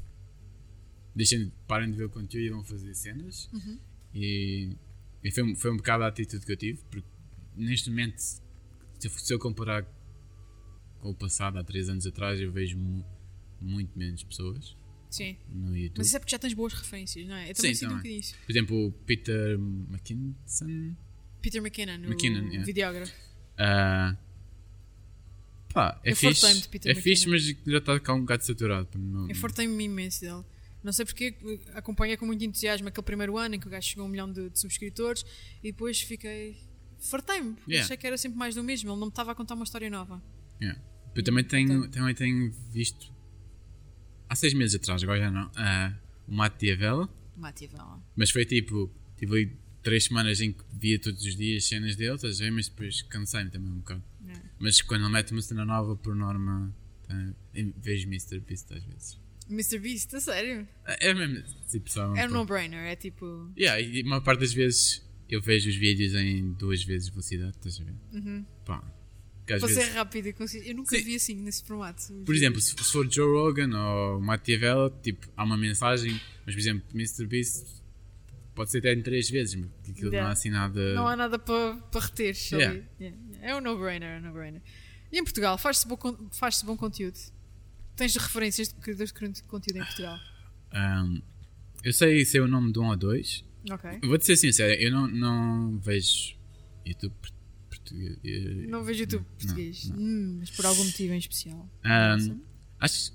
deixem 1.15 1.51
parem 1.67 1.91
de 1.91 1.97
ver 1.97 2.05
o 2.05 2.09
conteúdo 2.09 2.45
e 2.45 2.49
vão 2.49 2.63
fazer 2.63 2.93
cenas 2.93 3.49
Uhum. 3.53 3.77
e, 4.13 4.75
e 5.23 5.31
foi, 5.31 5.43
um- 5.43 5.55
foi 5.55 5.71
um 5.71 5.77
bocado 5.77 6.03
a 6.03 6.07
atitude 6.07 6.45
que 6.45 6.51
eu 6.51 6.57
tive 6.57 6.79
porque 6.89 7.07
neste 7.55 7.89
momento 7.89 8.17
se 8.19 8.41
eu, 9.03 9.09
se 9.11 9.33
eu 9.33 9.39
comparar 9.39 9.83
com 11.01 11.09
o 11.11 11.15
passado 11.15 11.57
há 11.59 11.63
três 11.63 11.89
anos 11.89 12.05
atrás 12.07 12.39
eu 12.39 12.51
vejo 12.51 12.77
mu- 12.77 13.05
muito 13.61 13.97
menos 13.97 14.23
pessoas 14.23 14.75
Sim. 15.09 15.38
no 15.49 15.75
YouTube 15.75 15.97
Mas 15.99 16.07
isso 16.07 16.15
é 16.17 16.19
porque 16.19 16.31
já 16.31 16.39
tens 16.39 16.53
boas 16.53 16.73
referências, 16.73 17.27
não 17.27 17.35
é? 17.35 17.49
Eu 17.49 17.55
também 17.55 17.73
Sim, 17.73 17.79
sinto 17.79 17.85
um 17.85 17.97
também. 17.97 17.97
bocadinho 18.03 18.19
isso. 18.19 18.35
por 18.45 18.51
exemplo 18.51 18.88
o 18.88 18.91
Peter 18.91 19.57
McKinson 19.59 20.95
Peter 21.41 21.61
McKinnon, 21.61 21.93
o 22.07 22.11
McKinnon, 22.11 22.43
yeah. 22.47 22.63
videógrafo. 22.65 23.13
Ah, 23.57 24.17
é 26.03 26.11
Eu 26.11 26.15
fixe, 26.15 26.61
de 26.61 26.69
Peter 26.69 26.91
é 26.91 26.95
fixe, 26.95 27.28
mas 27.30 27.43
já 27.43 27.78
está 27.78 27.99
cá 27.99 28.13
um 28.13 28.21
bocado 28.21 28.43
saturado. 28.45 28.88
Não, 28.97 29.30
Eu 29.30 29.36
fartei-me 29.36 29.84
imenso 29.84 30.21
dele. 30.21 30.43
Não 30.84 30.93
sei 30.93 31.05
porque 31.05 31.36
acompanhei 31.73 32.15
com 32.17 32.25
muito 32.25 32.43
entusiasmo 32.43 32.88
aquele 32.88 33.03
primeiro 33.05 33.38
ano 33.38 33.55
em 33.55 33.59
que 33.59 33.67
o 33.67 33.69
gajo 33.69 33.88
chegou 33.88 34.03
a 34.03 34.07
um 34.07 34.09
milhão 34.09 34.32
de, 34.32 34.49
de 34.49 34.59
subscritores 34.59 35.25
e 35.63 35.71
depois 35.71 35.99
fiquei. 36.01 36.57
Fartei-me, 36.99 37.55
Yeah. 37.67 37.86
achei 37.86 37.97
que 37.97 38.07
era 38.07 38.17
sempre 38.17 38.38
mais 38.39 38.55
do 38.55 38.63
mesmo. 38.63 38.89
Ele 38.89 38.99
não 38.99 39.07
me 39.07 39.11
estava 39.11 39.32
a 39.32 39.36
contar 39.36 39.55
uma 39.55 39.63
história 39.63 39.89
nova. 39.89 40.21
Yeah. 40.61 40.82
Eu 41.15 41.23
também 41.23 41.43
tenho, 41.43 41.88
também 41.89 42.13
tenho 42.15 42.51
visto 42.71 43.11
há 44.30 44.36
seis 44.36 44.53
meses 44.53 44.75
atrás, 44.75 45.01
agora 45.03 45.19
já 45.19 45.32
não, 45.32 45.49
ah, 45.55 45.93
o 46.28 46.34
Matt 46.36 46.59
Diavela, 46.59 47.09
Mativela. 47.36 48.01
mas 48.15 48.30
foi 48.30 48.45
tipo, 48.45 48.91
tive 49.17 49.32
ali 49.34 49.57
três 49.88 50.03
semanas 50.03 50.41
em 50.41 50.51
que 50.51 50.61
via 50.73 50.99
todos 50.99 51.23
os 51.23 51.33
dias 51.33 51.63
cenas 51.63 51.95
dele, 51.95 52.15
estás 52.15 52.41
a 52.41 52.43
ver? 52.43 52.51
Mas 52.51 52.67
depois 52.67 53.01
cansei-me 53.03 53.49
também 53.49 53.71
um 53.71 53.77
bocado. 53.77 54.03
Yeah. 54.21 54.43
Mas 54.59 54.81
quando 54.81 55.05
ele 55.05 55.13
mete 55.13 55.31
uma 55.31 55.41
cena 55.41 55.63
nova, 55.63 55.95
por 55.95 56.13
norma, 56.13 56.75
eu 57.55 57.73
vejo 57.77 58.05
Mr. 58.05 58.41
Beast 58.41 58.69
às 58.73 58.83
vezes. 58.83 59.17
Mr. 59.49 59.79
Beast, 59.79 60.13
a 60.13 60.19
sério? 60.19 60.67
É 60.85 61.13
mesmo, 61.13 61.41
tipo, 61.69 61.89
sabe? 61.89 62.19
É 62.19 62.27
um 62.27 62.31
no-brainer, 62.31 62.85
é 62.85 62.97
tipo. 62.97 63.49
Yeah, 63.57 63.79
e 63.79 64.03
uma 64.03 64.19
parte 64.19 64.41
das 64.41 64.51
vezes 64.51 65.01
eu 65.29 65.41
vejo 65.41 65.69
os 65.69 65.77
vídeos 65.77 66.13
em 66.15 66.51
duas 66.51 66.83
vezes 66.83 67.07
velocidade, 67.07 67.55
estás 67.55 67.79
a 67.79 67.85
ver? 67.85 67.95
Uhum. 68.11 68.45
Pá. 68.65 68.83
Para 69.45 69.57
vezes- 69.59 69.85
ser 69.85 69.93
rápido 69.93 70.27
e 70.27 70.33
conciso. 70.33 70.65
Eu 70.65 70.75
nunca 70.75 70.97
Sim. 70.97 71.03
vi 71.05 71.15
assim, 71.15 71.35
nesse 71.35 71.63
formato. 71.63 72.11
Por 72.25 72.35
exemplo, 72.35 72.59
se, 72.59 72.75
for 72.75 73.09
Joe 73.09 73.25
Rogan 73.25 73.69
ou 73.73 74.19
Machiavelli, 74.19 74.91
tipo, 75.01 75.29
há 75.38 75.45
uma 75.45 75.55
mensagem, 75.55 76.19
mas 76.45 76.53
por 76.53 76.59
exemplo, 76.59 76.83
Mr. 76.93 77.25
Beast 77.25 77.77
pode 78.57 78.71
ser 78.71 78.79
até 78.79 78.91
em 78.93 79.01
três 79.01 79.29
vezes, 79.29 79.55
porque 79.55 79.91
aquilo 79.91 80.07
não 80.07 80.13
Yeah. 80.13 80.29
há 80.29 80.33
assim 80.33 80.49
nada. 80.49 80.93
Não 80.95 81.07
há 81.07 81.15
nada 81.15 81.39
para 81.39 81.75
para 81.77 82.01
reter. 82.05 82.35
Yeah. 82.51 82.83
Yeah. 82.99 83.17
É 83.41 83.55
um 83.55 83.61
no-brainer, 83.61 84.09
é 84.09 84.17
um 84.17 84.21
no-brainer. 84.23 84.61
E 85.11 85.17
em 85.19 85.23
Portugal, 85.23 85.57
faz-se 85.57 85.87
bom, 85.87 85.97
faz-se 86.33 86.65
bom 86.65 86.75
conteúdo? 86.75 87.17
Tens 87.95 88.15
referências 88.15 88.67
de 88.67 88.75
criadores 88.75 89.13
de 89.13 89.43
conteúdo 89.43 89.77
em 89.77 89.85
Portugal? 89.85 90.19
Ahm, 90.71 91.21
eu 91.83 91.93
sei, 91.93 92.25
sei 92.25 92.41
o 92.41 92.47
nome 92.47 92.73
de 92.73 92.79
um 92.79 92.87
ou 92.89 92.97
dois. 92.97 93.45
Vou-te 94.03 94.25
ser 94.25 94.35
sincero, 94.37 94.73
eu 94.81 94.91
não, 94.91 95.07
não 95.07 95.79
vejo 95.79 96.35
YouTube 96.85 97.13
por- 97.21 97.31
português. 97.69 98.17
Não 98.67 98.83
vejo 98.83 99.01
YouTube 99.01 99.23
não, 99.25 99.37
português. 99.37 99.89
não. 99.89 99.97
Hum, 99.97 100.37
mas 100.39 100.49
por 100.51 100.65
algum 100.65 100.83
motivo 100.83 101.13
em 101.13 101.17
especial. 101.17 101.69
Nossa. 101.83 102.37
acho 102.79 103.13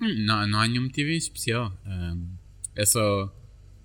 hum, 0.00 0.14
não, 0.24 0.46
não 0.46 0.60
há 0.60 0.68
nenhum 0.68 0.82
motivo 0.84 1.10
em 1.10 1.16
especial. 1.16 1.76
Ahm, 1.84 2.28
é 2.76 2.84
só, 2.86 3.34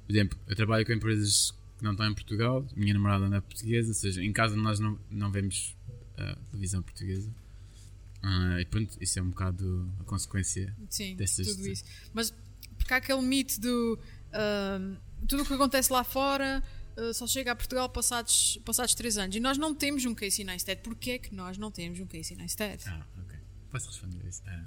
por 0.06 0.12
exemplo, 0.12 0.39
eu 0.47 0.56
trabalho 0.56 0.86
com 0.86 0.91
empresas 0.93 1.51
que 1.78 1.84
não 1.84 1.91
estão 1.91 2.06
em 2.08 2.14
Portugal, 2.14 2.66
minha 2.76 2.93
namorada 2.93 3.28
não 3.28 3.38
é 3.38 3.41
portuguesa, 3.41 3.89
ou 3.89 3.93
seja, 3.93 4.24
em 4.24 4.32
casa 4.32 4.56
nós 4.56 4.80
não, 4.80 4.99
não 5.10 5.32
vemos 5.32 5.76
ah, 6.18 6.38
televisão 6.51 6.82
portuguesa. 6.82 7.30
Ah, 8.22 8.60
e 8.62 8.66
pronto, 8.66 8.97
isso 9.01 9.20
é 9.20 9.22
um 9.22 9.30
bocado 9.30 9.91
a 9.99 10.03
consequência. 10.03 10.76
Sim, 10.89 11.16
dessas- 11.16 11.47
tudo 11.47 11.68
isso. 11.68 11.84
Mas 12.14 12.34
porque 12.78 12.93
há 12.93 12.97
aquele 12.97 13.22
mito 13.22 13.60
do 13.60 13.99
ahm, 14.34 14.95
tudo 15.28 15.43
o 15.43 15.45
que 15.45 15.53
acontece 15.53 15.91
lá 15.91 16.03
fora 16.03 16.64
ah, 16.97 17.14
só 17.14 17.28
chega 17.28 17.51
a 17.51 17.56
Portugal 17.56 17.89
passados, 17.89 18.58
passados 18.66 18.95
3 18.95 19.18
anos. 19.18 19.36
E 19.36 19.39
nós 19.39 19.58
não 19.58 19.76
temos 19.76 20.06
um 20.06 20.16
Casey 20.16 20.45
Neistat. 20.45 20.82
Porquê 20.82 21.12
é 21.12 21.20
que 21.20 21.36
nós 21.36 21.58
não 21.58 21.70
temos 21.72 21.99
um 21.99 22.06
Casey 22.08 22.36
Neistat? 22.38 22.88
Ah, 22.88 23.06
ok. 23.22 23.38
Posso 23.70 23.88
responder 23.89 24.28
isso? 24.28 24.41
Ah, 24.47 24.66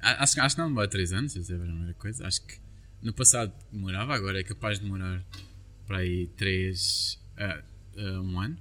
a- 0.00 0.22
acho, 0.24 0.40
acho 0.40 0.54
que 0.54 0.60
não 0.62 0.68
demora 0.68 0.88
3 0.88 1.12
anos, 1.12 1.34
essa 1.36 1.52
é 1.52 1.56
a 1.56 1.58
primeira 1.58 1.94
coisa. 1.94 2.26
Acho 2.26 2.42
que 2.46 2.60
no 3.02 3.12
passado 3.12 3.52
demorava, 3.72 4.14
agora 4.14 4.40
é 4.40 4.42
capaz 4.44 4.78
de 4.78 4.84
demorar 4.84 5.24
para 5.86 5.98
aí 5.98 6.26
3 6.36 7.18
a 7.36 7.62
1 8.20 8.40
ano, 8.40 8.58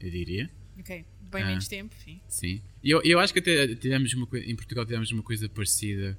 eu 0.00 0.10
diria. 0.10 0.50
Ok, 0.78 1.04
bem 1.30 1.42
Ah. 1.42 1.46
menos 1.46 1.68
tempo, 1.68 1.94
sim. 2.04 2.20
Sim. 2.28 2.62
E 2.82 2.90
eu, 2.90 3.00
eu 3.02 3.18
acho 3.18 3.32
que 3.32 3.38
até 3.38 3.74
tivemos 3.74 4.12
uma 4.14 4.26
coisa, 4.26 4.46
em 4.46 4.56
Portugal 4.56 4.84
tivemos 4.84 5.10
uma 5.12 5.22
coisa 5.22 5.48
parecida, 5.48 6.18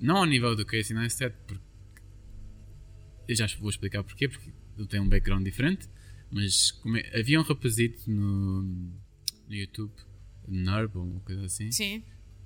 não 0.00 0.18
ao 0.18 0.24
nível 0.26 0.54
do 0.56 0.64
Casey 0.66 0.94
Neistat, 0.96 1.34
porque 1.46 1.62
eu 3.28 3.34
já 3.36 3.46
vou 3.58 3.70
explicar 3.70 4.02
porquê, 4.02 4.28
porque 4.28 4.50
ele 4.76 4.86
tem 4.86 5.00
um 5.00 5.08
background 5.08 5.44
diferente, 5.44 5.88
mas 6.30 6.72
é- 6.96 7.20
havia 7.20 7.38
um 7.40 7.42
rapazito 7.42 8.10
no, 8.10 8.62
no 8.62 9.54
YouTube, 9.54 9.92
Nurb 10.46 10.96
ou 10.98 11.04
uma 11.04 11.20
coisa 11.20 11.44
assim. 11.46 11.70
Sim, 11.72 12.02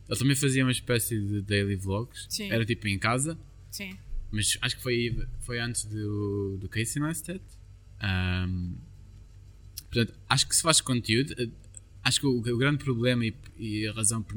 Ele 0.09 0.19
também 0.19 0.37
fazia 0.37 0.65
uma 0.65 0.71
espécie 0.73 1.21
de 1.21 1.43
daily 1.43 1.75
vlogs. 1.77 2.27
Sim. 2.31 2.51
Era 2.51 2.65
tipo 2.65 2.87
em 2.89 2.99
casa, 2.99 3.39
sim. 3.71 3.99
Mas 4.31 4.57
acho 4.61 4.77
que 4.77 4.83
foi, 4.83 5.27
foi 5.41 5.59
antes 5.61 5.85
do, 5.85 6.57
do 6.59 6.69
Casey 6.69 7.01
Neistat. 7.03 7.41
Ahm, 8.01 8.75
portanto, 9.91 10.15
acho 10.29 10.47
que 10.49 10.55
se 10.57 10.63
faz 10.63 10.81
conteúdo, 10.81 11.35
acho 12.03 12.21
que 12.21 12.27
o, 12.27 12.39
o 12.39 12.57
grande 12.59 12.83
problema 12.85 13.25
e, 13.27 13.35
e 13.59 13.87
a 13.87 13.93
razão 13.93 14.23
por 14.23 14.37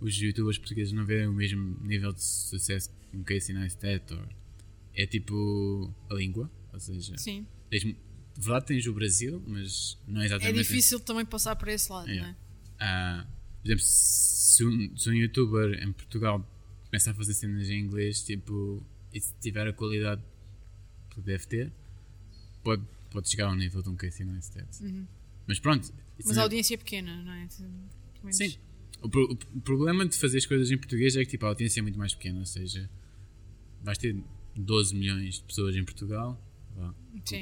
os 0.00 0.16
youtubers 0.16 0.58
portugueses 0.58 0.92
não 0.92 1.04
verem 1.06 1.26
o 1.28 1.32
mesmo 1.32 1.78
nível 1.82 2.12
de 2.12 2.22
sucesso 2.22 2.90
que 3.10 3.16
o 3.16 3.24
Casey 3.24 3.54
Neistat 3.54 4.12
ou- 4.12 4.28
é 4.96 5.06
tipo 5.06 5.92
a 6.10 6.14
língua, 6.14 6.50
ou 6.72 6.78
seja, 6.78 7.16
Sim. 7.18 7.46
tens, 7.70 7.82
de 7.82 7.96
verdade 8.38 8.66
tens 8.66 8.86
o 8.86 8.92
Brasil, 8.92 9.42
mas 9.46 9.98
não 10.06 10.20
é 10.20 10.24
É 10.24 10.26
exatamente 10.26 10.58
difícil 10.58 11.00
também 11.00 11.24
passar 11.24 11.56
para 11.56 11.72
esse 11.72 11.90
lado, 11.90 12.08
Yeah. 12.08 12.28
não 12.28 12.30
é? 12.30 12.36
ah, 12.80 13.26
por 13.62 13.68
exemplo, 13.68 13.84
se 13.84 14.64
um, 14.64 14.96
se 14.96 15.08
um 15.10 15.14
youtuber 15.14 15.82
em 15.82 15.90
Portugal 15.92 16.46
começa 16.86 17.10
a 17.10 17.14
fazer 17.14 17.34
cenas 17.34 17.68
em 17.70 17.80
inglês, 17.80 18.22
tipo, 18.22 18.84
e 19.14 19.20
se 19.20 19.32
tiver 19.40 19.66
a 19.66 19.72
qualidade 19.72 20.22
que 21.10 21.20
deve 21.20 21.46
ter, 21.46 21.72
pode, 22.62 22.82
pode 23.10 23.30
chegar 23.30 23.46
ao 23.46 23.54
nível 23.54 23.80
de 23.82 23.88
um 23.88 23.96
Casey 23.96 24.26
Neistat. 24.26 24.66
Mas 25.46 25.58
pronto. 25.60 25.86
Uhum. 25.88 25.94
Mas 26.26 26.36
a 26.38 26.42
audiência 26.42 26.74
é 26.74 26.76
pequena, 26.76 27.22
não 27.22 27.32
é? 27.32 27.48
Sim. 28.32 28.58
O, 29.00 29.08
pro- 29.08 29.38
o 29.54 29.60
problema 29.60 30.06
de 30.06 30.16
fazer 30.16 30.38
as 30.38 30.46
coisas 30.46 30.70
em 30.70 30.76
português 30.78 31.14
é 31.16 31.24
que 31.24 31.30
tipo, 31.32 31.44
a 31.46 31.48
audiência 31.50 31.80
é 31.80 31.82
muito 31.82 31.98
mais 31.98 32.14
pequena, 32.14 32.40
ou 32.40 32.46
seja, 32.46 32.88
vais 33.82 33.98
ter 33.98 34.16
12 34.56 34.94
milhões 34.94 35.36
de 35.36 35.42
pessoas 35.44 35.76
em 35.76 35.84
Portugal, 35.84 36.40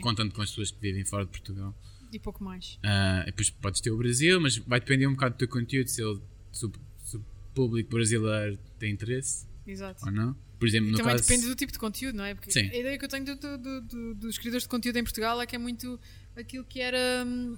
contando 0.01 0.33
com 0.35 0.43
as 0.43 0.51
pessoas 0.51 0.71
que 0.71 0.81
vivem 0.81 1.05
fora 1.05 1.25
de 1.25 1.31
Portugal. 1.31 1.75
E 2.13 2.19
pouco 2.19 2.43
mais. 2.45 2.79
E 2.83 3.27
depois 3.27 3.49
podes 3.51 3.81
ter 3.81 3.91
o 3.91 3.97
Brasil, 3.97 4.41
mas 4.41 4.57
vai 4.59 4.81
depender 4.81 5.07
um 5.07 5.13
bocado 5.13 5.35
do 5.37 5.39
teu 5.39 5.49
conteúdo, 5.49 5.87
se, 5.89 6.03
ele, 6.03 6.21
se, 6.53 6.67
o, 6.67 6.73
se 7.05 7.17
o 7.17 7.25
público 7.55 7.91
brasileiro 7.91 8.59
tem 8.79 8.93
interesse 8.93 9.47
Exato. 9.67 10.05
ou 10.05 10.11
não. 10.13 10.37
Por 10.59 10.69
exemplo, 10.69 10.91
no 10.91 10.97
Também 10.97 11.13
caso. 11.17 11.29
depende 11.29 11.47
do 11.49 11.55
tipo 11.57 11.73
de 11.73 11.79
conteúdo, 11.79 12.17
não 12.17 12.25
é? 12.25 12.35
Porque 12.35 12.51
Sim. 12.53 12.61
a 12.71 12.77
ideia 12.77 12.99
que 12.99 13.05
eu 13.05 13.09
tenho 13.09 13.25
do- 13.25 13.37
do- 13.37 13.59
do- 13.59 13.81
do- 13.83 14.15
dos 14.15 14.39
criadores 14.39 14.63
de 14.63 14.69
conteúdo 14.69 14.97
em 14.97 15.03
Portugal 15.03 15.41
é 15.41 15.47
que 15.47 15.57
é 15.57 15.59
muito 15.59 15.99
aquilo 16.37 16.65
que 16.65 16.81
era 16.81 17.25
hum, 17.27 17.57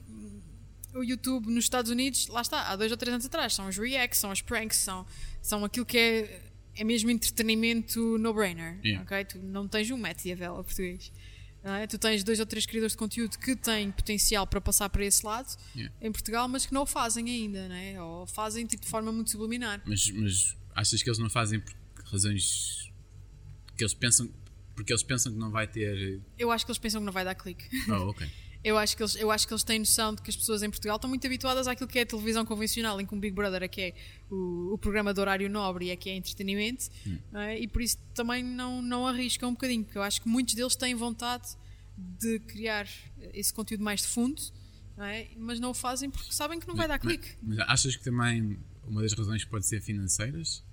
o 0.95 1.03
YouTube 1.03 1.47
nos 1.51 1.65
Estados 1.65 1.91
Unidos, 1.91 2.29
lá 2.29 2.41
está, 2.41 2.69
há 2.69 2.77
dois 2.77 2.91
ou 2.91 2.97
três 2.97 3.13
anos 3.13 3.27
atrás. 3.27 3.53
São 3.55 3.69
os 3.69 3.77
reacts, 3.77 4.19
são 4.21 4.31
os 4.31 4.41
pranks, 4.41 4.79
são, 4.79 5.07
são 5.43 5.65
aquilo 5.65 5.85
que 5.85 5.99
é, 5.99 6.41
é 6.77 6.85
mesmo 6.85 7.11
entretenimento 7.11 8.17
no-brainer. 8.19 8.79
Yeah. 8.85 9.03
ok? 9.05 9.25
Tu 9.25 9.39
não 9.39 9.69
tens 9.69 9.91
um 9.91 9.99
Matt 9.99 10.23
Diavela 10.23 10.63
português. 10.65 11.13
não 11.63 11.75
é? 11.75 11.87
Tu 11.87 11.99
tens 11.99 12.23
dois 12.25 12.41
ou 12.41 12.47
três 12.47 12.65
criadores 12.67 12.93
de 12.93 12.99
conteúdo 12.99 13.39
que 13.39 13.55
têm 13.57 13.91
potencial 13.91 14.47
para 14.47 14.61
passar 14.61 14.89
para 14.89 15.05
esse 15.05 15.25
lado 15.27 15.49
Yeah. 15.75 15.95
em 16.01 16.11
Portugal, 16.13 16.49
mas 16.49 16.65
que 16.67 16.73
não 16.73 16.83
o 16.83 16.87
fazem 16.87 17.29
ainda, 17.29 17.69
não 17.69 17.75
é? 17.75 18.01
ou 18.03 18.27
fazem 18.27 18.65
tipo, 18.67 18.83
de 18.85 18.89
forma 18.91 19.11
muito 19.13 19.31
subliminar. 19.31 19.83
Mas, 19.85 20.11
mas 20.11 20.57
achas 20.75 21.03
que 21.03 21.09
eles 21.09 21.19
não 21.19 21.29
fazem 21.31 21.61
por 21.61 21.73
razões 22.05 22.93
que 23.77 23.83
eles 23.83 23.95
pensam. 23.95 24.31
Porque 24.75 24.93
eles 24.93 25.03
pensam 25.03 25.33
que 25.33 25.39
não 25.39 25.51
vai 25.51 25.67
ter. 25.67 26.21
Eu 26.39 26.51
acho 26.51 26.65
que 26.65 26.71
eles 26.71 26.79
pensam 26.79 27.01
que 27.01 27.05
não 27.05 27.13
vai 27.13 27.25
dar 27.25 27.35
clique. 27.35 27.65
Oh, 27.89 28.11
ok. 28.11 28.27
Eu 28.65 28.79
acho, 28.79 28.97
que 28.97 29.03
eles, 29.03 29.15
eu 29.17 29.31
acho 29.31 29.47
que 29.47 29.53
eles 29.53 29.63
têm 29.63 29.79
noção 29.79 30.15
de 30.15 30.23
que 30.23 30.31
as 30.31 30.37
pessoas 30.37 30.63
em 30.63 30.71
Portugal 30.71 30.97
estão 30.97 31.07
muito 31.07 31.27
habituadas 31.27 31.69
àquilo 31.69 31.87
que 31.87 31.99
é 31.99 32.03
a 32.03 32.07
televisão 32.07 32.47
convencional, 32.47 32.99
em 32.99 33.05
que 33.05 33.15
um 33.15 33.21
Big 33.21 33.35
Brother 33.35 33.63
é 33.63 33.69
que 33.69 33.81
é 33.83 33.95
o, 34.31 34.73
o 34.73 34.79
programa 34.79 35.13
de 35.13 35.21
horário 35.21 35.51
nobre 35.51 35.85
e 35.85 35.91
é 35.91 35.97
que 35.97 36.09
é 36.09 36.17
entretenimento, 36.17 36.87
não 37.31 37.41
é? 37.41 37.61
e 37.61 37.69
por 37.69 37.83
isso 37.83 37.99
também 38.15 38.43
não, 38.43 38.81
não 38.81 39.07
arriscam 39.07 39.51
um 39.51 39.53
bocadinho, 39.53 39.85
porque 39.85 39.99
eu 39.99 40.03
acho 40.03 40.23
que 40.23 40.31
muitos 40.31 40.55
deles 40.55 40.75
têm 40.75 40.95
vontade 40.95 41.47
de 41.95 42.39
criar 42.39 42.89
esse 43.35 43.53
conteúdo 43.53 43.85
mais 43.85 44.01
de 44.01 44.07
fundo, 44.07 44.41
não 44.97 45.05
é? 45.05 45.29
mas 45.37 45.61
não 45.61 45.73
o 45.73 45.75
fazem 45.75 46.09
porque 46.09 46.33
sabem 46.33 46.59
que 46.59 46.67
não 46.67 46.75
vai 46.75 46.89
dar 46.89 46.99
clique. 46.99 47.37
Mas 47.43 47.59
achas 47.69 47.95
que 47.97 48.03
também 48.03 48.59
uma 48.87 49.03
das 49.03 49.13
razões 49.13 49.45
pode 49.45 49.67
ser 49.67 49.83
financeiras? 49.83 50.65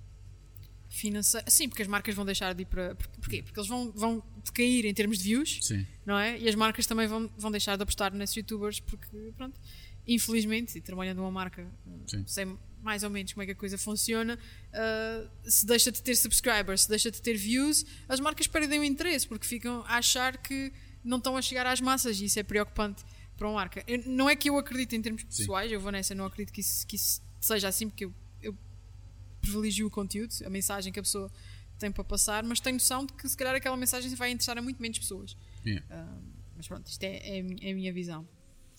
Financeiro. 0.94 1.50
Sim, 1.50 1.68
porque 1.68 1.82
as 1.82 1.88
marcas 1.88 2.14
vão 2.14 2.24
deixar 2.24 2.54
de 2.54 2.62
ir 2.62 2.66
para. 2.66 2.94
por- 2.94 3.08
Porquê? 3.08 3.42
Porque 3.42 3.58
eles 3.58 3.68
vão, 3.68 3.90
vão 3.92 4.22
decair 4.44 4.84
em 4.84 4.92
termos 4.92 5.16
de 5.18 5.24
views. 5.24 5.58
Sim. 5.62 5.86
não 6.04 6.18
é? 6.18 6.38
E 6.38 6.48
as 6.48 6.54
marcas 6.54 6.86
também 6.86 7.06
vão, 7.06 7.30
vão 7.38 7.50
deixar 7.50 7.76
de 7.76 7.82
apostar 7.82 8.12
nesses 8.14 8.36
youtubers 8.36 8.78
porque, 8.80 9.32
pronto, 9.36 9.58
infelizmente, 10.06 10.76
e 10.76 10.80
trabalhando 10.80 11.18
numa 11.18 11.30
marca, 11.30 11.66
Sim. 12.06 12.24
sei 12.26 12.46
mais 12.82 13.02
ou 13.04 13.10
menos 13.10 13.32
como 13.32 13.42
é 13.42 13.46
que 13.46 13.52
a 13.52 13.54
coisa 13.54 13.78
funciona, 13.78 14.38
ah, 14.72 15.28
se 15.44 15.64
deixa 15.64 15.92
de 15.92 16.02
ter 16.02 16.16
subscribers, 16.16 16.82
se 16.82 16.88
deixa 16.88 17.10
de 17.10 17.22
ter 17.22 17.34
views, 17.36 17.86
as 18.08 18.18
marcas 18.20 18.46
perdem 18.48 18.80
o 18.80 18.84
interesse 18.84 19.26
porque 19.26 19.46
ficam 19.46 19.82
a 19.86 19.98
achar 19.98 20.36
que 20.36 20.72
não 21.04 21.18
estão 21.18 21.36
a 21.36 21.42
chegar 21.42 21.66
às 21.66 21.80
massas 21.80 22.20
e 22.20 22.24
isso 22.26 22.38
é 22.38 22.42
preocupante 22.42 23.04
para 23.36 23.46
uma 23.48 23.54
marca. 23.54 23.82
Eu- 23.86 24.02
não 24.06 24.28
é 24.28 24.34
que 24.36 24.50
eu 24.50 24.58
acredite 24.58 24.96
em 24.96 25.00
termos 25.02 25.22
pessoais, 25.22 25.70
eu 25.70 25.80
vou 25.80 25.92
nessa, 25.92 26.14
não 26.14 26.26
acredito 26.26 26.52
que 26.52 26.60
isso, 26.60 26.86
que 26.86 26.96
isso 26.96 27.22
seja 27.40 27.68
assim 27.68 27.88
porque 27.88 28.04
eu, 28.04 28.08
eu 28.08 28.14
privilegio 29.42 29.86
o 29.86 29.90
conteúdo, 29.90 30.32
a 30.46 30.48
mensagem 30.48 30.90
que 30.90 30.98
a 30.98 31.02
pessoa 31.02 31.30
tem 31.78 31.92
para 31.92 32.04
passar, 32.04 32.42
mas 32.44 32.60
tenho 32.60 32.76
noção 32.76 33.04
de 33.04 33.12
que 33.12 33.28
se 33.28 33.36
calhar 33.36 33.54
aquela 33.54 33.76
mensagem 33.76 34.14
vai 34.14 34.30
interessar 34.30 34.56
a 34.56 34.62
muito 34.62 34.80
menos 34.80 34.98
pessoas. 34.98 35.36
Yeah. 35.66 35.84
Ah, 35.90 36.18
mas 36.56 36.66
pronto, 36.66 36.86
isto 36.86 37.02
é, 37.02 37.16
é 37.16 37.38
é 37.38 37.72
a 37.72 37.74
minha 37.74 37.92
visão. 37.92 38.26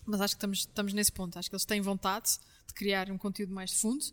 Mas 0.06 0.20
acho 0.22 0.34
que 0.34 0.38
estamos, 0.38 0.60
estamos 0.60 0.94
nesse 0.94 1.12
ponto. 1.12 1.38
Acho 1.38 1.50
que 1.50 1.56
eles 1.56 1.66
têm 1.66 1.82
vontade 1.82 2.40
de 2.68 2.74
criar 2.74 3.12
um 3.12 3.18
conteúdo 3.18 3.54
mais 3.54 3.70
de 3.72 3.78
fundo, 3.78 4.04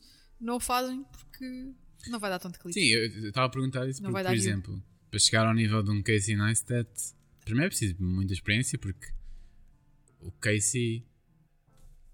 não 0.40 0.56
o 0.56 0.60
fazem 0.60 1.04
porque 1.04 1.72
não 2.08 2.18
vai 2.18 2.30
dar 2.30 2.38
tanto 2.38 2.58
clique. 2.58 2.78
Sim, 2.78 2.86
eu 2.86 3.28
estava 3.28 3.46
a 3.46 3.50
perguntar 3.50 3.88
isso 3.88 4.02
Não 4.02 4.10
porque, 4.10 4.22
por 4.22 4.28
dar 4.28 4.32
view. 4.32 4.42
exemplo, 4.42 4.82
para 5.10 5.18
chegar 5.18 5.46
ao 5.46 5.54
nível 5.54 5.82
de 5.82 5.90
um 5.90 6.02
Casey 6.02 6.36
Neistat, 6.36 6.88
primeiro 7.44 7.66
é 7.66 7.68
preciso 7.70 7.94
de 7.94 8.02
muita 8.02 8.32
experiência 8.32 8.78
porque 8.78 9.08
o 10.20 10.30
Casey 10.32 11.06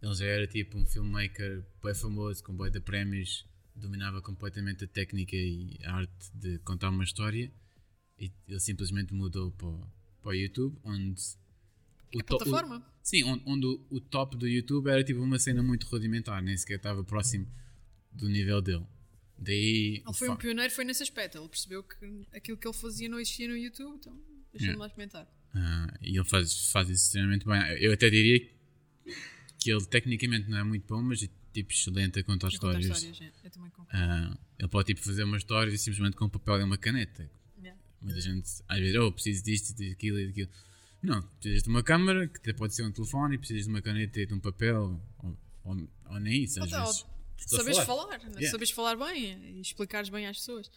ele 0.03 0.15
já 0.15 0.27
era 0.27 0.47
tipo 0.47 0.79
um 0.79 0.87
filmmaker 0.87 1.65
bem 1.83 1.95
famoso, 1.95 2.43
com 2.45 2.57
bem 2.57 2.71
de 2.71 2.81
prémios, 2.81 3.47
dominava 3.77 4.21
completamente 4.23 4.85
a 4.85 4.89
técnica 4.89 5.37
e 5.37 5.79
a 5.85 5.93
arte 5.97 6.31
de 6.35 6.59
contar 6.61 6.89
uma 6.91 7.05
história 7.05 7.53
e 8.19 8.33
ele 8.49 8.61
simplesmente 8.61 9.13
mudou 9.13 9.53
para, 9.53 9.67
o- 9.69 9.87
para 10.23 10.31
o 10.31 10.35
YouTube, 10.35 10.77
onde 10.85 11.21
o 12.15 12.21
É 12.21 12.23
to- 12.23 12.37
o-. 12.37 12.83
Sim, 13.03 13.23
onde, 13.25 13.43
onde 13.47 13.67
o, 13.67 13.87
o 13.91 14.01
top 14.01 14.37
do 14.37 14.49
YouTube 14.49 14.89
era 14.89 15.05
tipo 15.05 15.21
uma 15.21 15.39
cena 15.39 15.63
muito 15.63 15.87
rudimentar, 15.87 16.43
nem 16.43 16.57
sequer 16.57 16.77
estava 16.79 17.05
próximo 17.05 17.47
do 18.13 18.29
nível 18.29 18.61
dele. 18.63 18.87
Daí. 19.39 20.03
Ele 20.05 20.15
foi 20.15 20.31
um 20.31 20.37
pioneiro, 20.37 20.73
foi 20.73 20.85
nesse 20.85 21.03
aspecto. 21.03 21.37
Ele 21.37 21.49
percebeu 21.49 21.83
que 21.83 22.27
aquilo 22.35 22.57
que 22.57 22.67
ele 22.67 22.75
fazia 22.75 23.09
não 23.09 23.21
existia 23.21 23.47
no 23.49 23.57
YouTube, 23.57 23.97
então 23.97 24.13
deixa-me 24.53 24.69
Yeah. 24.73 24.81
lá 24.81 24.87
experimentar. 24.87 25.29
Ah, 25.55 25.95
e 26.01 26.17
ele 26.17 26.25
faz, 26.25 26.71
faz 26.71 26.89
isso 26.89 27.05
extremamente 27.07 27.45
bem. 27.47 27.61
Eu 27.83 27.93
até 27.93 28.09
diria 28.09 28.41
que 29.59 29.71
ele 29.71 29.85
tecnicamente 29.87 30.49
não 30.49 30.57
é 30.59 30.65
muito 30.65 30.87
bom, 30.87 31.03
mas 31.03 31.23
é 31.23 31.29
tipo 31.63 31.73
excelente 31.73 32.19
a 32.19 32.25
contar 32.25 32.49
histórias. 32.49 32.85
histórias, 32.85 33.21
é. 33.21 33.47
Eu 33.47 33.51
também 33.51 33.71
concordo. 33.71 33.91
Ah, 33.95 34.39
ele 34.59 34.69
pode 34.69 34.87
tipo 34.87 35.01
fazer 35.05 35.25
uma 35.25 35.37
história 35.37 35.77
simplesmente 35.79 36.17
com 36.17 36.27
um 36.27 36.29
papel 36.29 36.61
e 36.61 36.65
uma 36.65 36.77
caneta. 36.79 37.31
Yeah. 37.59 37.81
Muita 38.01 38.21
gente 38.21 38.49
às 38.69 38.79
vezes, 38.79 38.97
oh, 38.97 39.11
preciso 39.13 39.43
disto, 39.45 39.75
daquilo 39.79 40.19
e 40.21 40.27
daquilo. 40.27 40.51
Não, 41.03 41.23
precisas 41.23 41.63
de 41.63 41.69
uma 41.69 41.83
câmera, 41.83 42.27
que 42.29 42.39
até 42.39 42.53
pode 42.53 42.75
ser 42.75 42.83
um 42.85 42.91
telefone, 42.93 43.35
e 43.37 43.39
precisas 43.39 43.65
de 43.65 43.69
uma 43.71 43.81
caneta 43.83 44.21
e 44.21 44.27
de 44.27 44.35
um 44.35 44.41
papel, 44.41 45.01
ou, 45.23 45.39
ou, 45.65 45.89
ou 46.11 46.21
nem 46.21 46.43
isso, 46.45 46.63
às 46.63 46.73
Ou- 46.73 46.79
ou 46.79 46.85
vezes. 46.87 47.07
Só 47.47 47.57
Sabes 47.59 47.77
falar. 47.79 47.87
falar? 47.87 48.21
Yeah. 48.21 48.51
sabes 48.51 48.71
falar 48.71 48.97
bem 48.97 49.59
e 49.59 49.61
explicares 49.61 50.09
bem 50.09 50.27
às 50.27 50.39
pessoas. 50.39 50.71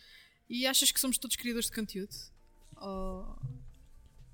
E 0.50 0.66
achas 0.68 0.92
que 0.92 1.00
somos 1.00 1.18
todos 1.18 1.36
criadores 1.38 1.68
de 1.70 1.76
conteúdo? 1.76 2.14
Ou 2.76 3.40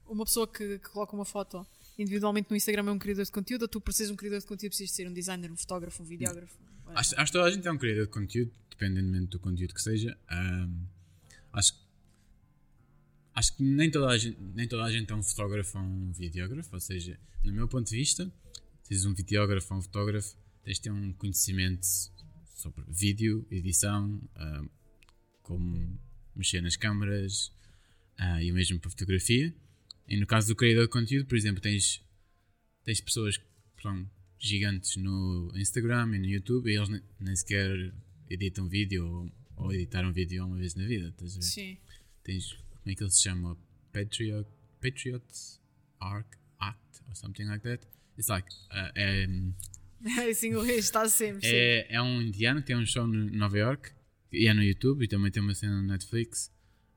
uma 0.07 0.25
pessoa 0.25 0.47
que, 0.47 0.79
que 0.79 0.89
coloca 0.89 1.15
uma 1.15 1.25
foto 1.25 1.65
individualmente 1.97 2.49
no 2.49 2.55
Instagram 2.55 2.87
é 2.87 2.91
um 2.91 2.99
criador 2.99 3.25
de 3.25 3.31
conteúdo, 3.31 3.63
ou 3.63 3.67
tu 3.67 3.81
precisas 3.81 4.07
de 4.07 4.13
um 4.13 4.17
criador 4.17 4.39
de 4.39 4.45
conteúdo, 4.45 4.71
precisas 4.71 4.91
de 4.91 4.95
ser 4.95 5.07
um 5.07 5.13
designer, 5.13 5.51
um 5.51 5.55
fotógrafo, 5.55 6.03
um 6.03 6.05
videógrafo? 6.05 6.57
Acho, 6.87 7.19
acho 7.19 7.31
que 7.31 7.37
toda 7.37 7.49
a 7.49 7.51
gente 7.51 7.67
é 7.67 7.71
um 7.71 7.77
criador 7.77 8.05
de 8.05 8.11
conteúdo, 8.11 8.51
dependendo 8.69 9.27
do 9.27 9.39
conteúdo 9.39 9.73
que 9.73 9.81
seja. 9.81 10.17
Ahm, 10.29 10.85
acho, 11.53 11.73
acho 13.33 13.55
que 13.55 13.63
nem 13.63 13.89
toda, 13.89 14.07
a 14.07 14.17
gente, 14.17 14.37
nem 14.53 14.67
toda 14.67 14.83
a 14.83 14.91
gente 14.91 15.11
é 15.11 15.15
um 15.15 15.23
fotógrafo 15.23 15.77
ou 15.77 15.83
um 15.83 16.11
videógrafo, 16.11 16.73
ou 16.73 16.79
seja, 16.79 17.19
no 17.43 17.51
meu 17.51 17.67
ponto 17.67 17.89
de 17.89 17.95
vista, 17.95 18.31
se 18.83 18.93
és 18.93 19.05
um 19.05 19.13
videógrafo 19.13 19.73
ou 19.73 19.79
um 19.79 19.81
fotógrafo, 19.81 20.35
tens 20.63 20.77
de 20.77 20.83
ter 20.83 20.91
um 20.91 21.13
conhecimento 21.13 21.85
sobre 22.55 22.83
vídeo, 22.87 23.45
edição, 23.49 24.21
ahm, 24.35 24.67
como 25.41 25.99
mexer 26.35 26.61
nas 26.61 26.75
câmaras 26.75 27.51
ah, 28.17 28.41
e 28.41 28.51
o 28.51 28.55
mesmo 28.55 28.79
para 28.79 28.89
fotografia. 28.89 29.53
E 30.08 30.18
no 30.18 30.26
caso 30.28 30.47
do 30.47 30.56
criador 30.56 30.86
de 30.86 30.91
conteúdo, 30.91 31.26
por 31.28 31.36
exemplo, 31.38 31.62
tens, 31.62 32.03
tens 32.84 33.01
pessoas 33.01 33.38
que 33.38 33.43
são 33.82 34.10
gigantes 34.38 34.95
no 34.97 35.51
Instagram 35.56 36.16
e 36.16 36.20
no 36.20 36.26
YouTube 36.26 36.70
e 36.72 36.76
eles 36.76 36.89
ne- 36.89 37.01
nem 37.20 37.36
sequer 37.36 37.91
editam 38.30 38.68
vídeo 38.68 39.06
ou, 39.06 39.32
ou 39.66 39.74
editaram 39.74 40.12
vídeo 40.14 40.45
uma 40.45 40.58
vez 40.58 40.76
na 40.76 40.86
vida. 40.86 41.10
Estás 41.10 41.34
a 41.34 41.39
ver? 41.39 41.45
Sim. 41.45 41.78
Tens, 42.24 42.51
como 42.53 42.91
é 42.91 42.95
que 42.95 43.03
ele 43.03 43.12
se 43.12 43.24
chama? 43.24 43.58
Patriot, 43.91 44.47
Patriot 44.82 45.24
Arc 45.99 46.38
Act 46.60 47.01
or 47.08 47.16
something 47.16 47.45
like 47.45 47.64
that. 47.64 47.86
It's 48.18 48.28
like, 48.30 48.47
uh, 48.72 48.91
é, 48.95 49.28
Esse 50.30 50.47
inglês 50.47 50.86
está 50.86 51.08
sempre. 51.10 51.47
é, 51.47 51.88
é 51.95 52.01
um 52.01 52.22
indiano 52.22 52.62
que 52.62 52.68
tem 52.68 52.76
um 52.76 52.86
show 52.86 53.08
no 53.08 53.26
Nova 53.32 53.58
York 53.58 53.91
e 54.32 54.47
é 54.47 54.53
no 54.53 54.62
YouTube 54.62 55.03
e 55.03 55.08
também 55.08 55.32
tem 55.32 55.41
uma 55.41 55.53
cena 55.56 55.82
no 55.82 55.88
Netflix. 55.88 56.51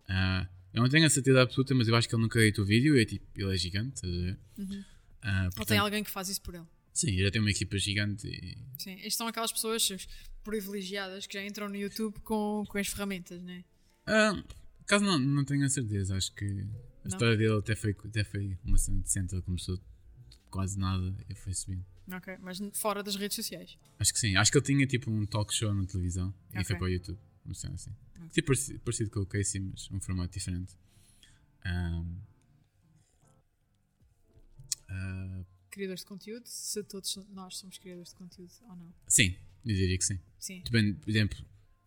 Ah, 0.09 0.49
Eu 0.79 0.83
não 0.83 0.89
tenho 0.89 1.05
a 1.07 1.11
certeza 1.11 1.43
absoluta, 1.43 1.75
mas 1.75 1.89
eu 1.89 1.97
acho 1.97 2.09
que 2.09 2.15
ele 2.15 2.23
nunca 2.23 2.39
editou 2.41 2.65
vídeo. 2.65 2.97
É, 2.97 3.05
tipo, 3.05 3.27
ele 3.35 3.53
é 3.53 3.57
gigante, 3.59 3.97
estás 3.97 4.13
a 4.15 4.17
ver? 4.17 4.39
Ah, 5.21 5.43
Ou 5.47 5.51
portanto, 5.51 5.69
tem 5.69 5.79
alguém 5.79 6.05
que 6.05 6.11
faz 6.11 6.29
isso 6.29 6.41
por 6.41 6.55
ele. 6.55 6.65
Sim, 6.93 7.09
ele 7.09 7.25
já 7.25 7.31
tem 7.33 7.41
uma 7.41 7.51
equipa 7.51 7.77
gigante 7.79 8.29
e 8.29 8.57
Sim, 8.81 8.93
estas 8.95 9.17
são 9.17 9.27
aquelas 9.27 9.51
pessoas 9.51 10.07
privilegiadas 10.45 11.27
que 11.27 11.35
já 11.35 11.45
entram 11.45 11.69
no 11.69 11.75
YouTube 11.75 12.19
com, 12.21 12.65
com 12.69 12.79
as 12.79 12.87
ferramentas, 12.87 13.43
né? 13.43 13.65
Ah, 14.07 14.41
caso 14.87 15.05
não, 15.05 15.19
não 15.19 15.45
tenho 15.45 15.65
a 15.65 15.69
certeza, 15.69 16.17
acho 16.17 16.33
que 16.35 16.45
a 16.45 16.49
Não? 16.49 17.09
história 17.09 17.37
dele 17.37 17.59
até 17.59 17.75
foi, 17.75 17.97
até 18.05 18.23
foi 18.23 18.57
uma 18.65 18.79
cena 18.79 19.01
decente. 19.01 19.35
Ele 19.35 19.43
começou 19.43 19.81
quase 20.49 20.79
nada 20.79 21.13
e 21.29 21.35
foi 21.35 21.55
subindo. 21.55 21.85
Ok, 22.13 22.37
mas 22.41 22.59
fora 22.75 23.03
das 23.03 23.17
redes 23.17 23.35
sociais. 23.35 23.77
Acho 23.99 24.13
que 24.13 24.19
sim, 24.21 24.37
acho 24.37 24.51
que 24.53 24.59
ele 24.59 24.65
tinha 24.65 24.87
tipo 24.87 25.11
um 25.11 25.27
talk 25.27 25.53
show 25.53 25.75
na 25.75 25.85
televisão 25.87 26.33
e 26.51 26.59
Ok. 26.59 26.65
foi 26.65 26.77
para 26.77 26.85
o 26.85 26.89
YouTube. 26.89 27.19
Uma 27.49 27.55
cena 27.55 27.75
assim. 27.77 27.91
Tipo 28.31 28.49
parecido, 28.49 28.81
parecido 28.81 29.11
com 29.11 29.21
o 29.21 29.27
Casey, 29.27 29.59
mas 29.59 29.91
um 29.91 29.99
formato 29.99 30.35
diferente. 30.35 30.77
Ahm, 31.65 32.19
ah, 34.91 35.45
Criadores 35.71 36.03
de 36.03 36.07
conteúdo, 36.07 36.47
se 36.47 36.83
todos 36.85 37.17
nós 37.31 37.57
somos 37.57 37.79
criadores 37.79 38.11
de 38.11 38.17
conteúdo 38.17 38.53
ou 38.69 38.77
não. 38.77 38.95
sim, 39.07 39.35
eu 39.65 39.75
diria 39.75 39.97
que 39.97 40.05
sim. 40.05 40.21
Sim. 40.39 40.61
Depende, 40.63 40.99
por 41.01 41.09
exemplo, 41.09 41.39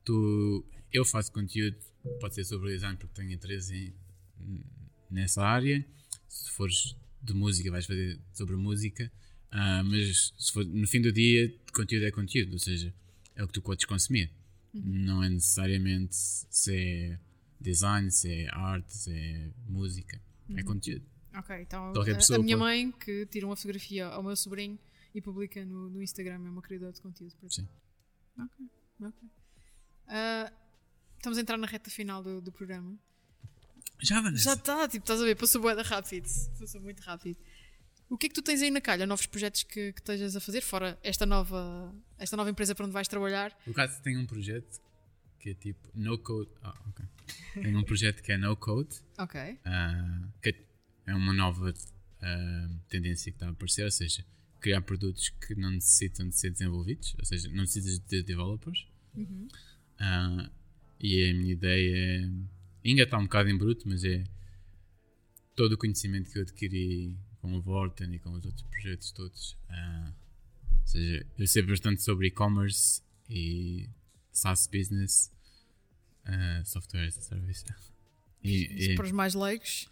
tu, 0.04 0.66
eu 0.92 1.06
faço 1.06 1.32
conteúdo, 1.32 1.78
pode 2.20 2.34
ser 2.34 2.44
sobre 2.44 2.72
design 2.74 2.98
porque 2.98 3.14
tenho 3.14 3.32
interesse 3.32 3.94
em, 4.40 4.64
nessa 5.12 5.44
área. 5.44 5.86
Se 6.28 6.50
fores 6.52 6.96
de 7.22 7.34
música, 7.36 7.70
vais 7.70 7.86
fazer 7.86 8.20
sobre 8.34 8.56
música. 8.56 9.12
Ah, 9.52 9.84
mas 9.84 10.34
for, 10.54 10.66
no 10.66 10.88
fim 10.88 11.02
do 11.02 11.12
dia, 11.12 11.54
conteúdo 11.72 12.06
é 12.06 12.12
conteúdo, 12.12 12.54
ou 12.54 12.60
seja, 12.60 12.92
é 13.36 13.44
o 13.44 13.48
que 13.48 13.54
tu 13.54 13.62
podes 13.62 13.86
consumir. 13.86 14.32
Não 14.74 15.24
é 15.24 15.30
necessariamente 15.30 16.16
se 16.16 16.76
é 16.76 17.20
design, 17.60 18.10
se 18.12 18.32
é 18.32 18.50
arte, 18.56 18.94
se 18.96 19.12
é 19.12 19.52
música. 19.68 20.22
É 20.56 20.64
conteúdo. 20.64 21.06
Ok, 21.34 21.62
então 21.62 21.94
Qualquer 21.94 22.16
a, 22.16 22.36
a 22.36 22.40
minha 22.40 22.58
pode- 22.58 22.70
mãe 22.70 22.92
que 22.92 23.26
tira 23.28 23.46
uma 23.46 23.56
fotografia 23.56 24.08
ao 24.08 24.22
meu 24.22 24.36
sobrinho 24.36 24.78
e 25.16 25.22
publica 25.22 25.64
no, 25.66 25.90
no 25.90 26.02
Instagram 26.02 26.36
é 26.46 26.50
uma 26.50 26.62
criadora 26.62 26.92
de 26.92 27.02
conteúdo. 27.02 27.36
por 27.38 27.50
Sim. 27.52 27.68
Ok, 28.38 28.66
ok. 29.02 29.30
Ah, 30.08 30.52
estamos 31.18 31.38
a 31.38 31.42
entrar 31.42 31.58
na 31.58 31.68
reta 31.68 31.90
final 31.90 32.22
do, 32.22 32.42
do 32.42 32.52
programa. 32.52 32.98
Já, 34.02 34.20
Vanessa? 34.20 34.44
Já 34.44 34.54
está, 34.54 34.88
tipo, 34.90 35.04
estás 35.04 35.22
a 35.22 35.24
ver, 35.26 35.36
passou 35.36 35.62
bué 35.62 35.76
da 35.76 35.84
rápido. 35.84 36.28
Passou 36.60 36.82
muito 36.82 37.00
rápido. 37.02 37.38
O 38.12 38.18
que 38.18 38.26
é 38.26 38.30
que 38.30 38.36
tu 38.36 38.42
tens 38.42 38.62
aí 38.62 38.70
na 38.70 38.82
calha? 38.82 39.08
Novos 39.08 39.26
projetos 39.26 39.64
que, 39.64 39.94
que 39.94 40.02
estejas 40.02 40.36
a 40.36 40.42
fazer, 40.42 40.60
fora 40.60 41.00
esta 41.02 41.26
nova, 41.26 41.96
esta 42.20 42.36
nova 42.36 42.50
empresa 42.50 42.76
para 42.76 42.84
onde 42.86 42.92
vais 42.92 43.08
trabalhar? 43.08 43.58
Por 43.64 43.72
acaso 43.72 44.02
tem 44.02 44.18
um 44.18 44.26
projeto 44.26 44.82
que 45.40 45.52
é 45.52 45.54
tipo 45.54 45.88
no 45.96 46.18
code. 46.20 46.52
Ah, 46.62 46.76
ok. 46.90 47.06
Tem 47.64 47.74
um 47.74 47.84
projeto 47.84 48.22
que 48.22 48.34
é 48.34 48.38
no 48.38 48.54
code, 48.58 48.98
Ok. 49.18 49.40
ah, 49.64 50.28
que 50.44 50.54
é 51.06 51.16
uma 51.16 51.32
nova 51.32 51.74
ah, 52.22 52.70
tendência 52.90 53.32
que 53.32 53.38
está 53.38 53.48
a 53.48 53.52
aparecer, 53.52 53.86
ou 53.86 53.92
seja, 53.92 54.26
criar 54.60 54.82
produtos 54.82 55.30
que 55.30 55.56
não 55.56 55.72
necessitam 55.72 56.28
de 56.28 56.36
ser 56.36 56.52
desenvolvidos, 56.52 57.16
ou 57.18 57.24
seja, 57.24 57.48
não 57.48 57.64
precisas 57.64 57.98
de 57.98 58.24
developers. 58.24 58.88
Ah, 60.00 60.52
e 61.00 61.30
a 61.30 61.34
minha 61.34 61.54
ideia 61.54 61.96
é, 61.96 62.30
ainda 62.90 63.04
está 63.04 63.18
um 63.18 63.24
bocado 63.24 63.48
em 63.48 63.58
bruto, 63.58 63.88
mas 63.88 64.04
é 64.04 64.26
todo 65.56 65.72
o 65.74 65.78
conhecimento 65.78 66.30
que 66.30 66.38
eu 66.38 66.42
adquiri 66.42 67.16
com 67.42 67.54
o 67.54 67.62
Vorten 67.62 68.14
e 68.14 68.20
com 68.20 68.32
os 68.32 68.46
outros 68.46 68.64
projetos 68.64 69.12
todos. 69.12 69.58
ah, 69.70 70.14
ou 70.82 70.88
seja, 70.88 71.26
eu 71.38 71.48
sei 71.48 71.62
bastante 71.64 72.02
sobre 72.02 72.28
e-commerce 72.28 73.02
e 73.30 73.90
SaaS 74.32 74.68
business, 74.68 75.32
ah, 76.26 76.62
software 76.66 77.08
as 77.08 77.18
a 77.18 77.22
service. 77.22 77.66
E, 78.44 78.92
e, 78.92 78.96
Para 78.96 79.06
os 79.06 79.12
mais 79.12 79.34
leigos, 79.34 79.90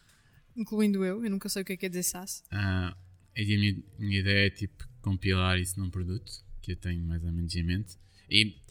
incluindo 0.56 1.04
eu, 1.04 1.24
eu 1.24 1.30
nunca 1.30 1.50
sei 1.50 1.62
o 1.62 1.66
que 1.66 1.74
é 1.74 1.78
que 1.78 1.86
é 1.86 1.90
dizer 1.90 2.04
SaaS. 2.04 2.44
ah, 2.52 2.96
e 3.36 3.56
a 3.56 3.58
minha, 3.58 3.84
minha 3.98 4.20
ideia 4.20 4.48
é 4.48 4.50
tipo 4.50 4.88
compilar 5.02 5.58
isso 5.60 5.80
num 5.80 5.90
produto 5.90 6.44
que 6.62 6.74
eu 6.74 6.76
tenho 6.76 7.04
mais 7.04 7.24
ou 7.24 7.32
menos 7.32 7.56
em 7.56 7.64
mente. 7.64 7.98
E 8.30 8.62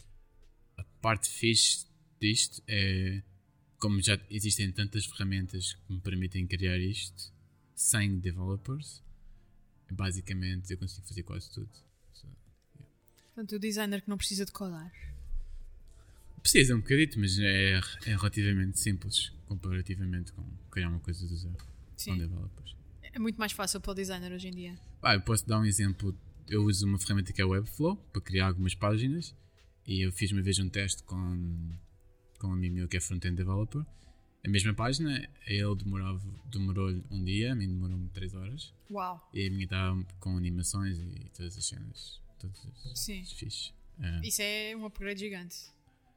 a 0.77 0.83
parte 1.01 1.27
fixe 1.27 1.87
disto 2.19 2.61
é 2.67 3.23
como 3.79 4.01
já 4.01 4.19
existem 4.29 4.71
tantas 4.71 5.05
ferramentas 5.05 5.73
que 5.73 5.93
me 5.93 6.01
permitem 6.01 6.45
criar 6.45 6.77
isto 6.77 7.33
sem 7.79 8.19
developers, 8.19 9.01
basicamente 9.89 10.69
eu 10.69 10.77
consigo 10.77 11.07
fazer 11.07 11.23
quase 11.23 11.49
tudo. 11.49 11.69
So, 12.11 12.27
Portanto, 13.33 13.55
o 13.55 13.59
designer 13.59 14.01
que 14.01 14.09
não 14.09 14.17
precisa 14.17 14.43
de 14.43 14.51
codar. 14.51 14.91
Precisa 16.41 16.75
um 16.75 16.81
bocadito, 16.81 17.17
mas 17.17 17.39
é, 17.39 17.79
é 18.05 18.15
relativamente 18.17 18.77
simples 18.79 19.29
comparativamente 19.45 20.33
com 20.33 20.43
criar 20.69 20.89
uma 20.89 20.99
coisa 20.99 21.25
do 21.25 21.35
zero 21.35 21.55
com 21.57 21.95
Sim. 21.95 22.17
developers. 22.17 22.75
É 23.13 23.17
muito 23.17 23.37
mais 23.37 23.53
fácil 23.53 23.79
para 23.79 23.91
o 23.91 23.95
designer 23.95 24.33
hoje 24.33 24.49
em 24.49 24.51
dia. 24.51 24.77
Ah, 25.01 25.13
eu 25.13 25.21
posso 25.21 25.47
dar 25.47 25.57
um 25.57 25.65
exemplo. 25.65 26.13
Eu 26.49 26.65
uso 26.65 26.85
uma 26.85 26.99
ferramenta 26.99 27.31
que 27.31 27.41
é 27.41 27.45
Webflow 27.45 27.95
para 27.95 28.21
criar 28.21 28.47
algumas 28.47 28.75
páginas 28.75 29.33
e 29.87 30.05
eu 30.05 30.11
fiz 30.11 30.33
uma 30.33 30.41
vez 30.41 30.59
um 30.59 30.67
teste 30.67 31.01
com, 31.03 31.71
com 32.39 32.47
um 32.47 32.53
amigo 32.53 32.75
meu 32.75 32.87
que 32.89 32.97
é 32.97 32.99
front-end 32.99 33.37
developer. 33.37 33.85
A 34.45 34.49
mesma 34.49 34.73
página, 34.73 35.29
ele 35.45 35.75
demorava, 35.75 36.21
demorou-lhe 36.45 37.03
um 37.11 37.23
dia, 37.23 37.51
a 37.51 37.55
mim 37.55 37.67
demorou-me 37.67 38.09
3 38.09 38.33
horas. 38.33 38.73
Uau. 38.89 39.29
E 39.33 39.45
a 39.45 39.49
minha 39.51 39.65
estava 39.65 40.01
com 40.19 40.37
animações 40.37 40.97
e 40.97 41.29
todas 41.35 41.57
as 41.57 41.65
cenas, 41.65 42.21
todos 42.39 42.57
os, 42.63 42.99
Sim. 42.99 43.23
fixe. 43.25 43.73
Ah, 43.99 44.21
Isso 44.23 44.41
é 44.41 44.73
um 44.77 44.85
upgrade 44.85 45.19
gigante. 45.19 45.57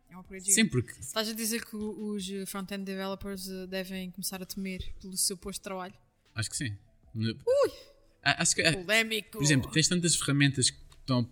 É 0.08 0.16
um 0.16 0.20
upgrade 0.20 0.44
sim, 0.44 0.52
gigante. 0.52 0.70
porque 0.70 1.00
Estás 1.00 1.28
a 1.28 1.32
dizer 1.34 1.64
que 1.64 1.74
os 1.74 2.24
front-end 2.46 2.84
developers 2.84 3.48
eh, 3.48 3.66
devem 3.66 4.10
começar 4.12 4.40
a 4.40 4.46
temer 4.46 4.94
pelo 5.00 5.16
seu 5.16 5.36
posto 5.36 5.58
de 5.58 5.64
trabalho? 5.64 5.94
acho 6.34 6.48
que 6.48 6.56
sim. 6.56 6.76
Ah, 8.22 8.40
acho 8.42 8.54
que, 8.54 8.62
Polémico! 8.72 9.32
Por 9.32 9.42
exemplo, 9.42 9.70
tens 9.72 9.88
tantas 9.88 10.14
ferramentas 10.14 10.70
que 10.70 10.78
estão 11.00 11.28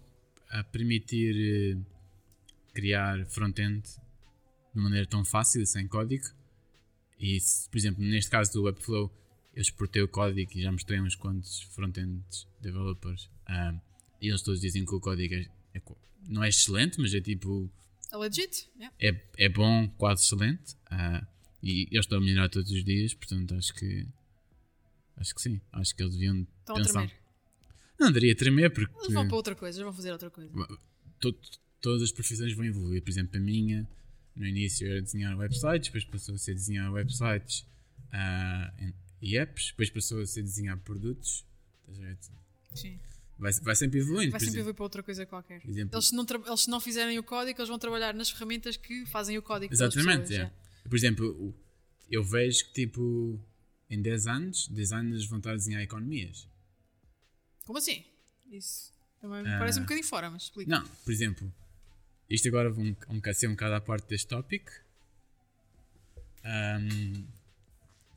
a 0.51 0.65
permitir 0.65 1.77
eh, 1.79 1.79
criar 2.75 3.25
front-end 3.27 3.83
de 4.75 4.81
maneira 4.81 5.07
tão 5.07 5.25
fácil, 5.25 5.65
sem 5.67 5.87
código. 5.87 6.25
E, 7.21 7.39
se, 7.41 7.69
por 7.69 7.77
exemplo, 7.79 8.03
neste 8.03 8.31
caso 8.31 8.53
do 8.53 8.63
Webflow, 8.63 9.13
eu 9.55 9.61
exportei 9.63 10.01
o 10.03 10.09
código 10.09 10.51
e 10.57 10.63
já 10.63 10.73
mostrei 10.73 11.01
uns 11.01 11.15
quantos 11.15 11.61
front-end 11.75 12.23
developers. 12.61 13.29
ah, 13.47 13.75
e 14.23 14.29
eles 14.29 14.43
todos 14.43 14.61
dizem 14.61 14.85
que 14.85 14.95
o 14.95 15.01
código 15.01 15.35
é- 15.35 15.49
é 15.75 15.83
não 16.29 16.43
é 16.45 16.49
excelente, 16.49 17.01
mas 17.01 17.13
é 17.15 17.21
tipo. 17.21 17.71
É 18.13 18.17
legit? 18.17 18.69
Yeah. 18.77 18.95
É, 19.01 19.23
é 19.39 19.49
bom, 19.49 19.89
quase 19.99 20.25
excelente. 20.25 20.77
ah, 20.91 21.27
e 21.63 21.83
eles 21.91 22.05
estão 22.07 22.19
a 22.19 22.21
melhorar 22.21 22.49
todos 22.49 22.71
os 22.71 22.85
dias, 22.85 23.13
portanto 23.15 23.55
acho 23.55 23.75
que. 23.75 24.07
Acho 25.17 25.35
que 25.35 25.43
sim. 25.43 25.61
Acho 25.73 25.95
que 25.95 26.03
eles 26.03 26.15
deviam 26.15 26.47
Estão 26.61 26.77
a 26.77 26.79
pensar. 26.79 26.93
tremer. 27.07 27.17
Não, 27.99 28.11
daria 28.13 28.35
tremer 28.35 28.71
porque. 28.73 28.95
Eles 29.01 29.13
vão 29.13 29.27
para 29.29 29.37
outra 29.37 29.55
coisa, 29.55 29.77
eles 29.79 29.85
vão 29.85 29.93
fazer 29.95 30.13
outra 30.13 30.31
coisa. 30.31 30.51
to- 31.19 31.39
todas 31.83 32.03
as 32.03 32.13
profissões 32.13 32.55
vão 32.55 32.65
evoluir. 32.65 33.03
Por 33.03 33.11
exemplo, 33.11 33.37
a 33.37 33.41
minha, 33.41 33.87
no 34.41 34.47
início 34.47 34.91
era 34.91 35.01
desenhar 35.03 35.37
websites, 35.39 35.89
depois 35.89 36.05
passou 36.05 36.35
a 36.35 36.39
ser 36.39 36.55
desenhar 36.55 36.91
websites 36.93 37.67
em- 38.79 38.95
e 39.23 39.37
apps, 39.37 39.69
depois 39.71 39.91
passou 39.91 40.21
a 40.23 40.27
ser 40.27 40.43
desenhar 40.43 40.77
produtos. 40.79 41.45
Sim. 42.75 42.99
Vai, 43.39 43.53
vai 43.53 43.75
sempre 43.77 44.01
evoluindo. 44.01 44.31
Vai 44.33 44.41
sempre 44.41 44.55
exemplo. 44.57 44.71
ir 44.71 44.75
para 44.75 44.83
outra 44.85 45.03
coisa 45.03 45.25
qualquer. 45.27 45.61
Exemplo- 45.67 45.95
Eles 45.95 46.07
se, 46.09 46.15
não 46.15 46.27
eles 46.47 46.67
não 46.67 46.81
fizerem 46.81 47.19
o 47.19 47.23
código, 47.23 47.59
eles 47.59 47.69
vão 47.69 47.79
trabalhar 47.79 48.15
nas 48.15 48.31
ferramentas 48.31 48.77
que 48.77 49.07
fazem 49.07 49.37
o 49.39 49.43
código. 49.43 49.73
Exatamente, 49.73 50.21
pessoas, 50.23 50.31
é. 50.31 50.35
yeah. 50.35 50.55
Por 50.89 50.97
exemplo, 50.97 51.55
eu 52.11 52.23
vejo 52.25 52.65
que 52.67 52.73
tipo 52.73 53.39
em 53.89 54.01
10 54.01 54.27
anos, 54.27 54.69
designers 54.69 55.25
vão 55.27 55.39
estar 55.39 55.53
a 55.53 55.57
desenhar 55.57 55.83
economias. 55.83 56.49
Como 57.67 57.79
assim? 57.79 58.05
Isso 58.51 58.93
também 59.21 59.43
me 59.43 59.49
Ah. 59.51 59.59
parece 59.59 59.79
um 59.79 59.83
bocadinho 59.83 60.07
fora, 60.07 60.31
mas 60.31 60.45
explica. 60.45 60.71
Não, 60.71 60.87
por 61.05 61.13
exemplo, 61.13 61.53
isto 62.31 62.49
agora 62.49 62.71
vão 62.71 62.85
um, 63.09 63.17
bocado- 63.17 63.37
ser 63.37 63.47
um 63.49 63.53
bocado 63.53 63.75
à 63.75 63.81
parte 63.81 64.09
deste 64.09 64.29
tópico. 64.29 64.71
Ahm, 66.45 67.25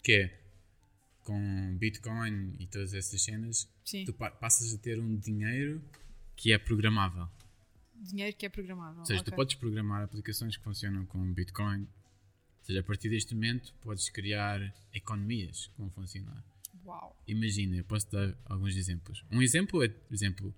que 0.02 0.14
é 0.14 0.40
com 1.24 1.76
Bitcoin 1.78 2.56
e 2.60 2.68
todas 2.68 2.94
essas 2.94 3.22
cenas, 3.22 3.68
Sim. 3.86 4.06
tu 4.06 4.14
pa- 4.14 4.32
passas 4.32 4.74
a 4.74 4.78
ter 4.78 5.00
um 5.00 5.16
dinheiro 5.16 5.82
que 6.36 6.52
é 6.52 6.58
programável. 6.58 7.28
Dinheiro 7.96 8.36
que 8.36 8.46
é 8.46 8.50
programável. 8.50 9.00
Ou 9.00 9.06
seja, 9.06 9.22
ok. 9.22 9.32
tu 9.32 9.36
podes 9.36 9.56
programar 9.56 10.04
aplicações 10.04 10.58
que 10.58 10.64
funcionam 10.64 11.06
com 11.06 11.20
Bitcoin. 11.34 11.82
Ou 11.82 12.66
seja, 12.66 12.80
a 12.80 12.84
partir 12.84 13.10
deste 13.10 13.34
momento 13.34 13.74
podes 13.82 14.10
criar 14.10 14.74
economias 14.94 15.68
que 15.68 15.78
vão 15.82 15.90
funcionar. 15.92 16.44
Uau. 16.86 17.18
Imagina, 17.28 17.78
eu 17.78 17.84
posso 17.86 18.12
dar 18.12 18.36
alguns 18.46 18.76
exemplos. 18.76 19.24
Um 19.32 19.42
exemplo 19.42 19.82
é, 19.84 19.88
por 19.88 20.14
exemplo, 20.14 20.54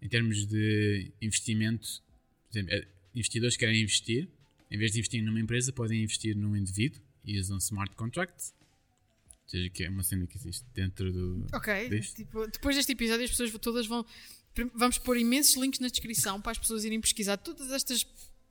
em 0.00 0.08
termos 0.08 0.46
de 0.46 1.12
investimento, 1.20 2.02
por 2.50 2.58
exemplo, 2.58 2.74
eh, 2.74 2.88
investidores 3.14 3.56
que 3.56 3.60
querem 3.64 3.82
investir, 3.82 4.28
em 4.70 4.78
vez 4.78 4.92
de 4.92 4.98
investir 4.98 5.22
numa 5.22 5.40
empresa, 5.40 5.72
podem 5.72 6.02
investir 6.02 6.36
num 6.36 6.56
indivíduo 6.56 7.00
e 7.24 7.38
usam 7.38 7.58
smart 7.58 7.94
contracts, 7.96 8.54
ou 9.44 9.48
seja, 9.50 9.70
que 9.70 9.84
é 9.84 9.88
uma 9.90 10.02
cena 10.02 10.26
que 10.26 10.36
existe 10.36 10.64
dentro 10.74 11.12
do. 11.12 11.46
Ok, 11.54 12.02
tipo, 12.14 12.46
depois 12.48 12.76
deste 12.76 12.92
episódio 12.92 13.24
as 13.24 13.30
pessoas 13.30 13.50
todas 13.58 13.86
vão. 13.86 14.04
Vamos 14.74 14.98
pôr 14.98 15.16
imensos 15.16 15.54
links 15.56 15.78
na 15.78 15.88
descrição 15.88 16.40
para 16.40 16.52
as 16.52 16.58
pessoas 16.58 16.84
irem 16.84 17.00
pesquisar 17.00 17.36
todas 17.36 17.70
estas 17.70 18.04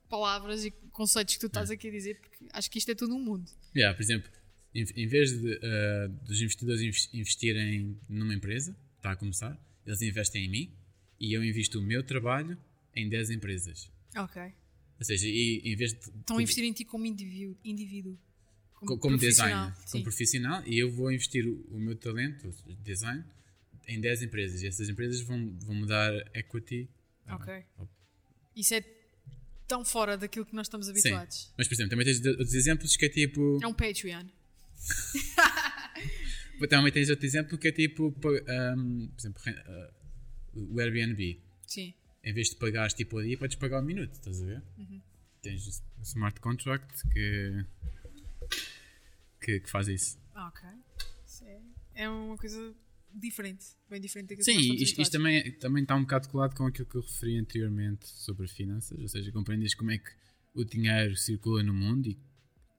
palavras 0.08 0.64
e 0.64 0.70
conceitos 0.90 1.34
que 1.34 1.40
tu 1.40 1.46
estás 1.48 1.70
aqui 1.70 1.88
a 1.88 1.90
dizer, 1.90 2.18
porque 2.18 2.46
acho 2.52 2.70
que 2.70 2.78
isto 2.78 2.90
é 2.90 2.94
tudo 2.94 3.14
um 3.14 3.22
mundo. 3.22 3.50
Yeah, 3.76 3.94
por 3.94 4.02
exemplo, 4.02 4.30
em, 4.74 4.86
em 4.96 5.06
vez 5.06 5.38
de, 5.38 5.52
uh, 5.52 6.08
dos 6.26 6.40
investidores 6.40 6.80
invest- 6.80 7.14
investirem 7.14 7.98
numa 8.08 8.32
empresa, 8.34 8.74
está 8.96 9.12
a 9.12 9.16
começar, 9.16 9.60
eles 9.86 10.00
investem 10.00 10.46
em 10.46 10.48
mim 10.48 10.72
e 11.20 11.32
eu 11.34 11.44
invisto 11.44 11.78
o 11.78 11.82
meu 11.82 12.02
trabalho 12.02 12.56
em 12.98 13.08
10 13.08 13.30
empresas. 13.30 13.90
Ok. 14.16 14.42
Ou 14.98 15.04
seja, 15.04 15.26
e, 15.28 15.60
em 15.64 15.76
vez 15.76 15.92
de. 15.92 15.98
Estão 16.00 16.38
a 16.38 16.42
investir 16.42 16.64
em 16.64 16.72
ti 16.72 16.84
como 16.84 17.06
indivíduo. 17.06 17.56
indivíduo 17.64 18.18
co- 18.74 18.98
como 18.98 19.16
profissional. 19.18 19.68
designer, 19.70 19.86
Sim. 19.86 19.92
como 19.92 20.04
profissional, 20.04 20.62
e 20.66 20.78
eu 20.78 20.90
vou 20.90 21.12
investir 21.12 21.46
o, 21.46 21.54
o 21.70 21.78
meu 21.80 21.94
talento, 21.96 22.50
design, 22.82 23.24
em 23.86 24.00
10 24.00 24.22
empresas. 24.22 24.62
E 24.62 24.66
essas 24.66 24.88
empresas 24.88 25.20
vão, 25.20 25.56
vão 25.60 25.74
me 25.76 25.86
dar 25.86 26.12
equity. 26.34 26.88
ah, 27.26 27.36
Ok. 27.36 27.64
isso 28.56 28.74
é 28.74 28.84
tão 29.68 29.84
fora 29.84 30.16
daquilo 30.16 30.44
que 30.46 30.54
nós 30.54 30.66
estamos 30.66 30.86
Sim. 30.86 30.92
habituados. 30.92 31.52
Mas, 31.56 31.68
por 31.68 31.74
exemplo, 31.74 31.90
também 31.90 32.04
tens 32.06 32.24
outros 32.26 32.54
exemplos 32.54 32.96
que 32.96 33.04
é 33.04 33.08
tipo. 33.08 33.58
É 33.62 33.66
um 33.66 33.74
Patreon. 33.74 34.24
Também 36.68 36.90
tens 36.92 37.08
outro 37.08 37.24
exemplo 37.24 37.56
que 37.56 37.68
é 37.68 37.72
tipo. 37.72 38.08
ahm, 38.48 39.08
por 39.08 39.20
exemplo, 39.20 39.42
ah, 39.46 39.90
o 40.54 40.80
Airbnb. 40.80 41.40
Sim. 41.66 41.94
Em 42.28 42.32
vez 42.34 42.50
de 42.50 42.56
pagares 42.56 42.92
tipo 42.92 43.16
a 43.16 43.22
dia, 43.22 43.38
podes 43.38 43.56
pagar 43.56 43.78
ao 43.78 43.82
minuto, 43.82 44.12
estás 44.12 44.42
a 44.42 44.44
ver? 44.44 44.62
Uhum. 44.76 45.00
Tens 45.40 45.66
o 45.98 46.02
smart 46.02 46.38
contract 46.40 47.08
que. 47.08 47.64
que, 49.40 49.60
que 49.60 49.70
faz 49.70 49.88
isso. 49.88 50.18
Ah, 50.34 50.48
ok. 50.48 50.68
É, 51.46 52.02
é 52.02 52.10
uma 52.10 52.36
coisa 52.36 52.74
diferente. 53.14 53.64
Bem 53.88 53.98
diferente 53.98 54.28
daquilo 54.28 54.44
Sim, 54.44 54.56
que 54.56 54.60
estamos 54.60 54.82
isto, 54.82 55.00
isto 55.00 55.12
também, 55.12 55.52
também 55.52 55.82
está 55.84 55.96
um 55.96 56.02
bocado 56.02 56.28
colado 56.28 56.54
com 56.54 56.66
aquilo 56.66 56.84
que 56.84 56.96
eu 56.96 57.00
referi 57.00 57.38
anteriormente 57.38 58.06
sobre 58.06 58.46
finanças, 58.46 59.00
ou 59.00 59.08
seja, 59.08 59.32
compreendes 59.32 59.74
como 59.74 59.90
é 59.90 59.96
que 59.96 60.10
o 60.52 60.66
dinheiro 60.66 61.16
circula 61.16 61.62
no 61.62 61.72
mundo 61.72 62.10
e 62.10 62.18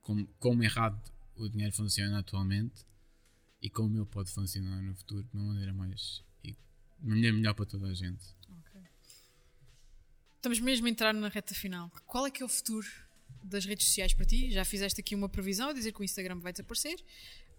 como, 0.00 0.28
como 0.38 0.62
errado 0.62 1.02
o 1.34 1.48
dinheiro 1.48 1.74
funciona 1.74 2.20
atualmente 2.20 2.86
e 3.60 3.68
como 3.68 3.98
ele 3.98 4.06
pode 4.06 4.30
funcionar 4.30 4.80
no 4.80 4.94
futuro 4.94 5.24
de 5.24 5.36
uma 5.36 5.46
maneira 5.46 5.74
mais. 5.74 6.22
e 6.44 6.52
de 6.52 6.58
uma 7.00 7.16
maneira 7.16 7.36
melhor 7.36 7.54
para 7.54 7.66
toda 7.66 7.88
a 7.88 7.94
gente. 7.94 8.38
Estamos 10.40 10.58
mesmo 10.58 10.86
a 10.86 10.90
entrar 10.90 11.12
na 11.12 11.28
reta 11.28 11.54
final. 11.54 11.90
Qual 12.06 12.26
é 12.26 12.30
que 12.30 12.42
é 12.42 12.46
o 12.46 12.48
futuro 12.48 12.88
das 13.42 13.66
redes 13.66 13.86
sociais 13.88 14.14
para 14.14 14.24
ti? 14.24 14.50
Já 14.50 14.64
fizeste 14.64 14.98
aqui 14.98 15.14
uma 15.14 15.28
previsão 15.28 15.68
a 15.68 15.72
dizer 15.74 15.92
que 15.92 16.00
o 16.00 16.02
Instagram 16.02 16.40
vai 16.40 16.50
desaparecer. 16.50 16.98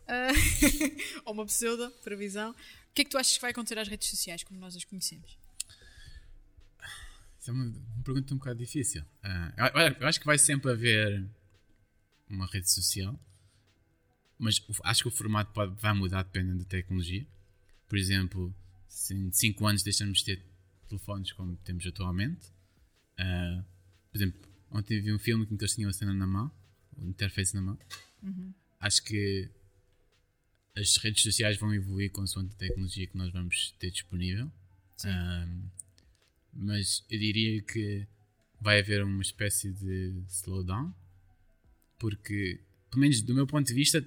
Ah, 0.07 0.29
ou 1.23 1.33
uma 1.33 1.45
pseudo 1.45 1.91
previsão. 2.03 2.49
O 2.51 2.93
que 2.95 3.01
é 3.01 3.05
que 3.05 3.11
tu 3.11 3.19
achas 3.19 3.35
que 3.35 3.41
vai 3.41 3.51
acontecer 3.51 3.77
às 3.77 3.87
redes 3.87 4.09
sociais 4.09 4.43
como 4.43 4.59
nós 4.59 4.75
as 4.75 4.83
conhecemos? 4.83 5.37
Isso 7.39 7.51
é 7.51 7.53
uma, 7.53 7.65
uma 7.65 8.03
pergunta 8.03 8.33
um 8.33 8.37
bocado 8.37 8.57
difícil. 8.57 9.03
Ah, 9.21 9.53
eu- 9.75 9.95
eu, 10.01 10.07
acho 10.07 10.19
que 10.19 10.25
vai 10.25 10.39
sempre 10.39 10.71
haver 10.71 11.23
uma 12.27 12.47
rede 12.47 12.67
social, 12.71 13.19
mas 14.39 14.59
acho 14.85 15.03
que 15.03 15.07
o 15.07 15.11
formato 15.11 15.53
pode, 15.53 15.79
vai 15.79 15.93
mudar 15.93 16.23
dependendo 16.23 16.63
da 16.63 16.65
tecnologia. 16.65 17.27
Por 17.87 17.95
exemplo, 17.99 18.51
se 18.87 19.13
em 19.13 19.31
5 19.31 19.67
anos 19.67 19.83
deixamos 19.83 20.17
de 20.17 20.25
ter 20.25 20.43
telefones 20.89 21.31
como 21.33 21.55
temos 21.57 21.85
atualmente. 21.85 22.49
Ah, 23.21 23.63
por 24.11 24.17
exemplo, 24.17 24.41
ontem 24.71 24.99
vi 24.99 25.13
um 25.13 25.19
filme 25.19 25.43
em 25.43 25.55
que 25.55 25.63
eles 25.63 25.75
tinham 25.75 25.89
a 25.89 25.93
cena 25.93 26.13
na 26.13 26.25
mão, 26.25 26.51
o 26.97 27.05
interface 27.07 27.53
na 27.53 27.61
mão. 27.61 27.77
Acho 28.79 29.03
que 29.03 29.49
as 30.75 30.97
redes 30.97 31.21
sociais 31.21 31.57
vão 31.57 31.73
evoluir 31.73 32.11
consoante 32.11 32.53
a 32.55 32.57
tecnologia 32.57 33.05
que 33.05 33.17
nós 33.17 33.31
vamos 33.31 33.75
ter 33.77 33.91
disponível. 33.91 34.51
Um, 35.05 35.63
mas 36.53 37.03
eu 37.09 37.19
diria 37.19 37.61
que 37.61 38.07
vai 38.59 38.79
haver 38.79 39.03
uma 39.03 39.21
espécie 39.21 39.71
de 39.71 40.13
slowdown, 40.27 40.93
porque, 41.99 42.59
pelo 42.89 43.01
menos 43.01 43.21
do 43.21 43.33
meu 43.33 43.45
ponto 43.47 43.67
de 43.67 43.73
vista, 43.73 44.05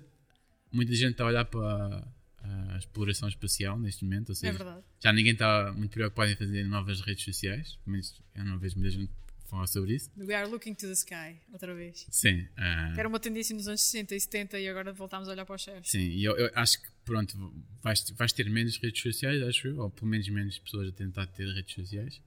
muita 0.73 0.95
gente 0.95 1.13
está 1.13 1.25
a 1.25 1.29
olhar 1.29 1.45
para 1.45 2.07
a 2.43 2.77
exploração 2.79 3.29
espacial 3.29 3.79
neste 3.79 4.05
momento, 4.05 4.31
ou 4.31 4.33
É 4.33 4.37
seja, 4.37 4.53
verdade. 4.53 4.85
Já 5.05 5.13
ninguém 5.13 5.35
está 5.35 5.71
muito 5.73 5.91
preocupado 5.91 6.33
em 6.33 6.37
fazer 6.37 6.65
novas 6.65 7.03
redes 7.03 7.23
sociais, 7.23 7.77
pelo 7.85 7.93
menos 7.93 8.23
eu 8.35 8.45
não 8.47 8.59
vejo 8.59 8.77
muita 8.79 8.91
gente 8.91 9.13
falar 9.45 9.67
sobre 9.67 9.95
isso. 9.95 10.11
We 10.17 10.35
are 10.35 10.49
looking 10.49 10.73
to 10.73 10.87
the 10.87 10.93
sky, 10.93 11.37
outra 11.53 11.75
vez. 11.75 12.07
Sim, 12.11 12.49
ah, 12.57 12.91
Que 12.95 13.01
era 13.01 13.09
uma 13.09 13.21
tendência 13.21 13.55
nos 13.55 13.69
anos 13.69 13.83
60 13.83 14.15
e 14.15 14.21
70 14.21 14.59
e 14.61 14.67
agora 14.67 14.95
voltámos 14.95 15.29
a 15.29 15.33
olhar 15.33 15.45
para 15.45 15.57
os 15.57 15.61
chefes. 15.61 15.91
Sim, 15.91 16.09
e 16.09 16.25
eu, 16.25 16.35
eu 16.39 16.51
acho 16.55 16.81
que 16.81 16.89
pronto, 17.05 17.53
vais, 17.83 18.09
vais 18.13 18.33
ter 18.33 18.49
menos 18.49 18.79
redes 18.79 19.03
sociais, 19.03 19.43
acho 19.43 19.69
eu, 19.69 19.79
ou 19.79 19.91
pelo 19.91 20.07
menos 20.07 20.27
menos 20.31 20.59
pessoas 20.59 20.89
a 20.89 20.93
tentar 20.93 21.27
ter 21.27 21.53
redes 21.53 21.75
sociais. 21.75 22.23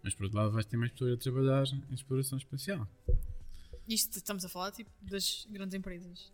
Mas 0.00 0.14
por 0.14 0.24
outro 0.24 0.38
lado 0.38 0.52
vais 0.52 0.66
ter 0.66 0.76
mais 0.76 0.92
pessoas 0.92 1.14
a 1.14 1.16
trabalhar 1.16 1.64
em 1.90 1.94
exploração 1.94 2.38
espacial. 2.38 2.88
Isto 3.88 4.18
estamos 4.18 4.44
a 4.44 4.48
falar 4.48 4.70
tipo 4.70 4.90
das 5.02 5.48
grandes 5.50 5.74
empresas. 5.74 6.30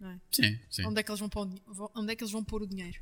Não 0.00 0.10
é? 0.10 0.20
Sim, 0.32 0.58
sim. 0.68 0.84
Onde 0.84 0.98
é 0.98 1.02
que 1.04 1.10
eles 1.12 1.20
vão 1.20 1.28
pôr 1.28 1.48
onde 1.94 2.12
é 2.12 2.16
que 2.16 2.24
eles 2.24 2.32
vão 2.32 2.42
pôr 2.42 2.62
o 2.62 2.66
dinheiro? 2.66 2.98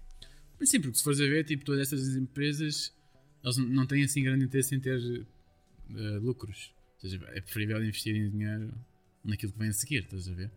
Mas 0.60 0.68
sim, 0.68 0.80
porque 0.80 0.98
se 0.98 1.02
fores 1.02 1.20
a 1.20 1.24
ver, 1.24 1.44
tipo, 1.44 1.64
todas 1.64 1.80
essas 1.80 2.14
empresas 2.14 2.94
eles 3.42 3.56
n- 3.56 3.66
não 3.74 3.86
têm 3.86 4.04
assim 4.04 4.22
grande 4.22 4.44
interesse 4.44 4.74
em 4.74 4.80
ter 4.80 5.00
eh, 5.00 6.18
lucros. 6.20 6.74
Ou 7.02 7.08
seja, 7.08 7.24
é 7.32 7.40
preferível 7.40 7.82
investir 7.82 8.14
em 8.14 8.30
dinheiro 8.30 8.72
naquilo 9.24 9.52
que 9.52 9.58
vem 9.58 9.68
a 9.68 9.72
seguir, 9.72 10.04
estás 10.04 10.28
a 10.28 10.32
ver? 10.34 10.50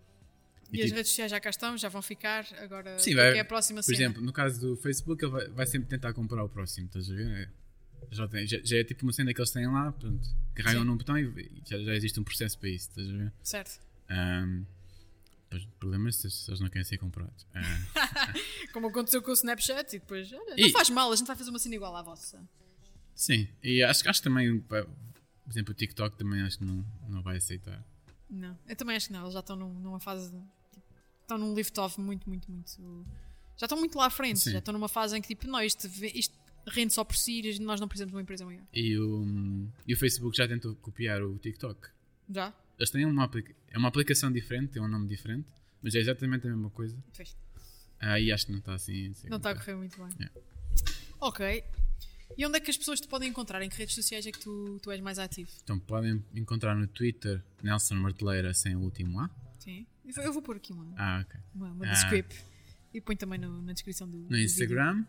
E, 0.71 0.77
E, 0.77 0.81
as 0.81 0.85
tipo, 0.87 0.95
redes 0.97 1.09
sociais 1.11 1.31
já 1.31 1.39
cá 1.39 1.49
estão, 1.49 1.77
já 1.77 1.87
vão 1.87 2.01
ficar. 2.01 2.45
Agora, 2.59 2.99
Sim, 2.99 3.15
vai- 3.15 3.37
é 3.37 3.39
a 3.39 3.45
próxima 3.45 3.79
Por 3.81 3.85
cena? 3.85 3.97
exemplo, 3.97 4.21
no 4.21 4.33
caso 4.33 4.59
do 4.59 4.75
Facebook, 4.75 5.23
ele 5.23 5.31
vai, 5.31 5.47
vai 5.49 5.65
sempre 5.65 5.87
tentar 5.87 6.13
comprar 6.13 6.43
o 6.43 6.49
próximo, 6.49 6.87
estás 6.87 7.09
a 7.09 7.13
ver? 7.13 7.49
Já, 8.11 8.27
tem- 8.27 8.45
já- 8.45 8.59
já 8.61 8.77
é 8.77 8.83
tipo 8.83 9.03
uma 9.05 9.13
cena 9.13 9.33
que 9.33 9.39
eles 9.39 9.51
têm 9.51 9.65
lá, 9.67 9.91
pronto, 9.93 10.27
carregam 10.53 10.81
Sim. 10.81 10.87
num 10.87 10.97
botão 10.97 11.17
e 11.17 11.49
já, 11.65 11.81
já 11.81 11.95
existe 11.95 12.19
um 12.19 12.23
processo 12.23 12.59
para 12.59 12.67
isso, 12.69 12.89
estás 12.89 13.09
a 13.09 13.13
ver? 13.13 13.33
Certo. 13.41 13.79
Ahm, 14.09 14.65
pois, 15.53 15.63
o 15.65 15.67
problema 15.79 16.09
é 16.09 16.11
se 16.11 16.29
se 16.31 16.49
eles 16.49 16.59
não 16.59 16.67
querem 16.69 16.83
ser 16.83 16.97
comprados. 16.97 17.45
Ah, 17.53 17.61
Como 18.73 18.87
aconteceu 18.87 19.21
com 19.21 19.29
o 19.31 19.33
Snapchat 19.33 19.95
e 19.95 19.99
depois. 19.99 20.31
Olha, 20.33 20.55
E- 20.57 20.63
Não 20.63 20.69
faz 20.71 20.89
mal, 20.89 21.11
a 21.11 21.15
gente 21.15 21.27
vai 21.27 21.35
fazer 21.35 21.49
uma 21.51 21.59
cena 21.59 21.75
igual 21.75 21.95
à 21.95 22.01
vossa. 22.01 22.41
sim, 23.15 23.47
e 23.63 23.83
acho, 23.83 24.09
acho 24.09 24.19
que 24.21 24.27
também, 24.29 24.59
por 24.61 24.87
exemplo, 25.49 25.71
o 25.71 25.75
TikTok 25.75 26.17
também 26.17 26.41
acho 26.41 26.57
que 26.59 26.65
não, 26.65 26.83
não 27.07 27.21
vai 27.21 27.37
aceitar. 27.37 27.83
Não, 28.29 28.57
eu 28.67 28.75
também 28.75 28.95
acho 28.95 29.07
que 29.07 29.13
não. 29.13 29.21
Eles 29.21 29.33
já 29.33 29.41
estão 29.41 29.55
num- 29.55 29.73
numa 29.79 29.99
fase. 29.99 30.31
de- 30.31 30.39
tipo, 30.71 30.85
estão 31.21 31.37
num 31.37 31.53
lift-off 31.53 31.99
muito, 32.01 32.27
muito, 32.27 32.49
muito. 32.51 33.05
Já 33.57 33.65
estão 33.65 33.77
muito 33.77 33.95
lá 33.97 34.07
à 34.07 34.09
frente. 34.09 34.39
Sim. 34.39 34.51
Já 34.53 34.59
estão 34.59 34.73
numa 34.73 34.89
fase 34.89 35.15
em 35.15 35.21
que, 35.21 35.27
tipo, 35.27 35.45
não, 35.47 35.61
isto, 35.61 35.87
isto 36.15 36.35
rende 36.67 36.91
só 36.93 37.03
por 37.03 37.15
si 37.15 37.41
e 37.41 37.59
nós 37.59 37.79
não 37.79 37.87
precisamos 37.87 38.11
de 38.11 38.15
uma 38.15 38.21
empresa 38.23 38.43
maior. 38.45 38.63
E 38.73 38.97
o, 38.97 39.67
e 39.85 39.93
o 39.93 39.97
Facebook 39.97 40.35
já 40.35 40.47
tentou 40.47 40.73
copiar 40.77 41.21
o 41.21 41.37
TikTok. 41.37 41.89
Já? 42.29 42.51
Eles 42.77 42.89
têm 42.91 43.05
uma, 43.05 43.23
aplica- 43.25 43.55
é 43.69 43.77
uma 43.77 43.87
aplicação 43.87 44.31
diferente, 44.31 44.73
tem 44.73 44.81
um 44.81 44.87
nome 44.87 45.07
diferente, 45.07 45.47
mas 45.81 45.93
é 45.95 45.99
exatamente 45.99 46.47
a 46.47 46.49
mesma 46.49 46.69
coisa. 46.69 46.97
Pois. 47.15 47.35
Ah, 47.99 48.19
e 48.19 48.31
acho 48.31 48.45
que 48.47 48.51
não 48.51 48.59
está 48.59 48.73
assim. 48.73 49.13
Não 49.29 49.37
está 49.37 49.51
a 49.51 49.55
correr 49.55 49.75
muito 49.75 49.97
bem. 49.97 50.09
Yeah. 50.19 50.31
Ok. 51.21 51.63
E 52.37 52.45
onde 52.45 52.57
é 52.57 52.59
que 52.59 52.71
as 52.71 52.77
pessoas 52.77 52.99
te 52.99 53.07
podem 53.07 53.29
encontrar? 53.29 53.61
Em 53.61 53.69
que 53.69 53.77
redes 53.77 53.93
sociais 53.95 54.25
é 54.25 54.31
que 54.31 54.39
tu, 54.39 54.79
tu 54.81 54.89
és 54.91 54.99
mais 54.99 55.19
ativo? 55.19 55.49
Então 55.63 55.79
podem 55.79 56.23
encontrar 56.33 56.75
no 56.75 56.87
Twitter 56.87 57.43
Nelson 57.61 57.95
Marteleira 57.95 58.53
sem 58.53 58.75
o 58.75 58.79
último 58.81 59.19
A. 59.19 59.29
Sim. 59.59 59.85
Eu 60.17 60.33
vou, 60.33 60.41
pôr 60.41 60.57
aqui 60.57 60.73
uma, 60.73 60.93
Ah, 60.97 61.23
ok. 61.25 61.39
uma, 61.55 61.71
uma 61.71 61.85
Ah. 61.85 61.91
do 61.91 61.95
script. 61.95 62.43
E 62.93 62.99
ponho 62.99 63.17
também 63.17 63.39
no- 63.39 63.61
na 63.61 63.71
descrição 63.73 64.07
do. 64.09 64.17
do 64.17 64.23
No 64.23 64.29
vídeo. 64.29 64.43
Instagram, 64.45 65.05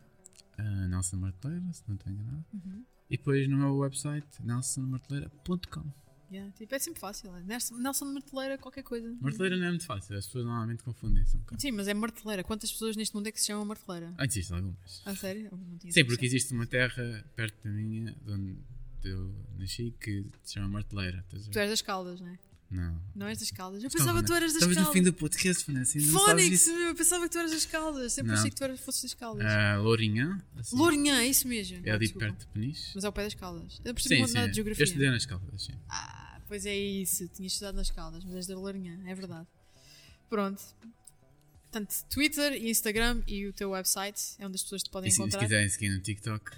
ah, 0.59 0.63
Nelson 0.89 1.17
Marteleira, 1.17 1.73
se 1.73 1.83
não 1.89 1.97
estou 1.97 2.13
enganado. 2.13 2.45
Uhum. 2.53 2.85
E 3.11 3.17
depois 3.17 3.49
no 3.49 3.57
meu 3.57 3.77
website, 3.79 4.27
nelsonmarteleira.com. 4.43 5.93
Yeah, 6.31 6.51
tipo, 6.53 6.75
é 6.75 6.79
sempre 6.79 7.01
fácil. 7.01 7.35
É 7.37 7.43
Nelson, 7.43 7.77
Nelson 7.77 8.05
Marteleira, 8.07 8.59
qualquer 8.59 8.83
coisa. 8.83 9.15
Marteleira 9.21 9.57
não 9.57 9.67
é 9.67 9.71
muito 9.71 9.87
fácil, 9.87 10.17
as 10.17 10.27
pessoas 10.27 10.45
normalmente 10.45 10.83
confundem-se 10.83 11.37
um 11.37 11.41
bocado. 11.41 11.61
Sim, 11.61 11.73
mas 11.73 11.87
é 11.87 11.95
marteleira. 11.95 12.43
Quantas 12.43 12.73
pessoas 12.73 12.97
neste 12.97 13.15
mundo 13.15 13.27
é 13.27 13.33
que 13.33 13.41
se 13.41 13.47
chamam 13.47 13.65
marteleira? 13.65 14.13
Ah, 14.17 14.25
existem 14.25 14.57
algumas. 14.57 15.03
Ah, 15.05 15.15
sério? 15.15 15.51
Sim, 15.91 16.05
porque 16.05 16.27
existe 16.27 16.53
uma 16.53 16.67
terra 16.67 17.25
perto 17.37 17.63
da 17.63 17.71
minha, 17.71 18.13
de 18.13 18.33
onde 18.33 18.59
eu 19.05 19.35
nasci, 19.59 19.95
que 20.01 20.25
se 20.43 20.55
chama 20.55 20.69
Marteleira. 20.69 21.25
Tu 21.29 21.59
és 21.59 21.71
das 21.71 21.83
caldas, 21.83 22.21
não 22.21 22.29
é? 22.29 22.39
Não. 22.75 23.01
Não 23.15 23.27
és 23.29 23.39
das 23.39 23.51
caldas? 23.53 23.83
Eu 23.83 23.87
Estamos 23.87 24.05
pensava 24.07 24.21
que 24.21 24.27
tu 24.27 24.33
eras 24.35 24.53
das 24.53 24.63
Estamos 24.63 24.75
caldas. 24.77 24.89
no 24.89 24.93
fim 24.93 25.03
do 25.05 25.13
podcast, 25.13 25.65
Vanessa. 25.73 26.01
Fónix, 26.01 26.67
meu, 26.67 26.77
eu 26.89 26.95
pensava 26.97 27.25
que 27.25 27.31
tu 27.31 27.39
eras 27.39 27.51
das 27.53 27.65
caldas. 27.67 28.13
Sempre 28.13 28.33
Não. 28.33 28.39
achei 28.39 28.51
que 28.51 28.57
tu 28.57 28.65
eras, 28.65 28.81
fosses 28.81 29.03
das 29.03 29.15
caldas. 29.15 29.47
Ah, 29.47 29.77
Lourinhã. 29.79 30.43
assim, 30.59 30.77
Lourinhã, 30.77 31.21
é 31.21 31.27
isso 31.29 31.47
mesmo. 31.47 31.81
É 31.85 31.91
ali 31.93 32.13
perto 32.13 32.41
de 32.41 32.47
Peniche. 32.49 32.91
Mas 32.95 33.05
é 33.05 33.09
o 33.09 33.13
pé 33.13 33.23
das 33.25 33.35
caldas. 33.35 33.81
Eu 33.85 33.95
percebi 33.95 34.17
muito 34.19 34.31
sim. 34.31 34.35
nada 34.35 34.47
de 34.47 34.53
Eu 34.53 34.55
geografia. 34.57 34.85
estudei 34.85 35.09
nas 35.11 35.25
Caldas, 35.25 35.63
sim. 35.63 35.73
Ah, 35.89 36.41
pois 36.49 36.67
é 36.67 36.75
isso. 36.77 37.29
Tinha 37.29 37.47
estudado 37.47 37.77
nas 37.77 37.91
caldas, 37.93 38.25
mas 38.25 38.35
és 38.35 38.47
da 38.49 38.57
Lourinhã, 38.59 38.99
é 39.07 39.15
verdade. 39.15 39.47
Pronto. 40.29 40.61
Portanto, 41.71 41.95
Twitter, 42.11 42.55
Instagram 42.67 43.23
e 43.27 43.47
o 43.47 43.53
teu 43.53 43.71
website 43.71 44.21
é 44.39 44.47
onde 44.47 44.57
as 44.57 44.63
pessoas 44.65 44.83
te 44.83 44.91
podem 44.91 45.09
E 45.09 45.11
se, 45.13 45.17
se 45.17 45.23
encontrar. 45.23 45.41
quiserem 45.41 45.69
seguir 45.69 45.91
no 45.91 46.01
TikTok, 46.01 46.51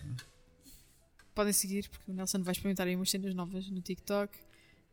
Podem 1.35 1.53
seguir, 1.53 1.87
porque 1.91 2.11
o 2.11 2.15
Nelson 2.15 2.43
vai 2.43 2.53
experimentar 2.53 2.87
aí 2.87 2.97
umas 2.97 3.11
cenas 3.11 3.35
novas 3.35 3.69
no 3.69 3.83
TikTok. 3.83 4.35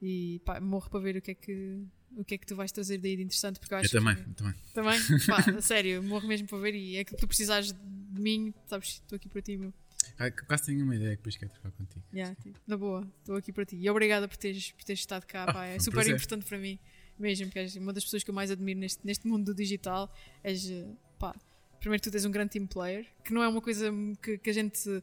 E 0.06 0.40
pá, 0.44 0.60
morro 0.60 0.90
para 0.90 1.00
ver 1.00 1.16
o 1.16 1.22
que 1.22 1.32
é 1.32 1.34
que, 1.34 1.82
o 2.18 2.26
que, 2.26 2.36
é 2.36 2.38
que 2.38 2.46
tu 2.46 2.56
vais 2.58 2.72
trazer 2.74 2.98
daí 2.98 3.16
de 3.16 3.24
interessante. 3.24 3.58
Porque 3.60 3.74
eu 3.74 3.78
acho 3.78 3.96
eu 3.96 4.02
também. 4.02 4.16
que- 4.22 4.34
também. 4.34 4.54
Também? 4.74 5.00
Pá, 5.28 5.62
sério, 5.62 6.04
morro 6.04 6.28
mesmo 6.28 6.46
para 6.48 6.58
ver 6.58 6.76
e 6.76 6.98
é 6.98 7.04
que 7.06 7.16
tu 7.16 7.26
precisares 7.26 7.72
de 7.72 8.22
mim, 8.22 8.54
sabes, 8.68 8.90
estou 8.96 9.16
aqui 9.16 9.30
para 9.30 9.42
ti, 9.42 9.56
meu. 9.58 9.74
Ah, 10.20 10.30
Quase 10.30 10.66
tenho 10.66 10.84
uma 10.84 10.94
ideia 10.96 11.12
que 11.12 11.18
depois 11.18 11.38
quero 11.38 11.52
trocar 11.54 11.72
contigo. 11.72 12.04
Yeah, 12.14 12.36
na 12.68 12.76
boa, 12.76 13.10
estou 13.20 13.38
aqui 13.38 13.54
para 13.54 13.66
ti. 13.66 13.78
E 13.78 13.90
obrigada 13.90 14.28
por 14.28 14.36
teres, 14.36 14.72
por 14.72 14.84
teres 14.84 15.00
estado 15.00 15.26
cá, 15.26 15.46
pá, 15.52 15.66
é 15.66 15.78
um 15.78 15.80
super 15.80 15.94
prazer. 15.94 16.16
importante 16.16 16.46
para 16.46 16.58
mim 16.60 16.78
mesmo, 17.18 17.50
que 17.50 17.58
és 17.60 17.76
uma 17.78 17.94
das 17.94 18.04
pessoas 18.04 18.24
que 18.24 18.30
eu 18.30 18.34
mais 18.36 18.52
admiro 18.52 18.80
neste, 18.80 19.06
neste 19.06 19.26
mundo 19.26 19.46
do 19.46 19.56
digital. 19.56 20.14
És, 20.44 20.70
eh, 20.70 20.86
pá, 21.18 21.34
primeiro 21.80 22.04
tu 22.04 22.12
tens 22.12 22.26
um 22.26 22.32
grande 22.32 22.50
team 22.52 22.68
player, 22.68 23.08
que 23.24 23.34
não 23.34 23.42
é 23.42 23.48
uma 23.48 23.62
coisa 23.62 23.90
que, 24.22 24.38
que 24.38 24.50
a 24.50 24.54
gente 24.54 25.02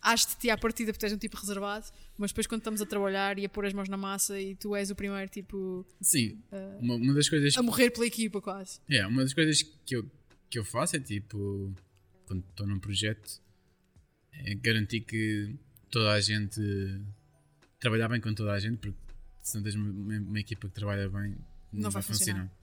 acha 0.00 0.28
de 0.28 0.36
ti 0.36 0.50
à 0.50 0.56
partida 0.56 0.92
porque 0.92 1.04
és 1.06 1.12
um 1.12 1.18
tipo 1.18 1.36
reservado, 1.36 1.86
mas 2.16 2.30
depois 2.30 2.46
quando 2.46 2.60
estamos 2.60 2.80
a 2.80 2.86
trabalhar 2.86 3.38
e 3.38 3.44
a 3.44 3.48
pôr 3.48 3.66
as 3.66 3.72
mãos 3.72 3.88
na 3.88 3.96
massa 3.96 4.40
e 4.40 4.54
tu 4.54 4.74
és 4.76 4.90
o 4.90 4.94
primeiro 4.94 5.28
tipo 5.30 5.84
Sim, 6.00 6.40
uma, 6.80 6.94
uma 6.94 7.14
das 7.14 7.28
coisas 7.28 7.56
a 7.56 7.62
morrer 7.62 7.90
pela 7.90 8.06
equipa 8.06 8.40
quase. 8.40 8.80
É, 8.88 9.06
uma 9.06 9.22
das 9.22 9.34
coisas 9.34 9.62
que 9.62 9.96
eu, 9.96 10.08
que 10.48 10.58
eu 10.58 10.64
faço 10.64 10.96
é 10.96 11.00
tipo, 11.00 11.72
quando 12.26 12.44
estou 12.48 12.66
num 12.66 12.78
projeto, 12.78 13.40
é 14.32 14.54
garantir 14.54 15.00
que 15.00 15.56
toda 15.90 16.12
a 16.12 16.20
gente 16.20 16.60
trabalhar 17.80 18.08
bem 18.08 18.20
com 18.20 18.32
toda 18.34 18.52
a 18.52 18.58
gente, 18.58 18.78
porque 18.78 18.96
se 19.42 19.56
não 19.56 19.62
tens 19.62 19.74
uma, 19.74 19.90
uma 19.90 20.40
equipa 20.40 20.68
que 20.68 20.74
trabalha 20.74 21.08
bem, 21.08 21.36
não, 21.72 21.82
Não 21.84 21.90
vai, 21.90 22.02
vai 22.02 22.02
funcionar. 22.02 22.48
funcionar. 22.48 22.58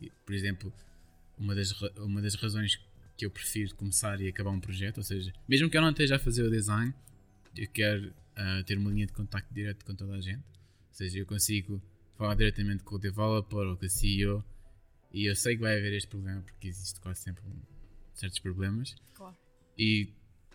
E, 0.00 0.10
por 0.24 0.34
exemplo, 0.34 0.72
uma 1.38 1.54
das, 1.54 1.72
uma 1.98 2.22
das 2.22 2.34
razões 2.36 2.80
que 3.16 3.24
eu 3.24 3.30
prefiro 3.30 3.74
começar 3.76 4.20
e 4.20 4.28
acabar 4.28 4.50
um 4.50 4.60
projeto, 4.60 4.98
ou 4.98 5.04
seja, 5.04 5.32
mesmo 5.48 5.70
que 5.70 5.76
eu 5.76 5.82
não 5.82 5.90
esteja 5.90 6.16
a 6.16 6.18
fazer 6.18 6.42
o 6.42 6.50
design, 6.50 6.92
eu 7.56 7.68
quero 7.68 8.12
ah, 8.36 8.62
ter 8.66 8.76
uma 8.78 8.90
linha 8.90 9.06
de 9.06 9.12
contacto 9.12 9.52
direto 9.54 9.84
com 9.84 9.94
toda 9.94 10.14
a 10.14 10.20
gente. 10.20 10.42
Ou 10.88 10.94
seja, 10.94 11.18
eu 11.18 11.26
consigo 11.26 11.80
falar 12.16 12.34
diretamente 12.34 12.82
com 12.82 12.96
o 12.96 12.98
developer 12.98 13.58
ou 13.58 13.76
com 13.76 13.86
o 13.86 13.88
CEO 13.88 14.44
e 15.12 15.26
eu 15.26 15.36
sei 15.36 15.54
que 15.56 15.62
vai 15.62 15.76
haver 15.78 15.92
este 15.92 16.08
problema 16.08 16.42
porque 16.42 16.68
existe 16.68 17.00
quase 17.00 17.20
sempre 17.20 17.44
um- 17.46 17.62
certos 18.14 18.38
problemas 18.40 18.94
Claro. 19.14 19.36
e 19.78 20.08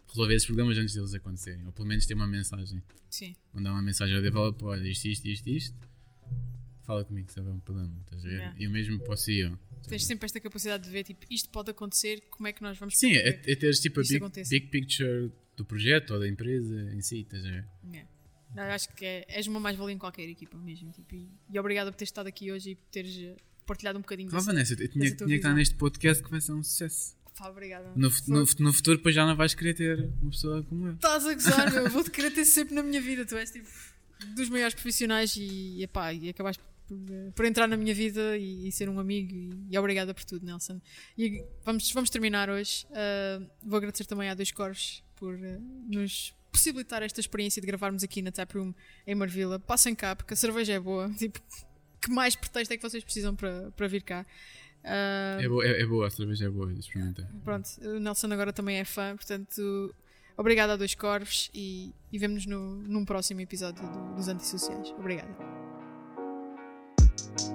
resolver 0.08 0.34
esses 0.36 0.46
problemas 0.46 0.78
antes 0.78 0.94
deles 0.96 1.14
acontecerem, 1.14 1.66
ou 1.66 1.72
pelo 1.72 1.88
menos 1.88 2.06
ter 2.06 2.14
uma 2.14 2.28
mensagem. 2.28 2.82
Sim. 3.10 3.36
Mandar 3.54 3.72
uma 3.72 3.82
mensagem 3.82 4.16
ao 4.16 4.22
developer, 4.22 4.66
olha 4.68 4.88
isto, 4.88 5.06
isto, 5.08 5.26
isto, 5.28 5.48
isto, 5.50 5.78
fala 6.84 7.04
comigo 7.06 7.32
se 7.32 7.40
houver 7.40 7.54
um 7.54 7.60
problema, 7.60 7.94
estás 8.02 8.26
a 8.26 8.28
ver? 8.28 8.36
Yeah. 8.36 8.56
E 8.60 8.68
o 8.68 8.72
mesmo 8.72 9.00
para 9.00 9.14
o 9.14 9.18
CEO. 9.18 9.58
Tens 9.88 10.06
sempre 10.06 10.26
esta 10.26 10.40
capacidade 10.40 10.84
de 10.84 10.90
ver, 10.90 11.04
tipo, 11.04 11.26
isto 11.30 11.50
pode 11.50 11.72
acontecer, 11.72 12.22
como 12.30 12.48
é 12.48 12.54
que 12.54 12.62
nós 12.62 12.78
vamos 12.78 12.98
Sim, 12.98 13.14
é, 13.14 13.30
é 13.30 13.56
teres 13.56 13.80
tipo 13.80 14.00
a 14.00 14.04
big, 14.04 14.20
big 14.50 14.68
picture 14.68 15.32
do 15.56 15.66
projeto 15.66 16.12
ou 16.14 16.20
da 16.20 16.28
empresa 16.28 16.92
em 16.94 17.02
si, 17.02 17.22
estás 17.22 17.44
a 17.46 17.50
ver? 17.50 17.66
Acho 18.56 18.90
que 18.96 19.06
é, 19.06 19.26
és 19.28 19.46
uma 19.48 19.60
mais-valia 19.60 19.94
em 19.94 19.98
qualquer 19.98 20.28
equipa 20.28 20.58
mesmo. 20.58 20.92
Tipo, 20.92 21.16
e, 21.16 21.30
e 21.54 21.60
obrigada 21.60 21.92
por 21.92 21.98
teres 21.98 22.10
estado 22.10 22.28
aqui 22.28 22.52
hoje 22.52 22.72
e 22.72 22.76
por 22.76 22.88
teres 22.90 23.16
eh, 23.18 23.36
partilhado 23.66 24.00
um 24.00 24.02
bocadinho 24.02 24.30
desse- 24.30 24.46
Vanessa, 24.46 24.74
eu 24.74 24.88
tinha, 24.90 25.16
tinha 25.16 25.28
que 25.28 25.36
estar 25.36 25.54
neste 25.54 25.76
podcast 25.76 26.24
que 26.24 26.32
vai 26.32 26.42
ser 26.42 26.54
um 26.54 26.64
sucesso. 26.64 27.16
Pá, 27.38 27.48
obrigada. 27.50 27.92
No, 27.96 28.10
no, 28.28 28.40
no 28.60 28.74
futuro, 28.74 28.98
depois 28.98 29.14
já 29.14 29.26
não 29.26 29.36
vais 29.36 29.54
querer 29.54 29.74
ter 29.76 30.10
uma 30.22 30.32
pessoa 30.32 30.64
como 30.64 30.88
eu. 30.88 30.94
Estás 30.94 31.26
a 31.26 31.34
gozar, 31.34 31.72
meu. 31.72 31.90
Vou-te 31.90 32.10
querer 32.12 32.32
ter 32.32 32.44
sempre 32.46 32.74
na 32.74 32.82
minha 32.84 33.00
vida. 33.00 33.24
Tu 33.26 33.38
és 33.38 33.52
tipo 33.52 33.68
dos 34.36 34.50
maiores 34.50 34.74
profissionais 34.74 35.36
e, 35.38 35.84
epá, 35.84 36.12
e 36.14 36.28
acabaste 36.30 36.62
por, 36.98 37.32
por 37.36 37.46
entrar 37.46 37.68
na 37.68 37.78
minha 37.78 37.94
vida 37.94 38.38
e, 38.38 38.68
e 38.68 38.72
ser 38.72 38.90
um 38.90 39.00
amigo. 39.00 39.34
E, 39.34 39.50
e 39.72 39.78
obrigada 39.78 40.14
por 40.14 40.24
tudo, 40.26 40.46
Nelson. 40.46 40.82
E 41.18 41.44
vamos, 41.64 41.92
vamos 41.92 42.10
terminar 42.10 42.50
hoje. 42.50 42.86
Ah, 42.92 43.42
vou 43.64 43.78
agradecer 43.78 44.06
também 44.06 44.30
à 44.30 44.34
Dois 44.34 44.52
Corvos 44.52 45.04
por 45.16 45.34
eh, 45.36 45.60
nos 45.88 46.34
possibilitar 46.52 47.04
esta 47.04 47.20
experiência 47.20 47.62
de 47.62 47.68
gravarmos 47.68 48.04
aqui 48.04 48.22
na 48.22 48.32
Taproom 48.32 48.74
em 49.06 49.16
Marvila. 49.16 49.60
Passem 49.60 49.94
cá, 49.94 50.16
porque 50.16 50.34
a 50.34 50.38
cerveja 50.38 50.74
é 50.74 50.80
boa. 50.80 51.10
Tipo, 51.18 51.40
que 52.02 52.10
mais 52.12 52.36
pretexto 52.36 52.74
é 52.74 52.78
que 52.78 52.84
vocês 52.90 53.04
precisam 53.04 53.36
para, 53.36 53.72
para 53.72 53.88
vir 53.88 54.02
cá? 54.04 54.26
Ah, 54.84 55.38
É 55.42 55.48
boa, 55.48 55.66
é, 55.66 55.82
é 55.82 55.86
boa, 55.86 56.08
a 56.08 56.10
cerveja 56.10 56.46
é 56.46 56.50
boa, 56.50 56.72
experimentei. 56.74 57.26
Pronto, 57.44 57.70
o 57.84 58.00
Nelson 58.00 58.28
agora 58.32 58.52
também 58.54 58.78
é 58.78 58.86
fã, 58.86 59.16
portanto, 59.16 59.94
obrigado 60.38 60.70
a 60.70 60.76
Dois 60.78 60.96
Corvos 60.96 61.52
e, 61.54 61.94
e 62.12 62.18
vemo-nos 62.18 62.46
no, 62.46 62.76
num 62.84 63.04
próximo 63.04 63.42
episódio 63.42 63.84
do- 63.84 64.16
dos 64.16 64.30
Antissociais. 64.30 64.90
Obrigada. 64.98 65.69
thank 67.20 67.42
you 67.42 67.49